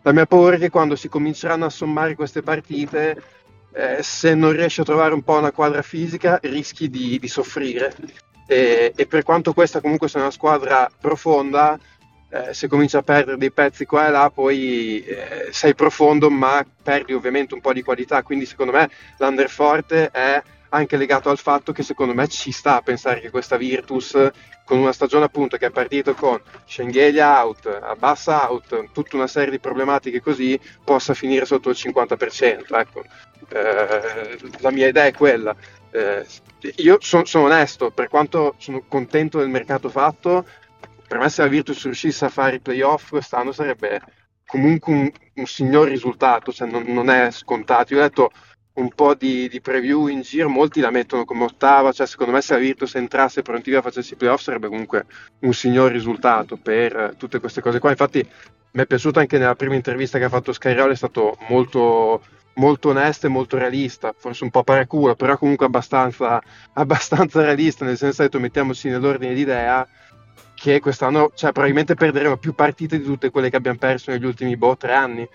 la 0.06 0.12
mia 0.12 0.24
paura 0.24 0.54
è 0.54 0.58
che 0.60 0.70
quando 0.70 0.94
si 0.94 1.08
cominceranno 1.08 1.64
a 1.64 1.68
sommare 1.68 2.14
queste 2.14 2.40
partite, 2.40 3.20
eh, 3.74 3.98
se 4.04 4.36
non 4.36 4.52
riesci 4.52 4.80
a 4.80 4.84
trovare 4.84 5.12
un 5.12 5.22
po' 5.22 5.36
una 5.36 5.50
quadra 5.50 5.82
fisica 5.82 6.38
rischi 6.42 6.88
di, 6.88 7.18
di 7.18 7.26
soffrire 7.26 7.92
e, 8.46 8.92
e 8.94 9.06
per 9.06 9.24
quanto 9.24 9.52
questa 9.52 9.80
comunque 9.80 10.08
sia 10.08 10.20
una 10.20 10.30
squadra 10.30 10.88
profonda, 11.00 11.76
eh, 12.30 12.54
se 12.54 12.68
cominci 12.68 12.96
a 12.96 13.02
perdere 13.02 13.36
dei 13.36 13.50
pezzi 13.50 13.84
qua 13.84 14.06
e 14.06 14.10
là, 14.12 14.30
poi 14.30 15.04
eh, 15.04 15.48
sei 15.50 15.74
profondo, 15.74 16.30
ma 16.30 16.64
perdi 16.84 17.12
ovviamente 17.12 17.54
un 17.54 17.60
po' 17.60 17.72
di 17.72 17.82
qualità. 17.82 18.22
Quindi, 18.22 18.46
secondo 18.46 18.70
me, 18.70 18.88
l'underforte 19.18 20.10
è 20.12 20.40
anche 20.70 20.96
legato 20.96 21.30
al 21.30 21.38
fatto 21.38 21.72
che 21.72 21.82
secondo 21.82 22.14
me 22.14 22.28
ci 22.28 22.52
sta 22.52 22.76
a 22.76 22.82
pensare 22.82 23.20
che 23.20 23.30
questa 23.30 23.56
Virtus, 23.56 24.30
con 24.64 24.78
una 24.78 24.92
stagione 24.92 25.24
appunto 25.24 25.56
che 25.56 25.66
è 25.66 25.70
partito 25.70 26.14
con 26.14 26.40
Schengelia 26.64 27.44
out, 27.44 27.66
Abbassa 27.66 28.50
out, 28.50 28.90
tutta 28.92 29.16
una 29.16 29.26
serie 29.26 29.50
di 29.50 29.58
problematiche 29.58 30.20
così, 30.20 30.58
possa 30.84 31.14
finire 31.14 31.44
sotto 31.44 31.70
il 31.70 31.76
50%. 31.78 32.78
Ecco. 32.78 33.04
Eh, 33.48 34.38
la 34.60 34.70
mia 34.70 34.88
idea 34.88 35.06
è 35.06 35.12
quella. 35.12 35.54
Eh, 35.90 36.26
io 36.76 36.98
sono 37.00 37.24
son 37.24 37.44
onesto, 37.44 37.90
per 37.90 38.08
quanto 38.08 38.54
sono 38.58 38.82
contento 38.88 39.38
del 39.38 39.48
mercato 39.48 39.88
fatto, 39.88 40.44
per 41.06 41.18
me 41.18 41.28
se 41.28 41.42
la 41.42 41.48
Virtus 41.48 41.84
riuscisse 41.84 42.24
a 42.24 42.28
fare 42.28 42.56
i 42.56 42.60
playoff 42.60 43.10
quest'anno 43.10 43.52
sarebbe 43.52 44.00
comunque 44.46 44.92
un, 44.92 45.10
un 45.34 45.46
signor 45.46 45.88
risultato, 45.88 46.52
cioè 46.52 46.68
non, 46.68 46.84
non, 46.86 47.10
è 47.10 47.30
scontato. 47.30 47.94
Io 47.94 48.00
ho 48.00 48.02
detto 48.02 48.30
un 48.76 48.90
po' 48.90 49.14
di, 49.14 49.48
di, 49.48 49.60
preview 49.60 50.06
in 50.08 50.20
giro, 50.20 50.48
molti 50.48 50.80
la 50.80 50.90
mettono 50.90 51.24
come 51.24 51.44
ottava, 51.44 51.92
cioè 51.92 52.06
secondo 52.06 52.32
me 52.32 52.40
se 52.40 52.54
la 52.54 52.60
Virtus 52.60 52.94
entrasse 52.94 53.42
pronti 53.42 53.74
a 53.74 53.82
facesse 53.82 54.14
i 54.14 54.16
playoff 54.16 54.42
sarebbe 54.42 54.68
comunque 54.68 55.06
un 55.40 55.52
signor 55.54 55.92
risultato 55.92 56.56
per 56.56 57.14
tutte 57.16 57.40
queste 57.40 57.60
cose 57.60 57.78
qua. 57.78 57.90
Infatti 57.90 58.26
mi 58.72 58.82
è 58.82 58.86
piaciuto 58.86 59.18
anche 59.18 59.38
nella 59.38 59.54
prima 59.54 59.74
intervista 59.74 60.18
che 60.18 60.24
ha 60.24 60.28
fatto 60.28 60.52
Skyroll, 60.52 60.90
è 60.90 60.96
stato 60.96 61.38
molto, 61.48 62.22
molto 62.54 62.90
onesto 62.90 63.26
e 63.26 63.30
molto 63.30 63.56
realista, 63.56 64.14
forse 64.16 64.44
un 64.44 64.50
po' 64.50 64.62
paraculo, 64.62 65.14
però 65.14 65.38
comunque 65.38 65.64
abbastanza, 65.64 66.40
abbastanza 66.74 67.42
realista, 67.42 67.86
nel 67.86 67.96
senso 67.96 68.28
che 68.28 68.38
mettiamoci 68.38 68.88
nell'ordine 68.90 69.32
di 69.32 69.40
idea 69.40 69.88
che 70.54 70.80
quest'anno 70.80 71.30
cioè, 71.34 71.52
probabilmente 71.52 71.94
perderemo 71.94 72.36
più 72.36 72.54
partite 72.54 72.98
di 72.98 73.04
tutte 73.04 73.30
quelle 73.30 73.50
che 73.50 73.56
abbiamo 73.56 73.78
perso 73.78 74.10
negli 74.10 74.24
ultimi 74.24 74.56
boh, 74.56 74.76
tre 74.76 74.94
anni 74.94 75.28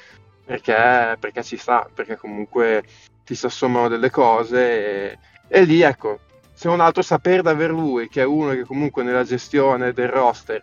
perché, 0.44 1.18
perché 1.20 1.44
ci 1.44 1.58
sta, 1.58 1.88
perché 1.94 2.18
comunque 2.18 2.84
ti 3.32 3.38
si 3.38 3.46
assommano 3.46 3.88
delle 3.88 4.10
cose 4.10 5.12
e, 5.12 5.20
e 5.48 5.64
lì 5.64 5.82
ecco 5.82 6.20
se 6.52 6.68
un 6.68 6.82
altro 6.82 7.02
sapere 7.02 7.42
davvero 7.42 7.72
lui 7.74 8.10
che 8.10 8.22
è 8.22 8.26
uno 8.26 8.52
che 8.52 8.66
comunque 8.66 9.04
nella 9.04 9.24
gestione 9.24 9.94
del 9.94 10.10
roster 10.10 10.62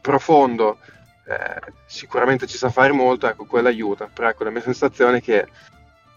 profondo 0.00 0.78
eh, 1.26 1.72
sicuramente 1.84 2.46
ci 2.46 2.56
sa 2.56 2.70
fare 2.70 2.92
molto 2.92 3.26
ecco 3.26 3.44
quello 3.44 3.66
aiuta. 3.66 4.06
Però 4.06 4.28
ecco 4.28 4.44
la 4.44 4.50
mia 4.50 4.60
sensazione 4.60 5.16
è 5.16 5.20
che 5.20 5.48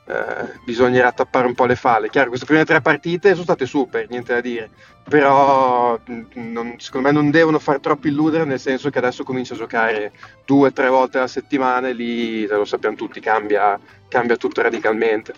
eh, 0.09 0.59
bisognerà 0.65 1.11
tappare 1.11 1.45
un 1.45 1.53
po' 1.53 1.65
le 1.65 1.75
falle. 1.75 2.09
Chiaro, 2.09 2.29
queste 2.29 2.47
prime 2.47 2.65
tre 2.65 2.81
partite 2.81 3.33
sono 3.33 3.43
state 3.43 3.67
super, 3.67 4.09
niente 4.09 4.33
da 4.33 4.41
dire, 4.41 4.71
però 5.07 5.99
mm, 6.09 6.51
non, 6.51 6.79
secondo 6.79 7.07
me 7.07 7.13
non 7.13 7.29
devono 7.29 7.59
far 7.59 7.79
troppo 7.79 8.07
illudere, 8.07 8.43
nel 8.43 8.59
senso 8.59 8.89
che 8.89 8.97
adesso 8.97 9.23
comincia 9.23 9.53
a 9.53 9.57
giocare 9.57 10.11
due 10.47 10.69
o 10.69 10.71
tre 10.71 10.89
volte 10.89 11.19
alla 11.19 11.27
settimana 11.27 11.89
e 11.89 11.93
lì, 11.93 12.47
lo 12.47 12.65
sappiamo 12.65 12.95
tutti, 12.95 13.19
cambia, 13.19 13.79
cambia 14.07 14.35
tutto 14.35 14.63
radicalmente. 14.63 15.35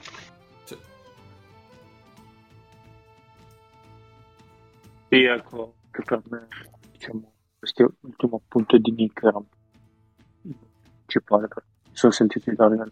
Sì, 5.10 5.24
ecco, 5.24 5.74
che 5.92 6.02
per 6.04 6.22
me, 6.30 6.48
diciamo, 6.94 7.34
questo 7.60 7.94
ultimo 8.00 8.42
punto 8.48 8.78
di 8.78 8.92
Nick 8.92 9.22
era 9.22 9.42
principale, 10.42 11.50
mi 11.90 11.92
sono 11.92 12.14
sentito 12.14 12.50
dire 12.50 12.92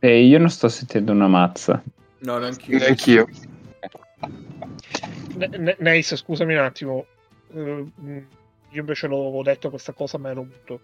e 0.00 0.24
io 0.24 0.38
non 0.38 0.48
sto 0.48 0.68
sentendo 0.68 1.12
una 1.12 1.28
mazza. 1.28 1.82
No, 2.20 2.38
neanch'io. 2.38 2.78
neanch'io. 2.78 3.28
N- 5.36 5.76
Nice, 5.78 6.16
scusami 6.16 6.54
un 6.54 6.60
attimo. 6.60 7.06
Uh, 7.48 7.90
io 8.70 8.80
invece 8.80 9.08
l'avevo 9.08 9.42
detto 9.42 9.68
questa 9.68 9.92
cosa, 9.92 10.18
ma 10.18 10.30
ero 10.30 10.42
muto. 10.42 10.80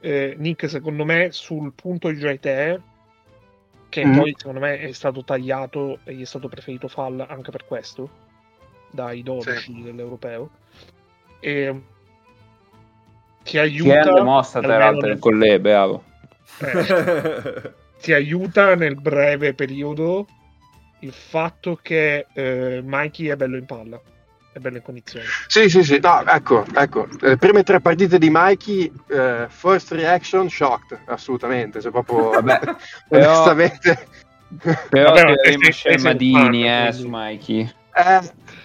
Eh, 0.00 0.34
Nick, 0.36 0.68
secondo 0.68 1.04
me, 1.04 1.28
sul 1.30 1.72
punto 1.72 2.08
di 2.08 2.18
JTE, 2.18 2.80
che 3.88 4.04
mm. 4.04 4.18
poi 4.18 4.34
secondo 4.36 4.58
me 4.58 4.78
è 4.78 4.92
stato 4.92 5.22
tagliato 5.22 6.00
e 6.04 6.14
gli 6.14 6.22
è 6.22 6.26
stato 6.26 6.48
preferito 6.48 6.88
Fall 6.88 7.24
anche 7.28 7.52
per 7.52 7.64
questo, 7.64 8.10
dai 8.90 9.22
12 9.22 9.60
sì. 9.60 9.82
dell'europeo, 9.82 10.50
e 11.38 11.80
ti 13.44 13.58
aiuta... 13.58 14.16
È 14.16 14.22
mossa 14.22 14.60
tra 14.60 14.78
l'altro 14.78 15.16
con 15.18 15.38
le, 15.38 15.60
beavo. 15.60 16.02
Eh. 16.58 17.80
Ti 18.02 18.12
aiuta 18.12 18.74
nel 18.74 18.96
breve 19.00 19.54
periodo 19.54 20.26
il 21.00 21.12
fatto 21.12 21.78
che 21.80 22.26
eh, 22.34 22.80
Mikey 22.84 23.28
è 23.28 23.36
bello 23.36 23.56
in 23.56 23.64
palla. 23.64 24.00
è 24.52 24.58
bello 24.58 24.76
in 24.76 24.82
condizioni. 24.82 25.24
Sì, 25.46 25.70
sì, 25.70 25.82
sì, 25.82 25.98
no, 26.00 26.22
ecco, 26.26 26.64
ecco, 26.74 27.08
le 27.20 27.36
prime 27.38 27.62
tre 27.62 27.80
partite 27.80 28.18
di 28.18 28.28
Mikey, 28.30 28.92
eh, 29.08 29.46
first 29.48 29.92
reaction, 29.92 30.50
shocked, 30.50 30.98
assolutamente, 31.06 31.80
cioè 31.80 31.90
proprio, 31.90 32.30
Vabbè, 32.42 32.58
però- 33.08 33.26
onestamente, 33.44 34.06
Però 34.90 35.12
Vabbè, 35.14 35.34
fan, 36.32 36.54
eh, 36.54 36.92
su 36.92 37.08
Mikey. 37.08 37.72
eh, 37.94 38.20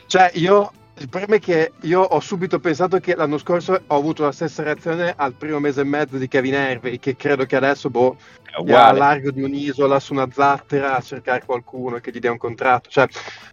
cioè 0.08 0.30
io, 0.34 0.72
il 1.00 1.10
problema 1.10 1.36
è 1.36 1.40
che 1.40 1.74
io 1.82 2.02
ho 2.02 2.20
subito 2.20 2.60
pensato 2.60 3.00
che 3.00 3.16
l'anno 3.16 3.38
scorso 3.38 3.82
ho 3.86 3.96
avuto 3.96 4.24
la 4.24 4.32
stessa 4.32 4.64
reazione 4.64 5.14
al 5.16 5.34
primo 5.34 5.60
mese 5.60 5.82
e 5.82 5.86
mezzo 5.86 6.18
di 6.18 6.28
Kevin 6.28 6.56
Hervey, 6.56 6.98
che 7.00 7.16
credo 7.16 7.46
che 7.46 7.56
adesso, 7.56 7.90
boh, 7.90 8.18
È 8.44 8.64
è 8.64 8.74
a 8.74 8.92
largo 8.92 9.32
di 9.32 9.44
un'isola 9.44 10.00
su 10.00 10.14
una 10.14 10.28
zattera 10.32 10.96
a 10.96 11.02
cercare 11.02 11.44
qualcuno 11.46 11.98
che 11.98 12.12
gli 12.12 12.20
dia 12.20 12.32
un 12.32 12.38
contratto. 12.38 12.90
Cioè, 12.90 13.08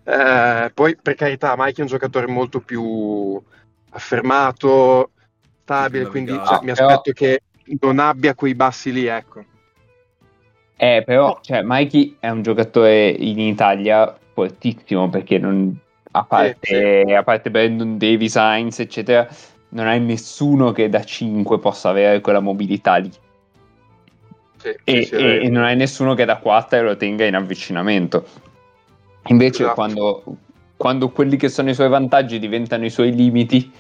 eh, 0.05 0.71
poi, 0.73 0.97
per 1.01 1.15
carità, 1.15 1.55
Mike 1.57 1.79
è 1.79 1.83
un 1.83 1.89
giocatore 1.89 2.27
molto 2.27 2.61
più 2.61 3.41
affermato, 3.91 5.11
stabile, 5.63 6.07
quindi 6.07 6.33
cioè, 6.33 6.61
mi 6.63 6.73
Però- 6.73 6.87
aspetto 6.87 7.13
che 7.13 7.43
non 7.81 7.99
abbia 7.99 8.35
quei 8.35 8.55
bassi 8.55 8.93
lì, 8.93 9.07
ecco. 9.07 9.45
Eh, 10.77 11.03
però, 11.05 11.39
cioè, 11.43 11.61
Mikey 11.63 12.17
è 12.19 12.29
un 12.31 12.43
giocatore 12.43 13.09
in 13.09 13.39
Italia 13.39 14.17
fortissimo 14.33 15.09
perché 15.09 15.39
non, 15.39 15.79
a, 16.17 16.25
parte, 16.25 17.05
a 17.17 17.23
parte 17.25 17.51
Brandon 17.51 17.99
Davis, 17.99 18.37
Heinz, 18.37 18.79
eccetera, 18.79 19.27
non 19.71 19.87
hai 19.89 20.01
nessuno 20.01 20.71
che 20.71 20.89
da 20.89 21.03
5 21.03 21.59
possa 21.59 21.89
avere 21.89 22.21
quella 22.21 22.39
mobilità 22.41 22.97
lì. 22.97 23.11
Sì, 24.59 24.69
E, 24.85 25.03
sì, 25.03 25.05
sì, 25.07 25.15
e- 25.17 25.45
e 25.45 25.49
non 25.49 25.65
hai 25.65 25.75
nessuno 25.77 26.15
che 26.15 26.25
da 26.25 26.37
4 26.37 26.83
lo 26.83 26.97
tenga 26.97 27.25
in 27.25 27.35
avvicinamento. 27.35 28.25
Invece, 29.27 29.63
Esatto. 29.63 29.75
quando, 29.75 30.23
quando 30.77 31.09
quelli 31.11 31.37
che 31.37 31.49
sono 31.49 31.71
i 31.71 31.75
suoi 31.75 31.89
vantaggi 31.89 32.39
diventano 32.39 32.85
i 32.85 32.91
suoi 32.91 33.13
limiti, 33.13 33.73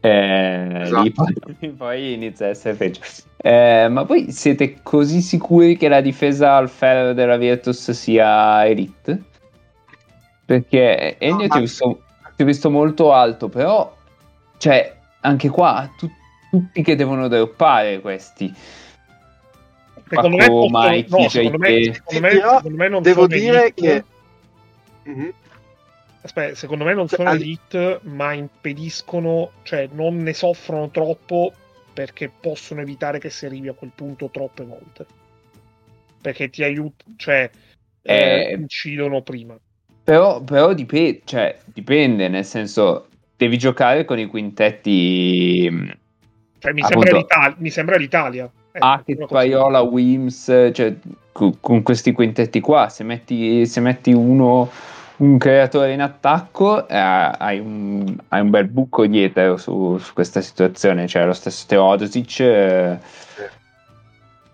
eh, 0.00 0.80
Esatto. 0.82 1.10
poi, 1.14 1.70
poi 1.76 2.12
inizia 2.12 2.46
a 2.46 2.48
essere 2.50 2.74
peggio. 2.74 3.00
Eh, 3.38 3.88
ma 3.88 4.02
voi 4.02 4.30
siete 4.32 4.80
così 4.82 5.22
sicuri 5.22 5.78
che 5.78 5.88
la 5.88 6.02
difesa 6.02 6.56
al 6.56 6.68
ferro 6.68 7.14
della 7.14 7.38
Virtus 7.38 7.90
sia 7.92 8.66
elite? 8.66 9.22
Perché 10.50 11.16
Ennio 11.20 11.46
ti, 11.46 11.58
ho 11.58 11.60
visto, 11.60 12.02
ti 12.34 12.42
ho 12.42 12.44
visto 12.44 12.70
molto 12.70 13.12
alto, 13.12 13.48
però, 13.48 13.96
cioè, 14.58 14.98
anche 15.20 15.48
qua, 15.48 15.88
tu- 15.96 16.10
tutti 16.50 16.82
che 16.82 16.96
devono 16.96 17.28
droppare 17.28 18.00
questi. 18.00 18.52
Secondo 20.08 20.36
me, 20.36 20.36
Paco, 20.38 20.66
possono- 20.68 20.90
Mikey, 20.90 21.22
no, 21.22 21.28
secondo 21.28 21.58
me, 21.58 21.92
secondo 21.94 22.20
me- 22.20 22.30
secondo 22.32 22.76
me 22.76 22.88
non 22.88 23.02
devo 23.02 23.14
sono 23.22 23.26
dire 23.28 23.60
elite. 23.60 23.74
che... 23.74 24.04
Mhm. 25.12 25.32
Aspetta, 26.22 26.54
secondo 26.56 26.84
me 26.84 26.94
non 26.94 27.06
Cioè, 27.06 27.18
sono 27.18 27.30
elite, 27.30 28.00
ma 28.02 28.32
impediscono, 28.32 29.52
cioè 29.62 29.88
non 29.92 30.16
ne 30.16 30.34
soffrono 30.34 30.90
troppo 30.90 31.52
perché 31.92 32.28
possono 32.28 32.80
evitare 32.80 33.20
che 33.20 33.30
si 33.30 33.46
arrivi 33.46 33.68
a 33.68 33.72
quel 33.74 33.92
punto 33.94 34.28
troppe 34.30 34.64
volte. 34.64 35.06
Perché 36.20 36.50
ti 36.50 36.64
aiutano, 36.64 37.14
cioè 37.16 37.48
eh, 38.02 38.48
Eh, 38.50 38.56
incidono 38.58 39.22
prima. 39.22 39.56
Però, 40.02 40.40
però 40.40 40.72
dipende, 40.72 41.20
cioè, 41.24 41.58
dipende, 41.64 42.28
nel 42.28 42.44
senso, 42.44 43.06
devi 43.36 43.58
giocare 43.58 44.04
con 44.04 44.18
i 44.18 44.26
quintetti 44.26 45.68
mh, 45.70 45.92
Cioè, 46.58 46.72
mi, 46.72 46.80
Appunto. 46.82 47.06
sembra 47.06 47.18
l'Italia, 47.18 47.54
mi 47.58 47.70
sembra 47.70 47.96
l'Italia. 47.96 48.50
Eh, 48.72 48.78
Hackett, 48.80 49.18
cosa- 49.20 49.34
Paiola, 49.34 49.80
Wims, 49.80 50.70
cioè, 50.72 50.94
co- 51.32 51.56
con 51.60 51.82
questi 51.82 52.12
quintetti 52.12 52.60
qua, 52.60 52.88
se 52.88 53.02
metti, 53.04 53.66
se 53.66 53.80
metti 53.80 54.12
uno, 54.12 54.70
un 55.16 55.38
creatore 55.38 55.92
in 55.92 56.00
attacco, 56.02 56.86
eh, 56.88 56.96
hai, 56.96 57.58
un, 57.58 58.16
hai 58.28 58.40
un 58.40 58.50
bel 58.50 58.66
buco 58.68 59.06
dietro 59.06 59.56
su, 59.56 59.96
su 59.98 60.12
questa 60.12 60.40
situazione, 60.40 61.06
cioè 61.06 61.24
lo 61.26 61.32
stesso 61.32 61.64
Teodosic. 61.66 62.40
eh, 62.40 62.98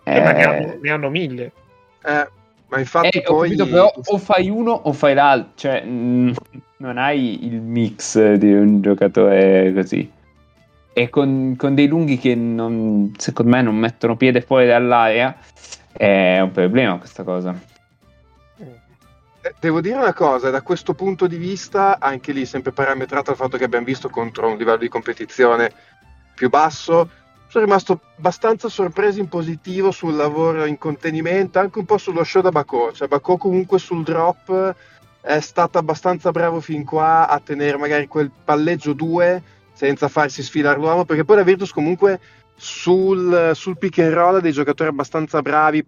Eh, 0.09 0.21
ma 0.21 0.33
ne 0.33 0.41
eh, 0.41 0.45
hanno, 0.45 0.79
ne 0.81 0.91
hanno 0.91 1.11
mille. 1.11 1.53
Eh, 2.05 2.29
ma 2.69 2.79
infatti 2.79 3.19
Eh, 3.19 3.23
poi... 3.23 3.51
capito, 3.51 3.69
però 3.69 3.93
o 3.95 4.19
fai 4.19 4.49
uno 4.49 4.73
o 4.73 4.93
fai 4.93 5.15
l'altro, 5.15 5.53
cioè 5.55 5.85
mh, 5.85 6.35
non 6.79 6.99
hai 6.99 7.47
il 7.47 7.61
mix 7.61 8.33
di 8.35 8.53
un 8.53 8.81
giocatore 8.81 9.73
così. 9.73 10.13
E 10.93 11.11
con, 11.11 11.55
con 11.59 11.75
dei 11.75 11.89
lunghi 11.89 12.19
che 12.19 12.35
non, 12.35 13.13
secondo 13.19 13.51
me 13.55 13.63
non 13.63 13.77
mettono 13.77 14.17
piede 14.17 14.41
fuori 14.41 14.67
dall'area 14.67 15.37
è 15.93 16.41
un 16.41 16.51
problema 16.51 16.99
questa 16.99 17.23
cosa. 17.23 17.59
Eh, 18.59 19.55
Devo 19.61 19.81
dire 19.81 19.97
una 19.97 20.13
cosa, 20.13 20.51
da 20.51 20.63
questo 20.63 20.95
punto 20.95 21.27
di 21.27 21.37
vista, 21.37 21.99
anche 22.01 22.33
lì 22.33 22.45
sempre 22.47 22.73
parametrato 22.73 23.31
al 23.31 23.37
fatto 23.37 23.57
che 23.57 23.65
abbiamo 23.65 23.85
visto 23.85 24.09
contro 24.09 24.49
un 24.49 24.57
livello 24.57 24.79
di 24.79 24.89
competizione 24.89 25.71
più 26.35 26.49
basso, 26.49 27.09
sono 27.49 27.65
rimasto 27.65 28.01
abbastanza 28.19 28.69
sorpreso 28.69 29.21
in 29.21 29.29
positivo 29.29 29.91
sul 29.91 30.17
lavoro 30.17 30.65
in 30.65 30.79
contenimento, 30.79 31.59
anche 31.59 31.79
un 31.79 31.85
po' 31.85 31.99
sullo 31.99 32.25
show 32.25 32.43
da 32.43 32.51
Bacò, 32.51 32.93
cioè 32.93 33.09
Bacò 33.09 33.37
comunque 33.37 33.79
sul 33.79 34.03
drop 34.03 34.75
è 35.21 35.41
stato 35.41 35.79
abbastanza 35.79 36.31
bravo 36.31 36.61
fin 36.61 36.85
qua 36.85 37.29
a 37.29 37.41
tenere 37.41 37.77
magari 37.77 38.07
quel 38.07 38.31
palleggio 38.45 38.93
2 38.93 39.43
senza 39.73 40.09
farsi 40.09 40.43
sfilare 40.43 40.79
l'uomo, 40.79 41.05
perché 41.05 41.25
poi 41.25 41.37
la 41.37 41.43
Virtus 41.43 41.73
comunque 41.73 42.21
sul, 42.55 43.51
sul 43.55 43.77
pick 43.77 43.99
and 43.99 44.13
roll 44.13 44.37
ha 44.37 44.41
dei 44.41 44.53
giocatori 44.53 44.89
abbastanza 44.89 45.43
bravi, 45.43 45.85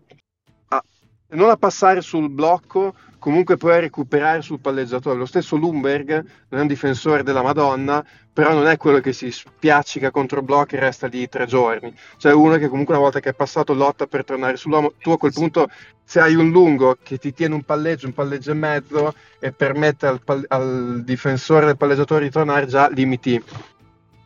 non 1.30 1.50
a 1.50 1.56
passare 1.56 2.00
sul 2.00 2.30
blocco, 2.30 2.94
comunque 3.18 3.56
poi 3.56 3.72
a 3.74 3.80
recuperare 3.80 4.40
sul 4.40 4.60
palleggiatore. 4.60 5.18
Lo 5.18 5.26
stesso 5.26 5.56
Lumberg 5.56 6.10
non 6.48 6.60
è 6.60 6.62
un 6.62 6.66
difensore 6.66 7.22
della 7.22 7.42
Madonna, 7.42 8.04
però 8.32 8.54
non 8.54 8.66
è 8.66 8.76
quello 8.76 9.00
che 9.00 9.12
si 9.12 9.30
spiaccica 9.30 10.10
contro 10.10 10.42
blocchi 10.42 10.76
e 10.76 10.80
resta 10.80 11.06
lì 11.06 11.28
tre 11.28 11.46
giorni. 11.46 11.92
Cioè 12.16 12.32
uno 12.32 12.56
che 12.56 12.68
comunque 12.68 12.94
una 12.94 13.02
volta 13.02 13.20
che 13.20 13.30
è 13.30 13.34
passato 13.34 13.74
lotta 13.74 14.06
per 14.06 14.24
tornare 14.24 14.56
sull'uomo, 14.56 14.94
tu 14.98 15.10
a 15.10 15.18
quel 15.18 15.32
punto 15.32 15.68
se 16.02 16.20
hai 16.20 16.34
un 16.34 16.50
lungo 16.50 16.96
che 17.02 17.18
ti 17.18 17.34
tiene 17.34 17.54
un 17.54 17.62
palleggio, 17.62 18.06
un 18.06 18.14
palleggio 18.14 18.52
e 18.52 18.54
mezzo 18.54 19.14
e 19.38 19.52
permette 19.52 20.06
al, 20.06 20.22
pal- 20.24 20.46
al 20.48 21.02
difensore 21.04 21.66
del 21.66 21.76
palleggiatore 21.76 22.24
di 22.24 22.30
tornare, 22.30 22.66
già 22.66 22.88
limiti, 22.88 23.42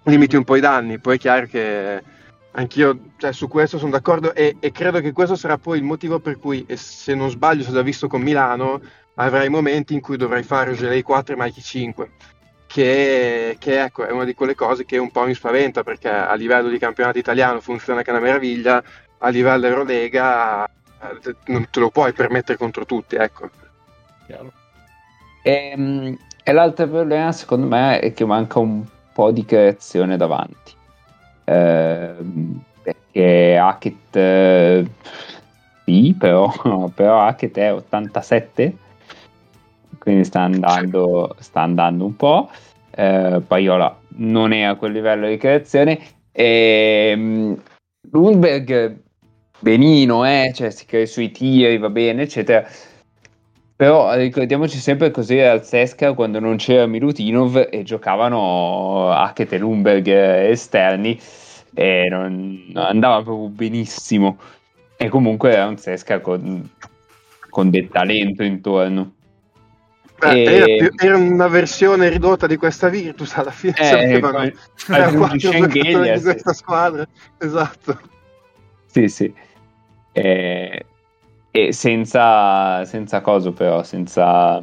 limiti 0.04 0.36
un 0.36 0.44
po' 0.44 0.54
i 0.54 0.60
danni. 0.60 1.00
Poi 1.00 1.16
è 1.16 1.18
chiaro 1.18 1.46
che 1.46 2.02
anch'io 2.52 2.98
cioè, 3.16 3.32
su 3.32 3.48
questo 3.48 3.78
sono 3.78 3.90
d'accordo 3.90 4.34
e, 4.34 4.56
e 4.60 4.72
credo 4.72 5.00
che 5.00 5.12
questo 5.12 5.36
sarà 5.36 5.58
poi 5.58 5.78
il 5.78 5.84
motivo 5.84 6.18
per 6.18 6.38
cui, 6.38 6.64
e 6.66 6.76
se 6.76 7.14
non 7.14 7.30
sbaglio, 7.30 7.62
se 7.62 7.70
ho 7.70 7.74
già 7.74 7.82
visto 7.82 8.08
con 8.08 8.20
Milano, 8.22 8.80
avrai 9.14 9.48
momenti 9.48 9.94
in 9.94 10.00
cui 10.00 10.16
dovrai 10.16 10.42
fare 10.42 10.74
Gelei 10.74 11.02
4 11.02 11.34
e 11.34 11.38
Mikey 11.38 11.62
5. 11.62 12.10
Che, 12.66 13.56
che, 13.58 13.82
ecco, 13.82 14.06
è 14.06 14.10
una 14.10 14.24
di 14.24 14.34
quelle 14.34 14.54
cose 14.54 14.86
che 14.86 14.96
un 14.96 15.10
po' 15.10 15.26
mi 15.26 15.34
spaventa 15.34 15.82
perché 15.82 16.08
a 16.08 16.32
livello 16.34 16.70
di 16.70 16.78
campionato 16.78 17.18
italiano 17.18 17.60
funziona 17.60 18.00
che 18.02 18.10
è 18.10 18.14
una 18.14 18.22
meraviglia, 18.22 18.82
a 19.18 19.28
livello 19.28 19.66
Eurolega 19.66 20.64
eh, 20.66 21.36
non 21.46 21.68
te 21.70 21.80
lo 21.80 21.90
puoi 21.90 22.12
permettere 22.12 22.56
contro 22.56 22.86
tutti, 22.86 23.16
ecco. 23.16 23.50
E, 25.42 26.18
e 26.42 26.52
l'altro 26.52 26.88
problema, 26.88 27.30
secondo 27.32 27.66
me, 27.66 28.00
è 28.00 28.12
che 28.14 28.24
manca 28.24 28.58
un 28.58 28.84
po' 29.12 29.30
di 29.32 29.44
creazione 29.44 30.16
davanti. 30.16 30.80
Ehm, 31.52 32.62
perché 32.82 33.56
Hackett, 33.56 34.16
eh, 34.16 34.86
sì, 35.84 36.14
però, 36.18 36.50
però 36.94 37.20
Hackett 37.20 37.56
è 37.58 37.72
87, 37.72 38.76
quindi 39.98 40.24
sta 40.24 40.40
andando, 40.40 41.36
sta 41.38 41.60
andando 41.60 42.04
un 42.04 42.16
po'. 42.16 42.50
Eh, 42.94 43.40
Paiola 43.46 43.96
non 44.16 44.52
è 44.52 44.62
a 44.62 44.74
quel 44.76 44.92
livello 44.92 45.28
di 45.28 45.36
creazione. 45.36 45.98
E 46.32 47.14
mm, 47.16 47.52
Lundberg, 48.10 48.96
benino, 49.58 50.26
eh, 50.26 50.52
cioè 50.54 50.70
si 50.70 50.86
crea 50.86 51.02
i 51.02 51.06
suoi 51.06 51.30
tiri, 51.30 51.78
va 51.78 51.90
bene, 51.90 52.22
eccetera. 52.22 52.66
Però 53.76 54.14
ricordiamoci 54.14 54.78
sempre 54.78 55.10
così 55.10 55.40
al 55.40 55.64
Sesca 55.64 56.12
quando 56.12 56.38
non 56.38 56.56
c'era 56.56 56.86
Milutinov 56.86 57.68
e 57.70 57.82
giocavano 57.82 59.10
Hackett 59.10 59.52
e 59.54 59.58
Lumberg 59.58 60.06
eh, 60.06 60.50
esterni 60.50 61.18
e 61.74 62.08
non, 62.10 62.64
non 62.68 62.84
andava 62.84 63.22
proprio 63.22 63.48
benissimo. 63.48 64.38
E 64.96 65.08
comunque 65.08 65.52
era 65.52 65.66
un 65.66 65.78
Sesca 65.78 66.20
con, 66.20 66.68
con 67.50 67.70
del 67.70 67.88
talento 67.88 68.42
intorno. 68.42 69.14
Beh, 70.18 70.42
E- 70.42 70.44
era, 70.44 70.66
più- 70.66 70.90
era 71.04 71.16
una 71.16 71.48
versione 71.48 72.08
ridotta 72.08 72.46
di 72.46 72.56
questa 72.56 72.88
Virtus 72.88 73.36
alla 73.36 73.50
fine 73.50 73.74
Eh, 73.76 74.20
o 74.22 74.28
aggiungi 74.28 75.16
quattro 75.16 75.38
Schengelia, 75.38 75.68
giocatori 75.68 76.12
di 76.12 76.22
questa 76.22 76.52
squadra 76.52 77.08
esatto 77.38 78.00
Sì, 78.86 79.08
sì. 79.08 79.34
E, 80.12 80.86
e 81.50 81.72
senza, 81.72 82.84
senza 82.84 83.20
coso 83.20 83.52
però, 83.52 83.82
senza... 83.82 84.62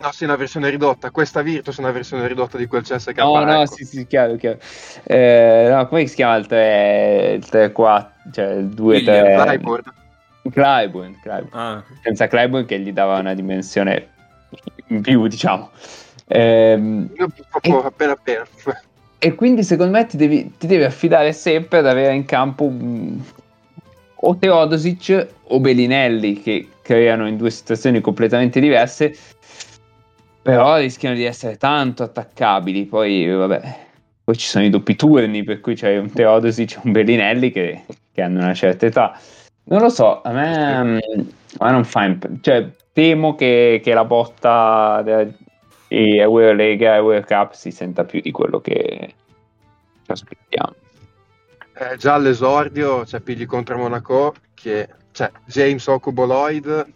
no 0.00 0.10
sì 0.12 0.24
una 0.24 0.36
versione 0.36 0.70
ridotta 0.70 1.10
questa 1.10 1.42
Virtus 1.42 1.76
è 1.78 1.80
una 1.80 1.90
versione 1.90 2.26
ridotta 2.26 2.56
di 2.56 2.66
quel 2.66 2.82
CSK 2.82 3.18
No, 3.18 3.44
no, 3.44 3.62
ecco. 3.62 3.74
sì, 3.74 3.84
sì, 3.84 4.06
chiaro, 4.06 4.36
chiaro. 4.36 4.58
Eh, 5.04 5.68
no, 5.70 5.86
come 5.86 6.06
si 6.06 6.14
chiama 6.14 6.36
il 6.36 6.46
3, 6.46 7.32
il 7.36 7.46
3 7.46 7.72
4, 7.72 8.12
cioè 8.32 8.52
il 8.54 8.68
2 8.68 8.94
William 8.96 9.24
3 9.24 9.34
Clyburn. 9.44 9.82
Clyburn, 10.50 11.18
Clyburn. 11.20 11.48
Ah, 11.52 11.84
senza 12.02 12.26
Clyburn 12.26 12.64
che 12.64 12.78
gli 12.78 12.92
dava 12.92 13.18
una 13.18 13.34
dimensione 13.34 14.08
in 14.88 15.02
più, 15.02 15.26
diciamo. 15.26 15.70
Ehm, 16.28 17.10
Io 17.18 17.28
proprio 17.50 17.84
appena 17.84 18.12
appena. 18.12 18.46
e 19.18 19.34
quindi 19.34 19.62
secondo 19.62 19.92
me 19.92 20.06
ti 20.06 20.16
devi, 20.16 20.54
ti 20.56 20.66
devi 20.66 20.84
affidare 20.84 21.32
sempre 21.32 21.78
ad 21.78 21.86
avere 21.86 22.14
in 22.14 22.24
campo 22.24 22.64
un- 22.64 23.20
o 24.18 24.36
Teodosic 24.36 25.26
o 25.48 25.60
Bellinelli 25.60 26.40
che 26.40 26.68
creano 26.82 27.28
in 27.28 27.36
due 27.36 27.50
situazioni 27.50 28.00
completamente 28.00 28.60
diverse, 28.60 29.14
però 30.46 30.76
rischiano 30.76 31.16
di 31.16 31.24
essere 31.24 31.56
tanto 31.56 32.04
attaccabili. 32.04 32.84
Poi, 32.84 33.26
vabbè, 33.26 33.78
poi 34.22 34.36
ci 34.36 34.46
sono 34.46 34.64
i 34.64 34.70
doppi 34.70 34.94
turni, 34.94 35.42
per 35.42 35.60
cui 35.60 35.74
c'è 35.74 35.98
un 35.98 36.12
Teodosic 36.12 36.76
e 36.76 36.80
un 36.84 36.92
Bellinelli 36.92 37.50
che, 37.50 37.82
che 38.12 38.22
hanno 38.22 38.38
una 38.38 38.54
certa 38.54 38.86
età. 38.86 39.18
Non 39.64 39.80
lo 39.80 39.88
so, 39.88 40.22
a 40.22 40.30
me, 40.30 40.76
a 40.76 40.84
me 40.84 41.02
non 41.58 41.82
fa 41.82 42.04
imp- 42.04 42.40
cioè, 42.42 42.70
temo 42.92 43.34
che, 43.34 43.80
che 43.82 43.92
la 43.92 44.04
botta 44.04 45.02
di 45.02 46.16
Eurolega 46.16 46.94
e 46.94 47.00
World 47.00 47.26
Cup 47.26 47.52
si 47.52 47.72
senta 47.72 48.04
più 48.04 48.20
di 48.20 48.30
quello 48.30 48.60
che 48.60 49.14
ci 50.04 50.12
aspettiamo. 50.12 50.74
Eh, 51.74 51.96
già 51.96 52.14
all'esordio, 52.14 53.04
cioè, 53.04 53.18
pigli 53.18 53.46
contro 53.46 53.78
Monaco, 53.78 54.32
che, 54.54 54.88
cioè, 55.10 55.28
James 55.44 55.84
Okubo 55.88 56.24
Lloyd, 56.24 56.86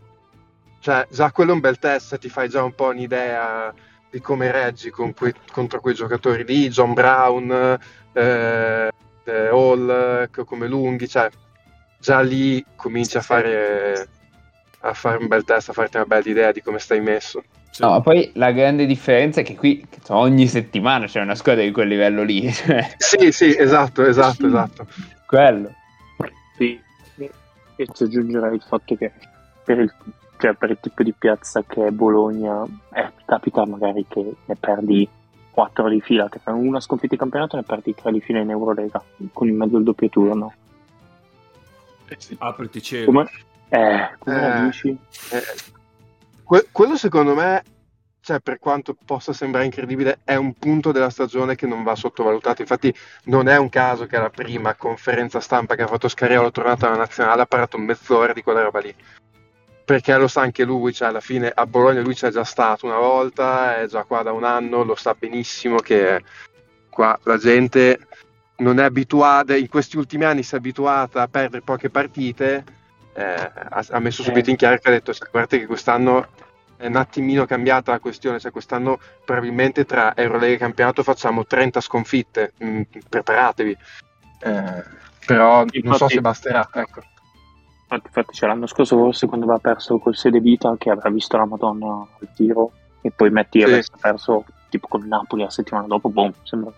cioè, 0.81 1.07
già 1.11 1.31
quello 1.31 1.51
è 1.51 1.55
un 1.55 1.61
bel 1.61 1.79
test, 1.79 2.19
ti 2.19 2.29
fai 2.29 2.49
già 2.49 2.63
un 2.63 2.75
po' 2.75 2.87
un'idea 2.87 3.73
di 4.11 4.21
come 4.21 4.51
reggi 4.51 4.91
con 4.91 5.15
quei- 5.15 5.35
contro 5.53 5.81
quei 5.81 5.95
giocatori 5.95 6.45
lì, 6.45 6.69
John 6.69 6.95
Brown, 6.95 7.79
eh, 8.13 8.89
eh, 9.25 9.47
Hall, 9.49 10.29
co- 10.31 10.45
come 10.45 10.67
lunghi, 10.67 11.07
cioè, 11.07 11.29
già 11.99 12.21
lì 12.21 12.65
cominci 12.77 13.19
a 13.19 13.21
fare, 13.21 14.09
a 14.81 14.95
fare 14.95 15.19
un 15.19 15.29
bel 15.29 15.45
test, 15.45 15.69
a 15.69 15.73
farti 15.73 15.97
una 15.97 16.07
bella 16.07 16.29
idea 16.29 16.53
di 16.53 16.63
come 16.63 16.79
stai 16.79 17.01
messo. 17.01 17.43
Sì. 17.71 17.83
No, 17.83 17.91
ma 17.91 18.01
poi 18.01 18.33
la 18.35 18.51
grande 18.51 18.87
differenza 18.87 19.41
è 19.41 19.45
che 19.45 19.55
qui 19.55 19.87
ogni 20.09 20.49
settimana 20.49 21.07
c'è 21.07 21.21
una 21.21 21.37
squadra 21.37 21.63
di 21.63 21.71
quel 21.71 21.89
livello 21.89 22.23
lì, 22.23 22.51
cioè, 22.51 22.95
Sì, 22.97 23.31
sì, 23.31 23.55
esatto, 23.57 24.05
esatto, 24.05 24.47
esatto. 24.47 24.87
quello. 25.27 25.73
Sì, 26.57 26.81
e 27.77 27.87
ci 27.95 28.03
aggiungerei 28.03 28.55
il 28.55 28.63
fatto 28.67 28.97
che 28.97 29.13
per 29.65 29.79
il, 29.79 29.95
cioè 30.41 30.55
per 30.55 30.71
il 30.71 30.79
tipo 30.81 31.03
di 31.03 31.13
piazza 31.13 31.63
che 31.63 31.87
è 31.87 31.91
Bologna, 31.91 32.65
eh, 32.95 33.13
capita 33.27 33.67
magari 33.67 34.07
che 34.09 34.35
ne 34.47 34.57
perdi 34.57 35.07
4 35.51 35.89
di 35.91 36.01
fila, 36.01 36.31
che 36.31 36.39
fai 36.39 36.55
una 36.55 36.81
sconfitta 36.81 37.15
di 37.15 37.21
campionato 37.21 37.57
e 37.57 37.59
ne 37.59 37.65
perdi 37.67 37.95
3 37.95 38.11
di 38.11 38.21
fila 38.21 38.41
in 38.41 38.49
Eurolega, 38.49 39.03
con 39.35 39.49
in 39.49 39.57
mezzo 39.57 39.77
il 39.77 39.85
doppio 39.85 40.09
turno. 40.09 40.55
Apriti 42.39 42.81
cielo. 42.83 43.05
Come, 43.05 43.31
eh, 43.69 44.11
come 44.19 44.41
la 44.41 44.57
Eh. 44.57 44.65
dici? 44.65 44.99
Eh, 45.31 45.43
que- 46.43 46.67
quello 46.73 46.97
secondo 46.97 47.35
me, 47.35 47.63
cioè, 48.23 48.41
per 48.41 48.59
quanto 48.59 48.97
possa 49.05 49.33
sembrare 49.35 49.67
incredibile, 49.67 50.21
è 50.25 50.37
un 50.37 50.55
punto 50.55 50.91
della 50.91 51.11
stagione 51.11 51.55
che 51.55 51.67
non 51.67 51.83
va 51.83 51.95
sottovalutato. 51.95 52.63
Infatti, 52.63 52.93
non 53.25 53.47
è 53.47 53.59
un 53.59 53.69
caso 53.69 54.07
che 54.07 54.17
alla 54.17 54.31
prima 54.31 54.75
conferenza 54.75 55.39
stampa 55.41 55.75
che 55.75 55.83
ha 55.83 55.87
fatto 55.87 56.09
Scariolo 56.09 56.51
tornato 56.51 56.87
alla 56.87 56.97
nazionale 56.97 57.43
ha 57.43 57.47
parlato 57.47 57.77
mezz'ora 57.79 58.33
di 58.33 58.43
quella 58.43 58.63
roba 58.63 58.81
lì. 58.81 58.95
Perché 59.91 60.17
lo 60.17 60.29
sa 60.29 60.43
anche 60.43 60.63
lui, 60.63 60.93
cioè 60.93 61.09
alla 61.09 61.19
fine 61.19 61.51
a 61.53 61.67
Bologna 61.67 62.01
lui 62.01 62.15
c'è 62.15 62.31
già 62.31 62.45
stato 62.45 62.87
una 62.87 62.99
volta, 62.99 63.81
è 63.81 63.87
già 63.89 64.05
qua 64.05 64.23
da 64.23 64.31
un 64.31 64.45
anno, 64.45 64.85
lo 64.85 64.95
sa 64.95 65.17
benissimo 65.19 65.79
che 65.79 66.23
qua 66.89 67.19
la 67.25 67.37
gente 67.37 68.07
non 68.59 68.79
è 68.79 68.85
abituata, 68.85 69.57
in 69.57 69.69
questi 69.69 69.97
ultimi 69.97 70.23
anni 70.23 70.45
si 70.45 70.55
è 70.55 70.59
abituata 70.59 71.23
a 71.23 71.27
perdere 71.27 71.63
poche 71.63 71.91
partite, 71.91 72.63
eh, 73.15 73.25
ha, 73.25 73.85
ha 73.89 73.99
messo 73.99 74.23
subito 74.23 74.49
in 74.49 74.55
chiaro 74.55 74.79
che 74.79 74.87
ha 74.87 74.93
detto 74.93 75.13
"Sai, 75.13 75.27
guardate 75.29 75.59
che 75.59 75.67
quest'anno 75.67 76.29
è 76.77 76.87
un 76.87 76.95
attimino 76.95 77.45
cambiata 77.45 77.91
la 77.91 77.99
questione, 77.99 78.39
cioè 78.39 78.53
quest'anno 78.53 79.01
probabilmente 79.25 79.85
tra 79.87 80.17
Eurolega 80.17 80.55
e 80.55 80.59
campionato 80.59 81.03
facciamo 81.03 81.45
30 81.45 81.81
sconfitte, 81.81 82.53
mm, 82.63 82.83
preparatevi. 83.09 83.77
Eh, 84.41 84.85
però 85.27 85.65
non 85.65 85.69
so 85.69 85.79
Infatti- 86.05 86.15
se 86.15 86.21
basterà, 86.21 86.69
ecco. 86.75 87.03
Infatti, 87.93 88.07
infatti 88.07 88.33
c'è 88.37 88.47
l'anno 88.47 88.67
scorso 88.69 88.97
forse 88.97 89.27
quando 89.27 89.47
aveva 89.47 89.59
perso 89.61 89.99
col 89.99 90.15
Sede 90.15 90.39
Vita 90.39 90.77
che 90.79 90.91
avrà 90.91 91.11
visto 91.11 91.37
la 91.37 91.45
Madonna 91.45 92.07
al 92.21 92.29
tiro 92.35 92.71
e 93.01 93.11
poi 93.11 93.31
metti 93.31 93.59
Sì. 93.59 93.65
avesse 93.65 93.91
perso 93.99 94.45
tipo 94.69 94.87
con 94.87 95.05
Napoli 95.09 95.43
la 95.43 95.51
settimana 95.51 95.89
dopo, 95.89 96.09
boom, 96.09 96.33
sembra 96.45 96.73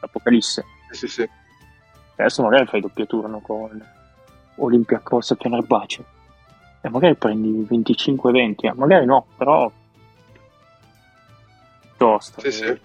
l'apocalisse. 0.00 0.64
Sì, 0.90 1.06
sì. 1.06 1.28
Adesso 2.16 2.42
magari 2.42 2.66
fai 2.66 2.80
doppio 2.80 3.06
turno 3.06 3.38
con 3.38 3.80
Olympiacos 4.56 5.30
e 5.30 5.36
Fenerbahce 5.38 6.04
e 6.80 6.88
magari 6.88 7.14
prendi 7.14 7.64
25-20, 7.70 8.66
eh, 8.66 8.72
magari 8.74 9.06
no, 9.06 9.26
però 9.36 9.70
tosta. 11.96 12.40
Sì, 12.40 12.50
sì. 12.50 12.80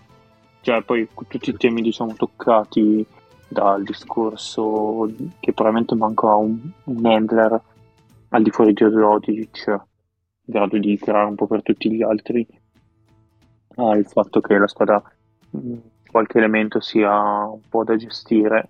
Cioè, 0.62 0.82
poi 0.84 1.08
tutti 1.28 1.50
i 1.50 1.58
temi 1.58 1.82
diciamo 1.82 2.14
toccati 2.14 3.06
dal 3.48 3.84
discorso 3.84 5.10
che 5.40 5.54
probabilmente 5.54 5.96
manca 5.96 6.34
un, 6.36 6.60
un 6.84 7.06
handler 7.06 7.62
al 8.30 8.44
di 8.44 8.50
fuori 8.50 8.74
di 8.74 8.84
Rodic 8.84 9.68
in 9.68 10.54
grado 10.54 10.78
di 10.78 10.98
creare 10.98 11.28
un 11.28 11.36
po' 11.36 11.48
per 11.48 11.64
tutti 11.64 11.92
gli 11.92 12.04
altri. 12.04 12.46
Ah, 13.76 13.96
il 13.96 14.06
fatto 14.06 14.42
che 14.42 14.58
la 14.58 14.68
squadra 14.68 15.02
mh, 15.50 15.74
qualche 16.10 16.38
elemento 16.38 16.80
sia 16.80 17.46
un 17.46 17.62
po' 17.68 17.84
da 17.84 17.96
gestire. 17.96 18.68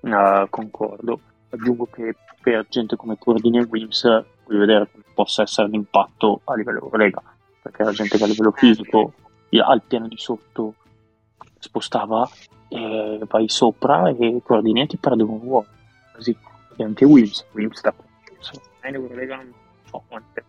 Eh, 0.00 0.46
concordo. 0.48 1.20
Aggiungo 1.50 1.86
che 1.86 2.14
per 2.40 2.66
gente 2.68 2.96
come 2.96 3.18
Cordini 3.18 3.58
e 3.58 3.66
Wims 3.68 4.02
voglio 4.44 4.58
vedere 4.58 4.88
come 4.90 5.04
possa 5.14 5.42
essere 5.42 5.68
l'impatto 5.68 6.40
a 6.44 6.54
livello 6.54 6.80
Eurolega 6.80 7.22
perché 7.68 7.84
la 7.84 7.92
gente 7.92 8.16
che 8.16 8.24
a 8.24 8.26
livello 8.26 8.52
fisico 8.52 9.12
al 9.50 9.82
piano 9.82 10.08
di 10.08 10.16
sotto 10.16 10.74
spostava 11.58 12.28
e 12.68 13.20
vai 13.26 13.48
sopra 13.48 14.08
e 14.10 14.40
Cordini 14.44 14.86
ti 14.86 14.96
perde 14.96 15.22
un 15.22 15.40
ruolo 15.40 15.66
così 16.14 16.36
e 16.76 16.84
anche 16.84 17.04
Wims 17.04 17.46
Wims 17.52 17.80
da 17.80 17.94
non 17.96 18.42
so. 18.42 18.60
Quante 20.06 20.44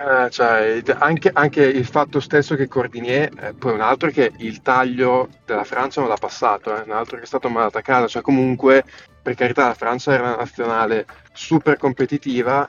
Eh, 0.00 0.30
cioè, 0.30 0.80
anche, 0.98 1.30
anche 1.32 1.64
il 1.64 1.84
fatto 1.84 2.20
stesso 2.20 2.54
che 2.54 2.68
Cordinier, 2.68 3.32
eh, 3.36 3.52
poi 3.54 3.72
un 3.72 3.80
altro 3.80 4.10
è 4.10 4.12
che 4.12 4.32
il 4.38 4.62
taglio 4.62 5.28
della 5.44 5.64
Francia 5.64 6.00
non 6.00 6.08
l'ha 6.08 6.16
passato, 6.16 6.76
eh, 6.76 6.82
un 6.82 6.92
altro 6.92 7.16
che 7.16 7.24
è 7.24 7.26
stato 7.26 7.48
mandato 7.48 7.78
a 7.78 7.82
casa, 7.82 8.06
cioè 8.06 8.22
comunque 8.22 8.84
per 9.20 9.34
carità 9.34 9.66
la 9.66 9.74
Francia 9.74 10.12
era 10.12 10.22
una 10.22 10.36
nazionale 10.36 11.04
super 11.32 11.76
competitiva, 11.78 12.64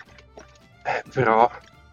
eh, 0.84 1.04
però 1.14 1.50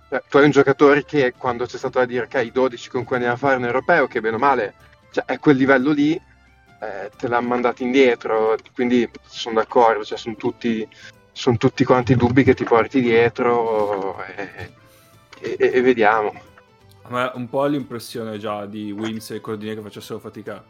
eh, 0.09 0.23
tu 0.29 0.39
hai 0.39 0.45
un 0.45 0.51
giocatore 0.51 1.05
che 1.05 1.35
quando 1.37 1.67
c'è 1.67 1.77
stato 1.77 1.99
da 1.99 2.07
dire 2.07 2.25
ok 2.25 2.43
i 2.43 2.51
12 2.51 2.89
con 2.89 3.05
cui 3.05 3.17
andiamo 3.17 3.37
a 3.37 3.39
fare 3.39 3.57
un 3.57 3.65
europeo, 3.65 4.07
che 4.07 4.21
bene 4.21 4.37
o 4.37 4.39
male 4.39 4.75
cioè, 5.17 5.25
è 5.25 5.39
quel 5.39 5.57
livello 5.57 5.93
lì, 5.93 6.13
eh, 6.13 7.11
te 7.17 7.29
l'hanno 7.29 7.49
mandato 7.49 7.83
indietro, 7.83 8.55
quindi 8.75 9.09
sono 9.25 9.55
d'accordo, 9.57 10.05
cioè, 10.05 10.19
sono 10.19 10.37
tutti, 10.37 10.87
sono 11.33 11.57
tutti 11.57 11.85
quanti 11.85 12.17
dubbi 12.17 12.45
che 12.45 12.55
ti 12.55 12.65
porti 12.65 13.01
dietro. 13.01 14.23
e, 14.27 14.73
e- 15.41 15.71
e 15.73 15.81
vediamo. 15.81 16.35
A 17.03 17.11
me 17.11 17.31
un 17.35 17.49
po' 17.49 17.65
l'impressione 17.65 18.37
già 18.39 18.67
di 18.67 18.91
Wims 18.91 19.31
e 19.31 19.41
Cordini 19.41 19.75
che 19.75 19.81
facessero 19.81 20.19
fatica 20.19 20.63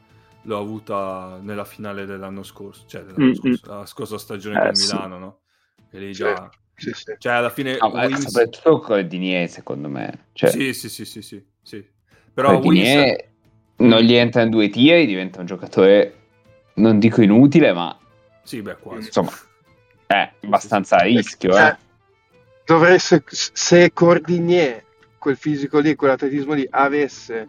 l'ho 0.42 0.58
avuta 0.60 1.38
nella 1.40 1.64
finale 1.64 2.04
dell'anno 2.06 2.44
scorso, 2.44 2.84
cioè 2.86 3.02
dell'anno 3.02 3.34
scorso, 3.34 3.74
la 3.74 3.86
scorsa 3.86 4.18
stagione 4.18 4.56
Eh, 4.56 4.66
con 4.68 4.74
sì. 4.76 4.84
Milano, 4.84 5.18
no? 5.18 5.40
Che 5.90 5.98
lì 5.98 6.12
già... 6.12 6.48
Sì, 6.76 6.92
sì. 6.92 7.14
Cioè 7.18 7.32
alla 7.32 7.48
fine 7.50 7.78
No, 7.80 7.88
ma 7.88 8.04
Wims... 8.04 8.20
soprattutto 8.20 8.78
Cordinier, 8.80 9.48
secondo 9.48 9.88
me. 9.88 10.26
Cioè, 10.34 10.50
Sì, 10.50 10.74
sì, 10.74 10.88
sì, 10.90 11.04
sì, 11.06 11.22
sì, 11.22 11.44
sì. 11.62 11.84
Però. 12.34 12.52
Cordinier 12.52 13.34
non 13.78 14.00
gli 14.00 14.14
entra 14.14 14.42
in 14.42 14.50
due 14.50 14.68
tiri, 14.68 15.06
diventa 15.06 15.40
un 15.40 15.46
giocatore, 15.46 16.14
non 16.74 16.98
dico 16.98 17.20
inutile, 17.22 17.72
ma 17.72 17.96
Sì, 18.42 18.62
beh, 18.62 18.76
quasi. 18.76 19.06
insomma, 19.06 19.32
è 20.06 20.30
abbastanza 20.44 20.96
a 20.96 21.02
rischio. 21.02 21.56
Eh, 21.56 21.62
Eh. 21.66 21.76
dovrei- 22.64 22.98
se, 22.98 23.92
Cordinier, 23.92 24.84
quel 25.18 25.36
fisico 25.36 25.78
lì, 25.78 25.94
quell'atletismo 25.94 26.52
lì, 26.54 26.66
avesse 26.70 27.48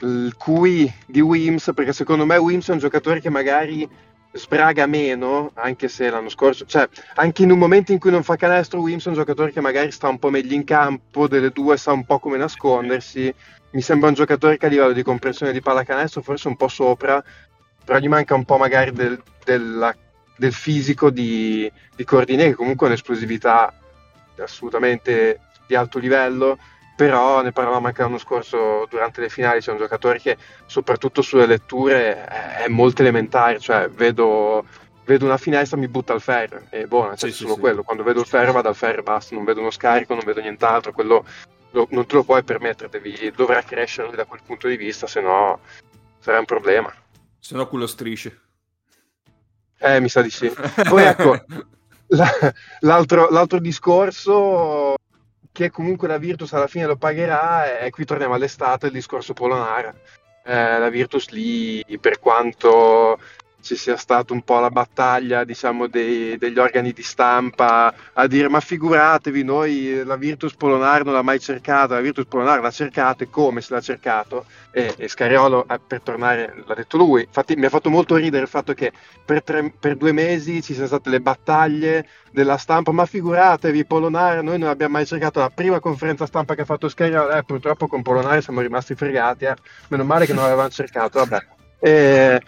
il 0.00 0.34
QI 0.36 0.92
di 1.06 1.20
Wims, 1.20 1.70
perché 1.74 1.92
secondo 1.92 2.26
me 2.26 2.36
Wims 2.36 2.68
è 2.68 2.72
un 2.72 2.78
giocatore 2.78 3.20
che 3.20 3.30
magari 3.30 3.88
sbraga 4.34 4.86
meno, 4.86 5.52
anche 5.54 5.86
se 5.88 6.10
l'anno 6.10 6.28
scorso, 6.28 6.66
cioè 6.66 6.88
anche 7.14 7.42
in 7.42 7.52
un 7.52 7.58
momento 7.58 7.92
in 7.92 8.00
cui 8.00 8.10
non 8.10 8.24
fa 8.24 8.36
canestro, 8.36 8.80
Wims 8.80 9.06
è 9.06 9.08
un 9.08 9.14
giocatore 9.14 9.52
che 9.52 9.60
magari 9.60 9.92
sta 9.92 10.08
un 10.08 10.18
po' 10.18 10.30
meglio 10.30 10.54
in 10.54 10.64
campo, 10.64 11.28
delle 11.28 11.50
due 11.50 11.76
sa 11.76 11.92
un 11.92 12.04
po' 12.04 12.18
come 12.18 12.36
nascondersi. 12.36 13.32
Mi 13.70 13.80
sembra 13.80 14.08
un 14.08 14.14
giocatore 14.14 14.56
che 14.56 14.66
a 14.66 14.68
livello 14.68 14.92
di 14.92 15.02
compressione 15.02 15.52
di 15.52 15.60
pallacanestro 15.60 16.22
forse 16.22 16.48
un 16.48 16.56
po' 16.56 16.68
sopra, 16.68 17.22
però 17.84 17.98
gli 17.98 18.08
manca 18.08 18.34
un 18.34 18.44
po' 18.44 18.56
magari 18.56 18.92
del, 18.92 19.20
della- 19.44 19.94
del 20.36 20.52
fisico 20.52 21.10
di, 21.10 21.70
di 21.94 22.04
Cordinier, 22.04 22.48
che 22.48 22.54
comunque 22.54 22.86
ha 22.86 22.90
un'esplosività 22.90 23.72
assolutamente 24.38 25.40
di 25.66 25.74
alto 25.76 25.98
livello, 25.98 26.58
però 26.96 27.42
ne 27.42 27.52
parlavamo 27.52 27.86
anche 27.88 28.02
l'anno 28.02 28.18
scorso 28.18 28.86
durante 28.88 29.20
le 29.20 29.28
finali, 29.28 29.60
c'è 29.60 29.72
un 29.72 29.78
giocatore 29.78 30.18
che 30.20 30.36
soprattutto 30.66 31.22
sulle 31.22 31.46
letture 31.46 32.24
è, 32.24 32.64
è 32.64 32.68
molto 32.68 33.02
elementare, 33.02 33.58
cioè 33.58 33.88
vedo, 33.88 34.64
vedo 35.04 35.24
una 35.24 35.36
finestra 35.36 35.76
mi 35.76 35.88
butta 35.88 36.12
al 36.12 36.20
ferro, 36.20 36.62
e 36.70 36.86
buona, 36.86 37.16
cioè 37.16 37.30
Sì, 37.30 37.36
sì, 37.36 37.42
solo 37.42 37.54
sì. 37.54 37.60
quello, 37.60 37.82
quando 37.82 38.02
vedo 38.04 38.20
il 38.20 38.26
ferro 38.26 38.52
vado 38.52 38.68
al 38.68 38.76
ferro 38.76 39.00
e 39.00 39.02
basta, 39.02 39.34
non 39.34 39.44
vedo 39.44 39.60
uno 39.60 39.70
scarico, 39.70 40.14
non 40.14 40.24
vedo 40.24 40.40
nient'altro, 40.40 40.92
quello 40.92 41.24
lo- 41.72 41.88
non 41.90 42.06
te 42.06 42.14
lo 42.14 42.22
puoi 42.22 42.44
permettere, 42.44 42.88
devi, 42.88 43.32
dovrà 43.34 43.60
crescere 43.62 44.14
da 44.14 44.24
quel 44.24 44.40
punto 44.46 44.68
di 44.68 44.76
vista, 44.76 45.08
se 45.08 45.20
no 45.20 45.58
sarà 46.20 46.38
un 46.38 46.44
problema. 46.44 46.92
Se 47.40 47.56
no 47.56 47.66
culo 47.66 47.86
strisce. 47.88 48.40
Eh, 49.78 50.00
mi 50.00 50.08
sa 50.08 50.22
di 50.22 50.30
sì. 50.30 50.50
Poi 50.88 51.02
ecco, 51.02 51.44
la- 52.08 52.52
l'altro, 52.80 53.28
l'altro 53.30 53.58
discorso 53.58 54.94
che 55.54 55.70
comunque 55.70 56.08
la 56.08 56.18
Virtus 56.18 56.52
alla 56.52 56.66
fine 56.66 56.84
lo 56.84 56.96
pagherà 56.96 57.78
e 57.78 57.90
qui 57.90 58.04
torniamo 58.04 58.34
all'estate, 58.34 58.86
il 58.86 58.92
discorso 58.92 59.34
Polonara. 59.34 59.94
Eh, 60.44 60.78
la 60.80 60.88
Virtus 60.88 61.28
lì, 61.28 61.80
per 62.00 62.18
quanto 62.18 63.20
ci 63.64 63.76
sia 63.76 63.96
stata 63.96 64.34
un 64.34 64.42
po' 64.42 64.60
la 64.60 64.68
battaglia, 64.68 65.42
diciamo, 65.42 65.86
dei- 65.86 66.36
degli 66.36 66.58
organi 66.58 66.92
di 66.92 67.02
stampa 67.02 67.92
a 68.12 68.26
dire 68.26 68.50
ma 68.50 68.60
figuratevi, 68.60 69.42
noi 69.42 70.02
la 70.04 70.16
Virtus 70.16 70.54
Polonar 70.54 71.02
non 71.02 71.14
l'ha 71.14 71.22
mai 71.22 71.40
cercata, 71.40 71.94
la 71.94 72.00
Virtus 72.02 72.26
Polonar 72.26 72.60
l'ha 72.60 72.70
cercata 72.70 73.24
e 73.24 73.30
come 73.30 73.62
se 73.62 73.72
l'ha 73.72 73.80
cercato? 73.80 74.44
E, 74.70 74.94
e 74.98 75.08
Scariolo, 75.08 75.66
eh, 75.66 75.80
per 75.84 76.02
tornare, 76.02 76.62
l'ha 76.66 76.74
detto 76.74 76.98
lui, 76.98 77.22
infatti 77.22 77.56
mi 77.56 77.64
ha 77.64 77.70
fatto 77.70 77.88
molto 77.88 78.16
ridere 78.16 78.42
il 78.42 78.48
fatto 78.48 78.74
che 78.74 78.92
per, 79.24 79.42
tre- 79.42 79.72
per 79.80 79.96
due 79.96 80.12
mesi 80.12 80.62
ci 80.62 80.74
siano 80.74 80.88
state 80.88 81.08
le 81.08 81.20
battaglie 81.20 82.06
della 82.30 82.58
stampa, 82.58 82.92
ma 82.92 83.06
figuratevi, 83.06 83.86
Polonare, 83.86 84.42
noi 84.42 84.58
non 84.58 84.68
abbiamo 84.68 84.92
mai 84.92 85.06
cercato 85.06 85.40
la 85.40 85.50
prima 85.50 85.80
conferenza 85.80 86.26
stampa 86.26 86.54
che 86.54 86.62
ha 86.62 86.66
fatto 86.66 86.90
Scariolo, 86.90 87.30
eh, 87.30 87.44
purtroppo 87.44 87.86
con 87.86 88.02
Polonare 88.02 88.42
siamo 88.42 88.60
rimasti 88.60 88.94
fregati, 88.94 89.46
eh. 89.46 89.54
meno 89.88 90.04
male 90.04 90.26
che 90.26 90.34
non 90.34 90.44
avevamo 90.44 90.68
cercato, 90.68 91.20
vabbè. 91.20 91.63
E, 91.82 92.40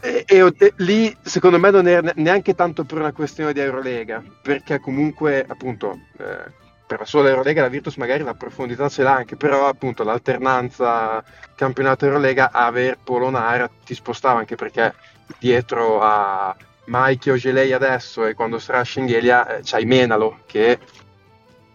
e- 0.00 0.24
e- 0.26 0.54
e 0.58 0.72
lì 0.78 1.14
secondo 1.22 1.58
me 1.58 1.70
non 1.70 1.86
era 1.86 2.00
ne- 2.00 2.12
neanche 2.16 2.54
tanto 2.54 2.84
per 2.84 2.98
una 2.98 3.12
questione 3.12 3.52
di 3.52 3.60
Eurolega, 3.60 4.22
perché 4.42 4.78
comunque 4.80 5.44
appunto 5.46 5.98
eh, 6.18 6.50
per 6.86 7.00
la 7.00 7.04
sola 7.04 7.28
Eurolega 7.30 7.62
la 7.62 7.68
Virtus 7.68 7.96
magari 7.96 8.22
la 8.22 8.34
profondità 8.34 8.88
ce 8.88 9.02
l'ha 9.02 9.14
anche, 9.14 9.36
però 9.36 9.66
appunto 9.68 10.02
l'alternanza 10.04 11.22
campionato 11.54 12.04
Eurolega 12.06 12.50
aver 12.52 12.98
Polonara 13.02 13.70
ti 13.84 13.94
spostava 13.94 14.38
anche 14.40 14.56
perché 14.56 14.94
dietro 15.38 16.00
a 16.00 16.54
Mike 16.86 17.30
Ogelei 17.30 17.72
adesso 17.72 18.26
e 18.26 18.34
quando 18.34 18.58
sarà 18.58 18.82
Schengelia 18.84 19.46
eh, 19.58 19.60
c'hai 19.62 19.84
Menalo 19.84 20.40
che 20.46 20.78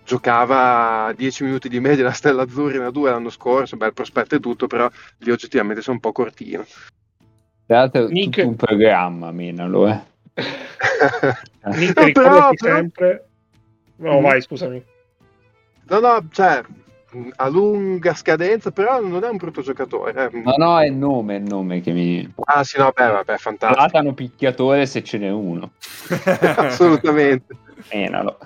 giocava 0.08 1.12
10 1.14 1.44
minuti 1.44 1.68
di 1.68 1.82
media 1.82 2.06
la 2.06 2.12
Stella 2.14 2.44
Azzurrina 2.44 2.90
2 2.90 3.10
l'anno 3.10 3.30
scorso, 3.30 3.76
bel 3.76 3.92
prospetto 3.94 4.36
e 4.36 4.40
tutto, 4.40 4.66
però 4.66 4.90
lì 5.18 5.32
oggettivamente 5.32 5.82
sono 5.82 5.96
un 5.96 6.02
po' 6.02 6.14
cortino. 6.14 6.66
Tra 7.66 7.80
l'altro 7.80 8.08
è 8.08 8.12
Nick- 8.12 8.36
tutto 8.38 8.48
un 8.48 8.56
programma, 8.56 9.32
Menalo, 9.32 9.88
eh. 9.90 10.02
Nick, 11.76 11.98
No, 12.00 12.12
però- 12.14 12.50
però- 12.54 12.76
sempre. 12.78 13.28
No, 13.98 14.14
Mhm. 14.16 14.22
vai, 14.22 14.42
scusami. 14.42 14.84
No, 15.90 16.00
no, 16.00 16.28
cioè, 16.32 16.62
a 17.38 17.48
lunga 17.50 18.14
scadenza, 18.14 18.72
però 18.72 19.02
non 19.02 19.24
è 19.26 19.30
un 19.30 19.36
brutto 19.38 19.62
giocatore. 19.62 20.30
eh. 20.32 20.40
No, 20.42 20.54
no, 20.58 20.80
è 20.80 20.86
il 20.86 20.94
nome, 20.94 21.36
è 21.36 21.40
il 21.40 21.46
nome 21.46 21.82
che 21.82 21.92
mi... 21.92 22.34
Ah, 22.46 22.64
sì, 22.64 22.78
no, 22.78 22.92
beh, 22.96 23.08
vabbè, 23.08 23.38
fantastico. 23.38 23.74
Platano 23.88 24.14
picchiatore 24.14 24.86
se 24.86 25.04
ce 25.04 25.18
n'è 25.18 25.30
uno. 25.30 25.72
Assolutamente. 26.56 27.58
Menalo. 27.92 28.38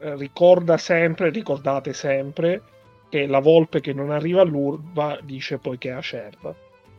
Eh, 0.00 0.14
ricorda 0.16 0.76
sempre, 0.76 1.30
ricordate 1.30 1.92
sempre 1.92 2.62
che 3.08 3.26
la 3.26 3.40
volpe 3.40 3.80
che 3.80 3.92
non 3.92 4.10
arriva 4.10 4.42
all'urba 4.42 5.18
dice 5.22 5.58
poi 5.58 5.78
che 5.78 5.88
è 5.88 5.92
acerba. 5.92 6.54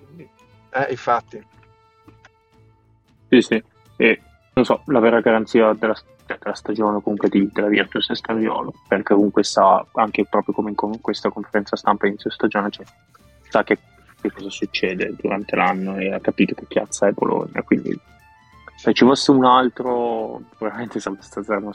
Quindi, 0.05 0.27
Eh, 0.71 0.87
infatti. 0.89 1.45
Sì, 3.29 3.41
sì. 3.41 3.63
E 3.97 4.21
non 4.53 4.65
so, 4.65 4.81
la 4.85 4.99
vera 4.99 5.21
garanzia 5.21 5.71
della, 5.73 5.95
della 6.25 6.53
stagione 6.53 7.01
comunque 7.01 7.29
di, 7.29 7.49
della 7.53 7.67
Virtus 7.67 8.09
è 8.09 8.15
Stariolo, 8.15 8.73
perché 8.87 9.13
comunque 9.13 9.43
sa, 9.43 9.85
anche 9.93 10.25
proprio 10.25 10.53
come 10.53 10.71
in 10.71 11.01
questa 11.01 11.29
conferenza 11.29 11.75
stampa 11.75 12.07
inizio 12.07 12.29
stagione, 12.29 12.69
cioè, 12.69 12.85
sa 13.47 13.63
che, 13.63 13.77
che 14.19 14.31
cosa 14.31 14.49
succede 14.49 15.15
durante 15.15 15.55
l'anno 15.55 15.97
e 15.97 16.11
ha 16.11 16.19
capito 16.19 16.55
che 16.55 16.65
piazza 16.65 17.07
è 17.07 17.11
Bologna, 17.11 17.61
quindi 17.61 17.97
se 18.75 18.93
ci 18.93 19.05
fosse 19.05 19.31
un 19.31 19.45
altro, 19.45 20.41
probabilmente 20.57 20.99
saremmo 20.99 21.71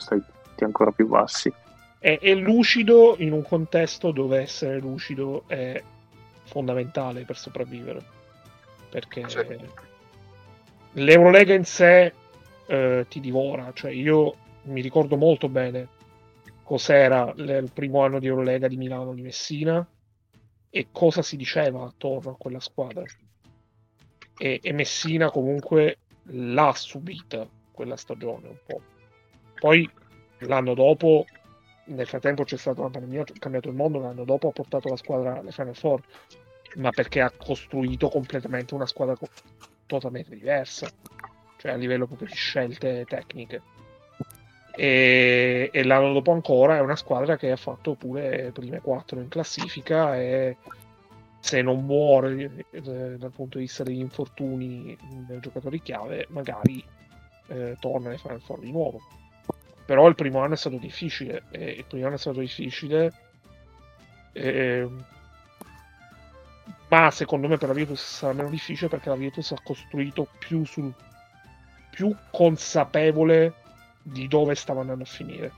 stati 0.55 0.63
ancora 0.63 0.91
più 0.91 1.07
bassi. 1.07 1.53
è, 1.99 2.19
è 2.19 2.33
lucido 2.33 3.15
in 3.17 3.33
un 3.33 3.43
contesto 3.43 4.11
dove 4.11 4.39
essere 4.39 4.79
lucido 4.79 5.43
è 5.47 5.81
fondamentale 6.43 7.25
per 7.25 7.37
sopravvivere. 7.37 8.13
Perché 8.89 9.27
Sì. 9.27 9.43
l'Eurolega 10.93 11.53
in 11.53 11.65
sé 11.65 12.13
eh, 12.67 13.05
ti 13.09 13.19
divora. 13.19 13.71
Cioè, 13.73 13.91
io 13.91 14.35
mi 14.63 14.81
ricordo 14.81 15.17
molto 15.17 15.49
bene 15.49 15.89
cos'era 16.63 17.31
il 17.35 17.69
primo 17.73 18.03
anno 18.03 18.19
di 18.19 18.27
Eurolega 18.27 18.67
di 18.67 18.77
Milano 18.77 19.13
di 19.13 19.21
Messina 19.21 19.85
e 20.69 20.87
cosa 20.91 21.21
si 21.21 21.37
diceva 21.37 21.85
attorno 21.85 22.31
a 22.31 22.37
quella 22.37 22.59
squadra. 22.59 23.03
E, 24.37 24.59
e 24.61 24.73
Messina 24.73 25.29
comunque 25.31 25.97
l'ha 26.29 26.73
subita 26.73 27.47
quella 27.71 27.95
stagione 27.97 28.47
un 28.47 28.57
po'. 28.65 28.81
Poi 29.59 29.89
l'anno 30.39 30.73
dopo, 30.73 31.25
nel 31.85 32.07
frattempo 32.07 32.43
c'è 32.43 32.57
stata 32.57 32.81
una 32.81 32.89
pandemia, 32.89 33.23
è 33.23 33.39
cambiato 33.39 33.69
il 33.69 33.75
mondo, 33.75 33.99
l'anno 33.99 34.23
dopo 34.23 34.49
ha 34.49 34.51
portato 34.51 34.89
la 34.89 34.97
squadra 34.97 35.39
alle 35.39 35.51
Final 35.51 35.75
Four, 35.75 36.01
ma 36.75 36.89
perché 36.91 37.21
ha 37.21 37.31
costruito 37.35 38.09
completamente 38.09 38.73
una 38.73 38.85
squadra 38.85 39.15
co- 39.15 39.29
totalmente 39.85 40.35
diversa, 40.35 40.89
cioè 41.57 41.71
a 41.71 41.75
livello 41.75 42.07
proprio 42.07 42.27
di 42.27 42.35
scelte 42.35 43.05
tecniche. 43.07 43.61
E, 44.77 45.69
e 45.71 45.83
l'anno 45.83 46.11
dopo 46.11 46.31
ancora 46.31 46.75
è 46.75 46.81
una 46.81 46.97
squadra 46.97 47.37
che 47.37 47.49
ha 47.49 47.55
fatto 47.55 47.93
pure 47.93 48.51
prime 48.53 48.81
quattro 48.81 49.21
in 49.21 49.29
classifica 49.29 50.17
e 50.17 50.57
se 51.39 51.61
non 51.61 51.85
muore 51.85 52.65
eh, 52.71 52.81
dal 52.81 53.31
punto 53.31 53.57
di 53.57 53.65
vista 53.65 53.83
degli 53.83 53.99
infortuni 53.99 54.97
dei 55.27 55.39
giocatori 55.39 55.81
chiave, 55.81 56.25
magari 56.29 56.83
eh, 57.47 57.77
torna 57.79 58.09
alle 58.09 58.17
Final 58.17 58.41
Four 58.41 58.59
di 58.59 58.71
nuovo. 58.71 58.99
Però 59.85 60.07
il 60.07 60.15
primo 60.15 60.39
anno 60.39 60.53
è 60.53 60.57
stato 60.57 60.77
difficile 60.77 61.43
e 61.51 61.71
il 61.71 61.85
primo 61.85 62.07
anno 62.07 62.15
è 62.15 62.19
stato 62.19 62.39
difficile. 62.39 63.13
ehm, 64.33 65.05
ma 66.87 67.11
secondo 67.11 67.47
me 67.47 67.57
per 67.57 67.67
la 67.69 67.73
Virtus 67.73 68.01
sarà 68.01 68.33
meno 68.33 68.49
difficile 68.49 68.89
perché 68.89 69.09
la 69.09 69.15
Virtus 69.15 69.51
ha 69.51 69.61
costruito 69.63 70.27
più 70.39 70.63
sul 70.65 70.93
più 71.95 72.13
consapevole 72.29 73.53
di 74.01 74.27
dove 74.27 74.53
stava 74.55 74.81
andando 74.81 75.03
a 75.03 75.07
finire. 75.07 75.51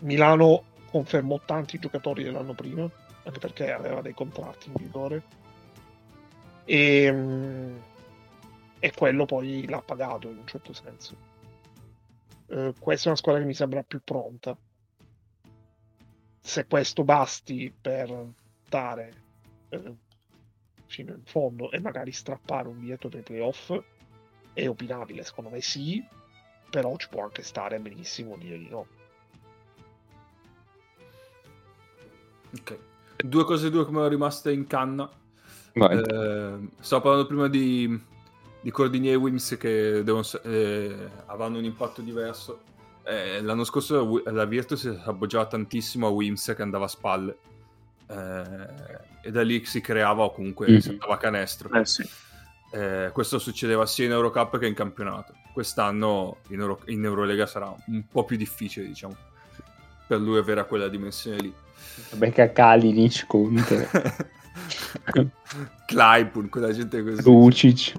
Milano 0.00 0.64
confermò 0.90 1.40
tanti 1.44 1.78
giocatori 1.78 2.22
dell'anno 2.22 2.52
prima, 2.52 2.88
anche 3.24 3.38
perché 3.38 3.72
aveva 3.72 4.02
dei 4.02 4.12
contratti 4.12 4.68
in 4.68 4.74
vigore. 4.76 5.22
E, 6.64 7.10
mm, 7.10 7.76
e 8.78 8.92
quello 8.92 9.24
poi 9.24 9.66
l'ha 9.66 9.80
pagato 9.80 10.28
in 10.28 10.38
un 10.38 10.46
certo 10.46 10.72
senso. 10.74 11.29
Eh, 12.50 12.74
questa 12.78 13.04
è 13.04 13.08
una 13.08 13.16
squadra 13.16 13.40
che 13.40 13.46
mi 13.46 13.54
sembra 13.54 13.82
più 13.82 14.00
pronta. 14.02 14.56
Se 16.40 16.66
questo 16.66 17.04
basti 17.04 17.72
per 17.80 18.32
dare 18.68 19.22
eh, 19.68 19.94
fino 20.86 21.12
in 21.14 21.22
fondo 21.24 21.70
e 21.70 21.80
magari 21.80 22.10
strappare 22.10 22.68
un 22.68 22.80
biglietto 22.80 23.08
dei 23.08 23.22
playoff, 23.22 23.78
è 24.52 24.68
opinabile, 24.68 25.22
secondo 25.22 25.50
me 25.50 25.60
sì, 25.60 26.04
però 26.68 26.96
ci 26.96 27.08
può 27.08 27.22
anche 27.22 27.42
stare 27.42 27.78
benissimo 27.78 28.36
dire 28.36 28.58
di 28.58 28.68
no. 28.68 28.86
Ok. 32.58 32.78
Due 33.16 33.44
cose 33.44 33.70
due 33.70 33.84
come 33.84 34.08
rimaste 34.08 34.50
in 34.50 34.66
canna. 34.66 35.08
Eh, 35.72 36.68
stavo 36.80 37.02
parlando 37.02 37.26
prima 37.26 37.46
di, 37.46 38.02
di 38.60 38.70
Cordinier 38.70 39.14
e 39.14 39.16
Wims 39.16 39.56
che 39.58 40.02
devono, 40.04 40.24
eh, 40.44 40.94
avranno 41.26 41.58
un 41.58 41.64
impatto 41.64 42.00
diverso. 42.02 42.62
Eh, 43.04 43.40
l'anno 43.40 43.64
scorso 43.64 44.22
la 44.24 44.32
la 44.32 44.44
Virtus 44.44 44.80
si 44.80 45.00
appoggiava 45.04 45.46
tantissimo 45.46 46.06
a 46.06 46.10
Wims 46.10 46.52
che 46.54 46.62
andava 46.62 46.84
a 46.84 46.88
spalle. 46.88 47.36
Eh, 48.06 49.08
e 49.22 49.30
da 49.30 49.42
lì 49.42 49.64
si 49.64 49.80
creava 49.80 50.24
o 50.24 50.32
comunque 50.32 50.68
Mhm. 50.68 50.78
si 50.78 50.88
andava 50.90 51.14
a 51.14 51.18
canestro. 51.18 51.70
Eh 51.72 51.86
sì. 51.86 52.08
Eh, 52.72 53.10
questo 53.12 53.38
succedeva 53.38 53.84
sia 53.86 54.04
in 54.04 54.12
Eurocup 54.12 54.58
che 54.58 54.66
in 54.66 54.74
campionato. 54.74 55.34
Quest'anno 55.52 56.36
in, 56.48 56.60
Euro- 56.60 56.80
in 56.86 57.04
Eurolega 57.04 57.46
sarà 57.46 57.74
un 57.86 58.04
po' 58.06 58.24
più 58.24 58.36
difficile, 58.36 58.86
diciamo, 58.86 59.16
per 60.06 60.20
lui 60.20 60.38
avere 60.38 60.64
quella 60.66 60.88
dimensione 60.88 61.38
lì. 61.38 61.52
Becca 62.14 62.52
Kalinic, 62.52 63.26
Conte, 63.26 63.88
Clyburn, 65.86 66.48
quella 66.48 66.72
gente 66.72 67.02
così. 67.02 67.22
Lucic. 67.22 67.92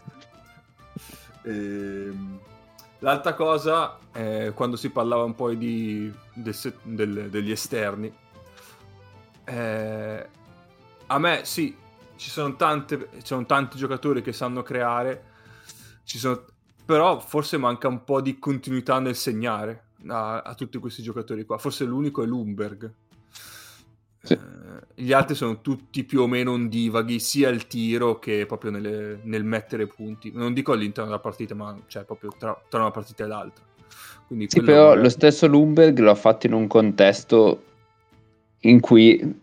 Ehm, 1.43 2.39
L'altra 3.03 3.33
cosa, 3.33 3.97
è 4.11 4.51
quando 4.53 4.75
si 4.75 4.91
parlava 4.91 5.23
un 5.23 5.33
po' 5.33 5.51
di, 5.55 6.11
del 6.35 6.55
del- 6.83 7.29
degli 7.31 7.49
esterni, 7.49 8.13
eh, 9.43 10.29
a 11.07 11.19
me 11.19 11.41
sì, 11.43 11.75
ci 12.15 12.29
sono, 12.29 12.55
tante, 12.55 13.09
ci 13.17 13.25
sono 13.25 13.45
tanti 13.45 13.77
giocatori 13.77 14.21
che 14.21 14.33
sanno 14.33 14.61
creare, 14.61 15.25
ci 16.03 16.17
sono, 16.19 16.45
però 16.85 17.19
forse 17.19 17.57
manca 17.57 17.87
un 17.87 18.03
po' 18.03 18.21
di 18.21 18.37
continuità 18.39 18.99
nel 18.99 19.15
segnare. 19.15 19.85
a, 20.07 20.41
a 20.41 20.55
tutti 20.55 20.77
questi 20.79 21.01
giocatori 21.03 21.45
qua. 21.45 21.57
Forse 21.57 21.85
l'unico 21.85 22.23
è 22.23 22.25
Lumberg. 22.25 22.91
Sì. 24.23 24.33
Eh, 24.33 24.39
gli 25.03 25.13
altri 25.13 25.35
sono 25.35 25.61
tutti 25.61 26.03
più 26.03 26.21
o 26.21 26.27
meno 26.27 26.51
ondivaghi, 26.51 27.19
sia 27.19 27.49
il 27.49 27.67
tiro 27.67 28.19
che 28.19 28.45
proprio 28.45 28.71
nelle- 28.71 29.19
nel 29.23 29.43
mettere 29.43 29.87
punti. 29.87 30.31
Non 30.33 30.53
dico 30.53 30.73
all'interno 30.73 31.09
della 31.09 31.21
partita, 31.21 31.55
ma 31.55 31.75
cioè 31.87 32.03
proprio 32.03 32.31
tra, 32.37 32.59
tra 32.69 32.79
una 32.81 32.91
partita 32.91 33.23
e 33.23 33.27
l'altra. 33.27 33.63
Quindi 34.27 34.47
Sì, 34.49 34.61
però 34.61 34.95
lo 34.95 35.09
stesso 35.09 35.47
Lumberg 35.47 35.97
l'ha 35.99 36.15
fatto 36.15 36.45
in 36.45 36.53
un 36.53 36.67
contesto 36.67 37.63
in 38.59 38.79
cui, 38.79 39.41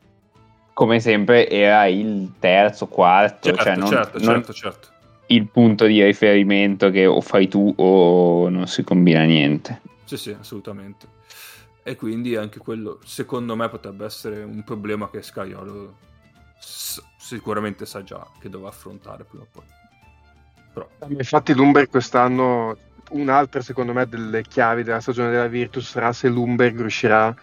come 0.72 1.00
sempre, 1.00 1.48
era 1.48 1.86
il 1.86 2.32
terzo, 2.38 2.86
quarto, 2.86 3.48
Certo, 3.48 3.62
cioè 3.62 3.76
non, 3.76 3.88
certo, 3.88 4.18
non 4.18 4.26
certo, 4.26 4.52
certo. 4.52 4.88
il 5.26 5.46
punto 5.48 5.86
di 5.86 6.02
riferimento 6.02 6.90
che 6.90 7.04
o 7.04 7.20
fai 7.20 7.48
tu 7.48 7.74
o 7.76 8.48
non 8.48 8.66
si 8.66 8.84
combina 8.84 9.24
niente. 9.24 9.82
Sì, 10.04 10.16
sì, 10.16 10.30
assolutamente. 10.38 11.16
E 11.88 11.96
quindi 11.96 12.36
anche 12.36 12.58
quello, 12.58 12.98
secondo 13.02 13.56
me, 13.56 13.66
potrebbe 13.70 14.04
essere 14.04 14.42
un 14.42 14.62
problema 14.62 15.08
che 15.08 15.22
Scaiolo 15.22 15.96
s- 16.60 17.02
sicuramente 17.16 17.86
sa 17.86 18.02
già 18.02 18.26
che 18.38 18.50
dovrà 18.50 18.68
affrontare 18.68 19.24
prima 19.24 19.44
o 19.44 19.46
poi. 19.50 19.64
Però, 20.74 20.86
Infatti 21.08 21.54
Lumberg 21.54 21.88
quest'anno, 21.88 22.76
un'altra 23.12 23.62
secondo 23.62 23.94
me 23.94 24.06
delle 24.06 24.42
chiavi 24.42 24.82
della 24.82 25.00
stagione 25.00 25.30
della 25.30 25.46
Virtus 25.46 25.88
sarà 25.88 26.12
se 26.12 26.28
Lumberg 26.28 26.78
riuscirà 26.78 27.34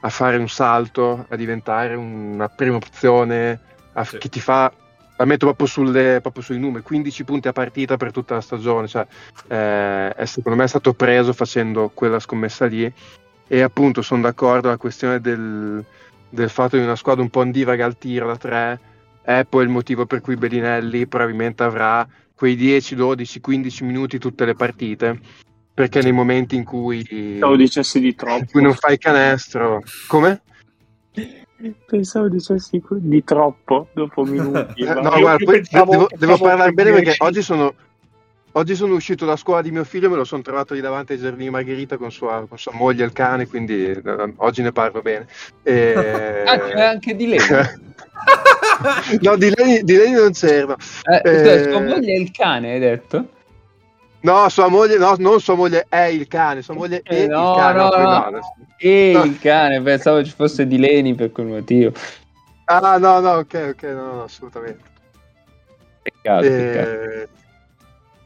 a 0.00 0.08
fare 0.10 0.36
un 0.36 0.48
salto, 0.48 1.26
a 1.28 1.34
diventare 1.34 1.96
una 1.96 2.48
prima 2.48 2.76
opzione, 2.76 3.58
a- 3.94 4.04
Sì. 4.04 4.18
che 4.18 4.28
ti 4.28 4.38
fa, 4.38 4.72
la 5.16 5.24
metto 5.24 5.46
proprio, 5.46 5.66
sulle- 5.66 6.20
proprio 6.20 6.44
sui 6.44 6.60
numeri, 6.60 6.84
15 6.84 7.24
punti 7.24 7.48
a 7.48 7.52
partita 7.52 7.96
per 7.96 8.12
tutta 8.12 8.34
la 8.34 8.40
stagione, 8.42 8.86
cioè, 8.86 9.04
eh, 9.48 10.14
è, 10.14 10.24
secondo 10.24 10.56
me 10.56 10.62
è 10.66 10.68
stato 10.68 10.94
preso 10.94 11.32
facendo 11.32 11.90
quella 11.92 12.20
scommessa 12.20 12.64
lì 12.66 12.94
e 13.48 13.62
appunto 13.62 14.02
sono 14.02 14.22
d'accordo 14.22 14.68
la 14.68 14.76
questione 14.76 15.20
del, 15.20 15.82
del 16.28 16.50
fatto 16.50 16.76
di 16.76 16.82
una 16.82 16.96
squadra 16.96 17.22
un 17.22 17.30
po' 17.30 17.40
ondivaga 17.40 17.84
al 17.84 17.96
tiro 17.98 18.26
da 18.26 18.36
tre 18.36 18.80
è 19.22 19.44
poi 19.48 19.64
il 19.64 19.70
motivo 19.70 20.06
per 20.06 20.20
cui 20.20 20.36
Bellinelli 20.36 21.06
probabilmente 21.06 21.62
avrà 21.62 22.06
quei 22.34 22.54
10, 22.54 22.94
12, 22.94 23.40
15 23.40 23.84
minuti 23.84 24.18
tutte 24.18 24.44
le 24.44 24.54
partite 24.54 25.18
perché 25.74 26.02
nei 26.02 26.12
momenti 26.12 26.56
in 26.56 26.64
cui, 26.64 27.04
Pensavo 27.04 27.56
dicessi 27.56 28.00
di 28.00 28.08
in 28.08 28.14
cui 28.16 28.26
troppo. 28.26 28.60
non 28.60 28.74
fai 28.74 28.98
canestro 28.98 29.82
come? 30.06 30.42
Pensavo 31.86 32.28
dicessi 32.28 32.80
di 32.90 33.24
troppo 33.24 33.88
dopo 33.92 34.24
minuti. 34.24 34.84
No 34.86 35.18
guarda 35.18 35.44
poi 35.44 35.60
pensavo- 35.60 35.90
devo, 35.90 36.08
devo 36.16 36.38
parlare 36.38 36.72
bene 36.72 36.92
perché 36.92 37.14
oggi 37.18 37.42
sono 37.42 37.74
oggi 38.52 38.74
sono 38.74 38.94
uscito 38.94 39.24
da 39.24 39.36
scuola 39.36 39.62
di 39.62 39.70
mio 39.70 39.84
figlio 39.84 40.06
e 40.06 40.10
me 40.10 40.16
lo 40.16 40.24
sono 40.24 40.42
trovato 40.42 40.74
lì 40.74 40.80
davanti 40.80 41.12
ai 41.12 41.18
giardini 41.18 41.50
Margherita 41.50 41.96
con 41.96 42.10
sua, 42.10 42.44
con 42.48 42.58
sua 42.58 42.72
moglie 42.72 43.02
e 43.02 43.06
il 43.06 43.12
cane 43.12 43.46
quindi 43.46 43.84
eh, 43.90 44.02
oggi 44.36 44.62
ne 44.62 44.72
parlo 44.72 45.00
bene 45.02 45.26
E- 45.62 46.44
Ah, 46.46 46.58
c'è 46.58 46.80
anche 46.80 47.14
di 47.14 47.26
lei. 47.28 47.38
no 49.20 49.36
di 49.36 49.52
lei, 49.54 49.82
di 49.84 49.96
lei 49.96 50.12
non 50.12 50.32
c'era 50.32 50.74
Eh, 51.04 51.20
Eh, 51.24 51.70
sua 51.70 51.80
moglie 51.80 52.12
è 52.12 52.18
il 52.18 52.30
cane, 52.30 52.72
hai 52.72 52.78
detto? 52.80 53.28
No, 54.20 54.48
sua 54.48 54.66
moglie, 54.68 54.98
no, 54.98 55.14
non 55.18 55.40
sua 55.40 55.54
moglie 55.54 55.86
è 55.88 56.06
il 56.06 56.26
cane, 56.26 56.60
sua 56.62 56.74
moglie 56.74 57.02
è 57.04 57.14
Eh, 57.14 57.22
il 57.24 57.28
no, 57.28 57.54
cane. 57.54 57.78
no, 57.78 57.88
no. 57.88 58.24
adesso. 58.24 58.54
E 58.76 59.12
No. 59.14 59.22
il 59.24 59.38
cane, 59.38 59.80
pensavo 59.80 60.24
ci 60.24 60.32
fosse 60.32 60.66
di 60.66 60.76
Leni 60.76 61.14
per 61.14 61.30
quel 61.30 61.46
motivo. 61.46 61.92
Ah, 62.64 62.98
no, 62.98 63.20
no, 63.20 63.30
ok, 63.34 63.68
ok, 63.74 63.82
no, 63.84 64.12
no, 64.14 64.22
assolutamente. 64.24 64.82
Peccato, 66.02 66.42
peccato. 66.48 67.28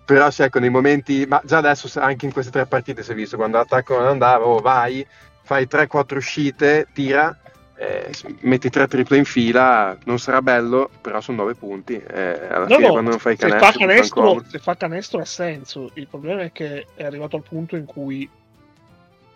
Però 0.05 0.31
sì, 0.31 0.43
ecco, 0.43 0.59
nei 0.59 0.69
momenti, 0.71 1.25
ma 1.27 1.41
già 1.45 1.59
adesso 1.59 1.89
se- 1.89 2.01
anche 2.01 2.27
in 2.27 2.33
queste 2.33 2.51
tre 2.51 2.67
partite 2.67 3.03
si 3.03 3.13
è 3.13 3.15
visto, 3.15 3.37
quando 3.37 3.57
l'attacco 3.59 3.97
non 3.99 4.09
andava, 4.09 4.45
oh, 4.47 4.61
vai, 4.61 5.07
fai 5.43 5.67
3-4 5.69 6.19
uscite, 6.19 6.89
tira, 6.93 7.37
eh, 7.75 8.11
metti 8.41 8.69
tre 8.69 8.87
triple 8.89 9.17
in 9.19 9.25
fila, 9.25 9.97
non 10.05 10.19
sarà 10.19 10.43
bello, 10.43 10.91
però 11.01 11.21
sono 11.21 11.39
9 11.39 11.55
punti. 11.55 11.95
eh, 11.97 12.47
alla 12.51 12.69
No, 12.69 12.77
fine 12.77 12.87
no, 12.87 12.91
quando 12.91 13.11
non 13.11 13.19
fai 13.19 13.37
se 13.37 13.47
canestro, 13.49 13.59
fa 13.59 13.73
ti 13.73 13.79
fanno 13.93 14.13
canestro, 14.13 14.43
se 14.45 14.59
fa 14.59 14.77
canestro 14.77 15.21
ha 15.21 15.25
senso. 15.25 15.91
Il 15.95 16.09
problema 16.09 16.43
è 16.43 16.53
che 16.53 16.87
è 16.95 17.05
arrivato 17.05 17.37
al 17.37 17.43
punto 17.43 17.77
in 17.77 17.85
cui 17.85 18.29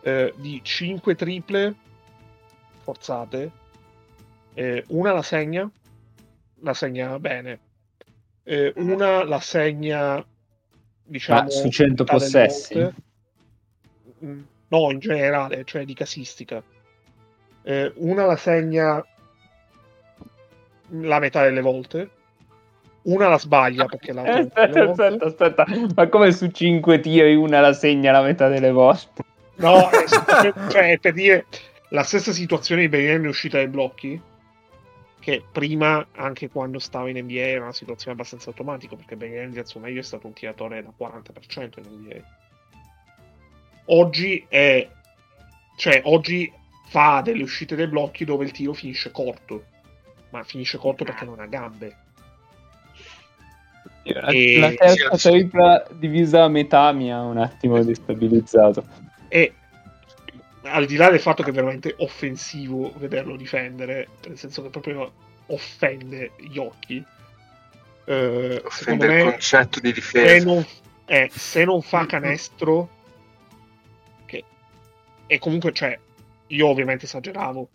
eh, 0.03 0.33
di 0.37 0.61
5 0.63 1.15
triple 1.15 1.75
forzate, 2.83 3.51
eh, 4.55 4.85
una 4.89 5.13
la 5.13 5.23
segna, 5.23 5.71
la 6.61 6.75
segna 6.75 7.19
bene, 7.19 7.61
eh, 8.45 8.73
una 8.77 9.25
la 9.25 9.41
segna, 9.41 10.25
diciamo, 11.07 11.43
Ma 11.43 11.51
su 11.51 11.69
100 11.69 12.03
metà 12.03 12.17
delle 12.17 12.31
possessi? 12.31 12.75
volte. 12.75 12.95
Mm, 14.25 14.41
No, 14.69 14.91
in 14.91 14.99
generale, 14.99 15.63
cioè 15.65 15.85
di 15.85 15.95
casistica. 15.95 16.61
Eh, 17.63 17.93
una 17.97 18.27
la 18.27 18.37
segna 18.37 19.05
la 20.89 21.19
metà 21.19 21.43
delle 21.43 21.61
volte, 21.61 22.11
una 23.03 23.29
la 23.29 23.39
sbaglia 23.39 23.85
perché 23.87 24.13
la 24.13 24.23
Eh, 24.27 24.41
Aspetta, 24.41 24.91
aspetta, 24.91 25.25
aspetta, 25.27 25.65
ma 25.95 26.09
come 26.09 26.33
su 26.33 26.49
5 26.49 27.01
tiri 27.01 27.35
una 27.37 27.61
la 27.61 27.73
segna 27.73 28.11
la 28.13 28.23
metà 28.23 28.49
delle 28.49 28.71
volte? 28.73 29.23
No, 29.57 29.89
è, 29.89 30.05
cioè, 30.71 30.91
è 30.93 30.99
per 30.99 31.13
dire 31.13 31.47
la 31.91 32.03
stessa 32.03 32.33
situazione 32.33 32.83
di 32.83 32.89
Bellinelli 32.89 33.23
in 33.23 33.29
uscita 33.29 33.57
dai 33.59 33.69
blocchi, 33.69 34.21
che 35.27 35.43
prima, 35.51 36.07
anche 36.13 36.49
quando 36.49 36.79
stava 36.79 37.11
in 37.11 37.19
NBA, 37.19 37.41
era 37.41 37.65
una 37.65 37.73
situazione 37.73 38.13
abbastanza 38.13 38.51
automatica, 38.51 38.95
perché 38.95 39.17
Bellinelli 39.17 39.59
al 39.59 39.67
suo 39.67 39.81
meglio 39.81 39.99
è 39.99 40.05
stato 40.05 40.29
un 40.29 40.33
tiratore 40.33 40.85
da 40.85 40.93
40% 40.97 41.81
in 41.81 41.99
NBA. 41.99 42.17
Oggi 43.87 44.47
è... 44.49 44.89
cioè, 45.77 46.03
oggi 46.05 46.53
fa 46.87 47.23
delle 47.25 47.43
uscite 47.43 47.75
dai 47.75 47.89
blocchi 47.89 48.25
dove 48.25 48.45
il 48.45 48.53
tiro 48.53 48.73
finisce 48.73 49.11
corto, 49.11 49.65
ma 50.31 50.45
finisce 50.45 50.79
corto 50.79 51.03
perché 51.03 51.25
non 51.25 51.41
ha 51.41 51.47
gambe. 51.47 51.97
E- 54.05 54.61
La 54.61 54.73
terza 54.75 55.29
tripla 55.29 55.89
divisa 55.91 56.45
a 56.45 56.49
metà 56.49 56.93
mi 56.93 57.13
ha 57.13 57.23
un 57.23 57.39
attimo 57.39 57.83
destabilizzato. 57.83 58.87
E 59.27 59.53
al 60.67 60.87
di 60.87 60.97
là 60.97 61.11
del 61.11 61.21
fatto 61.21 61.43
che 61.43 61.51
è 61.51 61.53
veramente 61.53 61.95
offensivo 61.99 62.93
vederlo 62.97 63.37
difendere, 63.37 64.09
nel 64.27 64.39
senso 64.39 64.63
che 64.63 64.69
proprio 64.69 65.13
offende 65.47 66.33
gli 66.39 66.59
occhi, 66.59 67.05
eh, 68.07 68.63
Offende 68.65 69.07
il 69.07 69.13
me 69.13 69.23
concetto 69.23 69.81
di 69.81 69.89
se 69.89 69.95
difesa. 69.95 70.45
non, 70.45 70.65
eh, 71.07 71.29
se 71.33 71.65
non 71.65 71.83
fa 71.83 72.07
canestro, 72.07 72.89
che, 74.25 74.45
e 75.27 75.39
comunque, 75.39 75.73
cioè, 75.73 75.99
io 76.49 76.69
ovviamente 76.69 77.07
esageravo, 77.07 77.69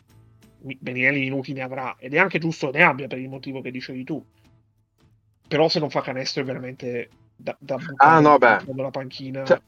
Bellinelli 0.60 1.20
minuti 1.20 1.54
ne 1.54 1.62
avrà, 1.62 1.96
ed 2.00 2.14
è 2.14 2.18
anche 2.18 2.40
giusto 2.40 2.72
ne 2.72 2.84
abbia 2.84 3.08
per 3.08 3.18
il 3.18 3.28
motivo 3.28 3.62
che 3.62 3.72
dicevi 3.72 4.04
tu, 4.04 4.24
però 5.48 5.68
se 5.68 5.80
non 5.80 5.90
fa 5.90 6.02
canestro 6.02 6.44
è 6.44 6.46
veramente 6.46 7.10
da, 7.42 7.56
da 7.60 7.76
buttare 7.78 7.96
Ah, 7.98 8.20
no, 8.20 8.38
beh. 8.38 8.64
panchina. 8.92 9.44
Cioè, 9.44 9.62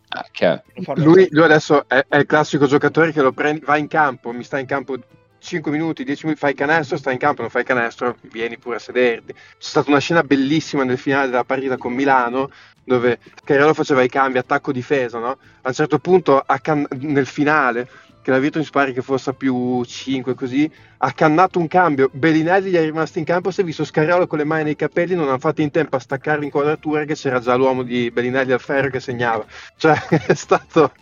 non 0.76 0.84
farlo 0.84 1.04
Lui, 1.04 1.28
lui 1.32 1.44
adesso 1.44 1.88
è, 1.88 2.06
è 2.08 2.18
il 2.18 2.26
classico 2.26 2.68
giocatore 2.68 3.12
che 3.12 3.22
lo 3.22 3.32
prendi, 3.32 3.66
va 3.66 3.78
in 3.78 3.88
campo, 3.88 4.32
mi 4.32 4.44
sta 4.44 4.60
in 4.60 4.66
campo 4.66 4.98
5 5.40 5.72
minuti, 5.72 6.04
10 6.06 6.26
minuti, 6.26 6.40
fai 6.42 6.54
canestro, 6.54 6.98
stai 6.98 7.14
in 7.14 7.20
campo, 7.20 7.42
non 7.42 7.50
fai 7.50 7.66
canestro, 7.66 8.16
vieni 8.22 8.58
pure 8.58 8.78
a 8.78 8.80
sederti. 8.80 9.34
C'è 9.34 9.40
stata 9.58 9.90
una 9.90 10.00
scena 10.00 10.24
bellissima 10.24 10.84
nel 10.84 10.98
finale 10.98 11.30
della 11.30 11.44
partita 11.44 11.78
con 11.78 11.94
Milano, 11.94 12.50
dove 12.86 13.20
Carello 13.44 13.74
faceva 13.74 14.04
i 14.04 14.10
cambi 14.10 14.38
attacco-difesa, 14.38 15.20
no? 15.20 15.38
A 15.62 15.68
un 15.68 15.74
certo 15.74 16.00
punto, 16.00 16.40
a 16.40 16.60
can- 16.60 16.88
nel 17.00 17.26
finale, 17.26 17.90
che 18.24 18.32
la 18.32 18.40
Virtus 18.40 18.70
pare 18.70 18.94
che 18.94 19.02
fosse 19.02 19.34
più 19.34 19.84
5 19.84 20.34
così, 20.34 20.70
ha 20.98 21.12
cannato 21.12 21.60
un 21.60 21.68
cambio, 21.68 22.10
Bellinelli 22.12 22.72
gli 22.72 22.76
è 22.76 22.82
rimasto 22.82 23.20
in 23.20 23.26
campo, 23.26 23.52
si 23.52 23.62
è 23.62 23.64
visto 23.66 23.84
Scariolo 23.84 24.26
con 24.26 24.38
le 24.38 24.46
mani 24.46 24.64
nei 24.64 24.76
capelli, 24.78 25.14
non 25.14 25.28
hanno 25.28 25.40
fatto 25.40 25.62
in 25.62 25.70
tempo 25.70 25.98
a 25.98 26.00
staccare 26.00 26.40
l'inquadratura 26.40 27.04
che 27.04 27.16
c'era 27.16 27.40
già 27.40 27.56
l'uomo 27.56 27.84
di 27.84 28.10
Bellinelli 28.10 28.54
al 28.54 28.62
ferro 28.62 28.90
che 28.90 29.02
segnava. 29.02 29.46
Cioè, 29.76 29.94
è 30.26 30.34
stato, 30.34 30.94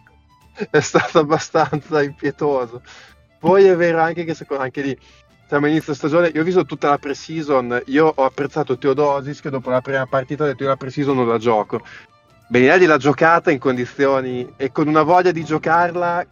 è 0.70 0.80
stato 0.80 1.20
abbastanza 1.20 2.02
impietoso. 2.02 2.82
Poi 3.40 3.66
è 3.66 3.76
vero 3.76 4.02
anche 4.02 4.24
che 4.24 4.34
secondo 4.34 4.64
anche 4.64 4.82
lì 4.82 4.98
siamo 5.48 5.68
inizio 5.68 5.94
stagione, 5.94 6.32
io 6.34 6.42
ho 6.42 6.46
visto 6.46 6.66
tutta 6.66 6.90
la 6.90 6.98
pre-season, 6.98 7.84
io 7.88 8.12
ho 8.16 8.26
apprezzato 8.26 8.78
Teodosis 8.78 9.42
che 9.42 9.50
dopo 9.50 9.70
la 9.70 9.82
prima 9.82 10.06
partita 10.08 10.44
ha 10.44 10.48
detto 10.48 10.64
io 10.64 10.70
la 10.70 10.78
pre-season 10.78 11.16
non 11.16 11.28
la 11.28 11.38
gioco. 11.38 11.82
Bellinelli 12.48 12.86
l'ha 12.86 12.98
giocata 12.98 13.52
in 13.52 13.60
condizioni 13.60 14.52
e 14.58 14.72
con 14.72 14.88
una 14.88 15.04
voglia 15.04 15.32
di 15.32 15.44
giocarla 15.44 16.26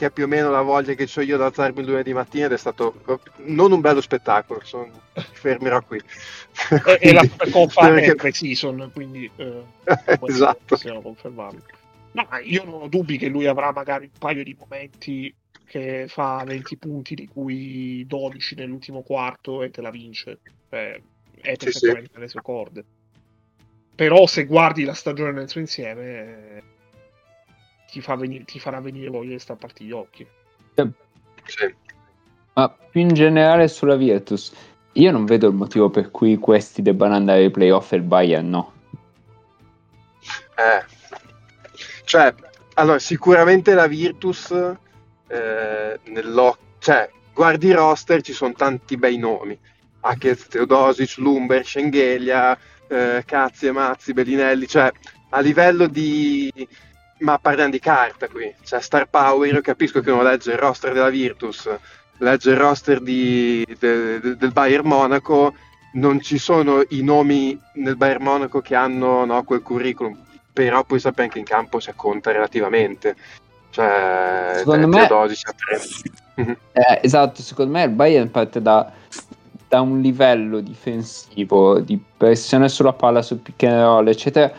che 0.00 0.06
è 0.06 0.10
più 0.10 0.24
o 0.24 0.26
meno 0.26 0.48
la 0.48 0.62
voglia 0.62 0.94
che 0.94 1.06
ho 1.14 1.20
io 1.20 1.36
da 1.36 1.44
alzarmi 1.44 1.80
il 1.80 1.86
lunedì 1.86 2.14
mattina 2.14 2.46
ed 2.46 2.52
è 2.52 2.56
stato 2.56 3.02
non 3.44 3.70
un 3.70 3.82
bello 3.82 4.00
spettacolo, 4.00 4.62
sono, 4.64 4.86
mi 4.86 5.22
fermerò 5.32 5.82
qui. 5.82 6.00
e, 6.86 6.98
e 7.00 7.12
la 7.12 7.20
Perché- 7.36 8.12
è 8.12 8.14
pre-season, 8.14 8.90
quindi 8.94 9.30
eh, 9.36 9.62
esatto. 10.26 10.58
possiamo 10.64 11.02
confermarlo. 11.02 11.60
No, 12.12 12.26
io 12.42 12.64
non 12.64 12.80
ho 12.80 12.88
dubbi 12.88 13.18
che 13.18 13.28
lui 13.28 13.46
avrà 13.46 13.72
magari 13.72 14.06
un 14.06 14.18
paio 14.18 14.42
di 14.42 14.56
momenti 14.58 15.34
che 15.66 16.06
fa 16.08 16.42
20 16.46 16.78
punti, 16.78 17.14
di 17.14 17.28
cui 17.28 18.02
12 18.06 18.54
nell'ultimo 18.54 19.02
quarto 19.02 19.62
e 19.62 19.70
te 19.70 19.82
la 19.82 19.90
vince. 19.90 20.38
Cioè, 20.70 20.98
è 21.42 21.54
Sì, 21.58 21.64
perfettamente 21.66 22.10
nelle 22.14 22.28
sue 22.28 22.40
corde. 22.40 22.84
Però 23.94 24.26
se 24.26 24.46
guardi 24.46 24.84
la 24.84 24.94
stagione 24.94 25.32
nel 25.32 25.50
suo 25.50 25.60
insieme, 25.60 26.62
ti, 27.90 28.00
fa 28.00 28.14
venire, 28.14 28.44
ti 28.44 28.58
farà 28.58 28.80
venire 28.80 29.10
voglia 29.10 29.32
di 29.32 29.38
strapparti 29.38 29.84
gli 29.84 29.92
occhi. 29.92 30.26
Sì. 31.44 31.74
Ma 32.54 32.68
più 32.68 33.00
in 33.00 33.12
generale 33.14 33.68
sulla 33.68 33.96
Virtus, 33.96 34.52
io 34.92 35.10
non 35.10 35.24
vedo 35.24 35.48
il 35.48 35.54
motivo 35.54 35.90
per 35.90 36.10
cui 36.10 36.36
questi 36.36 36.82
debbano 36.82 37.14
andare 37.14 37.40
ai 37.40 37.50
playoff 37.50 37.92
e 37.92 37.96
il 37.96 38.02
Bayern 38.02 38.48
no. 38.48 38.72
Eh. 40.56 40.84
Cioè, 42.04 42.34
allora, 42.74 42.98
sicuramente 42.98 43.74
la 43.74 43.86
Virtus, 43.86 44.50
eh, 45.28 46.00
nell'o- 46.04 46.58
cioè, 46.78 47.08
guardi 47.32 47.68
i 47.68 47.72
roster, 47.72 48.20
ci 48.20 48.32
sono 48.32 48.52
tanti 48.52 48.96
bei 48.96 49.16
nomi. 49.16 49.58
Hackett, 50.00 50.48
Teodosic, 50.48 51.18
Lumber, 51.18 51.64
Schengelia, 51.64 52.58
eh, 52.88 53.22
Cazzi 53.24 53.66
e 53.66 53.72
Mazzi, 53.72 54.12
Bellinelli, 54.12 54.66
cioè, 54.66 54.90
a 55.30 55.40
livello 55.40 55.86
di... 55.86 56.50
Ma 57.20 57.38
parliamo 57.38 57.70
di 57.70 57.78
carta 57.78 58.28
qui, 58.28 58.52
cioè 58.64 58.80
Star 58.80 59.06
Power, 59.08 59.52
io 59.52 59.60
capisco 59.60 60.00
che 60.00 60.10
uno 60.10 60.22
legge 60.22 60.52
il 60.52 60.58
roster 60.58 60.92
della 60.94 61.10
Virtus, 61.10 61.68
legge 62.18 62.50
il 62.50 62.56
roster 62.56 63.00
di- 63.00 63.64
de- 63.78 64.20
de- 64.20 64.36
del 64.36 64.52
Bayern 64.52 64.86
Monaco, 64.86 65.54
non 65.94 66.20
ci 66.20 66.38
sono 66.38 66.82
i 66.90 67.02
nomi 67.02 67.58
nel 67.74 67.96
Bayern 67.96 68.22
Monaco 68.22 68.60
che 68.60 68.74
hanno 68.74 69.24
no, 69.26 69.42
quel 69.44 69.60
curriculum, 69.60 70.16
però 70.52 70.82
poi 70.84 70.98
sappiamo 70.98 71.28
che 71.30 71.38
in 71.40 71.44
campo 71.44 71.78
si 71.78 71.92
conta 71.94 72.30
relativamente. 72.32 73.14
Cioè, 73.68 74.54
Secondo 74.56 74.88
te- 74.88 74.96
me- 74.96 75.06
Teodosic 75.06 75.48
ha 75.48 75.52
tre. 75.52 75.80
Mhm. 76.44 76.56
Eh, 76.72 77.00
esatto, 77.02 77.42
secondo 77.42 77.72
me 77.72 77.82
il 77.84 77.90
Bayern 77.90 78.30
parte 78.30 78.62
da, 78.62 78.90
da 79.68 79.80
un 79.82 80.00
livello 80.00 80.60
difensivo 80.60 81.80
di 81.80 82.02
pressione 82.16 82.70
sulla 82.70 82.94
palla, 82.94 83.20
sul 83.20 83.38
pick 83.38 83.62
and 83.64 83.82
roll, 83.82 84.08
eccetera, 84.08 84.50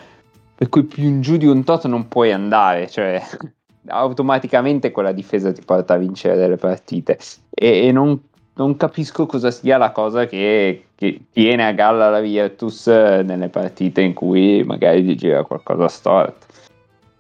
per 0.61 0.69
cui 0.69 0.83
più 0.83 1.05
in 1.05 1.21
giù 1.21 1.37
di 1.37 1.47
un 1.47 1.63
tot 1.63 1.87
non 1.87 2.07
puoi 2.07 2.31
andare, 2.31 2.87
cioè 2.87 3.19
automaticamente 3.89 4.91
quella 4.91 5.11
difesa 5.11 5.51
ti 5.51 5.63
porta 5.65 5.95
a 5.95 5.97
vincere 5.97 6.35
delle 6.35 6.57
partite 6.57 7.17
e, 7.49 7.87
e 7.87 7.91
non, 7.91 8.21
non 8.53 8.77
capisco 8.77 9.25
cosa 9.25 9.49
sia 9.49 9.77
la 9.77 9.89
cosa 9.91 10.27
che, 10.27 10.89
che 10.93 11.21
tiene 11.31 11.65
a 11.65 11.71
galla 11.71 12.11
la 12.11 12.19
Virtus 12.19 12.85
eh, 12.85 13.23
nelle 13.23 13.49
partite 13.49 14.01
in 14.01 14.13
cui 14.13 14.63
magari 14.63 15.01
gli 15.01 15.15
gira 15.15 15.43
qualcosa 15.43 15.87
storto. 15.87 16.45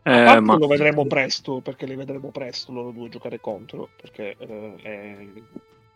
Eh, 0.03 0.39
ma 0.39 0.57
lo 0.57 0.67
vedremo 0.67 1.07
presto, 1.07 1.61
perché 1.61 1.87
li 1.87 1.95
vedremo 1.95 2.29
presto 2.29 2.71
loro 2.71 2.91
due 2.91 3.09
giocare 3.09 3.39
contro, 3.39 3.89
perché 3.99 4.35
eh, 4.37 4.75
è 4.83 5.17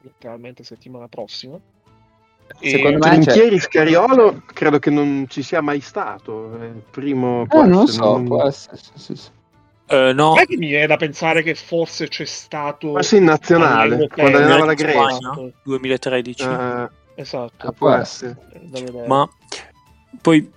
letteralmente 0.01 0.63
settimana 0.63 1.07
prossima. 1.07 1.59
Secondo 2.59 2.97
me- 2.99 3.19
Trinchieri 3.19 3.59
Scariolo 3.59 4.43
credo 4.45 4.80
che 4.80 4.89
non 4.89 5.26
ci 5.30 5.41
sia 5.43 5.61
mai 5.61 5.81
stato. 5.81 6.57
È 6.59 6.63
il 6.65 6.84
primo 6.89 7.45
Eh, 7.49 7.63
non 7.63 7.88
so, 7.88 8.03
non- 8.03 8.26
può 8.26 8.43
essere, 8.43 8.77
sì, 8.77 8.91
sì, 8.95 9.15
sì. 9.15 9.30
eh, 9.88 10.13
no, 10.13 10.35
è 10.35 10.45
che 10.45 10.57
mi 10.57 10.67
viene 10.67 10.88
da 10.88 10.95
pensare 10.97 11.43
che 11.43 11.55
forse 11.55 12.07
c'è 12.07 12.26
stato... 12.26 12.93
Ma 12.93 13.03
sì, 13.03 13.17
in 13.17 13.26
nazionale, 13.26 14.07
quando 14.07 14.38
allenava 14.38 14.65
la 14.65 14.73
Grecia. 14.73 15.09
Spagna, 15.09 15.51
2013. 15.63 16.43
Eh, 16.43 16.89
Esatto, 17.17 17.67
Ah, 17.67 17.72
può 17.72 17.91
essere. 17.91 18.35
è. 18.51 19.07
Ma 19.07 19.27
poi, 20.22 20.51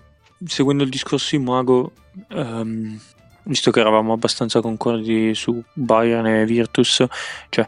seguendo 0.44 0.82
il 0.82 0.90
discorso 0.90 1.36
di 1.36 1.42
Mago, 1.42 1.92
ehm, 2.30 2.98
visto 3.44 3.70
che 3.70 3.78
eravamo 3.78 4.12
abbastanza 4.12 4.60
concordi 4.60 5.34
su 5.36 5.62
Bayern 5.72 6.26
e 6.26 6.44
Virtus, 6.44 7.04
cioè 7.48 7.66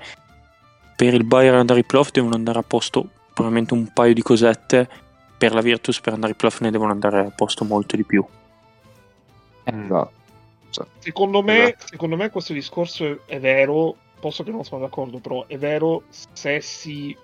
per 0.96 1.14
il 1.14 1.24
Bayern 1.24 1.56
andare 1.56 1.78
ai 1.80 1.84
playoff 1.84 2.10
devono 2.10 2.34
andare 2.34 2.58
a 2.58 2.62
posto 2.62 3.10
probabilmente 3.40 3.74
un 3.74 3.92
paio 3.92 4.14
di 4.14 4.22
cosette, 4.22 4.88
per 5.36 5.54
la 5.54 5.62
Virtus 5.62 6.00
per 6.00 6.12
andare 6.12 6.32
ai 6.32 6.38
playoff 6.38 6.60
ne 6.60 6.70
devono 6.70 6.92
andare 6.92 7.20
a 7.20 7.30
posto 7.30 7.64
molto 7.64 7.96
di 7.96 8.04
più. 8.04 8.24
Esatto. 9.64 10.18
Secondo 10.98 11.42
me, 11.42 11.62
Esatto. 11.62 11.86
secondo 11.88 12.16
me 12.16 12.30
questo 12.30 12.52
discorso 12.52 13.06
è, 13.06 13.18
è 13.26 13.40
vero, 13.40 13.96
posso 14.20 14.42
che 14.42 14.50
non 14.50 14.64
sono 14.64 14.82
d'accordo, 14.82 15.18
però 15.18 15.46
è 15.46 15.56
vero 15.56 16.04
se 16.08 16.60
si 16.60 17.16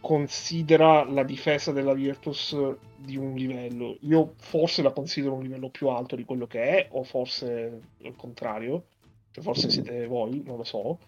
considera 0.00 1.04
la 1.04 1.24
difesa 1.24 1.72
della 1.72 1.94
Virtus 1.94 2.56
di 2.96 3.16
un 3.16 3.34
livello. 3.34 3.96
Io 4.02 4.34
forse 4.36 4.82
la 4.82 4.92
considero 4.92 5.34
un 5.34 5.42
livello 5.42 5.70
più 5.70 5.88
alto 5.88 6.14
di 6.14 6.24
quello 6.24 6.46
che 6.46 6.62
è, 6.62 6.88
o 6.92 7.02
forse 7.02 7.80
il 7.98 8.14
contrario, 8.16 8.84
cioè 9.32 9.42
forse 9.42 9.68
siete 9.68 10.06
voi, 10.06 10.42
non 10.44 10.58
lo 10.58 10.64
so. 10.64 10.98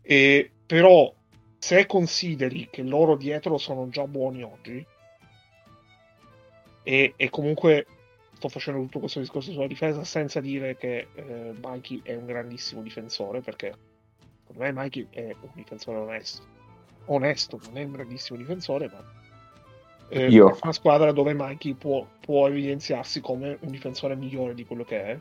E, 0.00 0.50
però 0.64 1.12
se 1.62 1.86
consideri 1.86 2.68
che 2.68 2.82
loro 2.82 3.14
dietro 3.14 3.56
sono 3.56 3.88
già 3.88 4.04
buoni 4.08 4.42
oggi, 4.42 4.84
e, 6.82 7.14
e 7.16 7.30
comunque 7.30 7.86
sto 8.32 8.48
facendo 8.48 8.80
tutto 8.80 8.98
questo 8.98 9.20
discorso 9.20 9.52
sulla 9.52 9.68
difesa 9.68 10.02
senza 10.02 10.40
dire 10.40 10.76
che 10.76 11.06
eh, 11.14 11.54
Mikey 11.62 12.00
è 12.02 12.16
un 12.16 12.26
grandissimo 12.26 12.82
difensore, 12.82 13.42
perché 13.42 13.76
secondo 14.40 14.60
me 14.60 14.72
Mikey 14.72 15.06
è 15.10 15.36
un 15.40 15.50
difensore 15.52 15.98
onesto. 15.98 16.42
Onesto, 17.04 17.60
non 17.66 17.78
è 17.78 17.84
un 17.84 17.92
grandissimo 17.92 18.38
difensore, 18.38 18.88
ma 18.88 19.04
eh, 20.08 20.26
Io. 20.30 20.50
è 20.50 20.58
una 20.62 20.72
squadra 20.72 21.12
dove 21.12 21.32
Mikey 21.32 21.74
può, 21.74 22.04
può 22.18 22.48
evidenziarsi 22.48 23.20
come 23.20 23.56
un 23.60 23.70
difensore 23.70 24.16
migliore 24.16 24.54
di 24.54 24.66
quello 24.66 24.82
che 24.82 25.00
è, 25.00 25.18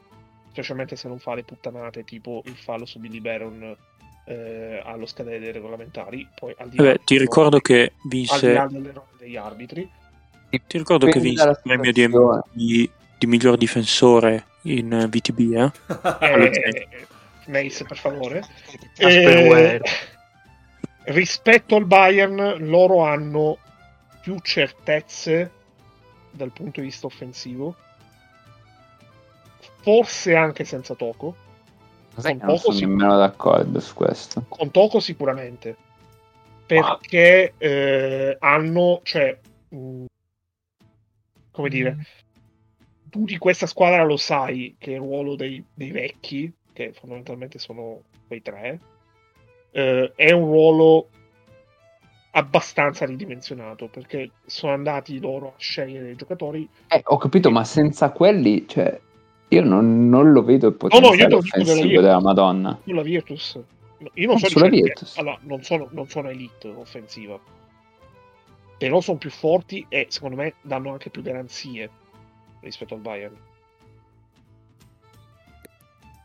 specialmente 0.49 0.95
se 0.95 1.07
non 1.07 1.19
fa 1.19 1.35
le 1.35 1.43
puttanate 1.43 2.03
tipo 2.03 2.41
il 2.45 2.55
fallo 2.55 2.87
su 2.87 2.97
Billy 2.97 3.21
Baron 3.21 3.77
eh, 4.25 4.81
allo 4.83 5.05
scadere 5.05 5.39
dei 5.39 5.51
regolamentari. 5.51 6.27
Poi, 6.33 6.53
al 6.57 6.69
di 6.69 6.77
là 6.77 6.83
Vabbè, 6.83 6.99
ti 7.03 7.17
ricordo 7.17 7.59
che 7.59 7.81
al 7.81 7.91
di 8.01 8.17
vinse, 8.17 8.53
là 8.53 8.67
dell'errore 8.67 9.07
degli 9.17 9.35
arbitri. 9.35 9.89
ti 10.49 10.77
ricordo 10.77 11.07
che 11.07 11.19
vinse 11.19 11.49
il 11.49 11.59
premio 11.61 11.91
di, 11.91 12.07
di- 12.51 12.91
di 13.17 13.27
miglior 13.27 13.57
difensore 13.57 14.45
in 14.63 14.91
eh, 14.91 15.07
VTB, 15.07 15.39
eh? 15.53 15.71
Eh, 16.19 17.07
Mace, 17.47 17.85
per 17.85 17.97
favore. 17.97 18.43
Eh, 18.97 19.79
rispetto 21.05 21.75
al 21.75 21.85
Bayern, 21.85 22.57
loro 22.59 23.03
hanno 23.03 23.57
più 24.21 24.37
certezze 24.41 25.51
dal 26.31 26.51
punto 26.51 26.79
di 26.79 26.87
vista 26.87 27.07
offensivo, 27.07 27.75
forse 29.81 30.35
anche 30.35 30.63
senza 30.63 30.95
Toco. 30.95 31.35
Con 32.13 32.23
non 32.23 32.37
poco 32.39 32.57
sono 32.57 32.75
si- 32.75 32.85
nemmeno 32.85 33.17
d'accordo 33.17 33.79
su 33.79 33.93
questo. 33.93 34.45
Con 34.47 34.71
Toco 34.71 34.99
sicuramente, 34.99 35.75
perché 36.65 37.53
eh, 37.57 38.37
hanno, 38.39 38.99
cioè, 39.03 39.37
mh, 39.69 40.05
come 41.51 41.69
dire, 41.69 41.97
tu 43.09 43.25
di 43.25 43.37
questa 43.37 43.65
squadra 43.65 44.03
lo 44.03 44.17
sai 44.17 44.75
che 44.77 44.91
il 44.91 44.99
ruolo 44.99 45.35
dei, 45.35 45.63
dei 45.73 45.91
vecchi, 45.91 46.51
che 46.73 46.93
fondamentalmente 46.93 47.59
sono 47.59 48.01
quei 48.27 48.41
tre, 48.41 48.79
eh, 49.71 50.11
è 50.15 50.31
un 50.31 50.45
ruolo 50.45 51.09
abbastanza 52.31 53.05
ridimensionato 53.05 53.87
perché 53.87 54.31
sono 54.45 54.71
andati 54.71 55.19
loro 55.19 55.47
a 55.49 55.53
scegliere 55.57 56.11
i 56.11 56.15
giocatori. 56.15 56.67
Eh, 56.87 57.01
ho 57.03 57.17
capito, 57.17 57.51
ma 57.51 57.63
senza 57.63 58.11
quelli, 58.11 58.65
cioè, 58.67 58.97
io 59.53 59.61
non, 59.63 60.07
non 60.07 60.31
lo 60.31 60.43
vedo 60.43 60.67
il 60.67 60.71
no, 60.73 60.77
potenziale 60.77 61.15
dico 61.15 61.27
della 61.27 61.37
offensivo 61.37 62.01
della 62.01 62.21
Madonna. 62.21 62.79
Sulla 62.85 63.01
Virtus, 63.01 63.55
no, 63.97 64.09
io 64.13 64.27
non 64.27 64.35
Ah, 64.37 64.39
so 64.39 64.49
sulla 64.49 64.67
Virtus. 64.69 65.13
che- 65.13 65.19
allora, 65.19 65.37
non 65.41 65.61
sono, 65.63 65.89
non 65.91 66.07
sono 66.07 66.29
elite 66.29 66.69
offensiva, 66.69 67.37
però 68.77 69.01
sono 69.01 69.17
più 69.17 69.29
forti 69.29 69.85
e 69.89 70.05
secondo 70.09 70.37
me 70.37 70.53
danno 70.61 70.91
anche 70.91 71.09
più 71.09 71.21
garanzie 71.21 71.89
rispetto 72.61 72.93
al 72.93 73.01
Bayern. 73.01 73.35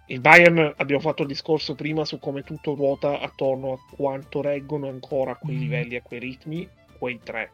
Il 0.09 0.21
Bayern 0.21 0.73
abbiamo 0.77 1.01
fatto 1.01 1.23
il 1.23 1.29
discorso 1.29 1.75
prima 1.75 2.05
su 2.05 2.21
come 2.21 2.43
tutto 2.45 2.75
ruota 2.75 3.19
attorno 3.19 3.73
a 3.73 3.79
quanto 3.97 4.41
reggono 4.41 4.89
ancora 4.89 5.33
a 5.33 5.37
quei 5.37 5.59
livelli, 5.59 5.97
a 5.97 6.03
quei 6.03 6.21
ritmi, 6.21 6.69
quei 6.97 7.19
tre. 7.25 7.51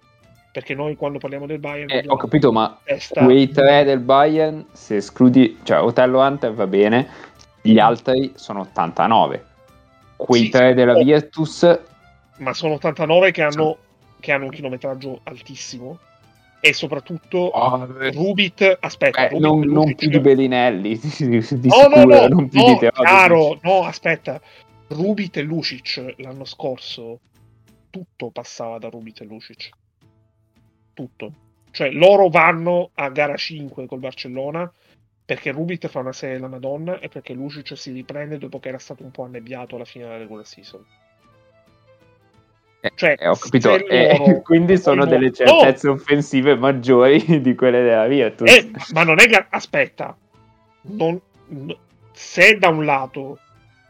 Perché 0.53 0.75
noi 0.75 0.97
quando 0.97 1.19
parliamo 1.19 1.47
del 1.47 1.59
Bayern 1.59 1.91
Eh, 1.91 2.05
ho 2.07 2.17
capito, 2.17 2.53
ma 2.53 2.79
testa- 2.85 3.25
quei 3.25 3.49
tre 3.49 3.85
del 3.85 4.01
Bayern, 4.01 4.67
se 4.73 4.97
escludi, 4.97 5.59
cioè 5.63 5.81
Otello 5.81 6.21
Hunter 6.21 6.53
va 6.53 6.67
bene, 6.67 7.09
gli 7.63 7.79
altri 7.79 8.33
sono 8.37 8.61
89. 8.61 9.45
Quei 10.17 10.43
Sì, 10.45 10.49
tre 10.51 10.69
sì. 10.69 10.75
della 10.75 10.93
Oh. 10.93 11.03
Virtus, 11.03 11.79
ma 12.39 12.53
sono 12.53 12.75
89 12.75 13.31
che 13.31 13.43
hanno, 13.43 13.79
che 14.21 14.31
hanno 14.33 14.45
un 14.45 14.51
chilometraggio 14.51 15.21
altissimo 15.25 15.99
e 16.61 16.73
soprattutto 16.75 17.39
oh, 17.39 17.87
Rubit 18.13 18.77
aspetta 18.81 19.27
eh, 19.27 19.29
Rubit 19.31 19.41
non, 19.43 19.63
e 19.63 19.67
non 19.67 19.95
più 19.95 20.09
di 20.11 20.21
Bellinelli, 20.21 20.97
di, 20.99 21.09
di 21.19 21.69
no 21.69 21.89
no 21.89 21.97
sicuro, 21.97 22.05
no, 22.05 22.27
non 22.29 22.49
più 22.49 22.61
no, 22.61 22.67
di 22.67 22.79
Teodosic. 22.79 22.93
chiaro, 23.05 23.59
no 23.63 23.83
aspetta 23.85 24.41
Rubit 24.89 25.39
e 25.39 25.43
Lucic 25.43 26.15
l'anno 26.19 26.45
scorso 26.45 27.19
tutto 27.91 28.31
passava 28.31 28.79
da 28.79 28.89
Rubit 28.91 29.23
e 29.23 29.25
Lucic 29.25 29.71
tutto 30.95 31.33
cioè 31.71 31.91
loro 31.91 32.29
vanno 32.29 32.91
a 32.95 33.09
gara 33.09 33.37
5 33.37 33.87
col 33.87 33.99
Barcellona 33.99 34.71
perché 35.25 35.51
Rubit 35.53 35.89
fa 35.89 36.01
una 36.01 36.13
serie 36.13 36.37
della 36.37 36.49
Madonna 36.49 36.99
e 36.99 37.09
perché 37.09 37.33
Lucic 37.33 37.77
si 37.77 37.93
riprende 37.93 38.39
dopo 38.39 38.59
che 38.61 38.69
era 38.69 38.79
stato 38.79 39.03
un 39.03 39.11
po' 39.11 39.25
annebbiato 39.25 39.77
alla 39.77 39.85
fine 39.85 40.05
della 40.05 40.19
regular 40.19 40.45
season 40.47 40.85
Eh, 42.81 42.93
cioè, 42.95 43.15
eh, 43.19 43.29
ho 43.29 43.37
capito, 43.37 43.75
eh, 43.89 44.41
quindi 44.43 44.77
sono 44.77 45.05
no, 45.05 45.11
delle 45.11 45.29
no, 45.29 45.33
certezze 45.33 45.89
offensive 45.89 46.57
maggiori 46.57 47.23
di 47.41 47.55
quelle 47.55 47.83
della 47.83 48.07
Virtus. 48.09 48.51
Eh, 48.51 48.71
ma 48.93 49.05
non 49.05 49.21
è 49.21 49.27
che 49.27 49.47
aspetta, 49.49 50.17
non- 50.83 51.21
n- 51.51 51.77
se 52.13 52.59
da 52.59 52.69
un 52.69 52.85
lato 52.85 53.39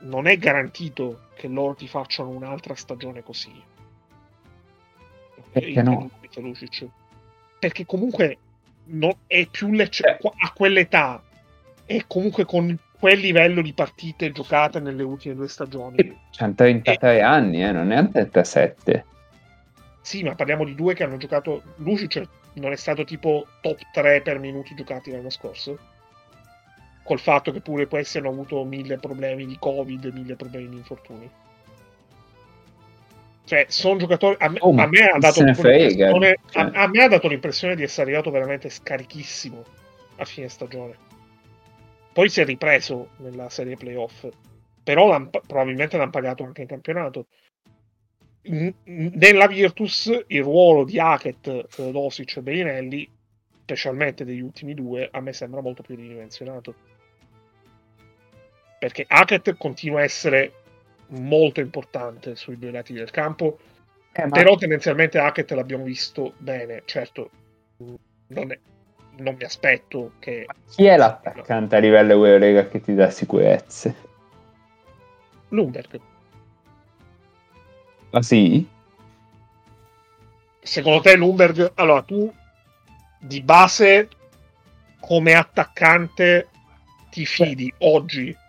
non 0.00 0.26
è 0.26 0.36
garantito 0.36 1.28
che 1.34 1.48
loro 1.48 1.74
ti 1.74 1.88
facciano 1.88 2.28
un'altra 2.28 2.74
stagione 2.74 3.22
così, 3.22 3.50
Perché 5.52 5.82
no? 5.82 6.10
Lucic, 6.40 6.86
perché 7.58 7.86
comunque 7.86 8.38
non 8.84 9.14
è 9.26 9.46
più 9.46 9.70
l'ecce- 9.72 10.18
a 10.20 10.52
quell'età 10.52 11.22
e 11.86 12.04
comunque 12.06 12.44
con 12.44 12.76
quel 12.98 13.18
livello 13.18 13.62
di 13.62 13.72
partite 13.72 14.30
giocate 14.30 14.78
nelle 14.78 15.02
ultime 15.02 15.34
due 15.34 15.48
stagioni. 15.48 15.96
C'ha 16.30 16.50
33 16.50 17.20
anni, 17.20 17.64
eh, 17.64 17.72
non 17.72 17.90
è 17.90 17.98
un 17.98 18.10
37. 18.10 19.04
Sì, 20.00 20.22
ma 20.22 20.34
parliamo 20.34 20.64
di 20.64 20.74
due 20.74 20.94
che 20.94 21.04
hanno 21.04 21.16
giocato. 21.16 21.62
Lucic 21.76 22.22
non 22.54 22.72
è 22.72 22.76
stato 22.76 23.04
tipo 23.04 23.46
top 23.60 23.78
3 23.92 24.22
per 24.22 24.38
minuti 24.38 24.74
giocati 24.74 25.10
l'anno 25.10 25.30
scorso. 25.30 25.78
Col 27.02 27.18
fatto 27.18 27.50
che 27.50 27.60
pure 27.60 27.88
questi 27.88 28.18
hanno 28.18 28.28
avuto 28.28 28.62
mille 28.64 28.98
problemi 28.98 29.46
di 29.46 29.56
Covid, 29.58 30.04
mille 30.12 30.36
problemi 30.36 30.68
di 30.68 30.76
infortuni. 30.76 31.28
Cioè, 33.52 33.66
sono 33.68 33.98
giocatori. 33.98 34.34
A 34.38 34.48
me, 34.48 34.58
Oh, 34.62 34.74
a 34.80 34.86
me 34.86 35.00
ha 35.10 35.18
dato 35.18 35.42
l'impressione- 35.44 36.38
cioè. 36.50 36.62
a, 36.62 36.70
a 36.72 36.88
me 36.88 37.02
ha 37.02 37.08
dato 37.08 37.28
l'impressione 37.28 37.76
di 37.76 37.82
essere 37.82 38.04
arrivato 38.04 38.30
veramente 38.30 38.70
scarichissimo 38.70 39.62
a 40.16 40.24
fine 40.24 40.48
stagione. 40.48 40.96
Poi 42.14 42.30
si 42.30 42.40
è 42.40 42.46
ripreso 42.46 43.10
nella 43.18 43.50
serie 43.50 43.76
playoff. 43.76 44.26
Però 44.82 45.06
l'han- 45.06 45.28
probabilmente 45.28 45.98
l'hanno 45.98 46.08
pagato 46.10 46.44
anche 46.44 46.62
in 46.62 46.66
campionato. 46.66 47.26
Nella 48.84 49.46
Virtus 49.48 50.10
il 50.28 50.42
ruolo 50.42 50.84
di 50.84 50.98
Hackett, 50.98 51.66
Teodosic 51.68 52.38
e 52.38 52.40
Beinelli, 52.40 53.06
specialmente 53.64 54.24
degli 54.24 54.40
ultimi 54.40 54.72
due, 54.72 55.10
a 55.12 55.20
me 55.20 55.34
sembra 55.34 55.60
molto 55.60 55.82
più 55.82 55.94
ridimensionato. 55.94 56.74
Perché 58.78 59.04
Hackett 59.06 59.54
continua 59.58 60.00
a 60.00 60.04
essere 60.04 60.52
molto 61.12 61.60
importante 61.60 62.36
sui 62.36 62.58
due 62.58 62.70
lati 62.70 62.92
del 62.92 63.10
campo, 63.10 63.58
Eh, 64.14 64.26
ma 64.26 64.30
però 64.30 64.56
tendenzialmente 64.56 65.18
Hackett 65.18 65.50
l'abbiamo 65.52 65.84
visto 65.84 66.34
bene. 66.38 66.82
Certo, 66.84 67.30
non, 68.28 68.50
è- 68.52 68.60
non 69.18 69.34
mi 69.36 69.44
aspetto 69.44 70.14
che... 70.18 70.46
chi 70.70 70.86
è 70.86 70.96
l'attaccante 70.96 71.76
a 71.76 71.78
livello 71.78 72.12
Eurolega 72.12 72.66
che 72.66 72.80
ti 72.80 72.94
dà 72.94 73.10
sicurezze? 73.10 73.94
Lumberg, 75.52 76.00
Ah 78.12 78.22
sì? 78.22 78.66
secondo 80.60 81.00
te 81.00 81.16
Lumberg, 81.16 81.72
allora 81.74 82.02
tu 82.02 82.32
di 83.18 83.42
base 83.42 84.08
come 85.00 85.34
attaccante 85.34 86.48
ti 87.10 87.26
fidi 87.26 87.72
oggi 87.78 88.34
Mm. 88.34 88.41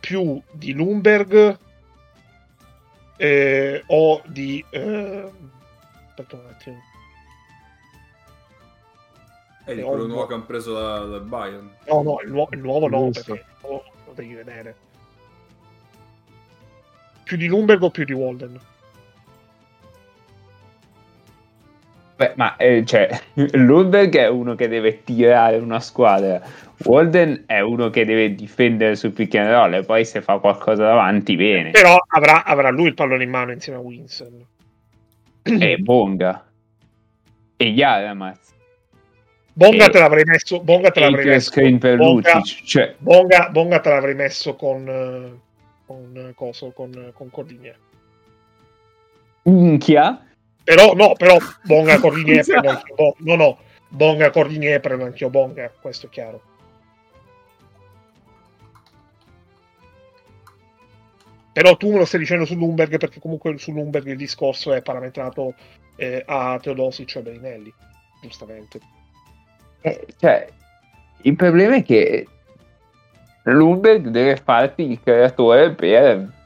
Più 0.00 0.40
di 0.50 0.72
Lumberg 0.72 1.58
eh, 3.16 3.82
o 3.86 4.22
di 4.26 4.64
eh, 4.70 5.30
aspetta 6.08 6.36
un 6.36 6.46
attimo 6.48 6.76
È 9.64 9.74
di 9.74 9.80
Eh, 9.80 9.84
quello 9.84 10.06
nuovo 10.06 10.26
che 10.26 10.34
hanno 10.34 10.44
preso 10.46 10.72
da- 10.72 11.04
dal 11.04 11.22
Bayern. 11.24 11.70
no 11.86 12.02
no 12.02 12.20
il, 12.22 12.30
nuo- 12.32 12.48
il 12.50 12.58
nuovo 12.60 12.88
no 12.88 13.10
Giusto. 13.10 13.32
perché 13.34 13.46
nuovo 13.62 13.84
lo 14.06 14.12
devi 14.14 14.34
vedere 14.34 14.74
più 17.24 17.36
di 17.36 17.46
Lumberg 17.46 17.82
o 17.82 17.90
più 17.90 18.04
di 18.04 18.12
Walden 18.12 18.58
Beh, 22.16 22.32
ma 22.36 22.56
eh, 22.56 22.84
cioè, 22.84 23.08
Lundberg 23.52 24.14
è 24.16 24.28
uno 24.28 24.54
che 24.54 24.68
deve 24.68 25.04
tirare 25.04 25.56
una 25.56 25.80
squadra, 25.80 26.42
Walden 26.84 27.44
è 27.46 27.60
uno 27.60 27.90
che 27.90 28.04
deve 28.04 28.34
difendere 28.34 28.96
sul 28.96 29.12
pick 29.12 29.34
and 29.34 29.50
roll 29.50 29.74
e 29.74 29.82
poi 29.84 30.04
se 30.04 30.22
fa 30.22 30.38
qualcosa 30.38 30.84
davanti, 30.84 31.36
bene. 31.36 31.70
però 31.70 31.96
avrà, 32.08 32.44
avrà 32.44 32.70
lui 32.70 32.86
il 32.86 32.94
pallone 32.94 33.22
in 33.24 33.30
mano 33.30 33.52
insieme 33.52 33.78
a 33.78 33.82
Winston 33.82 34.46
E 35.42 35.76
Bonga. 35.82 36.46
E 37.56 37.64
Yaramaz. 37.66 38.38
Bonga 39.52 39.86
E- 39.86 39.90
te 39.90 39.98
l'avrei 39.98 40.24
messo 40.24 40.60
Bonga 40.60 40.90
te 40.90 41.00
l'avrei 41.00 41.26
messo 41.26 41.50
screen 41.50 41.78
per 41.78 41.96
Bonga- 41.98 42.34
Lucic. 42.36 42.64
Cioè, 42.64 42.94
Bonga, 42.98 43.48
Bonga 43.50 43.80
te 43.80 43.88
l'avrei 43.90 44.14
messo 44.14 44.54
con 44.54 44.88
eh, 44.88 45.40
con 45.86 46.12
eh, 46.16 46.32
coso 46.34 46.70
con, 46.72 47.10
con 47.12 47.30
Cordinier 47.30 47.76
minchia. 49.42 50.24
però 50.64 50.92
no 50.94 51.12
però 51.12 51.36
Bonga 51.64 51.98
Cordinier 52.00 52.44
prendo 52.44 52.68
anch'io 52.70 52.94
Bo- 52.94 53.16
no 53.18 53.34
no 53.36 53.58
Bonga 53.88 54.30
Cordinier 54.30 54.80
prendo 54.80 55.04
anch'io 55.04 55.28
Bonga 55.30 55.70
questo 55.80 56.06
è 56.06 56.08
chiaro 56.08 56.42
però 61.52 61.76
tu 61.76 61.90
me 61.90 61.98
lo 61.98 62.04
stai 62.04 62.20
dicendo 62.20 62.44
su 62.44 62.54
Lumberg 62.54 62.96
perché 62.98 63.20
comunque 63.20 63.58
su 63.58 63.72
Lumberg 63.72 64.06
il 64.06 64.16
discorso 64.16 64.72
è 64.72 64.82
parametrato 64.82 65.54
eh, 65.96 66.22
a 66.26 66.58
Teodosic 66.60 67.16
e 67.16 67.22
Berinelli 67.22 67.74
giustamente 68.22 68.78
Eh, 69.80 70.06
cioè, 70.18 70.46
il 71.22 71.36
problema 71.36 71.76
è 71.76 71.82
che 71.82 72.26
Lundberg 73.44 74.08
deve 74.08 74.36
farti 74.36 74.90
il 74.90 75.00
creatore 75.02 75.72
per 75.72 76.38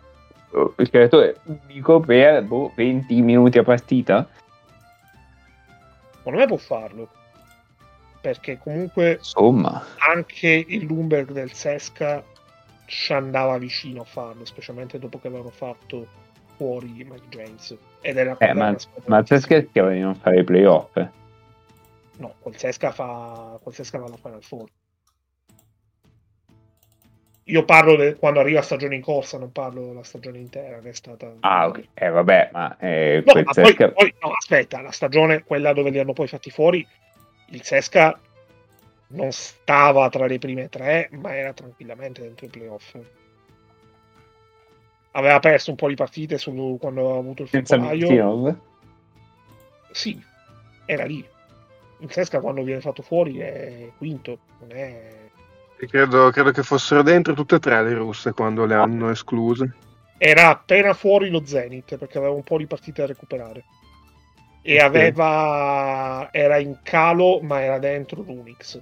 il 0.77 0.89
creatore 0.89 1.37
unico 1.67 1.99
per 1.99 2.45
boh, 2.45 2.73
20 2.77 3.21
minuti 3.23 3.59
a 3.59 3.65
partita. 3.65 4.29
secondo 6.17 6.39
me 6.39 6.47
può 6.47 6.57
farlo 6.57 7.09
perché 8.21 8.59
comunque 8.59 9.17
Insomma, 9.19 9.85
anche 9.99 10.65
il 10.67 10.85
Lumberg 10.87 11.33
del 11.33 11.53
Sesca 11.53 12.25
ci 12.87 13.13
andava 13.13 13.57
vicino 13.59 14.03
a 14.03 14.05
farlo, 14.05 14.45
specialmente 14.45 14.99
dopo 14.99 15.19
che 15.19 15.29
avevano 15.29 15.51
fatto 15.51 16.07
fuori 16.57 16.89
Mike 17.05 17.29
James. 17.29 17.77
Ed 18.01 18.17
era 18.17 18.37
eh, 18.39 18.53
ma, 18.53 18.75
ma 19.07 19.23
che- 19.23 19.41
scherziamo 19.41 19.91
di 19.91 20.01
non 20.01 20.15
fare 20.15 20.41
i 20.41 20.45
playoff. 20.45 20.97
eh. 20.97 21.09
No, 22.19 22.35
quel 22.39 22.57
Sesca 22.57 22.93
fa 22.93 23.59
quel 23.63 23.75
Sesca 23.75 23.99
va 23.99 24.07
alla 24.07 24.17
Final 24.17 24.43
Four. 24.43 24.69
Io 27.49 27.65
parlo 27.67 27.97
de- 27.97 28.15
quando 28.17 28.41
arriva 28.41 28.63
stagione 28.63 28.95
in 28.95 29.03
corsa, 29.03 29.37
non 29.37 29.53
parlo 29.53 29.85
della 29.87 30.03
stagione 30.03 30.39
intera 30.39 30.79
che 30.81 30.89
è 30.91 30.95
stata 30.95 31.31
Ah, 31.41 31.67
ok. 31.67 31.89
Eh, 31.93 32.09
vabbè, 32.09 32.51
ma 32.53 32.77
eh, 32.79 33.23
No, 33.27 33.35
ma 33.35 33.53
poi, 33.53 33.75
poi- 33.75 34.15
no, 34.21 34.31
aspetta, 34.33 34.81
la 34.81 34.93
stagione, 34.93 35.43
quella 35.45 35.75
dove 35.75 35.91
li 35.91 35.99
hanno 35.99 36.15
poi 36.15 36.27
fatti 36.27 36.51
fuori, 36.51 36.87
il 37.51 37.63
Sesca 37.63 38.19
non 39.15 39.33
stava 39.33 40.09
tra 40.09 40.27
le 40.27 40.39
prime 40.39 40.69
tre, 40.69 41.09
ma 41.13 41.35
era 41.35 41.53
tranquillamente 41.53 42.21
dentro 42.21 42.47
i 42.47 42.51
playoff. 42.51 42.97
Aveva 45.13 45.39
perso 45.39 45.71
un 45.71 45.77
po' 45.77 45.89
di 45.89 45.95
partite 45.95 46.39
sul- 46.39 46.79
quando 46.79 47.01
aveva 47.01 47.19
avuto 47.19 47.43
il. 47.43 47.49
Mikhilov. 47.53 48.57
Sì, 49.93 50.21
era 50.87 51.05
lì. 51.05 51.25
Il 51.99 52.11
Sesca 52.11 52.41
quando 52.41 52.63
viene 52.63 52.81
fatto 52.81 53.03
fuori 53.03 53.39
è 53.39 53.91
quinto, 53.97 54.39
non 54.61 54.77
è... 54.77 55.23
E 55.79 55.87
credo, 55.87 56.31
credo 56.31 56.51
che 56.51 56.63
fossero 56.63 57.03
dentro 57.03 57.33
tutte 57.33 57.55
e 57.55 57.59
tre 57.61 57.83
le 57.83 57.95
russe 57.95 58.33
quando 58.33 58.67
le 58.67 58.75
hanno 58.75 59.11
escluse. 59.11 59.73
Era 60.19 60.49
appena 60.49 60.93
fuori 60.95 61.31
lo 61.31 61.45
Zenith 61.47 61.97
perché 61.97 62.19
aveva 62.19 62.33
un 62.33 62.43
po' 62.43 62.59
di 62.59 62.67
partite 62.67 63.03
da 63.03 63.07
recuperare. 63.07 63.65
E 64.63 64.79
aveva... 64.79 66.29
era 66.33 66.59
in 66.59 66.79
calo, 66.83 67.41
ma 67.41 67.61
era 67.61 67.79
dentro 67.79 68.23
l'Unix. 68.23 68.81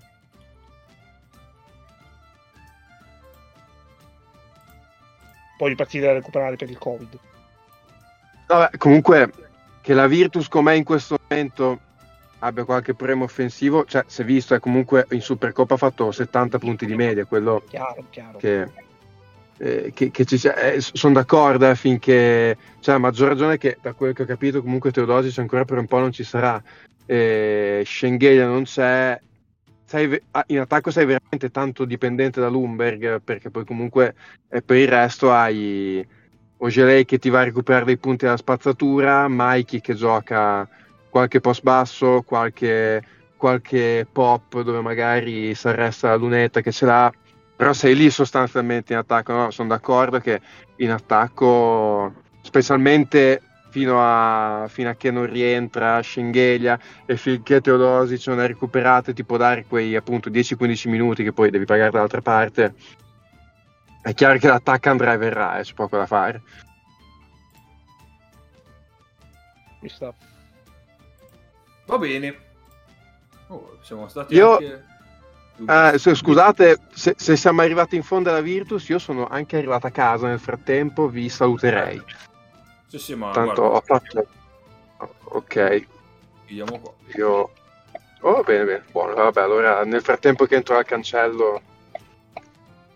Poi 5.62 5.70
di 5.70 5.76
partite 5.76 6.06
da 6.06 6.12
recuperare 6.14 6.56
per 6.56 6.68
il 6.68 6.76
Covid. 6.76 7.18
Vabbè, 8.48 8.76
comunque, 8.78 9.30
che 9.80 9.94
la 9.94 10.09
Virtus 10.09 10.48
com'è 10.48 10.72
in 10.72 10.82
questo 10.82 11.16
momento 11.28 11.78
abbia 12.40 12.64
qualche 12.64 12.94
problema 12.94 13.22
offensivo, 13.22 13.84
cioè, 13.84 14.02
si 14.09 14.22
è 14.22 14.24
visto, 14.24 14.56
è 14.56 14.59
comunque 14.59 15.06
in 15.10 15.20
Supercoppa 15.20 15.74
ha 15.74 15.76
fatto 15.76 16.10
70 16.10 16.59
punti 16.59 16.84
di 16.84 16.97
media, 16.97 17.26
quello 17.26 17.62
Chiaro, 17.68 18.05
chiaro. 18.10 18.39
che, 18.39 18.68
eh, 19.59 19.93
che, 19.94 20.10
che 20.10 20.24
ci 20.24 20.36
sia, 20.36 20.56
eh, 20.56 20.80
sono 20.80 21.14
d'accordo 21.14 21.70
eh, 21.70 21.76
finché 21.76 22.56
cioè 22.80 22.97
a 22.97 22.98
maggior 22.98 23.28
ragione 23.28 23.56
che 23.56 23.78
da 23.80 23.93
quello 23.93 24.14
che 24.14 24.22
ho 24.22 24.26
capito 24.26 24.62
comunque 24.62 24.90
Teodosic 24.90 25.39
ancora 25.39 25.64
per 25.64 25.78
un 25.78 25.86
po' 25.86 26.01
non 26.01 26.10
ci 26.10 26.24
sarà 26.24 26.60
eh, 27.06 27.84
Schengelia 27.86 28.47
non 28.47 28.64
c'è 28.64 29.16
sei 29.93 30.23
ah, 30.31 30.44
in 30.47 30.60
attacco 30.60 30.90
sei 30.90 31.05
veramente 31.05 31.51
tanto 31.51 31.85
dipendente 31.85 32.40
da 32.40 32.48
Lumberg 32.48 33.20
perché 33.20 33.51
poi 33.51 33.66
comunque 33.66 34.14
eh, 34.48 34.62
per 34.62 34.78
il 34.78 34.89
resto 34.89 35.31
hai 35.31 36.06
Ogelei 36.56 37.05
che 37.05 37.19
ti 37.19 37.28
va 37.28 37.40
a 37.40 37.44
recuperare 37.44 37.85
dei 37.85 37.98
punti 37.98 38.24
alla 38.24 38.39
spazzatura 38.39 39.27
Mikey 39.28 39.81
che 39.82 39.94
gioca 39.94 40.66
qualche 41.10 41.40
post 41.40 41.62
basso 41.62 42.23
qualche, 42.23 43.02
qualche 43.36 44.06
pop 44.10 44.62
dove 44.62 44.81
magari 44.81 45.55
si 45.55 45.69
arresta 45.69 46.09
la 46.09 46.16
lunetta 46.16 46.62
che 46.62 46.73
ce 46.73 46.86
l'ha 46.86 47.12
però 47.55 47.74
sei 47.74 47.94
lì 47.94 48.10
sostanzialmente 48.10 48.93
in 48.93 48.98
attacco, 48.98 49.32
no? 49.32 49.51
Sono 49.52 49.69
d'accordo 49.69 50.19
che 50.19 50.40
in 50.78 50.90
attacco, 50.90 52.12
specialmente 52.40 53.40
fino 53.73 53.97
a, 53.99 54.66
fino 54.69 54.90
a 54.90 54.94
che 54.94 55.11
non 55.11 55.24
rientra 55.24 56.03
Schengelia 56.03 56.78
e 57.07 57.16
finché 57.16 57.62
Teodosic 57.62 58.27
non 58.27 58.40
è 58.40 58.47
recuperato, 58.47 59.15
ti 59.15 59.24
può 59.24 59.39
dare 59.39 59.65
quei 59.65 59.97
appunto 59.97 60.28
10-15 60.28 60.90
minuti 60.90 61.24
che 61.24 61.32
poi 61.32 61.49
devi 61.51 61.65
pagare 61.65 61.90
dall'altra 61.90 62.20
parte. 62.20 62.74
È 64.03 64.12
chiaro 64.12 64.39
che 64.39 64.47
l'attacco 64.47 64.90
andrà 64.90 65.15
e 65.15 65.16
verrà, 65.16 65.59
eh, 65.59 65.62
c'è 65.62 65.73
poco 65.73 65.97
da 65.97 66.05
fare. 66.05 66.43
Mi 69.81 69.89
sta. 69.89 70.12
Va 71.86 71.99
bene. 71.99 72.36
Oh, 73.47 73.78
siamo 73.81 74.07
stati 74.07 74.35
Io- 74.35 74.53
anche... 74.53 74.85
Eh, 75.66 75.99
se- 75.99 76.15
scusate, 76.15 76.78
se, 76.93 77.15
se 77.16 77.36
siamo 77.36 77.62
arrivati 77.62 77.97
in 77.97 78.03
fondo 78.03 78.28
alla 78.28 78.40
Virtus, 78.43 78.86
io 78.89 78.99
sono 78.99 79.27
anche 79.28 79.57
arrivato 79.57 79.86
a 79.86 79.90
casa 79.90 80.27
nel 80.27 80.40
frattempo, 80.40 81.09
vi 81.09 81.31
saluterei. 81.31 82.03
Sì, 82.93 82.98
sì, 82.98 83.14
ma 83.14 83.31
Tanto 83.31 83.55
guarda, 83.55 83.77
ho 83.77 83.81
fatto... 83.81 84.27
Ok, 85.23 85.86
vediamo 86.47 86.78
qua. 86.78 86.93
io... 87.14 87.51
Oh, 88.20 88.43
bene, 88.43 88.64
bene, 88.66 88.85
buono. 88.93 89.14
Vabbè, 89.14 89.40
allora 89.40 89.82
nel 89.85 90.02
frattempo 90.02 90.44
che 90.44 90.56
entro 90.56 90.77
al 90.77 90.85
cancello 90.85 91.62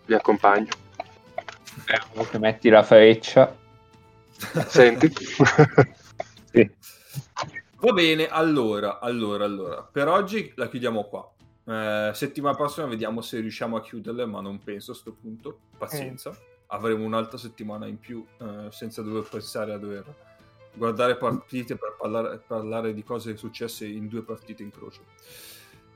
vi 0.05 0.13
accompagno. 0.13 0.67
Che 2.29 2.37
metti 2.37 2.69
la 2.69 2.83
freccia. 2.83 3.55
Senti? 4.67 5.11
Sì. 6.49 6.71
Va 7.79 7.91
bene, 7.91 8.27
allora, 8.27 8.99
allora, 8.99 9.45
allora. 9.45 9.81
Per 9.83 10.07
oggi 10.07 10.53
la 10.55 10.69
chiudiamo 10.69 11.05
qua. 11.05 11.29
Eh, 11.65 12.11
settimana 12.13 12.55
prossima 12.55 12.85
vediamo 12.85 13.21
se 13.21 13.39
riusciamo 13.39 13.75
a 13.75 13.81
chiuderle, 13.81 14.25
ma 14.25 14.41
non 14.41 14.63
penso 14.63 14.91
a 14.91 14.95
sto 14.95 15.11
punto. 15.11 15.59
Pazienza. 15.77 16.37
Avremo 16.67 17.05
un'altra 17.05 17.37
settimana 17.37 17.87
in 17.87 17.99
più 17.99 18.25
eh, 18.39 18.67
senza 18.71 19.01
dover 19.01 19.27
pensare 19.29 19.73
a 19.73 19.77
dover 19.77 20.05
guardare 20.73 21.17
partite 21.17 21.75
per 21.75 21.95
parlare, 21.97 22.39
parlare 22.45 22.93
di 22.93 23.03
cose 23.03 23.35
successe 23.35 23.85
in 23.85 24.07
due 24.07 24.21
partite 24.21 24.63
in 24.63 24.71
croce. 24.71 25.01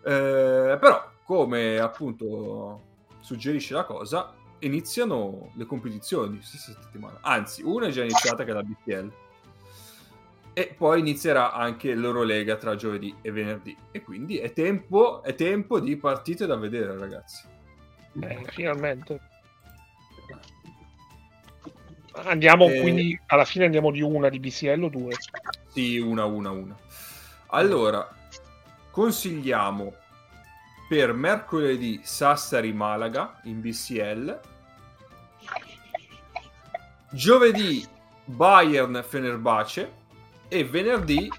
Eh, 0.03 0.77
però, 0.79 1.11
come 1.23 1.77
appunto 1.79 2.89
suggerisce 3.19 3.73
la 3.75 3.85
cosa, 3.85 4.33
iniziano 4.59 5.51
le 5.55 5.65
competizioni 5.65 6.37
questa 6.37 6.73
settimana. 6.73 7.19
Anzi, 7.21 7.61
una 7.61 7.87
è 7.87 7.91
già 7.91 8.01
iniziata 8.01 8.43
che 8.43 8.51
è 8.51 8.53
la 8.53 8.63
BTL. 8.63 9.11
E 10.53 10.75
poi 10.77 10.99
inizierà 10.99 11.53
anche 11.53 11.95
l'Eurolega 11.95 12.57
tra 12.57 12.75
giovedì 12.75 13.15
e 13.21 13.31
venerdì. 13.31 13.75
E 13.91 14.01
quindi 14.01 14.37
è 14.37 14.51
tempo, 14.51 15.23
è 15.23 15.33
tempo 15.33 15.79
di 15.79 15.95
partite 15.95 16.45
da 16.45 16.57
vedere, 16.57 16.97
ragazzi. 16.97 17.47
Eh, 18.19 18.43
finalmente. 18.49 19.30
Andiamo 22.13 22.67
Eh. 22.67 22.81
quindi 22.81 23.19
alla 23.27 23.45
fine 23.45 23.65
andiamo 23.65 23.89
di 23.91 24.01
una 24.01 24.29
di 24.29 24.39
BCL 24.39 24.83
o 24.83 24.89
due? 24.89 25.15
Sì, 25.67 25.97
una, 25.97 26.25
una, 26.25 26.51
una. 26.51 26.77
Allora, 27.47 28.07
consigliamo 28.91 29.93
per 30.89 31.13
mercoledì 31.13 32.01
Sassari-Malaga 32.03 33.39
in 33.43 33.61
BCL. 33.61 34.39
Giovedì 37.11 37.85
Bayern-Fenerbace 38.25 39.91
e 40.47 40.65
venerdì 40.65 41.29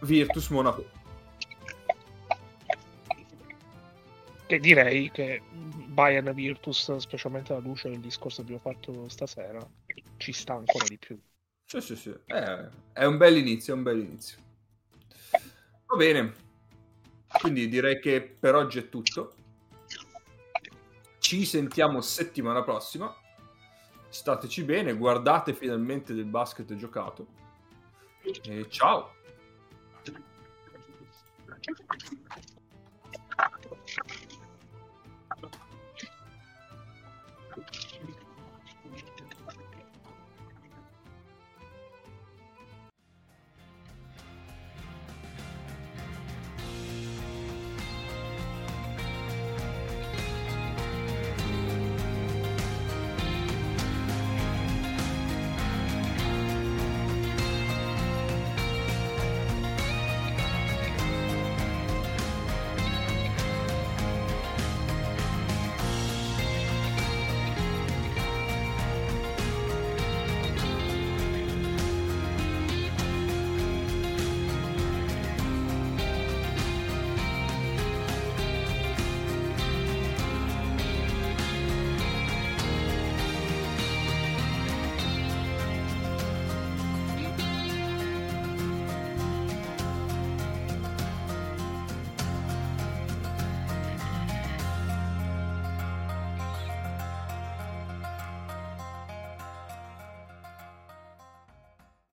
Virtus-Monaco. 0.00 0.84
Che 4.46 4.58
direi 4.60 5.10
che 5.10 5.42
Bayern 5.50 6.32
Virtus, 6.32 6.94
specialmente 6.96 7.52
alla 7.52 7.62
luce 7.62 7.88
del 7.88 7.98
discorso 7.98 8.44
che 8.44 8.52
abbiamo 8.52 8.72
fatto 8.72 9.08
stasera, 9.08 9.58
ci 10.16 10.32
sta 10.32 10.54
ancora 10.54 10.86
di 10.86 10.98
più. 10.98 11.18
Sì, 11.64 11.80
sì, 11.80 11.96
sì. 11.96 12.14
Eh, 12.26 12.68
è 12.92 13.04
un 13.04 13.16
bel 13.16 13.36
inizio, 13.36 13.74
è 13.74 13.76
un 13.76 13.82
bel 13.82 13.98
inizio. 13.98 14.38
Va 15.86 15.96
bene. 15.96 16.34
Quindi 17.40 17.68
direi 17.68 18.00
che 18.00 18.22
per 18.22 18.54
oggi 18.54 18.78
è 18.78 18.88
tutto. 18.88 19.34
Ci 21.18 21.44
sentiamo 21.44 22.00
settimana 22.00 22.62
prossima. 22.62 23.14
Stateci 24.08 24.62
bene, 24.62 24.94
guardate 24.94 25.54
finalmente 25.54 26.14
del 26.14 26.24
basket 26.24 26.74
giocato. 26.76 27.26
E 28.42 28.66
ciao. 28.68 29.14